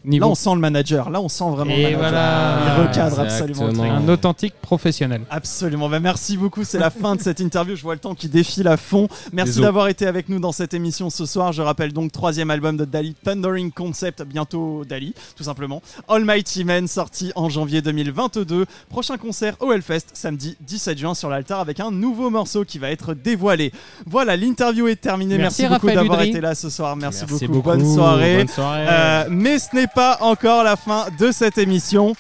Là, 0.09 0.27
on 0.29 0.35
sent 0.35 0.55
le 0.55 0.61
manager. 0.61 1.11
Là, 1.11 1.21
on 1.21 1.29
sent 1.29 1.45
vraiment 1.51 1.71
Et 1.71 1.91
le 1.93 1.97
manager. 1.97 1.99
voilà. 2.11 2.59
Il 2.77 2.83
recadre 2.89 3.21
absolument 3.21 3.65
le 3.65 3.71
Exactement. 3.71 3.95
truc. 3.99 4.09
un 4.09 4.13
authentique 4.13 4.55
professionnel. 4.61 5.23
Absolument. 5.31 5.89
Bah, 5.89 6.01
merci 6.01 6.37
beaucoup. 6.37 6.65
C'est 6.65 6.79
la 6.79 6.91
fin 6.91 7.17
de 7.17 7.21
cette 7.21 7.41
interview. 7.41 7.77
Je 7.77 7.83
vois 7.83 7.95
le 7.95 8.01
temps 8.01 8.15
qui 8.15 8.29
défile 8.29 8.69
à 8.69 8.77
fond. 8.77 9.09
Merci 9.33 9.61
d'avoir 9.61 9.89
été 9.89 10.07
avec 10.07 10.29
nous 10.29 10.39
dans 10.41 10.53
cette 10.53 10.75
émission 10.75 11.11
ce 11.11 11.27
soir. 11.27 11.53
Je 11.53 11.63
rappelle 11.63 11.93
donc 11.93 12.13
troisième 12.13 12.51
album 12.51 12.77
de 12.77 12.85
Dali, 12.85 13.15
Thundering 13.25 13.71
Concept, 13.73 14.23
bientôt 14.23 14.85
Dali, 14.89 15.15
tout 15.37 15.45
simplement. 15.45 15.83
Almighty 16.09 16.65
Man, 16.65 16.87
sorti 16.89 17.33
en 17.35 17.49
janvier 17.49 17.83
2022. 17.83 18.67
Prochain 18.89 19.17
concert 19.19 19.55
au 19.61 19.73
Hellfest, 19.73 20.07
samedi 20.15 20.57
17 20.61 20.99
juin 20.99 21.15
sur 21.15 21.29
l'altar 21.29 21.61
avec 21.61 21.81
un 21.81 21.91
nouveau 21.91 22.31
morceau 22.31 22.65
qui 22.65 22.79
va 22.79 22.91
être 22.91 23.15
dévoilé. 23.15 23.73
Voilà, 24.07 24.37
l'interview 24.37 24.89
est 24.89 24.97
terminée. 24.97 25.37
Merci, 25.39 25.63
Merci, 25.63 25.75
beaucoup 25.75 25.95
d'avoir 25.95 26.23
été 26.23 26.41
là 26.41 26.55
ce 26.55 26.71
soir. 26.71 26.97
Merci, 26.97 27.25
Merci 27.29 27.47
beaucoup. 27.49 27.63
Bonne 27.63 27.95
soirée. 27.95 28.39
Bonne 28.39 28.49
soirée. 28.49 28.87
Euh, 28.89 29.25
mais 29.31 29.59
ce 29.59 29.75
n'est 29.75 29.87
pas 29.99 30.19
encore 30.21 30.63
la 30.63 30.77
fin 30.77 31.07
de 31.19 31.33
cette 31.33 31.59
émission. 31.59 32.15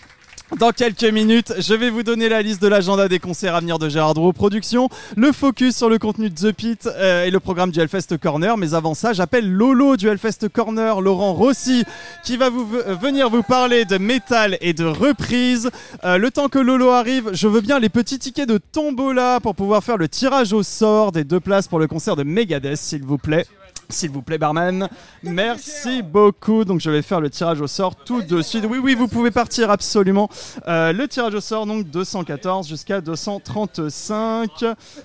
Dans 0.59 0.73
quelques 0.73 1.05
minutes, 1.05 1.53
je 1.61 1.75
vais 1.75 1.91
vous 1.91 2.03
donner 2.03 2.29
la 2.29 2.43
liste 2.43 2.61
de 2.61 2.67
l'agenda 2.67 3.07
des 3.07 3.21
concerts 3.21 3.55
à 3.55 3.61
venir 3.61 3.79
de 3.79 3.89
Gérard 3.89 4.15
Drouot 4.15 4.33
Productions, 4.33 4.89
le 5.17 5.31
focus 5.31 5.77
sur 5.77 5.89
le 5.89 6.01
contenu 6.01 6.29
de 6.29 6.35
The 6.35 6.53
Pit 6.53 6.89
euh, 6.89 7.25
et 7.25 7.31
le 7.31 7.39
programme 7.39 7.71
du 7.71 7.79
Hellfest 7.79 8.19
Corner. 8.21 8.57
Mais 8.57 8.75
avant 8.75 8.95
ça, 8.95 9.13
j'appelle 9.13 9.49
Lolo 9.49 9.97
du 9.97 10.09
Hellfest 10.09 10.49
Corner, 10.53 11.01
Laurent 11.01 11.35
Rossi, 11.35 11.85
qui 12.25 12.37
va 12.37 12.51
vous 12.51 12.69
euh, 12.75 12.97
venir 12.97 13.31
vous 13.31 13.45
parler 13.45 13.85
de 13.85 13.97
métal 13.97 14.59
et 14.61 14.73
de 14.73 14.85
reprise. 14.85 15.71
Euh, 16.03 16.19
le 16.19 16.33
temps 16.33 16.49
que 16.49 16.59
Lolo 16.59 16.91
arrive, 16.91 17.31
je 17.33 17.47
veux 17.47 17.61
bien 17.61 17.79
les 17.79 17.91
petits 17.91 18.19
tickets 18.19 18.49
de 18.49 18.59
tombola 18.59 19.39
pour 19.39 19.55
pouvoir 19.55 19.85
faire 19.85 19.99
le 19.99 20.09
tirage 20.09 20.53
au 20.53 20.65
sort 20.65 21.13
des 21.13 21.23
deux 21.23 21.39
places 21.39 21.69
pour 21.69 21.79
le 21.79 21.87
concert 21.87 22.17
de 22.17 22.25
Megadeth, 22.25 22.77
s'il 22.77 23.05
vous 23.05 23.19
plaît. 23.19 23.47
S'il 23.90 24.10
vous 24.10 24.20
plaît, 24.20 24.36
barman. 24.36 24.89
Merci 25.23 26.02
beaucoup. 26.02 26.65
Donc, 26.65 26.81
je 26.81 26.90
vais 26.90 27.01
faire 27.01 27.20
le 27.23 27.31
tirage 27.31 27.60
au 27.62 27.66
sort 27.66 27.97
tout 27.97 28.20
de 28.20 28.43
suite. 28.43 28.66
Oui, 28.69 28.78
oui, 28.82 28.94
vous 28.94 29.09
pouvez 29.09 29.31
partir 29.31 29.70
absolument. 29.70 30.28
Euh, 30.66 30.93
le 30.93 31.09
tirage 31.09 31.35
au 31.35 31.40
sort, 31.40 31.65
donc 31.65 31.89
214 31.89 32.69
jusqu'à 32.69 33.01
235. 33.01 34.65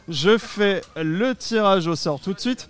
Je 0.10 0.38
fais 0.38 0.81
le 0.97 1.34
tirage 1.34 1.88
au 1.88 1.95
sort 1.95 2.19
tout 2.19 2.34
de 2.34 2.39
suite. 2.39 2.68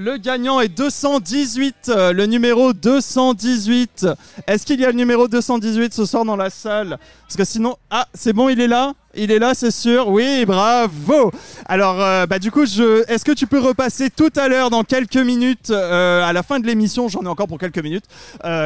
Le 0.00 0.16
gagnant 0.16 0.60
est 0.60 0.68
218, 0.68 1.74
euh, 1.88 2.12
le 2.12 2.26
numéro 2.26 2.72
218. 2.72 4.06
Est-ce 4.46 4.64
qu'il 4.64 4.78
y 4.78 4.84
a 4.84 4.92
le 4.92 4.96
numéro 4.96 5.26
218 5.26 5.92
ce 5.92 6.04
soir 6.04 6.24
dans 6.24 6.36
la 6.36 6.50
salle? 6.50 6.98
Parce 7.22 7.36
que 7.36 7.44
sinon, 7.44 7.74
ah, 7.90 8.06
c'est 8.14 8.32
bon, 8.32 8.48
il 8.48 8.60
est 8.60 8.68
là? 8.68 8.92
Il 9.16 9.32
est 9.32 9.40
là, 9.40 9.54
c'est 9.54 9.72
sûr? 9.72 10.06
Oui, 10.06 10.44
bravo. 10.46 11.32
Alors, 11.66 12.00
euh, 12.00 12.26
bah 12.26 12.38
du 12.38 12.52
coup, 12.52 12.64
je, 12.64 13.02
est-ce 13.10 13.24
que 13.24 13.32
tu 13.32 13.48
peux 13.48 13.58
repasser 13.58 14.08
tout 14.08 14.30
à 14.36 14.46
l'heure 14.46 14.70
dans 14.70 14.84
quelques 14.84 15.16
minutes 15.16 15.70
euh, 15.70 16.22
à 16.22 16.32
la 16.32 16.44
fin 16.44 16.60
de 16.60 16.66
l'émission? 16.68 17.08
J'en 17.08 17.24
ai 17.24 17.28
encore 17.28 17.48
pour 17.48 17.58
quelques 17.58 17.82
minutes. 17.82 18.04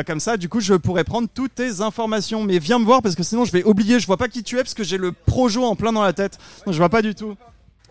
Comme 0.06 0.20
ça, 0.20 0.36
du 0.36 0.50
coup, 0.50 0.60
je 0.60 0.74
pourrais 0.74 1.04
prendre 1.04 1.28
toutes 1.34 1.54
tes 1.54 1.80
informations. 1.80 2.42
Mais 2.42 2.58
viens 2.58 2.78
me 2.78 2.84
voir 2.84 3.00
parce 3.00 3.14
que 3.14 3.22
sinon, 3.22 3.46
je 3.46 3.52
vais 3.52 3.64
oublier. 3.64 4.00
Je 4.00 4.06
vois 4.06 4.18
pas 4.18 4.28
qui 4.28 4.42
tu 4.42 4.56
es 4.56 4.62
parce 4.62 4.74
que 4.74 4.84
j'ai 4.84 4.98
le 4.98 5.12
projo 5.12 5.64
en 5.64 5.76
plein 5.76 5.94
dans 5.94 6.02
la 6.02 6.12
tête. 6.12 6.36
Donc, 6.66 6.74
je 6.74 6.78
vois 6.78 6.90
pas 6.90 7.00
du 7.00 7.14
tout. 7.14 7.36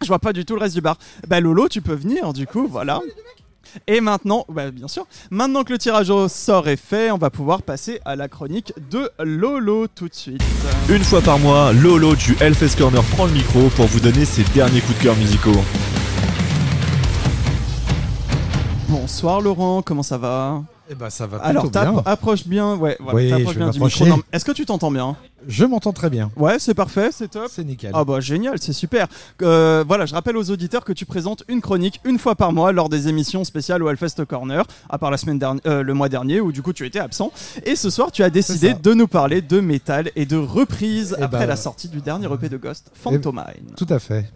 Je 0.02 0.08
vois 0.08 0.20
pas 0.20 0.34
du 0.34 0.46
tout 0.46 0.56
le 0.56 0.62
reste 0.62 0.76
du 0.76 0.82
bar. 0.82 0.98
Bah 1.28 1.40
Lolo, 1.40 1.68
tu 1.68 1.82
peux 1.82 1.94
venir 1.94 2.34
du 2.34 2.48
coup, 2.48 2.68
voilà. 2.68 3.02
Et 3.88 4.02
maintenant, 4.02 4.46
bah, 4.50 4.72
bien 4.72 4.88
sûr, 4.88 5.06
maintenant 5.30 5.64
que 5.64 5.72
le 5.72 5.78
tirage 5.78 6.10
au 6.10 6.28
sort 6.28 6.68
est 6.68 6.76
fait, 6.76 7.12
on 7.12 7.18
va 7.18 7.30
pouvoir 7.30 7.62
passer 7.62 8.02
à 8.04 8.16
la 8.16 8.28
chronique 8.28 8.74
de 8.90 9.10
Lolo 9.20 9.88
tout 9.88 10.10
de 10.10 10.14
suite. 10.14 10.42
Une 10.90 11.04
fois 11.04 11.22
par 11.22 11.40
mois, 11.40 11.72
Lolo 11.72 12.16
du 12.16 12.36
Hellfest 12.42 12.78
Corner 12.78 13.04
prend 13.04 13.26
le 13.26 13.32
micro 13.32 13.70
pour 13.70 13.86
vous 13.86 14.00
donner 14.00 14.26
ses 14.26 14.44
derniers 14.56 14.82
coups 14.82 14.98
de 14.98 15.04
cœur 15.04 15.16
musicaux. 15.16 15.62
Bonsoir 18.90 19.40
Laurent, 19.40 19.82
comment 19.82 20.04
ça 20.04 20.18
va? 20.18 20.64
Eh 20.94 20.96
ben 20.96 21.10
ça 21.10 21.26
va 21.26 21.38
plutôt 21.38 21.50
Alors, 21.50 21.70
bien. 21.70 21.72
t'appro- 21.72 22.02
approche 22.06 22.46
bien, 22.48 22.76
ouais, 22.76 22.98
voilà, 23.00 23.16
Oui, 23.16 23.30
t'approches 23.30 23.54
je 23.54 23.60
vais 23.60 23.64
bien 23.66 23.72
du 23.72 23.80
m'approcher. 23.80 24.04
micro. 24.06 24.20
Est-ce 24.34 24.44
que 24.44 24.52
tu 24.52 24.66
t'entends 24.66 24.92
bien? 24.92 25.16
Je 25.48 25.64
m'entends 25.64 25.94
très 25.94 26.10
bien. 26.10 26.30
Ouais, 26.36 26.60
c'est 26.60 26.74
parfait, 26.74 27.10
c'est 27.14 27.30
top. 27.30 27.48
C'est 27.50 27.64
nickel. 27.64 27.92
Ah 27.94 28.04
bah 28.04 28.20
génial, 28.20 28.58
c'est 28.60 28.74
super. 28.74 29.08
Euh, 29.42 29.86
voilà, 29.88 30.06
je 30.06 30.14
rappelle 30.14 30.36
aux 30.36 30.52
auditeurs 30.52 30.84
que 30.84 30.92
tu 30.94 31.06
présentes 31.06 31.44
une 31.48 31.62
chronique 31.62 32.02
une 32.04 32.20
fois 32.20 32.36
par 32.36 32.52
mois 32.52 32.74
lors 32.74 32.90
des 32.90 33.08
émissions 33.08 33.44
spéciales 33.46 33.82
au 33.82 33.90
Hellfest 33.90 34.26
Corner, 34.28 34.66
à 34.90 34.98
part 34.98 35.10
la 35.12 35.18
semaine 35.18 35.40
dernière, 35.40 35.62
euh, 35.66 35.82
le 35.82 35.94
mois 35.94 36.10
dernier 36.10 36.42
où 36.42 36.52
du 36.52 36.62
coup 36.62 36.74
tu 36.74 36.86
étais 36.86 37.00
absent. 37.00 37.32
Et 37.66 37.78
ce 37.78 37.90
soir, 37.90 38.12
tu 38.12 38.22
as 38.22 38.30
décidé 38.30 38.72
ça. 38.72 38.78
de 38.84 38.94
nous 38.94 39.08
parler 39.08 39.42
de 39.42 39.62
métal 39.62 40.12
et 40.18 40.26
de 40.26 40.36
reprise 40.38 41.16
Eh 41.18 41.24
après 41.24 41.40
ben, 41.40 41.46
la 41.48 41.56
sortie 41.56 41.88
du 41.88 42.02
dernier 42.02 42.28
EP 42.32 42.50
de 42.50 42.58
Ghost, 42.58 42.92
Phantomine. 42.94 43.72
Tout 43.78 43.88
à 43.90 43.98
fait. 44.00 44.30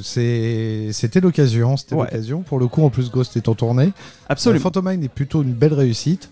C'était 0.00 1.20
l'occasion, 1.20 1.76
c'était 1.76 1.94
Ouais. 1.94 2.04
l'occasion. 2.04 2.42
Pour 2.42 2.58
le 2.58 2.66
coup, 2.68 2.82
en 2.84 2.90
plus, 2.90 3.10
Ghost 3.10 3.36
est 3.36 3.48
en 3.48 3.54
tournée. 3.54 3.92
Absolument. 4.28 4.60
Euh, 4.60 4.62
Phantomine 4.62 5.02
est 5.02 5.08
plutôt 5.08 5.42
une 5.42 5.52
belle 5.52 5.74
réussite. 5.74 6.30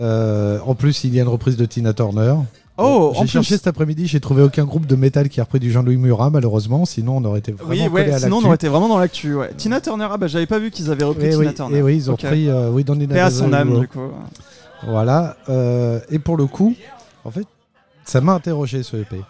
Euh, 0.00 0.58
en 0.64 0.74
plus, 0.74 1.04
il 1.04 1.14
y 1.14 1.18
a 1.18 1.22
une 1.22 1.28
reprise 1.28 1.56
de 1.56 1.64
Tina 1.66 1.92
Turner. 1.92 2.34
Oh, 2.82 3.12
j'ai 3.14 3.26
cherché 3.26 3.48
plus. 3.48 3.56
cet 3.56 3.66
après-midi, 3.66 4.06
j'ai 4.06 4.20
trouvé 4.20 4.42
aucun 4.42 4.64
groupe 4.64 4.86
de 4.86 4.96
métal 4.96 5.28
qui 5.28 5.38
a 5.40 5.44
repris 5.44 5.60
du 5.60 5.70
Jean-Louis 5.70 5.98
Murat, 5.98 6.30
malheureusement. 6.30 6.86
Sinon, 6.86 7.18
on 7.18 7.24
aurait 7.26 7.40
été 7.40 7.52
vraiment 7.52 7.70
Oui, 7.70 7.78
collé 7.90 8.06
ouais, 8.08 8.12
à 8.12 8.18
sinon 8.20 8.38
on 8.38 8.44
aurait 8.46 8.54
été 8.54 8.68
vraiment 8.68 8.88
dans 8.88 8.98
l'actu. 8.98 9.34
Ouais. 9.34 9.50
Tina 9.56 9.82
Turner, 9.82 10.06
ah 10.10 10.16
bah 10.16 10.28
j'avais 10.28 10.46
pas 10.46 10.58
vu 10.58 10.70
qu'ils 10.70 10.90
avaient 10.90 11.04
repris 11.04 11.26
Et 11.26 11.30
Tina 11.30 11.48
oui, 11.48 11.54
Turner. 11.54 11.78
et 11.78 11.82
oui, 11.82 11.96
ils 11.96 12.10
ont 12.10 12.14
repris 12.14 12.48
euh, 12.48 12.70
oui, 12.70 12.84
dans 12.84 12.94
les 12.94 13.06
Paix 13.06 13.20
à 13.20 13.30
son 13.30 13.52
âme, 13.52 13.80
du 13.80 13.88
coup. 13.88 14.00
Voilà. 14.86 15.36
euh, 15.50 16.00
et 16.08 16.18
pour 16.18 16.38
le 16.38 16.46
coup, 16.46 16.74
en 17.24 17.30
fait, 17.30 17.44
ça 18.06 18.22
m'a 18.22 18.32
interrogé 18.32 18.82
ce 18.82 18.96
EP. 18.96 19.20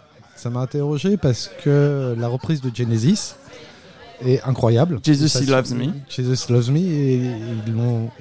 Ça 0.41 0.49
m'a 0.49 0.61
interrogé 0.61 1.17
parce 1.17 1.51
que 1.63 2.15
la 2.17 2.27
reprise 2.27 2.61
de 2.61 2.75
Genesis 2.75 3.35
est 4.25 4.41
incroyable. 4.41 4.99
Jesus, 5.03 5.27
Ça 5.29 5.39
He 5.41 5.45
se- 5.45 5.51
Loves 5.51 5.73
Me. 5.75 5.85
Jesus 6.09 6.51
Loves 6.51 6.71
Me 6.71 6.79
et 6.79 7.21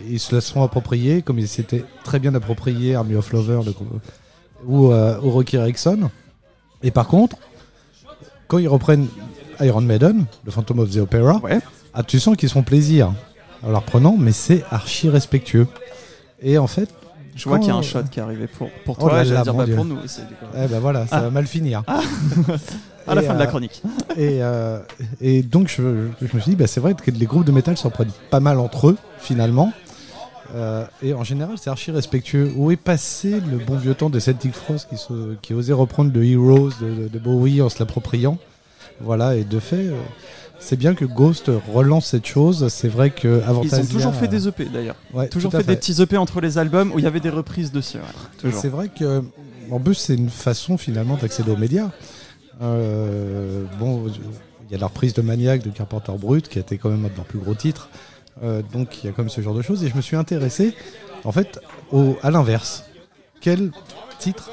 ils, 0.06 0.20
se 0.20 0.34
la 0.34 0.42
sont 0.42 0.62
appropriés 0.62 1.22
comme 1.22 1.38
ils 1.38 1.48
s'étaient 1.48 1.82
très 2.04 2.18
bien 2.18 2.34
approprié 2.34 2.94
Army 2.94 3.14
of 3.14 3.32
Lovers 3.32 3.62
le- 3.62 3.72
ou, 4.66 4.92
euh, 4.92 5.18
ou 5.22 5.30
Rocky 5.30 5.56
Erickson. 5.56 6.10
Et 6.82 6.90
par 6.90 7.08
contre, 7.08 7.36
quand 8.48 8.58
ils 8.58 8.68
reprennent 8.68 9.06
Iron 9.60 9.80
Maiden, 9.80 10.26
le 10.44 10.50
Phantom 10.50 10.80
of 10.80 10.90
the 10.90 10.98
Opera, 10.98 11.38
Ouais. 11.42 11.60
ah, 11.94 12.02
tu 12.02 12.20
sens 12.20 12.36
qu'ils 12.36 12.50
font 12.50 12.62
plaisir 12.62 13.14
en 13.62 13.70
la 13.70 13.78
reprenant, 13.78 14.16
mais 14.18 14.32
c'est 14.32 14.62
archi 14.70 15.08
respectueux. 15.08 15.66
Et 16.42 16.58
en 16.58 16.66
fait, 16.66 16.90
Je 17.40 17.48
vois 17.48 17.58
qu'il 17.58 17.68
y 17.68 17.70
a 17.70 17.74
un 17.74 17.78
Oh. 17.80 17.82
shot 17.82 18.02
qui 18.10 18.20
est 18.20 18.22
arrivé 18.22 18.46
pour, 18.46 18.68
pour 18.84 18.96
Oh 18.98 19.02
toi, 19.08 19.12
là 19.18 19.24
j'allais 19.24 19.36
là, 19.36 19.42
dire 19.42 19.54
bah, 19.54 19.64
pour 19.74 19.84
nous 19.84 19.96
aussi. 20.04 20.20
du 20.20 20.34
coup. 20.34 20.44
eh 20.56 20.66
ben 20.68 20.78
voilà, 20.80 21.06
ça 21.06 21.16
Ah. 21.16 21.20
va 21.22 21.30
mal 21.30 21.46
finir. 21.46 21.82
À 23.06 23.14
la 23.14 23.22
Et, 23.22 23.26
fin 23.26 23.32
de 23.34 23.38
la 23.38 23.46
euh, 23.46 23.48
chronique. 23.48 23.82
Et, 24.16 24.38
euh, 24.42 24.78
et 25.22 25.42
donc 25.42 25.68
je, 25.68 26.08
je 26.20 26.36
me 26.36 26.40
suis 26.40 26.50
dit, 26.50 26.56
bah, 26.56 26.66
c'est 26.66 26.80
vrai 26.80 26.94
que 26.94 27.10
les 27.10 27.26
groupes 27.26 27.46
de 27.46 27.50
métal 27.50 27.76
s'en 27.76 27.88
prennent 27.90 28.12
pas 28.30 28.40
mal 28.40 28.58
entre 28.60 28.88
eux, 28.88 28.98
finalement. 29.18 29.72
Euh, 30.54 30.84
et 31.02 31.14
en 31.14 31.24
général, 31.24 31.56
c'est 31.58 31.70
archi 31.70 31.90
respectueux. 31.92 32.52
Où 32.56 32.70
est 32.70 32.76
passé 32.76 33.40
le 33.50 33.56
bon 33.58 33.76
vieux 33.76 33.94
temps 33.94 34.10
de 34.10 34.18
Celtic 34.18 34.52
Frost 34.52 34.88
qui, 34.90 34.96
se, 34.98 35.34
qui 35.42 35.54
osait 35.54 35.72
reprendre 35.72 36.12
le 36.12 36.24
Heroes 36.24 36.70
de, 36.80 37.04
de- 37.04 37.08
de 37.08 37.18
Bowie 37.18 37.62
en 37.62 37.68
se 37.70 37.78
l'appropriant? 37.78 38.36
Voilà, 39.00 39.34
et 39.34 39.44
de 39.44 39.58
fait, 39.60 39.86
euh, 39.86 39.96
c'est 40.60 40.76
bien 40.76 40.94
que 40.94 41.04
Ghost 41.04 41.50
relance 41.72 42.06
cette 42.06 42.26
chose. 42.26 42.68
C'est 42.68 42.88
vrai 42.88 43.10
que 43.10 43.40
Ils 43.42 43.48
Avantasia, 43.48 43.78
ont 43.84 43.86
toujours 43.86 44.14
fait 44.14 44.28
des 44.28 44.46
EP 44.46 44.64
d'ailleurs. 44.66 44.96
ouais, 45.14 45.28
Toujours 45.28 45.50
fait, 45.50 45.64
des 45.64 45.76
petits 45.76 46.00
EP 46.00 46.16
entre 46.16 46.40
les 46.40 46.58
albums 46.58 46.92
où 46.92 46.98
il 46.98 47.04
y 47.04 47.08
avait 47.08 47.20
des 47.20 47.30
reprises 47.30 47.72
dessus. 47.72 47.98
ouais. 48.44 48.50
C'est 48.52 48.68
vrai 48.68 48.88
que, 48.88 49.22
en 49.70 49.80
plus, 49.80 49.94
c'est 49.94 50.14
une 50.14 50.30
façon 50.30 50.76
finalement 50.78 51.16
d'accéder 51.16 51.50
aux 51.50 51.56
médias. 51.56 51.90
Euh, 52.62 53.64
bon, 53.78 54.06
il 54.08 54.72
y 54.72 54.74
a 54.74 54.78
la 54.78 54.86
reprise 54.86 55.14
de 55.14 55.22
Maniac 55.22 55.62
de 55.62 55.70
Carpenter 55.70 56.12
Brut, 56.18 56.48
qui 56.48 56.58
a 56.58 56.60
été 56.60 56.78
quand 56.78 56.90
même 56.90 57.04
un 57.04 57.08
de 57.08 57.16
leurs 57.16 57.24
plus 57.24 57.38
gros 57.38 57.54
titres. 57.54 57.88
Euh, 58.42 58.62
donc 58.72 59.02
il 59.02 59.06
y 59.06 59.08
a 59.08 59.12
comme 59.12 59.28
ce 59.28 59.40
genre 59.40 59.54
de 59.54 59.62
choses. 59.62 59.82
Et 59.84 59.88
je 59.88 59.96
me 59.96 60.00
suis 60.02 60.16
intéressé, 60.16 60.74
en 61.24 61.32
fait, 61.32 61.58
au, 61.90 62.16
à 62.22 62.30
l'inverse. 62.30 62.84
quel 63.40 63.70
titre 64.18 64.50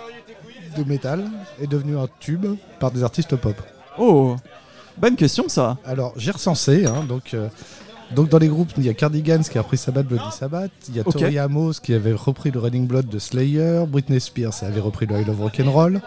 de 0.78 0.84
métal 0.84 1.26
est 1.62 1.68
devenu 1.68 1.98
un 1.98 2.08
tube 2.20 2.46
par 2.80 2.92
des 2.92 3.04
artistes 3.04 3.36
pop? 3.36 3.56
Oh, 3.98 4.36
bonne 5.00 5.16
question 5.16 5.48
ça. 5.48 5.78
Alors, 5.86 6.14
j'ai 6.18 6.32
recensé, 6.32 6.86
hein, 6.86 7.04
donc, 7.08 7.34
euh, 7.34 7.48
donc 8.16 8.30
dans 8.30 8.38
les 8.40 8.48
groupes, 8.48 8.72
il 8.78 8.86
y 8.86 8.90
a 8.90 8.94
Cardigans 8.94 9.42
qui 9.44 9.58
a 9.58 9.62
repris 9.62 9.78
Sabbath, 9.78 10.06
Bloody 10.08 10.32
Sabbath, 10.32 10.72
il 10.90 10.96
y 10.96 11.00
a. 11.00 11.04
Tori 11.04 11.38
Amos 11.38 11.74
qui 11.82 11.94
avait 11.94 12.14
repris 12.14 12.52
le 12.52 12.60
Running 12.60 12.88
Blood 12.88 13.08
de 13.10 13.20
Slayer, 13.20 13.84
Britney 13.88 14.20
Spears 14.20 14.54
avait 14.64 14.80
repris 14.80 15.06
le 15.06 15.20
I 15.22 15.26
Love 15.26 15.42
Rock'n'Roll, 15.42 16.02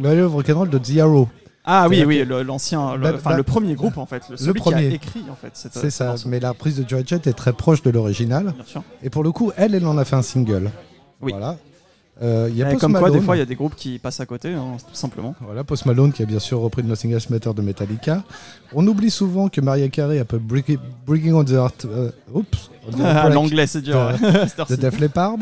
le 0.00 0.12
I 0.12 0.16
Love 0.16 0.34
Rock'n'Roll 0.34 0.68
de 0.70 0.78
The 0.78 0.98
Arrow. 1.00 1.28
Ah 1.64 1.88
oui, 1.88 2.04
oui, 2.06 2.24
le- 2.24 2.42
l'ancien, 2.42 2.96
le, 2.96 3.02
Bah, 3.02 3.12
enfin 3.16 3.36
le 3.36 3.42
premier 3.42 3.74
groupe 3.74 3.98
en 3.98 4.06
fait, 4.06 4.22
le, 4.30 4.36
celui 4.38 4.54
qui 4.54 4.60
premier. 4.70 4.86
a 4.86 4.90
écrit 4.94 5.24
en 5.30 5.34
fait. 5.34 5.50
C'est 5.52 5.72
ce 5.72 5.90
ça, 5.90 6.06
morceau. 6.06 6.28
mais 6.28 6.40
la 6.40 6.50
reprise 6.50 6.76
de 6.76 6.88
Joy 6.88 7.02
Jett 7.06 7.26
est 7.26 7.34
très 7.34 7.52
proche 7.52 7.82
de 7.82 7.90
l'original. 7.90 8.54
Et 9.02 9.10
pour 9.10 9.22
le 9.22 9.30
coup, 9.30 9.52
elle, 9.56 9.74
elle 9.74 9.86
en 9.86 9.98
a 9.98 10.04
fait 10.06 10.16
un 10.16 10.22
single. 10.22 10.70
Oui. 11.20 11.32
Voilà. 11.32 11.56
Euh, 12.22 12.48
Il 12.50 12.56
y 12.56 12.62
a 12.62 12.68
Eh, 12.68 12.72
Post 12.72 12.80
comme 12.82 12.92
quoi, 12.92 13.10
des 13.10 13.20
fois, 13.20 13.34
il 13.36 13.38
y 13.38 13.42
a 13.42 13.46
des 13.46 13.54
groupes 13.54 13.74
qui 13.76 13.98
passent 13.98 14.20
à 14.20 14.26
côté, 14.26 14.52
hein, 14.52 14.76
tout 14.78 14.94
simplement. 14.94 15.34
Voilà, 15.40 15.64
Post 15.64 15.86
Malone 15.86 16.12
qui 16.12 16.22
a 16.22 16.26
bien 16.26 16.38
sûr 16.38 16.60
repris 16.60 16.82
le 16.82 16.88
Nothing 16.88 17.12
Else 17.14 17.30
Matter 17.30 17.52
de 17.54 17.62
Metallica. 17.62 18.22
On 18.74 18.86
oublie 18.86 19.10
souvent 19.10 19.48
que 19.48 19.60
Maria 19.62 19.88
Carey 19.88 20.18
a 20.18 20.24
peu 20.26 20.38
Breaking 20.38 21.32
on 21.32 21.44
the 21.44 21.50
Heart. 21.52 21.86
euh, 21.86 22.10
oups, 22.34 22.70
L'anglais, 23.32 23.66
c'est 23.66 23.80
dur. 23.80 23.94
de- 24.12 24.18
de 24.32 24.60
heure-ci. 24.60 24.76
Def 24.76 25.00
Leppard. 25.00 25.38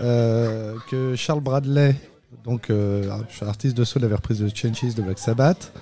Euh, 0.00 0.74
que 0.88 1.14
Charles 1.16 1.40
Bradley, 1.40 1.94
donc 2.44 2.70
euh, 2.70 3.04
artiste 3.42 3.76
de 3.76 3.84
soul, 3.84 4.04
avait 4.04 4.14
repris 4.14 4.36
The 4.36 4.54
Changes 4.56 4.94
de 4.94 5.02
Black 5.02 5.18
Sabbath. 5.18 5.72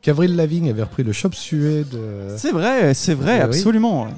Qu'Avril 0.00 0.34
Lavigne 0.36 0.70
avait 0.70 0.82
repris 0.82 1.02
le 1.04 1.12
Chop 1.12 1.34
Suey 1.34 1.84
de. 1.84 2.34
C'est 2.36 2.50
vrai, 2.52 2.94
c'est 2.94 3.14
vrai, 3.14 3.40
absolument. 3.40 4.08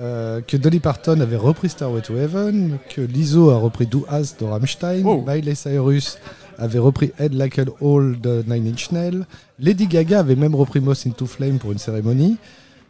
Euh, 0.00 0.40
que 0.46 0.56
Dolly 0.56 0.78
Parton 0.78 1.20
avait 1.20 1.36
repris 1.36 1.68
Starway 1.70 2.00
to 2.02 2.16
Heaven, 2.16 2.78
que 2.94 3.00
Lizzo 3.00 3.50
a 3.50 3.58
repris 3.58 3.86
Do 3.86 4.04
As 4.08 4.36
de 4.38 4.44
Rammstein, 4.44 5.02
Wow. 5.04 5.24
Miley 5.26 5.56
Cyrus 5.56 6.18
avait 6.56 6.78
repris 6.78 7.10
Head 7.18 7.34
Like 7.34 7.58
a 7.58 7.64
Hall 7.80 8.16
de 8.20 8.44
Nine 8.46 8.68
Inch 8.68 8.92
Nails, 8.92 9.24
Lady 9.58 9.88
Gaga 9.88 10.20
avait 10.20 10.36
même 10.36 10.54
repris 10.54 10.80
Moss 10.80 11.04
Into 11.06 11.26
Flame 11.26 11.58
pour 11.58 11.72
une 11.72 11.78
cérémonie, 11.78 12.36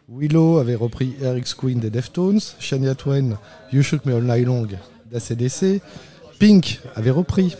Willow 0.07 0.57
avait 0.59 0.75
repris 0.75 1.15
Eric's 1.21 1.55
Queen 1.55 1.79
des 1.79 1.89
Deftones, 1.89 2.39
Shania 2.59 2.93
Twain 2.93 3.37
You 3.73 3.81
Shook 3.81 4.05
Me 4.05 4.13
All 4.15 4.23
Night 4.23 4.45
Long 4.45 4.67
d'ACDC, 5.11 5.81
Pink 6.37 6.79
avait 6.95 7.09
repris 7.11 7.55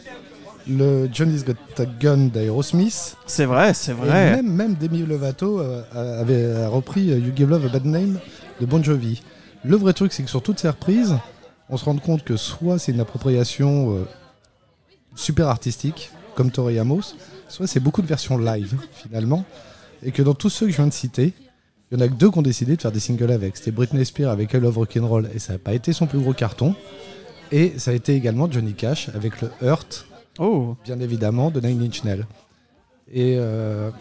le 0.68 1.10
Johnny's 1.12 1.44
Got 1.44 1.54
a 1.82 1.86
Gun 2.00 2.28
d'Aerosmith, 2.32 3.16
C'est 3.26 3.46
vrai, 3.46 3.74
c'est 3.74 3.92
et 3.92 3.96
vrai. 3.96 4.36
même, 4.36 4.48
même 4.54 4.76
Demi 4.80 5.00
Lovato 5.00 5.60
euh, 5.60 5.82
avait 6.22 6.68
repris 6.68 7.12
euh, 7.12 7.18
You 7.18 7.32
Give 7.36 7.50
Love 7.50 7.66
a 7.66 7.70
Bad 7.70 7.86
Name 7.86 8.20
de 8.62 8.66
Bon 8.68 8.84
Jovi. 8.84 9.24
Le 9.64 9.76
vrai 9.76 9.94
truc, 9.94 10.14
c'est 10.14 10.23
que 10.23 10.30
sur 10.30 10.41
toutes 10.41 10.60
ces 10.60 10.69
reprises, 10.69 11.18
on 11.69 11.77
se 11.77 11.86
rend 11.86 11.98
compte 11.98 12.23
que 12.23 12.38
soit 12.38 12.80
c'est 12.80 12.91
une 12.91 12.99
appropriation 12.99 13.95
euh, 13.95 14.06
super 15.15 15.48
artistique, 15.48 16.11
comme 16.36 16.52
Tori 16.52 16.80
Amos, 16.80 17.15
soit 17.48 17.68
c'est 17.68 17.80
beaucoup 17.80 18.02
de 18.02 18.07
versions 18.07 18.38
live, 18.38 18.77
finalement, 18.94 19.45
et 20.03 20.11
que 20.11 20.22
dans 20.22 20.34
tous 20.34 20.49
ceux 20.49 20.68
que 20.68 20.72
je 20.72 20.77
viens 20.77 20.88
de 20.88 20.94
citer, 20.94 21.34
il 21.91 21.98
y 21.98 22.02
en 22.02 22.06
a 22.06 22.07
que 22.07 22.14
deux 22.14 22.30
qui 22.30 22.38
ont 22.38 22.44
décidé 22.44 22.76
de 22.76 22.81
faire 22.81 22.91
des 22.91 22.99
singles 22.99 23.31
avec. 23.31 23.57
C'était 23.57 23.72
Britney 23.72 24.06
Spears 24.06 24.31
avec 24.31 24.53
I 24.53 24.57
Love 24.57 24.77
Rock'n'Roll, 24.77 25.30
et 25.34 25.40
ça 25.40 25.53
n'a 25.53 25.60
pas 25.60 25.73
été 25.73 25.91
son 25.91 26.07
plus 26.07 26.19
gros 26.19 26.34
carton. 26.34 26.76
Et 27.52 27.80
ça 27.80 27.91
a 27.91 27.94
été 27.95 28.14
également 28.14 28.49
Johnny 28.49 28.73
Cash 28.73 29.10
avec 29.10 29.41
le 29.41 29.49
Hurt, 29.61 30.06
Oh, 30.40 30.77
bien 30.86 31.02
évidemment, 31.02 31.52
de 31.52 31.60
Nine 31.60 31.84
Inch 31.84 32.06
Nails. 32.06 32.26
Et, 33.11 33.36
euh, 33.38 33.91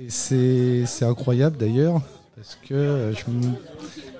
et 0.00 0.10
c'est 0.10 1.04
incroyable 1.04 1.56
d'ailleurs, 1.56 2.00
parce 2.36 2.58
que 2.68 2.74
euh, 2.74 3.12
je 3.14 3.30
me- 3.30 3.42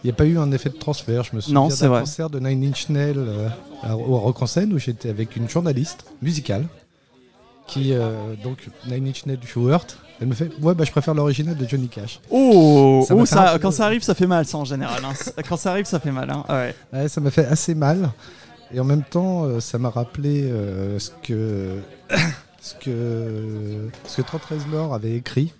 il 0.02 0.05
n'y 0.05 0.10
a 0.10 0.14
pas 0.14 0.24
eu 0.24 0.38
un 0.38 0.51
effet 0.52 0.70
de 0.70 0.76
transfert. 0.76 1.22
Je 1.24 1.36
me 1.36 1.40
souviens 1.40 1.60
d'un 1.68 2.01
concert 2.01 2.30
de 2.30 2.38
Nine 2.40 2.64
Inch 2.70 2.88
Nails 2.88 3.14
euh, 3.18 3.48
au 3.93 4.18
Rock 4.18 4.43
en 4.43 4.47
scène 4.47 4.72
où 4.72 4.78
j'étais 4.78 5.09
avec 5.10 5.36
une 5.36 5.48
journaliste 5.48 6.05
musicale 6.22 6.64
qui, 7.66 7.93
euh, 7.93 8.34
donc, 8.44 8.68
Nine 8.86 9.09
Inch 9.09 9.26
Nails 9.26 9.38
du 9.38 9.48
Hurt, 9.56 9.98
elle 10.20 10.28
me 10.28 10.34
fait 10.34 10.51
Ouais, 10.62 10.74
bah 10.74 10.84
je 10.84 10.90
préfère 10.93 11.14
l'original 11.14 11.56
de 11.56 11.66
Johnny 11.68 11.88
Cash. 11.88 12.20
oh, 12.30 13.05
Ça 13.06 13.14
oh, 13.16 13.26
ça, 13.26 13.59
quand 13.60 13.70
ça 13.72 13.84
arrive, 13.86 14.02
ça 14.02 14.14
fait 14.14 14.26
mal, 14.28 14.47
ça 14.47 14.56
en 14.59 14.64
général. 14.64 15.02
hein. 15.05 15.12
Quand 15.48 15.56
ça 15.56 15.72
arrive, 15.72 15.84
ça 15.84 15.98
fait 16.01 16.12
mal. 16.12 16.30
hein. 16.30 16.44
Ouais. 16.48 16.74
Ouais, 16.93 17.09
ça 17.09 17.20
m'a 17.20 17.30
fait 17.30 17.44
assez 17.44 17.74
mal. 17.74 18.10
Et 18.72 18.80
en 18.80 18.84
même 18.84 19.02
temps, 19.02 19.44
euh, 19.44 19.60
ça 19.60 19.78
m'a 19.78 19.90
rappelé 19.90 20.44
euh, 20.44 20.98
ce 20.98 21.10
que 21.22 21.78
ce 22.62 22.74
que 22.76 23.88
ce 24.06 24.16
que 24.16 24.22
Trent 24.22 24.40
Reznor 24.48 24.94
avait 24.94 25.14
écrit 25.16 25.52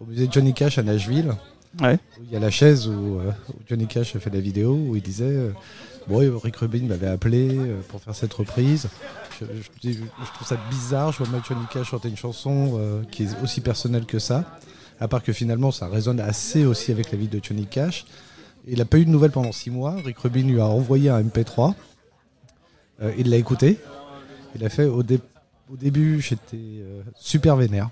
au 0.00 0.06
musée 0.06 0.26
de 0.26 0.32
Johnny 0.32 0.54
Cash 0.54 0.78
à 0.78 0.82
Nashville. 0.82 1.32
Il 1.80 2.32
y 2.32 2.36
a 2.36 2.38
la 2.40 2.50
chaise 2.50 2.86
où, 2.86 3.18
euh, 3.18 3.30
où 3.50 3.54
Johnny 3.66 3.86
Cash 3.86 4.14
a 4.14 4.20
fait 4.20 4.30
la 4.30 4.40
vidéo 4.40 4.74
où 4.74 4.96
il 4.96 5.02
disait 5.02 5.24
euh, 5.24 5.50
bon, 6.06 6.22
euh, 6.22 6.36
Rick 6.36 6.56
Rubin 6.56 6.86
m'avait 6.86 7.08
appelé 7.08 7.58
pour 7.88 8.00
faire 8.00 8.14
cette 8.14 8.32
reprise. 8.32 8.88
Je, 9.40 9.46
trouve 10.34 10.46
ça 10.46 10.56
bizarre. 10.70 11.12
Je 11.12 11.18
vois 11.18 11.28
mal 11.28 11.42
Johnny 11.46 11.64
Cash 11.72 11.88
chanter 11.88 12.08
une 12.08 12.16
chanson 12.16 12.80
qui 13.10 13.24
est 13.24 13.42
aussi 13.42 13.60
personnelle 13.60 14.06
que 14.06 14.18
ça. 14.18 14.44
À 15.00 15.08
part 15.08 15.22
que 15.22 15.32
finalement, 15.32 15.72
ça 15.72 15.88
résonne 15.88 16.20
assez 16.20 16.64
aussi 16.64 16.92
avec 16.92 17.10
la 17.10 17.18
vie 17.18 17.26
de 17.26 17.40
Johnny 17.42 17.66
Cash. 17.66 18.06
Il 18.66 18.78
n'a 18.78 18.84
pas 18.84 18.98
eu 18.98 19.04
de 19.04 19.10
nouvelles 19.10 19.32
pendant 19.32 19.52
six 19.52 19.70
mois. 19.70 19.96
Rick 20.04 20.18
Rubin 20.18 20.42
lui 20.46 20.60
a 20.60 20.66
envoyé 20.66 21.10
un 21.10 21.20
MP3. 21.20 21.74
Euh, 23.02 23.12
il 23.18 23.28
l'a 23.30 23.36
écouté. 23.36 23.78
Il 24.54 24.64
a 24.64 24.68
fait 24.68 24.84
au, 24.84 25.02
dé- 25.02 25.20
au 25.70 25.76
début, 25.76 26.20
j'étais 26.20 26.84
super 27.16 27.56
vénère. 27.56 27.90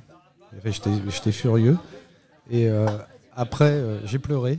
J'étais 0.64 1.32
furieux. 1.32 1.76
Et 2.50 2.68
après, 3.36 3.70
euh, 3.70 3.98
j'ai 4.04 4.18
pleuré 4.18 4.58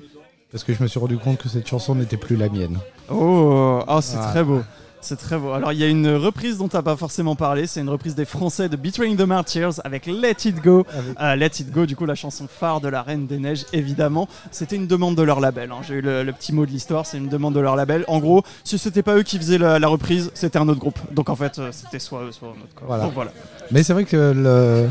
parce 0.51 0.63
que 0.63 0.73
je 0.73 0.81
me 0.83 0.87
suis 0.87 0.99
rendu 0.99 1.17
compte 1.17 1.37
que 1.39 1.49
cette 1.49 1.67
chanson 1.67 1.95
n'était 1.95 2.17
plus 2.17 2.35
la 2.35 2.49
mienne. 2.49 2.77
Oh, 3.09 3.81
oh, 3.87 3.99
c'est 4.01 4.17
Ah. 4.19 4.29
très 4.31 4.43
beau. 4.43 4.61
C'est 5.05 5.17
très 5.17 5.37
beau. 5.37 5.51
Alors, 5.51 5.73
il 5.73 5.79
y 5.79 5.83
a 5.83 5.87
une 5.89 6.07
reprise 6.15 6.57
dont 6.59 6.69
tu 6.69 6.77
n'as 6.77 6.81
pas 6.81 6.95
forcément 6.95 7.35
parlé. 7.35 7.67
C'est 7.67 7.81
une 7.81 7.89
reprise 7.89 8.15
des 8.15 8.23
Français 8.23 8.69
de 8.69 8.77
Betraying 8.77 9.17
the 9.17 9.23
Martyrs 9.27 9.81
avec 9.83 10.05
Let 10.05 10.37
It 10.45 10.61
Go. 10.63 10.85
Avec- 10.97 11.19
Euh, 11.21 11.35
Let 11.35 11.47
It 11.59 11.71
Go, 11.73 11.85
du 11.85 11.97
coup, 11.97 12.05
la 12.05 12.15
chanson 12.15 12.47
phare 12.47 12.79
de 12.79 12.87
la 12.87 13.01
Reine 13.01 13.27
des 13.27 13.37
Neiges, 13.37 13.65
évidemment. 13.73 14.29
C'était 14.51 14.77
une 14.77 14.87
demande 14.87 15.15
de 15.17 15.21
leur 15.23 15.41
label. 15.41 15.71
hein. 15.73 15.81
J'ai 15.85 15.95
eu 15.95 16.01
le, 16.01 16.23
le 16.23 16.31
petit 16.31 16.53
mot 16.53 16.65
de 16.65 16.71
l'histoire, 16.71 17.05
c'est 17.05 17.17
une 17.17 17.27
demande 17.27 17.53
de 17.53 17.59
leur 17.59 17.75
label. 17.75 18.05
En 18.07 18.19
gros, 18.19 18.43
si 18.63 18.77
c'était 18.77 19.03
pas 19.03 19.17
eux 19.17 19.23
qui 19.23 19.37
faisaient 19.39 19.57
la, 19.57 19.77
la 19.77 19.87
reprise, 19.89 20.31
c'était 20.35 20.57
un 20.57 20.69
autre 20.69 20.79
groupe. 20.79 20.99
Donc, 21.11 21.27
en 21.29 21.35
fait, 21.35 21.59
euh, 21.59 21.69
c'était 21.73 21.99
soit 21.99 22.21
eux, 22.23 22.31
soit 22.31 22.47
un 22.47 22.51
autre. 22.51 22.81
Voilà. 22.87 23.03
Donc, 23.03 23.13
voilà. 23.13 23.31
Mais 23.71 23.83
c'est 23.83 23.91
vrai 23.91 24.05
que 24.05 24.31
le, 24.33 24.87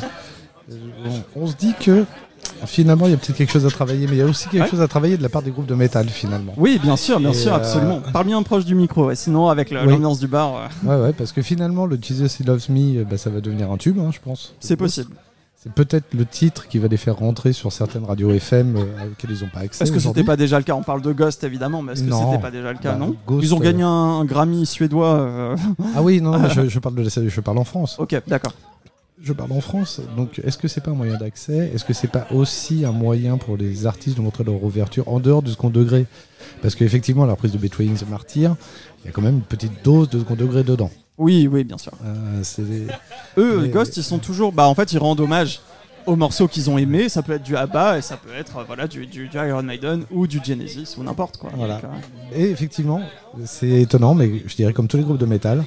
on, 1.07 1.43
on 1.45 1.47
se 1.47 1.57
dit 1.57 1.73
que 1.81 2.05
finalement, 2.67 3.07
il 3.07 3.11
y 3.11 3.15
a 3.15 3.17
peut-être 3.17 3.37
quelque 3.37 3.53
chose 3.53 3.67
à 3.67 3.71
travailler, 3.71 4.07
mais 4.07 4.15
il 4.15 4.19
y 4.19 4.23
a 4.23 4.27
aussi 4.27 4.49
quelque 4.49 4.63
Ouais. 4.65 4.69
chose 4.71 4.81
à 4.81 4.89
travailler 4.89 5.17
de 5.17 5.23
la 5.23 5.29
part 5.29 5.43
des 5.43 5.51
groupes 5.51 5.67
de 5.67 5.75
métal 5.75 6.09
finalement. 6.09 6.53
Oui, 6.57 6.79
bien 6.83 6.97
sûr, 6.97 7.19
bien 7.21 7.31
Et, 7.31 7.35
sûr, 7.35 7.53
euh, 7.53 7.57
absolument. 7.57 8.01
Parle 8.13 8.27
bien 8.27 8.43
proche 8.43 8.65
du 8.65 8.75
micro, 8.75 9.07
ouais. 9.07 9.15
sinon, 9.17 9.49
avec 9.49 9.71
le- 9.71 9.81
Oui. 9.85 9.89
l'ambiance 9.93 10.19
du 10.21 10.27
bar, 10.29 10.53
euh, 10.57 10.89
Ouais, 10.89 11.03
ouais, 11.07 11.13
parce 11.13 11.33
que 11.33 11.43
finalement, 11.43 11.87
le 11.87 11.99
Jesus 12.01 12.27
He 12.43 12.47
Loves 12.47 12.71
Me, 12.71 13.01
euh, 13.01 13.05
bah, 13.09 13.17
ça 13.19 13.31
va 13.31 13.41
devenir 13.41 13.71
un 13.71 13.77
tube, 13.77 13.99
hein, 13.99 14.11
je 14.13 14.19
pense. 14.23 14.55
c'est 14.61 14.77
possible. 14.77 15.15
C'est 15.65 15.73
peut-être 15.73 16.07
le 16.13 16.27
titre 16.27 16.67
qui 16.67 16.79
va 16.81 16.89
les 16.89 16.97
faire 16.97 17.15
rentrer 17.17 17.53
sur 17.53 17.71
certaines 17.73 18.05
radios 18.05 18.33
FM 18.33 18.75
euh, 18.77 18.81
auxquelles 19.13 19.31
ils 19.31 19.45
n'ont 19.45 19.49
pas 19.49 19.61
accès. 19.61 19.85
Est-ce 19.85 19.93
que 19.93 20.01
c'était 20.01 20.25
pas 20.25 20.37
déjà 20.37 20.59
le 20.59 20.65
cas 20.65 20.75
On 20.75 20.83
parle 20.83 21.03
de 21.03 21.13
Ghost 21.13 21.45
évidemment, 21.45 21.83
mais 21.83 21.93
est-ce 21.93 22.03
que 22.03 22.13
c'était 22.13 22.41
pas 22.43 22.51
déjà 22.51 22.73
le 22.73 22.79
cas 22.79 22.95
Bah, 22.95 22.99
Non. 22.99 23.15
Ghost, 23.29 23.45
Ils 23.45 23.55
ont 23.55 23.61
gagné 23.61 23.85
un, 23.85 23.89
un 23.89 24.25
Grammy 24.25 24.67
suédois. 24.67 25.15
euh, 25.21 25.57
Ah 25.95 26.03
oui, 26.03 26.21
non, 26.21 26.37
mais 26.41 26.51
je, 26.51 26.69
je 26.69 26.79
parle 26.81 26.97
de 26.97 27.03
la- 27.03 27.29
je 27.29 27.41
parle 27.41 27.59
en 27.59 27.65
France. 27.65 27.95
Ok, 28.01 28.21
d'accord. 28.27 28.55
Je 29.23 29.33
parle 29.33 29.53
en 29.53 29.61
France. 29.61 30.01
Donc, 30.17 30.41
est-ce 30.43 30.59
que 30.59 30.67
c'est 30.67 30.81
pas 30.81 30.91
un 30.91 30.95
moyen 30.95 31.17
d'accès? 31.17 31.71
Est-ce 31.73 31.85
que 31.85 31.93
c'est 31.93 32.11
pas 32.11 32.27
aussi 32.33 32.85
un 32.85 32.91
moyen 32.93 33.39
pour 33.39 33.57
les 33.57 33.87
artistes 33.87 34.17
de 34.17 34.23
montrer 34.23 34.43
leur 34.43 34.63
ouverture 34.65 35.07
en 35.09 35.21
dehors 35.21 35.43
du 35.43 35.53
second 35.53 35.71
degré? 35.71 36.07
Parce 36.61 36.75
qu'effectivement, 36.75 37.25
la 37.25 37.33
reprise 37.35 37.53
de 37.53 37.59
Betraying 37.59 37.95
the 37.97 38.09
Martyr, 38.09 38.57
il 39.03 39.07
y 39.07 39.09
a 39.09 39.13
quand 39.13 39.23
même 39.23 39.37
une 39.37 39.41
petite 39.43 39.85
dose 39.85 40.09
de 40.11 40.19
second 40.19 40.35
degré 40.35 40.65
dedans. 40.65 40.91
Oui, 41.19 41.47
oui, 41.47 41.63
bien 41.63 41.79
sûr. 41.79 41.93
Euh, 42.05 42.43
Eux, 43.39 43.61
Mais- 43.63 43.69
Ghost, 43.69 43.97
ils 43.97 44.03
sont 44.03 44.19
toujours. 44.19 44.51
Bah, 44.53 44.67
en 44.67 44.75
fait, 44.75 44.93
ils 44.93 44.99
rendent 44.99 45.21
hommage 45.21 45.61
aux 46.07 46.17
morceaux 46.17 46.49
qu'ils 46.49 46.69
ont 46.69 46.77
aimés. 46.79 47.09
Ça 47.09 47.23
peut 47.23 47.33
être 47.35 47.45
du 47.45 47.57
ABBA 47.57 47.99
et 47.99 48.03
ça 48.03 48.17
peut 48.17 48.35
être 48.37 48.57
euh, 48.57 48.65
voilà 48.67 48.89
du, 48.89 49.07
du, 49.07 49.29
du 49.29 49.37
Iron 49.37 49.63
Maiden 49.63 50.05
ou 50.11 50.27
du 50.27 50.41
Genesis 50.45 50.97
ou 50.99 51.05
n'importe 51.05 51.37
quoi. 51.37 51.51
Voilà. 51.55 51.75
Donc, 51.77 51.85
euh, 52.33 52.39
Et 52.39 52.51
effectivement, 52.51 53.01
c'est 53.45 53.83
étonnant, 53.83 54.15
mais 54.15 54.43
je 54.47 54.57
dirais 54.57 54.73
comme 54.73 54.89
tous 54.89 54.97
les 54.97 55.05
groupes 55.05 55.19
de 55.19 55.27
métal, 55.27 55.65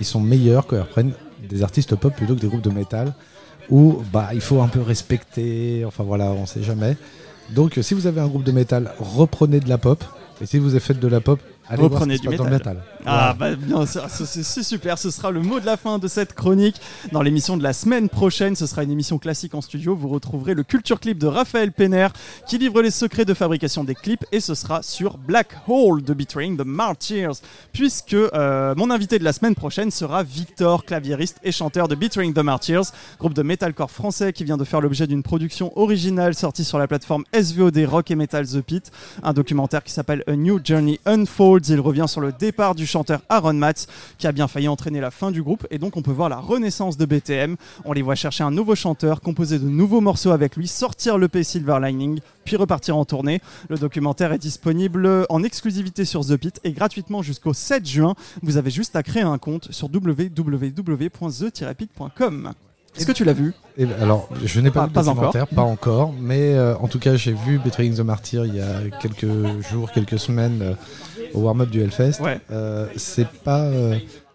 ils 0.00 0.04
sont 0.04 0.18
meilleurs 0.20 0.66
quand 0.66 0.74
ils 0.76 0.80
reprennent 0.82 1.12
des 1.46 1.62
artistes 1.62 1.94
pop 1.96 2.14
plutôt 2.14 2.34
que 2.34 2.40
des 2.40 2.48
groupes 2.48 2.62
de 2.62 2.70
métal 2.70 3.14
où 3.70 4.02
bah 4.12 4.30
il 4.32 4.40
faut 4.40 4.60
un 4.60 4.68
peu 4.68 4.80
respecter. 4.80 5.84
Enfin 5.84 6.04
voilà, 6.04 6.26
on 6.26 6.46
sait 6.46 6.62
jamais. 6.62 6.96
Donc, 7.50 7.78
si 7.80 7.94
vous 7.94 8.06
avez 8.06 8.20
un 8.20 8.26
groupe 8.26 8.44
de 8.44 8.52
métal, 8.52 8.92
reprenez 8.98 9.60
de 9.60 9.68
la 9.68 9.78
pop. 9.78 10.02
Et 10.40 10.46
si 10.46 10.58
vous 10.58 10.70
avez 10.70 10.80
fait 10.80 10.98
de 10.98 11.08
la 11.08 11.20
pop, 11.20 11.40
allez 11.68 11.82
Reprenez 11.82 11.88
voir 11.88 12.02
ce 12.02 12.08
qui 12.08 12.16
se 12.16 12.22
du 12.22 12.28
passe 12.28 12.38
dans 12.38 12.44
le 12.44 12.50
métal. 12.50 12.82
Ah 13.08 13.34
bah 13.38 13.54
bien 13.54 13.86
c'est- 13.86 14.62
super, 14.62 14.98
ce 14.98 15.10
sera 15.10 15.30
le 15.30 15.40
mot 15.40 15.60
de 15.60 15.66
la 15.66 15.76
fin 15.76 15.98
de 15.98 16.08
cette 16.08 16.34
chronique. 16.34 16.76
Dans 17.12 17.22
l'émission 17.22 17.56
de 17.56 17.62
la 17.62 17.72
semaine 17.72 18.08
prochaine, 18.08 18.56
ce 18.56 18.66
sera 18.66 18.82
une 18.82 18.90
émission 18.90 19.18
classique 19.18 19.54
en 19.54 19.60
studio, 19.60 19.94
vous 19.94 20.08
retrouverez 20.08 20.54
le 20.54 20.62
culture 20.64 20.98
clip 21.00 21.18
de 21.18 21.26
Raphaël 21.26 21.72
Penner 21.72 22.08
qui 22.48 22.58
livre 22.58 22.82
les 22.82 22.90
secrets 22.90 23.24
de 23.24 23.34
fabrication 23.34 23.84
des 23.84 23.94
clips 23.94 24.24
et 24.32 24.40
ce 24.40 24.54
sera 24.54 24.82
sur 24.82 25.18
Black 25.18 25.56
Hole 25.68 26.02
de 26.02 26.14
Betraying 26.14 26.56
the 26.56 26.64
Martyrs 26.66 27.34
puisque 27.72 28.14
euh, 28.14 28.74
mon 28.76 28.90
invité 28.90 29.18
de 29.18 29.24
la 29.24 29.32
semaine 29.32 29.54
prochaine 29.54 29.90
sera 29.90 30.22
Victor, 30.22 30.84
claviériste 30.84 31.38
et 31.44 31.52
chanteur 31.52 31.88
de 31.88 31.94
Betraying 31.94 32.34
the 32.34 32.38
Martyrs, 32.38 32.92
groupe 33.18 33.34
de 33.34 33.42
metalcore 33.42 33.90
français 33.90 34.32
qui 34.32 34.44
vient 34.44 34.56
de 34.56 34.64
faire 34.64 34.80
l'objet 34.80 35.06
d'une 35.06 35.22
production 35.22 35.72
originale 35.78 36.34
sortie 36.34 36.64
sur 36.64 36.78
la 36.78 36.88
plateforme 36.88 37.24
SVOD 37.32 37.78
Rock 37.86 38.10
et 38.10 38.14
Metal 38.16 38.46
The 38.46 38.60
Pit, 38.62 38.90
un 39.22 39.32
documentaire 39.32 39.84
qui 39.84 39.92
s'appelle 39.92 40.24
A 40.26 40.34
New 40.34 40.60
Journey 40.64 40.98
Unfold 41.06 41.26
Strongholds. 41.26 41.68
Il 41.68 41.80
revient 41.80 42.06
sur 42.08 42.20
le 42.20 42.32
départ 42.32 42.74
du 42.74 42.86
chanteur 42.86 42.95
Aaron 43.28 43.54
Matz 43.54 43.86
qui 44.18 44.26
a 44.26 44.32
bien 44.32 44.48
failli 44.48 44.68
entraîner 44.68 45.00
la 45.00 45.10
fin 45.10 45.30
du 45.30 45.42
groupe 45.42 45.66
et 45.70 45.78
donc 45.78 45.96
on 45.96 46.02
peut 46.02 46.12
voir 46.12 46.28
la 46.28 46.38
renaissance 46.38 46.96
de 46.96 47.04
BTM. 47.04 47.56
On 47.84 47.92
les 47.92 48.02
voit 48.02 48.14
chercher 48.14 48.44
un 48.44 48.50
nouveau 48.50 48.74
chanteur, 48.74 49.20
composer 49.20 49.58
de 49.58 49.68
nouveaux 49.68 50.00
morceaux 50.00 50.30
avec 50.30 50.56
lui, 50.56 50.68
sortir 50.68 51.18
le 51.18 51.28
P 51.28 51.44
Silver 51.44 51.78
Lining, 51.82 52.20
puis 52.44 52.56
repartir 52.56 52.96
en 52.96 53.04
tournée. 53.04 53.40
Le 53.68 53.76
documentaire 53.76 54.32
est 54.32 54.38
disponible 54.38 55.26
en 55.28 55.42
exclusivité 55.42 56.04
sur 56.04 56.24
The 56.24 56.36
Pit 56.36 56.60
et 56.64 56.72
gratuitement 56.72 57.22
jusqu'au 57.22 57.52
7 57.52 57.86
juin. 57.86 58.14
Vous 58.42 58.56
avez 58.56 58.70
juste 58.70 58.96
à 58.96 59.02
créer 59.02 59.22
un 59.22 59.38
compte 59.38 59.72
sur 59.72 59.88
www.the-pit.com. 59.92 62.52
Est-ce 62.96 63.06
que 63.06 63.12
tu 63.12 63.24
l'as 63.24 63.32
vu 63.32 63.52
Et 63.76 63.84
ben, 63.86 63.94
alors, 64.00 64.28
je 64.44 64.60
n'ai 64.60 64.70
pas, 64.70 64.80
Pas- 64.80 64.86
vu 64.86 64.88
le 64.88 64.94
pas 64.94 65.02
documentaire, 65.02 65.46
pas 65.48 65.62
encore, 65.62 66.12
mais 66.20 66.54
euh, 66.54 66.74
en 66.78 66.88
tout 66.88 66.98
cas, 66.98 67.16
j'ai 67.16 67.32
vu 67.32 67.58
Betraying 67.58 67.94
the 67.96 68.00
Martyr 68.00 68.46
il 68.46 68.54
y 68.56 68.60
a 68.60 68.80
quelques 69.00 69.26
jours, 69.70 69.90
quelques 69.92 70.18
semaines 70.18 70.60
euh, 70.62 70.74
au 71.34 71.40
warm-up 71.40 71.68
du 71.70 71.80
Hellfest. 71.82 72.20
Ouais. 72.22 72.40
Euh, 72.50 72.86
c'est 72.96 73.28
pas 73.28 73.68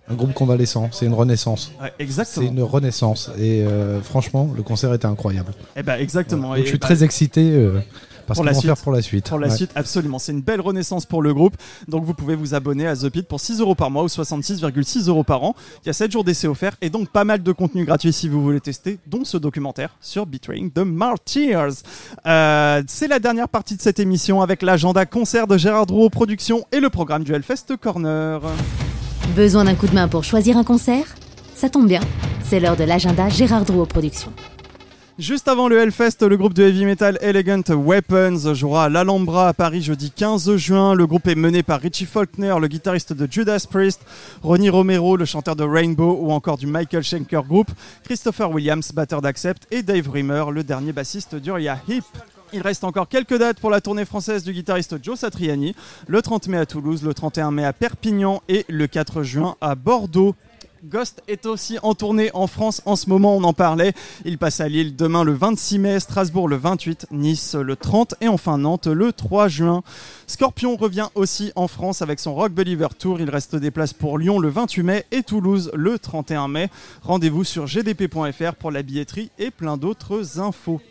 un 0.09 0.13
groupe 0.13 0.33
convalescent, 0.33 0.89
c'est 0.91 1.05
une 1.05 1.13
renaissance. 1.13 1.71
Ouais, 1.81 1.91
C'est 1.97 2.03
exactement. 2.03 2.47
une 2.51 2.63
renaissance 2.63 3.31
et 3.39 3.63
franchement, 4.03 4.49
le 4.55 4.61
concert 4.63 4.93
était 4.93 5.05
incroyable. 5.05 5.53
Eh 5.75 5.83
ben 5.83 5.95
exactement. 5.99 6.49
Donc, 6.49 6.57
Et 6.57 6.61
je 6.63 6.67
suis 6.67 6.77
bah, 6.77 6.87
très 6.87 7.03
excité 7.03 7.51
euh, 7.51 7.79
parce 8.25 8.37
Pour 8.37 8.45
la 8.45 8.53
suite. 8.53 8.65
faire 8.65 8.77
pour 8.77 8.91
la 8.91 9.01
suite. 9.01 9.29
Pour 9.29 9.39
la 9.39 9.47
Ouais. 9.47 9.55
suite, 9.55 9.71
absolument. 9.75 10.19
C'est 10.19 10.31
une 10.31 10.41
belle 10.41 10.61
renaissance 10.61 11.05
pour 11.05 11.21
le 11.21 11.33
groupe. 11.33 11.55
Donc 11.87 12.03
vous 12.05 12.13
pouvez 12.13 12.35
vous 12.35 12.53
abonner 12.53 12.87
à 12.87 12.95
The 12.95 13.09
Pit 13.09 13.27
pour 13.27 13.39
6 13.39 13.59
euros 13.59 13.75
par 13.75 13.91
mois 13.91 14.03
ou 14.03 14.07
66,6 14.07 15.07
euros 15.09 15.23
par 15.23 15.43
an. 15.43 15.55
Il 15.83 15.87
y 15.87 15.89
a 15.89 15.93
7 15.93 16.11
jours 16.11 16.23
d'essai 16.23 16.47
offerts 16.47 16.75
et 16.81 16.89
donc 16.89 17.09
pas 17.09 17.23
mal 17.23 17.43
de 17.43 17.51
contenu 17.51 17.85
gratuit 17.85 18.13
si 18.13 18.29
vous 18.29 18.41
voulez 18.41 18.59
tester, 18.61 18.99
dont 19.07 19.23
ce 19.25 19.37
documentaire 19.37 19.95
sur 20.01 20.25
Betraying 20.25 20.71
the 20.71 20.79
Martyrs. 20.79 21.73
Euh, 22.25 22.83
c'est 22.87 23.07
la 23.07 23.19
dernière 23.19 23.49
partie 23.49 23.75
de 23.75 23.81
cette 23.81 23.99
émission 23.99 24.41
avec 24.41 24.61
l'agenda 24.61 25.05
concert 25.05 25.47
de 25.47 25.57
Gérard 25.57 25.85
Drouot 25.85 26.09
Productions 26.09 26.65
et 26.71 26.79
le 26.79 26.89
programme 26.89 27.23
du 27.23 27.33
Hellfest 27.33 27.75
Corner. 27.81 28.39
Besoin 29.35 29.65
d'un 29.65 29.75
coup 29.75 29.87
de 29.87 29.93
main 29.93 30.07
pour 30.07 30.23
choisir 30.23 30.57
un 30.57 30.63
concert? 30.63 31.05
Ça 31.55 31.69
tombe 31.69 31.87
bien, 31.87 32.01
c'est 32.43 32.59
l'heure 32.59 32.75
de 32.75 32.83
l'agenda 32.83 33.29
Gérard 33.29 33.65
Drouot 33.65 33.85
Productions. 33.85 34.31
Juste 35.19 35.49
avant 35.49 35.67
le 35.67 35.77
Hellfest, 35.77 36.21
le 36.21 36.37
groupe 36.37 36.53
de 36.53 36.63
heavy 36.63 36.85
metal 36.85 37.19
Elegant 37.21 37.61
Weapons 37.69 38.53
jouera 38.53 38.85
à 38.85 38.89
l'Alhambra 38.89 39.49
à 39.49 39.53
Paris 39.53 39.81
jeudi 39.81 40.09
15 40.09 40.55
juin. 40.55 40.95
Le 40.95 41.05
groupe 41.05 41.27
est 41.27 41.35
mené 41.35 41.63
par 41.63 41.81
Richie 41.81 42.05
Faulkner, 42.05 42.55
le 42.59 42.67
guitariste 42.67 43.11
de 43.11 43.27
Judas 43.29 43.65
Priest, 43.69 44.01
Ronnie 44.41 44.69
Romero, 44.69 45.17
le 45.17 45.25
chanteur 45.25 45.57
de 45.57 45.65
Rainbow 45.65 46.17
ou 46.21 46.31
encore 46.31 46.57
du 46.57 46.65
Michael 46.65 47.03
Schenker 47.03 47.43
Group, 47.43 47.69
Christopher 48.03 48.49
Williams, 48.51 48.93
batteur 48.93 49.21
d'Accept 49.21 49.67
et 49.69 49.83
Dave 49.83 50.09
Rimmer, 50.09 50.45
le 50.51 50.63
dernier 50.63 50.93
bassiste 50.93 51.35
d'Uriah 51.35 51.79
Heep. 51.89 52.05
Il 52.53 52.61
reste 52.61 52.83
encore 52.85 53.07
quelques 53.07 53.37
dates 53.37 53.59
pour 53.59 53.69
la 53.69 53.81
tournée 53.81 54.05
française 54.05 54.43
du 54.43 54.53
guitariste 54.53 54.95
Joe 55.03 55.19
Satriani, 55.19 55.75
le 56.07 56.21
30 56.21 56.47
mai 56.47 56.57
à 56.57 56.65
Toulouse, 56.65 57.03
le 57.03 57.13
31 57.13 57.51
mai 57.51 57.65
à 57.65 57.73
Perpignan 57.73 58.41
et 58.47 58.65
le 58.69 58.87
4 58.87 59.23
juin 59.23 59.55
à 59.61 59.75
Bordeaux. 59.75 60.35
Ghost 60.83 61.21
est 61.27 61.45
aussi 61.45 61.77
en 61.83 61.93
tournée 61.93 62.31
en 62.33 62.47
France 62.47 62.81
en 62.85 62.95
ce 62.95 63.07
moment, 63.07 63.35
on 63.35 63.43
en 63.43 63.53
parlait. 63.53 63.93
Il 64.25 64.39
passe 64.39 64.61
à 64.61 64.67
Lille 64.67 64.95
demain 64.95 65.23
le 65.23 65.31
26 65.31 65.77
mai, 65.77 65.99
Strasbourg 65.99 66.47
le 66.47 66.55
28, 66.55 67.07
Nice 67.11 67.53
le 67.53 67.75
30 67.75 68.15
et 68.19 68.27
enfin 68.27 68.57
Nantes 68.57 68.87
le 68.87 69.13
3 69.13 69.47
juin. 69.47 69.83
Scorpion 70.25 70.75
revient 70.75 71.09
aussi 71.13 71.51
en 71.55 71.67
France 71.67 72.01
avec 72.01 72.19
son 72.19 72.33
Rock 72.33 72.53
Believer 72.53 72.87
Tour. 72.97 73.21
Il 73.21 73.29
reste 73.29 73.55
des 73.55 73.69
places 73.69 73.93
pour 73.93 74.17
Lyon 74.17 74.39
le 74.39 74.49
28 74.49 74.83
mai 74.83 75.05
et 75.11 75.21
Toulouse 75.21 75.69
le 75.75 75.99
31 75.99 76.47
mai. 76.47 76.69
Rendez-vous 77.03 77.43
sur 77.43 77.67
gdp.fr 77.67 78.55
pour 78.55 78.71
la 78.71 78.81
billetterie 78.81 79.29
et 79.37 79.51
plein 79.51 79.77
d'autres 79.77 80.39
infos. 80.39 80.81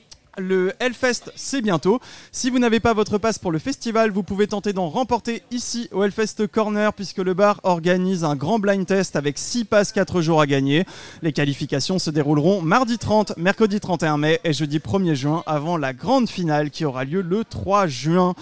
Le 0.41 0.73
Hellfest, 0.81 1.31
c'est 1.37 1.61
bientôt. 1.61 2.01
Si 2.33 2.49
vous 2.49 2.59
n'avez 2.59 2.81
pas 2.81 2.95
votre 2.95 3.19
passe 3.19 3.39
pour 3.39 3.53
le 3.53 3.59
festival, 3.59 4.11
vous 4.11 4.23
pouvez 4.23 4.47
tenter 4.47 4.73
d'en 4.73 4.89
remporter 4.89 5.43
ici 5.51 5.89
au 5.93 6.03
Hellfest 6.03 6.47
Corner 6.51 6.95
puisque 6.95 7.19
le 7.19 7.35
bar 7.35 7.61
organise 7.63 8.25
un 8.25 8.37
grand 8.37 8.59
blind 8.59 8.87
test 8.87 9.17
avec 9.17 9.37
6 9.37 9.67
passes 9.67 9.93
4 9.93 10.23
jours 10.23 10.41
à 10.41 10.47
gagner. 10.47 10.87
Les 11.21 11.33
qualifications 11.33 11.99
se 11.99 12.11
dérouleront 12.11 12.63
mardi 12.63 12.97
30, 12.97 13.37
mercredi 13.37 13.81
31 13.81 14.17
mai 14.17 14.41
et 14.43 14.55
jeudi 14.55 14.79
1er 14.79 15.15
juin 15.15 15.43
avant 15.47 15.77
la 15.77 15.93
grande 15.93 16.29
finale 16.29 16.71
qui 16.71 16.87
aura 16.87 17.05
lieu 17.05 17.21
le 17.21 17.45
3 17.45 17.87
juin. 17.87 18.35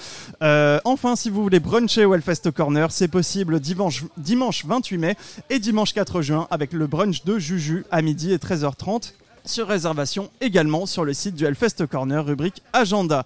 Euh, 0.43 0.79
enfin, 0.85 1.17
si 1.17 1.31
vous 1.31 1.43
voulez 1.43 1.61
bruncher 1.61 2.05
au 2.05 2.15
Hellfest 2.15 2.53
Corner, 2.55 2.93
c'est 2.93 3.09
possible 3.09 3.59
dimanche, 3.59 4.05
dimanche 4.17 4.65
28 4.65 4.99
mai 4.99 5.17
et 5.51 5.59
dimanche 5.59 5.93
4 5.95 6.23
juin 6.23 6.47
avec 6.53 6.73
le 6.73 6.87
brunch 6.87 7.25
de 7.25 7.39
Juju 7.39 7.85
à 7.91 8.03
midi 8.03 8.33
et 8.33 8.37
13h30 8.37 9.15
sur 9.45 9.69
réservation 9.69 10.31
également 10.41 10.87
sur 10.87 11.05
le 11.05 11.13
site 11.13 11.35
du 11.35 11.45
Hellfest 11.45 11.87
Corner, 11.87 12.25
rubrique 12.25 12.63
Agenda. 12.73 13.25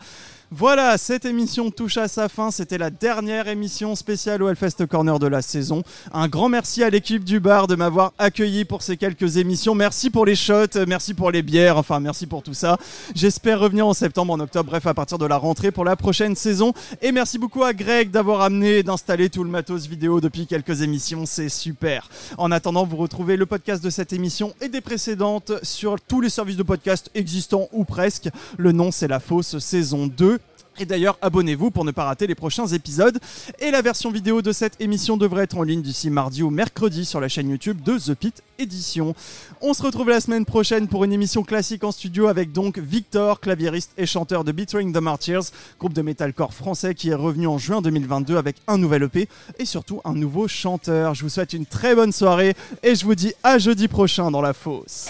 Voilà, 0.55 0.99
cette 0.99 1.25
émission 1.25 1.71
touche 1.71 1.97
à 1.97 2.09
sa 2.09 2.29
fin. 2.29 2.51
C'était 2.51 2.77
la 2.77 2.91
dernière 2.91 3.49
émission 3.49 3.97
spéciale 3.97 4.43
au 4.43 4.51
Hellfest 4.51 4.85
Corner 4.87 5.19
de 5.19 5.27
la 5.27 5.41
saison. 5.41 5.83
Un 6.13 6.29
grand 6.29 6.51
merci 6.51 6.85
à 6.85 6.91
l'équipe 6.91 7.25
du 7.25 7.41
bar 7.41 7.69
de 7.69 7.75
m'avoir 7.75 8.13
accueilli 8.19 8.67
pour 8.67 8.83
ces 8.83 8.99
quelques 8.99 9.39
émissions. 9.39 9.75
Merci 9.75 10.11
pour 10.11 10.27
les 10.27 10.37
shots, 10.37 10.85
merci 10.87 11.15
pour 11.15 11.31
les 11.31 11.41
bières, 11.41 11.79
enfin 11.79 12.01
merci 12.01 12.27
pour 12.27 12.43
tout 12.43 12.53
ça. 12.53 12.77
J'espère 13.15 13.61
revenir 13.61 13.87
en 13.87 13.95
septembre, 13.95 14.35
en 14.35 14.41
octobre, 14.41 14.69
bref, 14.69 14.87
à 14.87 14.93
partir 14.93 15.17
de 15.17 15.25
la 15.25 15.39
rentrée 15.39 15.71
pour 15.71 15.87
la 15.87 15.97
prochaine 15.97 16.37
saison. 16.37 16.75
Et 17.01 17.13
merci 17.13 17.39
beaucoup 17.39 17.65
à 17.65 17.73
Greg 17.73 18.11
d'avoir 18.11 18.43
amené 18.43 18.77
et 18.77 18.83
d'installer 18.83 19.31
tout 19.31 19.45
le 19.45 19.51
matos 19.51 19.87
vidéo 19.87 20.21
depuis 20.21 20.47
quelques 20.47 20.83
émissions. 20.83 21.25
C'est 21.25 21.49
super. 21.49 22.11
En 22.37 22.53
attendant, 22.53 22.85
vous 22.85 22.99
retrouvez 22.99 23.39
le 23.39 23.47
podcast 23.47 23.83
de 23.83 23.89
cette 23.89 24.13
émission 24.13 24.53
et 24.61 24.69
des 24.69 24.83
précédentes 24.83 25.53
sur 25.63 25.99
tous 25.99 26.21
les 26.21 26.29
services 26.29 26.59
de 26.59 26.63
podcast 26.63 27.11
existants 27.15 27.69
ou 27.73 27.85
presque. 27.85 28.29
Le 28.59 28.73
nom, 28.73 28.91
c'est 28.91 29.09
La 29.09 29.19
Fausse 29.19 29.59
saison 29.59 30.09
2. 30.09 30.41
Et 30.79 30.87
d'ailleurs, 30.87 31.19
abonnez-vous 31.21 31.71
pour 31.71 31.85
ne 31.85 31.91
pas 31.91 32.05
rater 32.05 32.27
les 32.27 32.35
prochains 32.35 32.67
épisodes. 32.67 33.19
Et 33.61 33.71
la 33.71 33.83
version 33.83 34.11
vidéo 34.11 34.43
de 34.43 34.53
cette 34.53 34.81
émission 34.81 35.17
devrait 35.17 35.45
être 35.45 35.59
en 35.59 35.63
ligne 35.63 35.83
d'ici 35.83 36.11
mardi 36.11 36.43
ou 36.43 36.51
mercredi 36.51 37.05
sur 37.05 37.21
la 37.21 37.29
chaîne 37.29 37.51
YouTube 37.51 37.83
de 37.83 37.99
The 37.99 38.15
Pit 38.15 38.43
Édition. 38.59 39.15
On 39.61 39.75
se 39.75 39.83
retrouve 39.83 40.09
la 40.09 40.21
semaine 40.21 40.45
prochaine 40.45 40.89
pour 40.89 41.05
une 41.05 41.13
émission 41.13 41.43
classique 41.43 41.85
en 41.85 41.93
studio 41.93 42.29
avec 42.29 42.53
donc 42.53 42.79
Victor, 42.79 43.41
claviériste 43.41 43.93
et 43.99 44.07
chanteur 44.07 44.45
de 44.45 44.53
Betraying 44.53 44.93
the 44.93 45.01
Martyrs, 45.01 45.45
groupe 45.79 45.93
de 45.93 46.03
metalcore 46.03 46.55
français 46.55 46.95
qui 46.95 47.11
est 47.11 47.15
revenu 47.15 47.47
en 47.47 47.59
juin 47.59 47.83
2022 47.83 48.37
avec 48.37 48.57
un 48.67 48.79
nouvel 48.79 49.05
EP 49.05 49.29
et 49.59 49.65
surtout 49.65 50.01
un 50.05 50.15
nouveau 50.15 50.49
chanteur. 50.49 51.15
Je 51.15 51.23
vous 51.23 51.29
souhaite 51.29 51.53
une 51.53 51.67
très 51.67 51.95
bonne 51.95 52.13
soirée 52.13 52.55
et 52.83 52.95
je 52.95 53.05
vous 53.05 53.15
dis 53.15 53.35
à 53.43 53.59
jeudi 53.59 53.89
prochain 53.89 54.31
dans 54.31 54.43
la 54.43 54.53
fosse. 54.53 55.09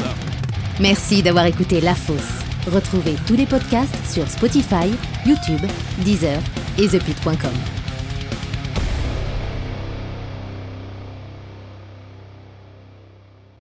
Merci 0.81 1.23
d'avoir 1.23 1.47
écouté 1.47 1.81
La 1.81 1.95
Fosse. 1.95 2.52
Retrouvez 2.67 3.17
tous 3.27 3.35
les 3.35 3.47
podcasts 3.47 3.97
sur 4.07 4.29
Spotify, 4.29 4.91
YouTube, 5.27 5.67
Deezer 6.05 6.41
et 6.79 6.89
ThePit.com. 6.89 7.82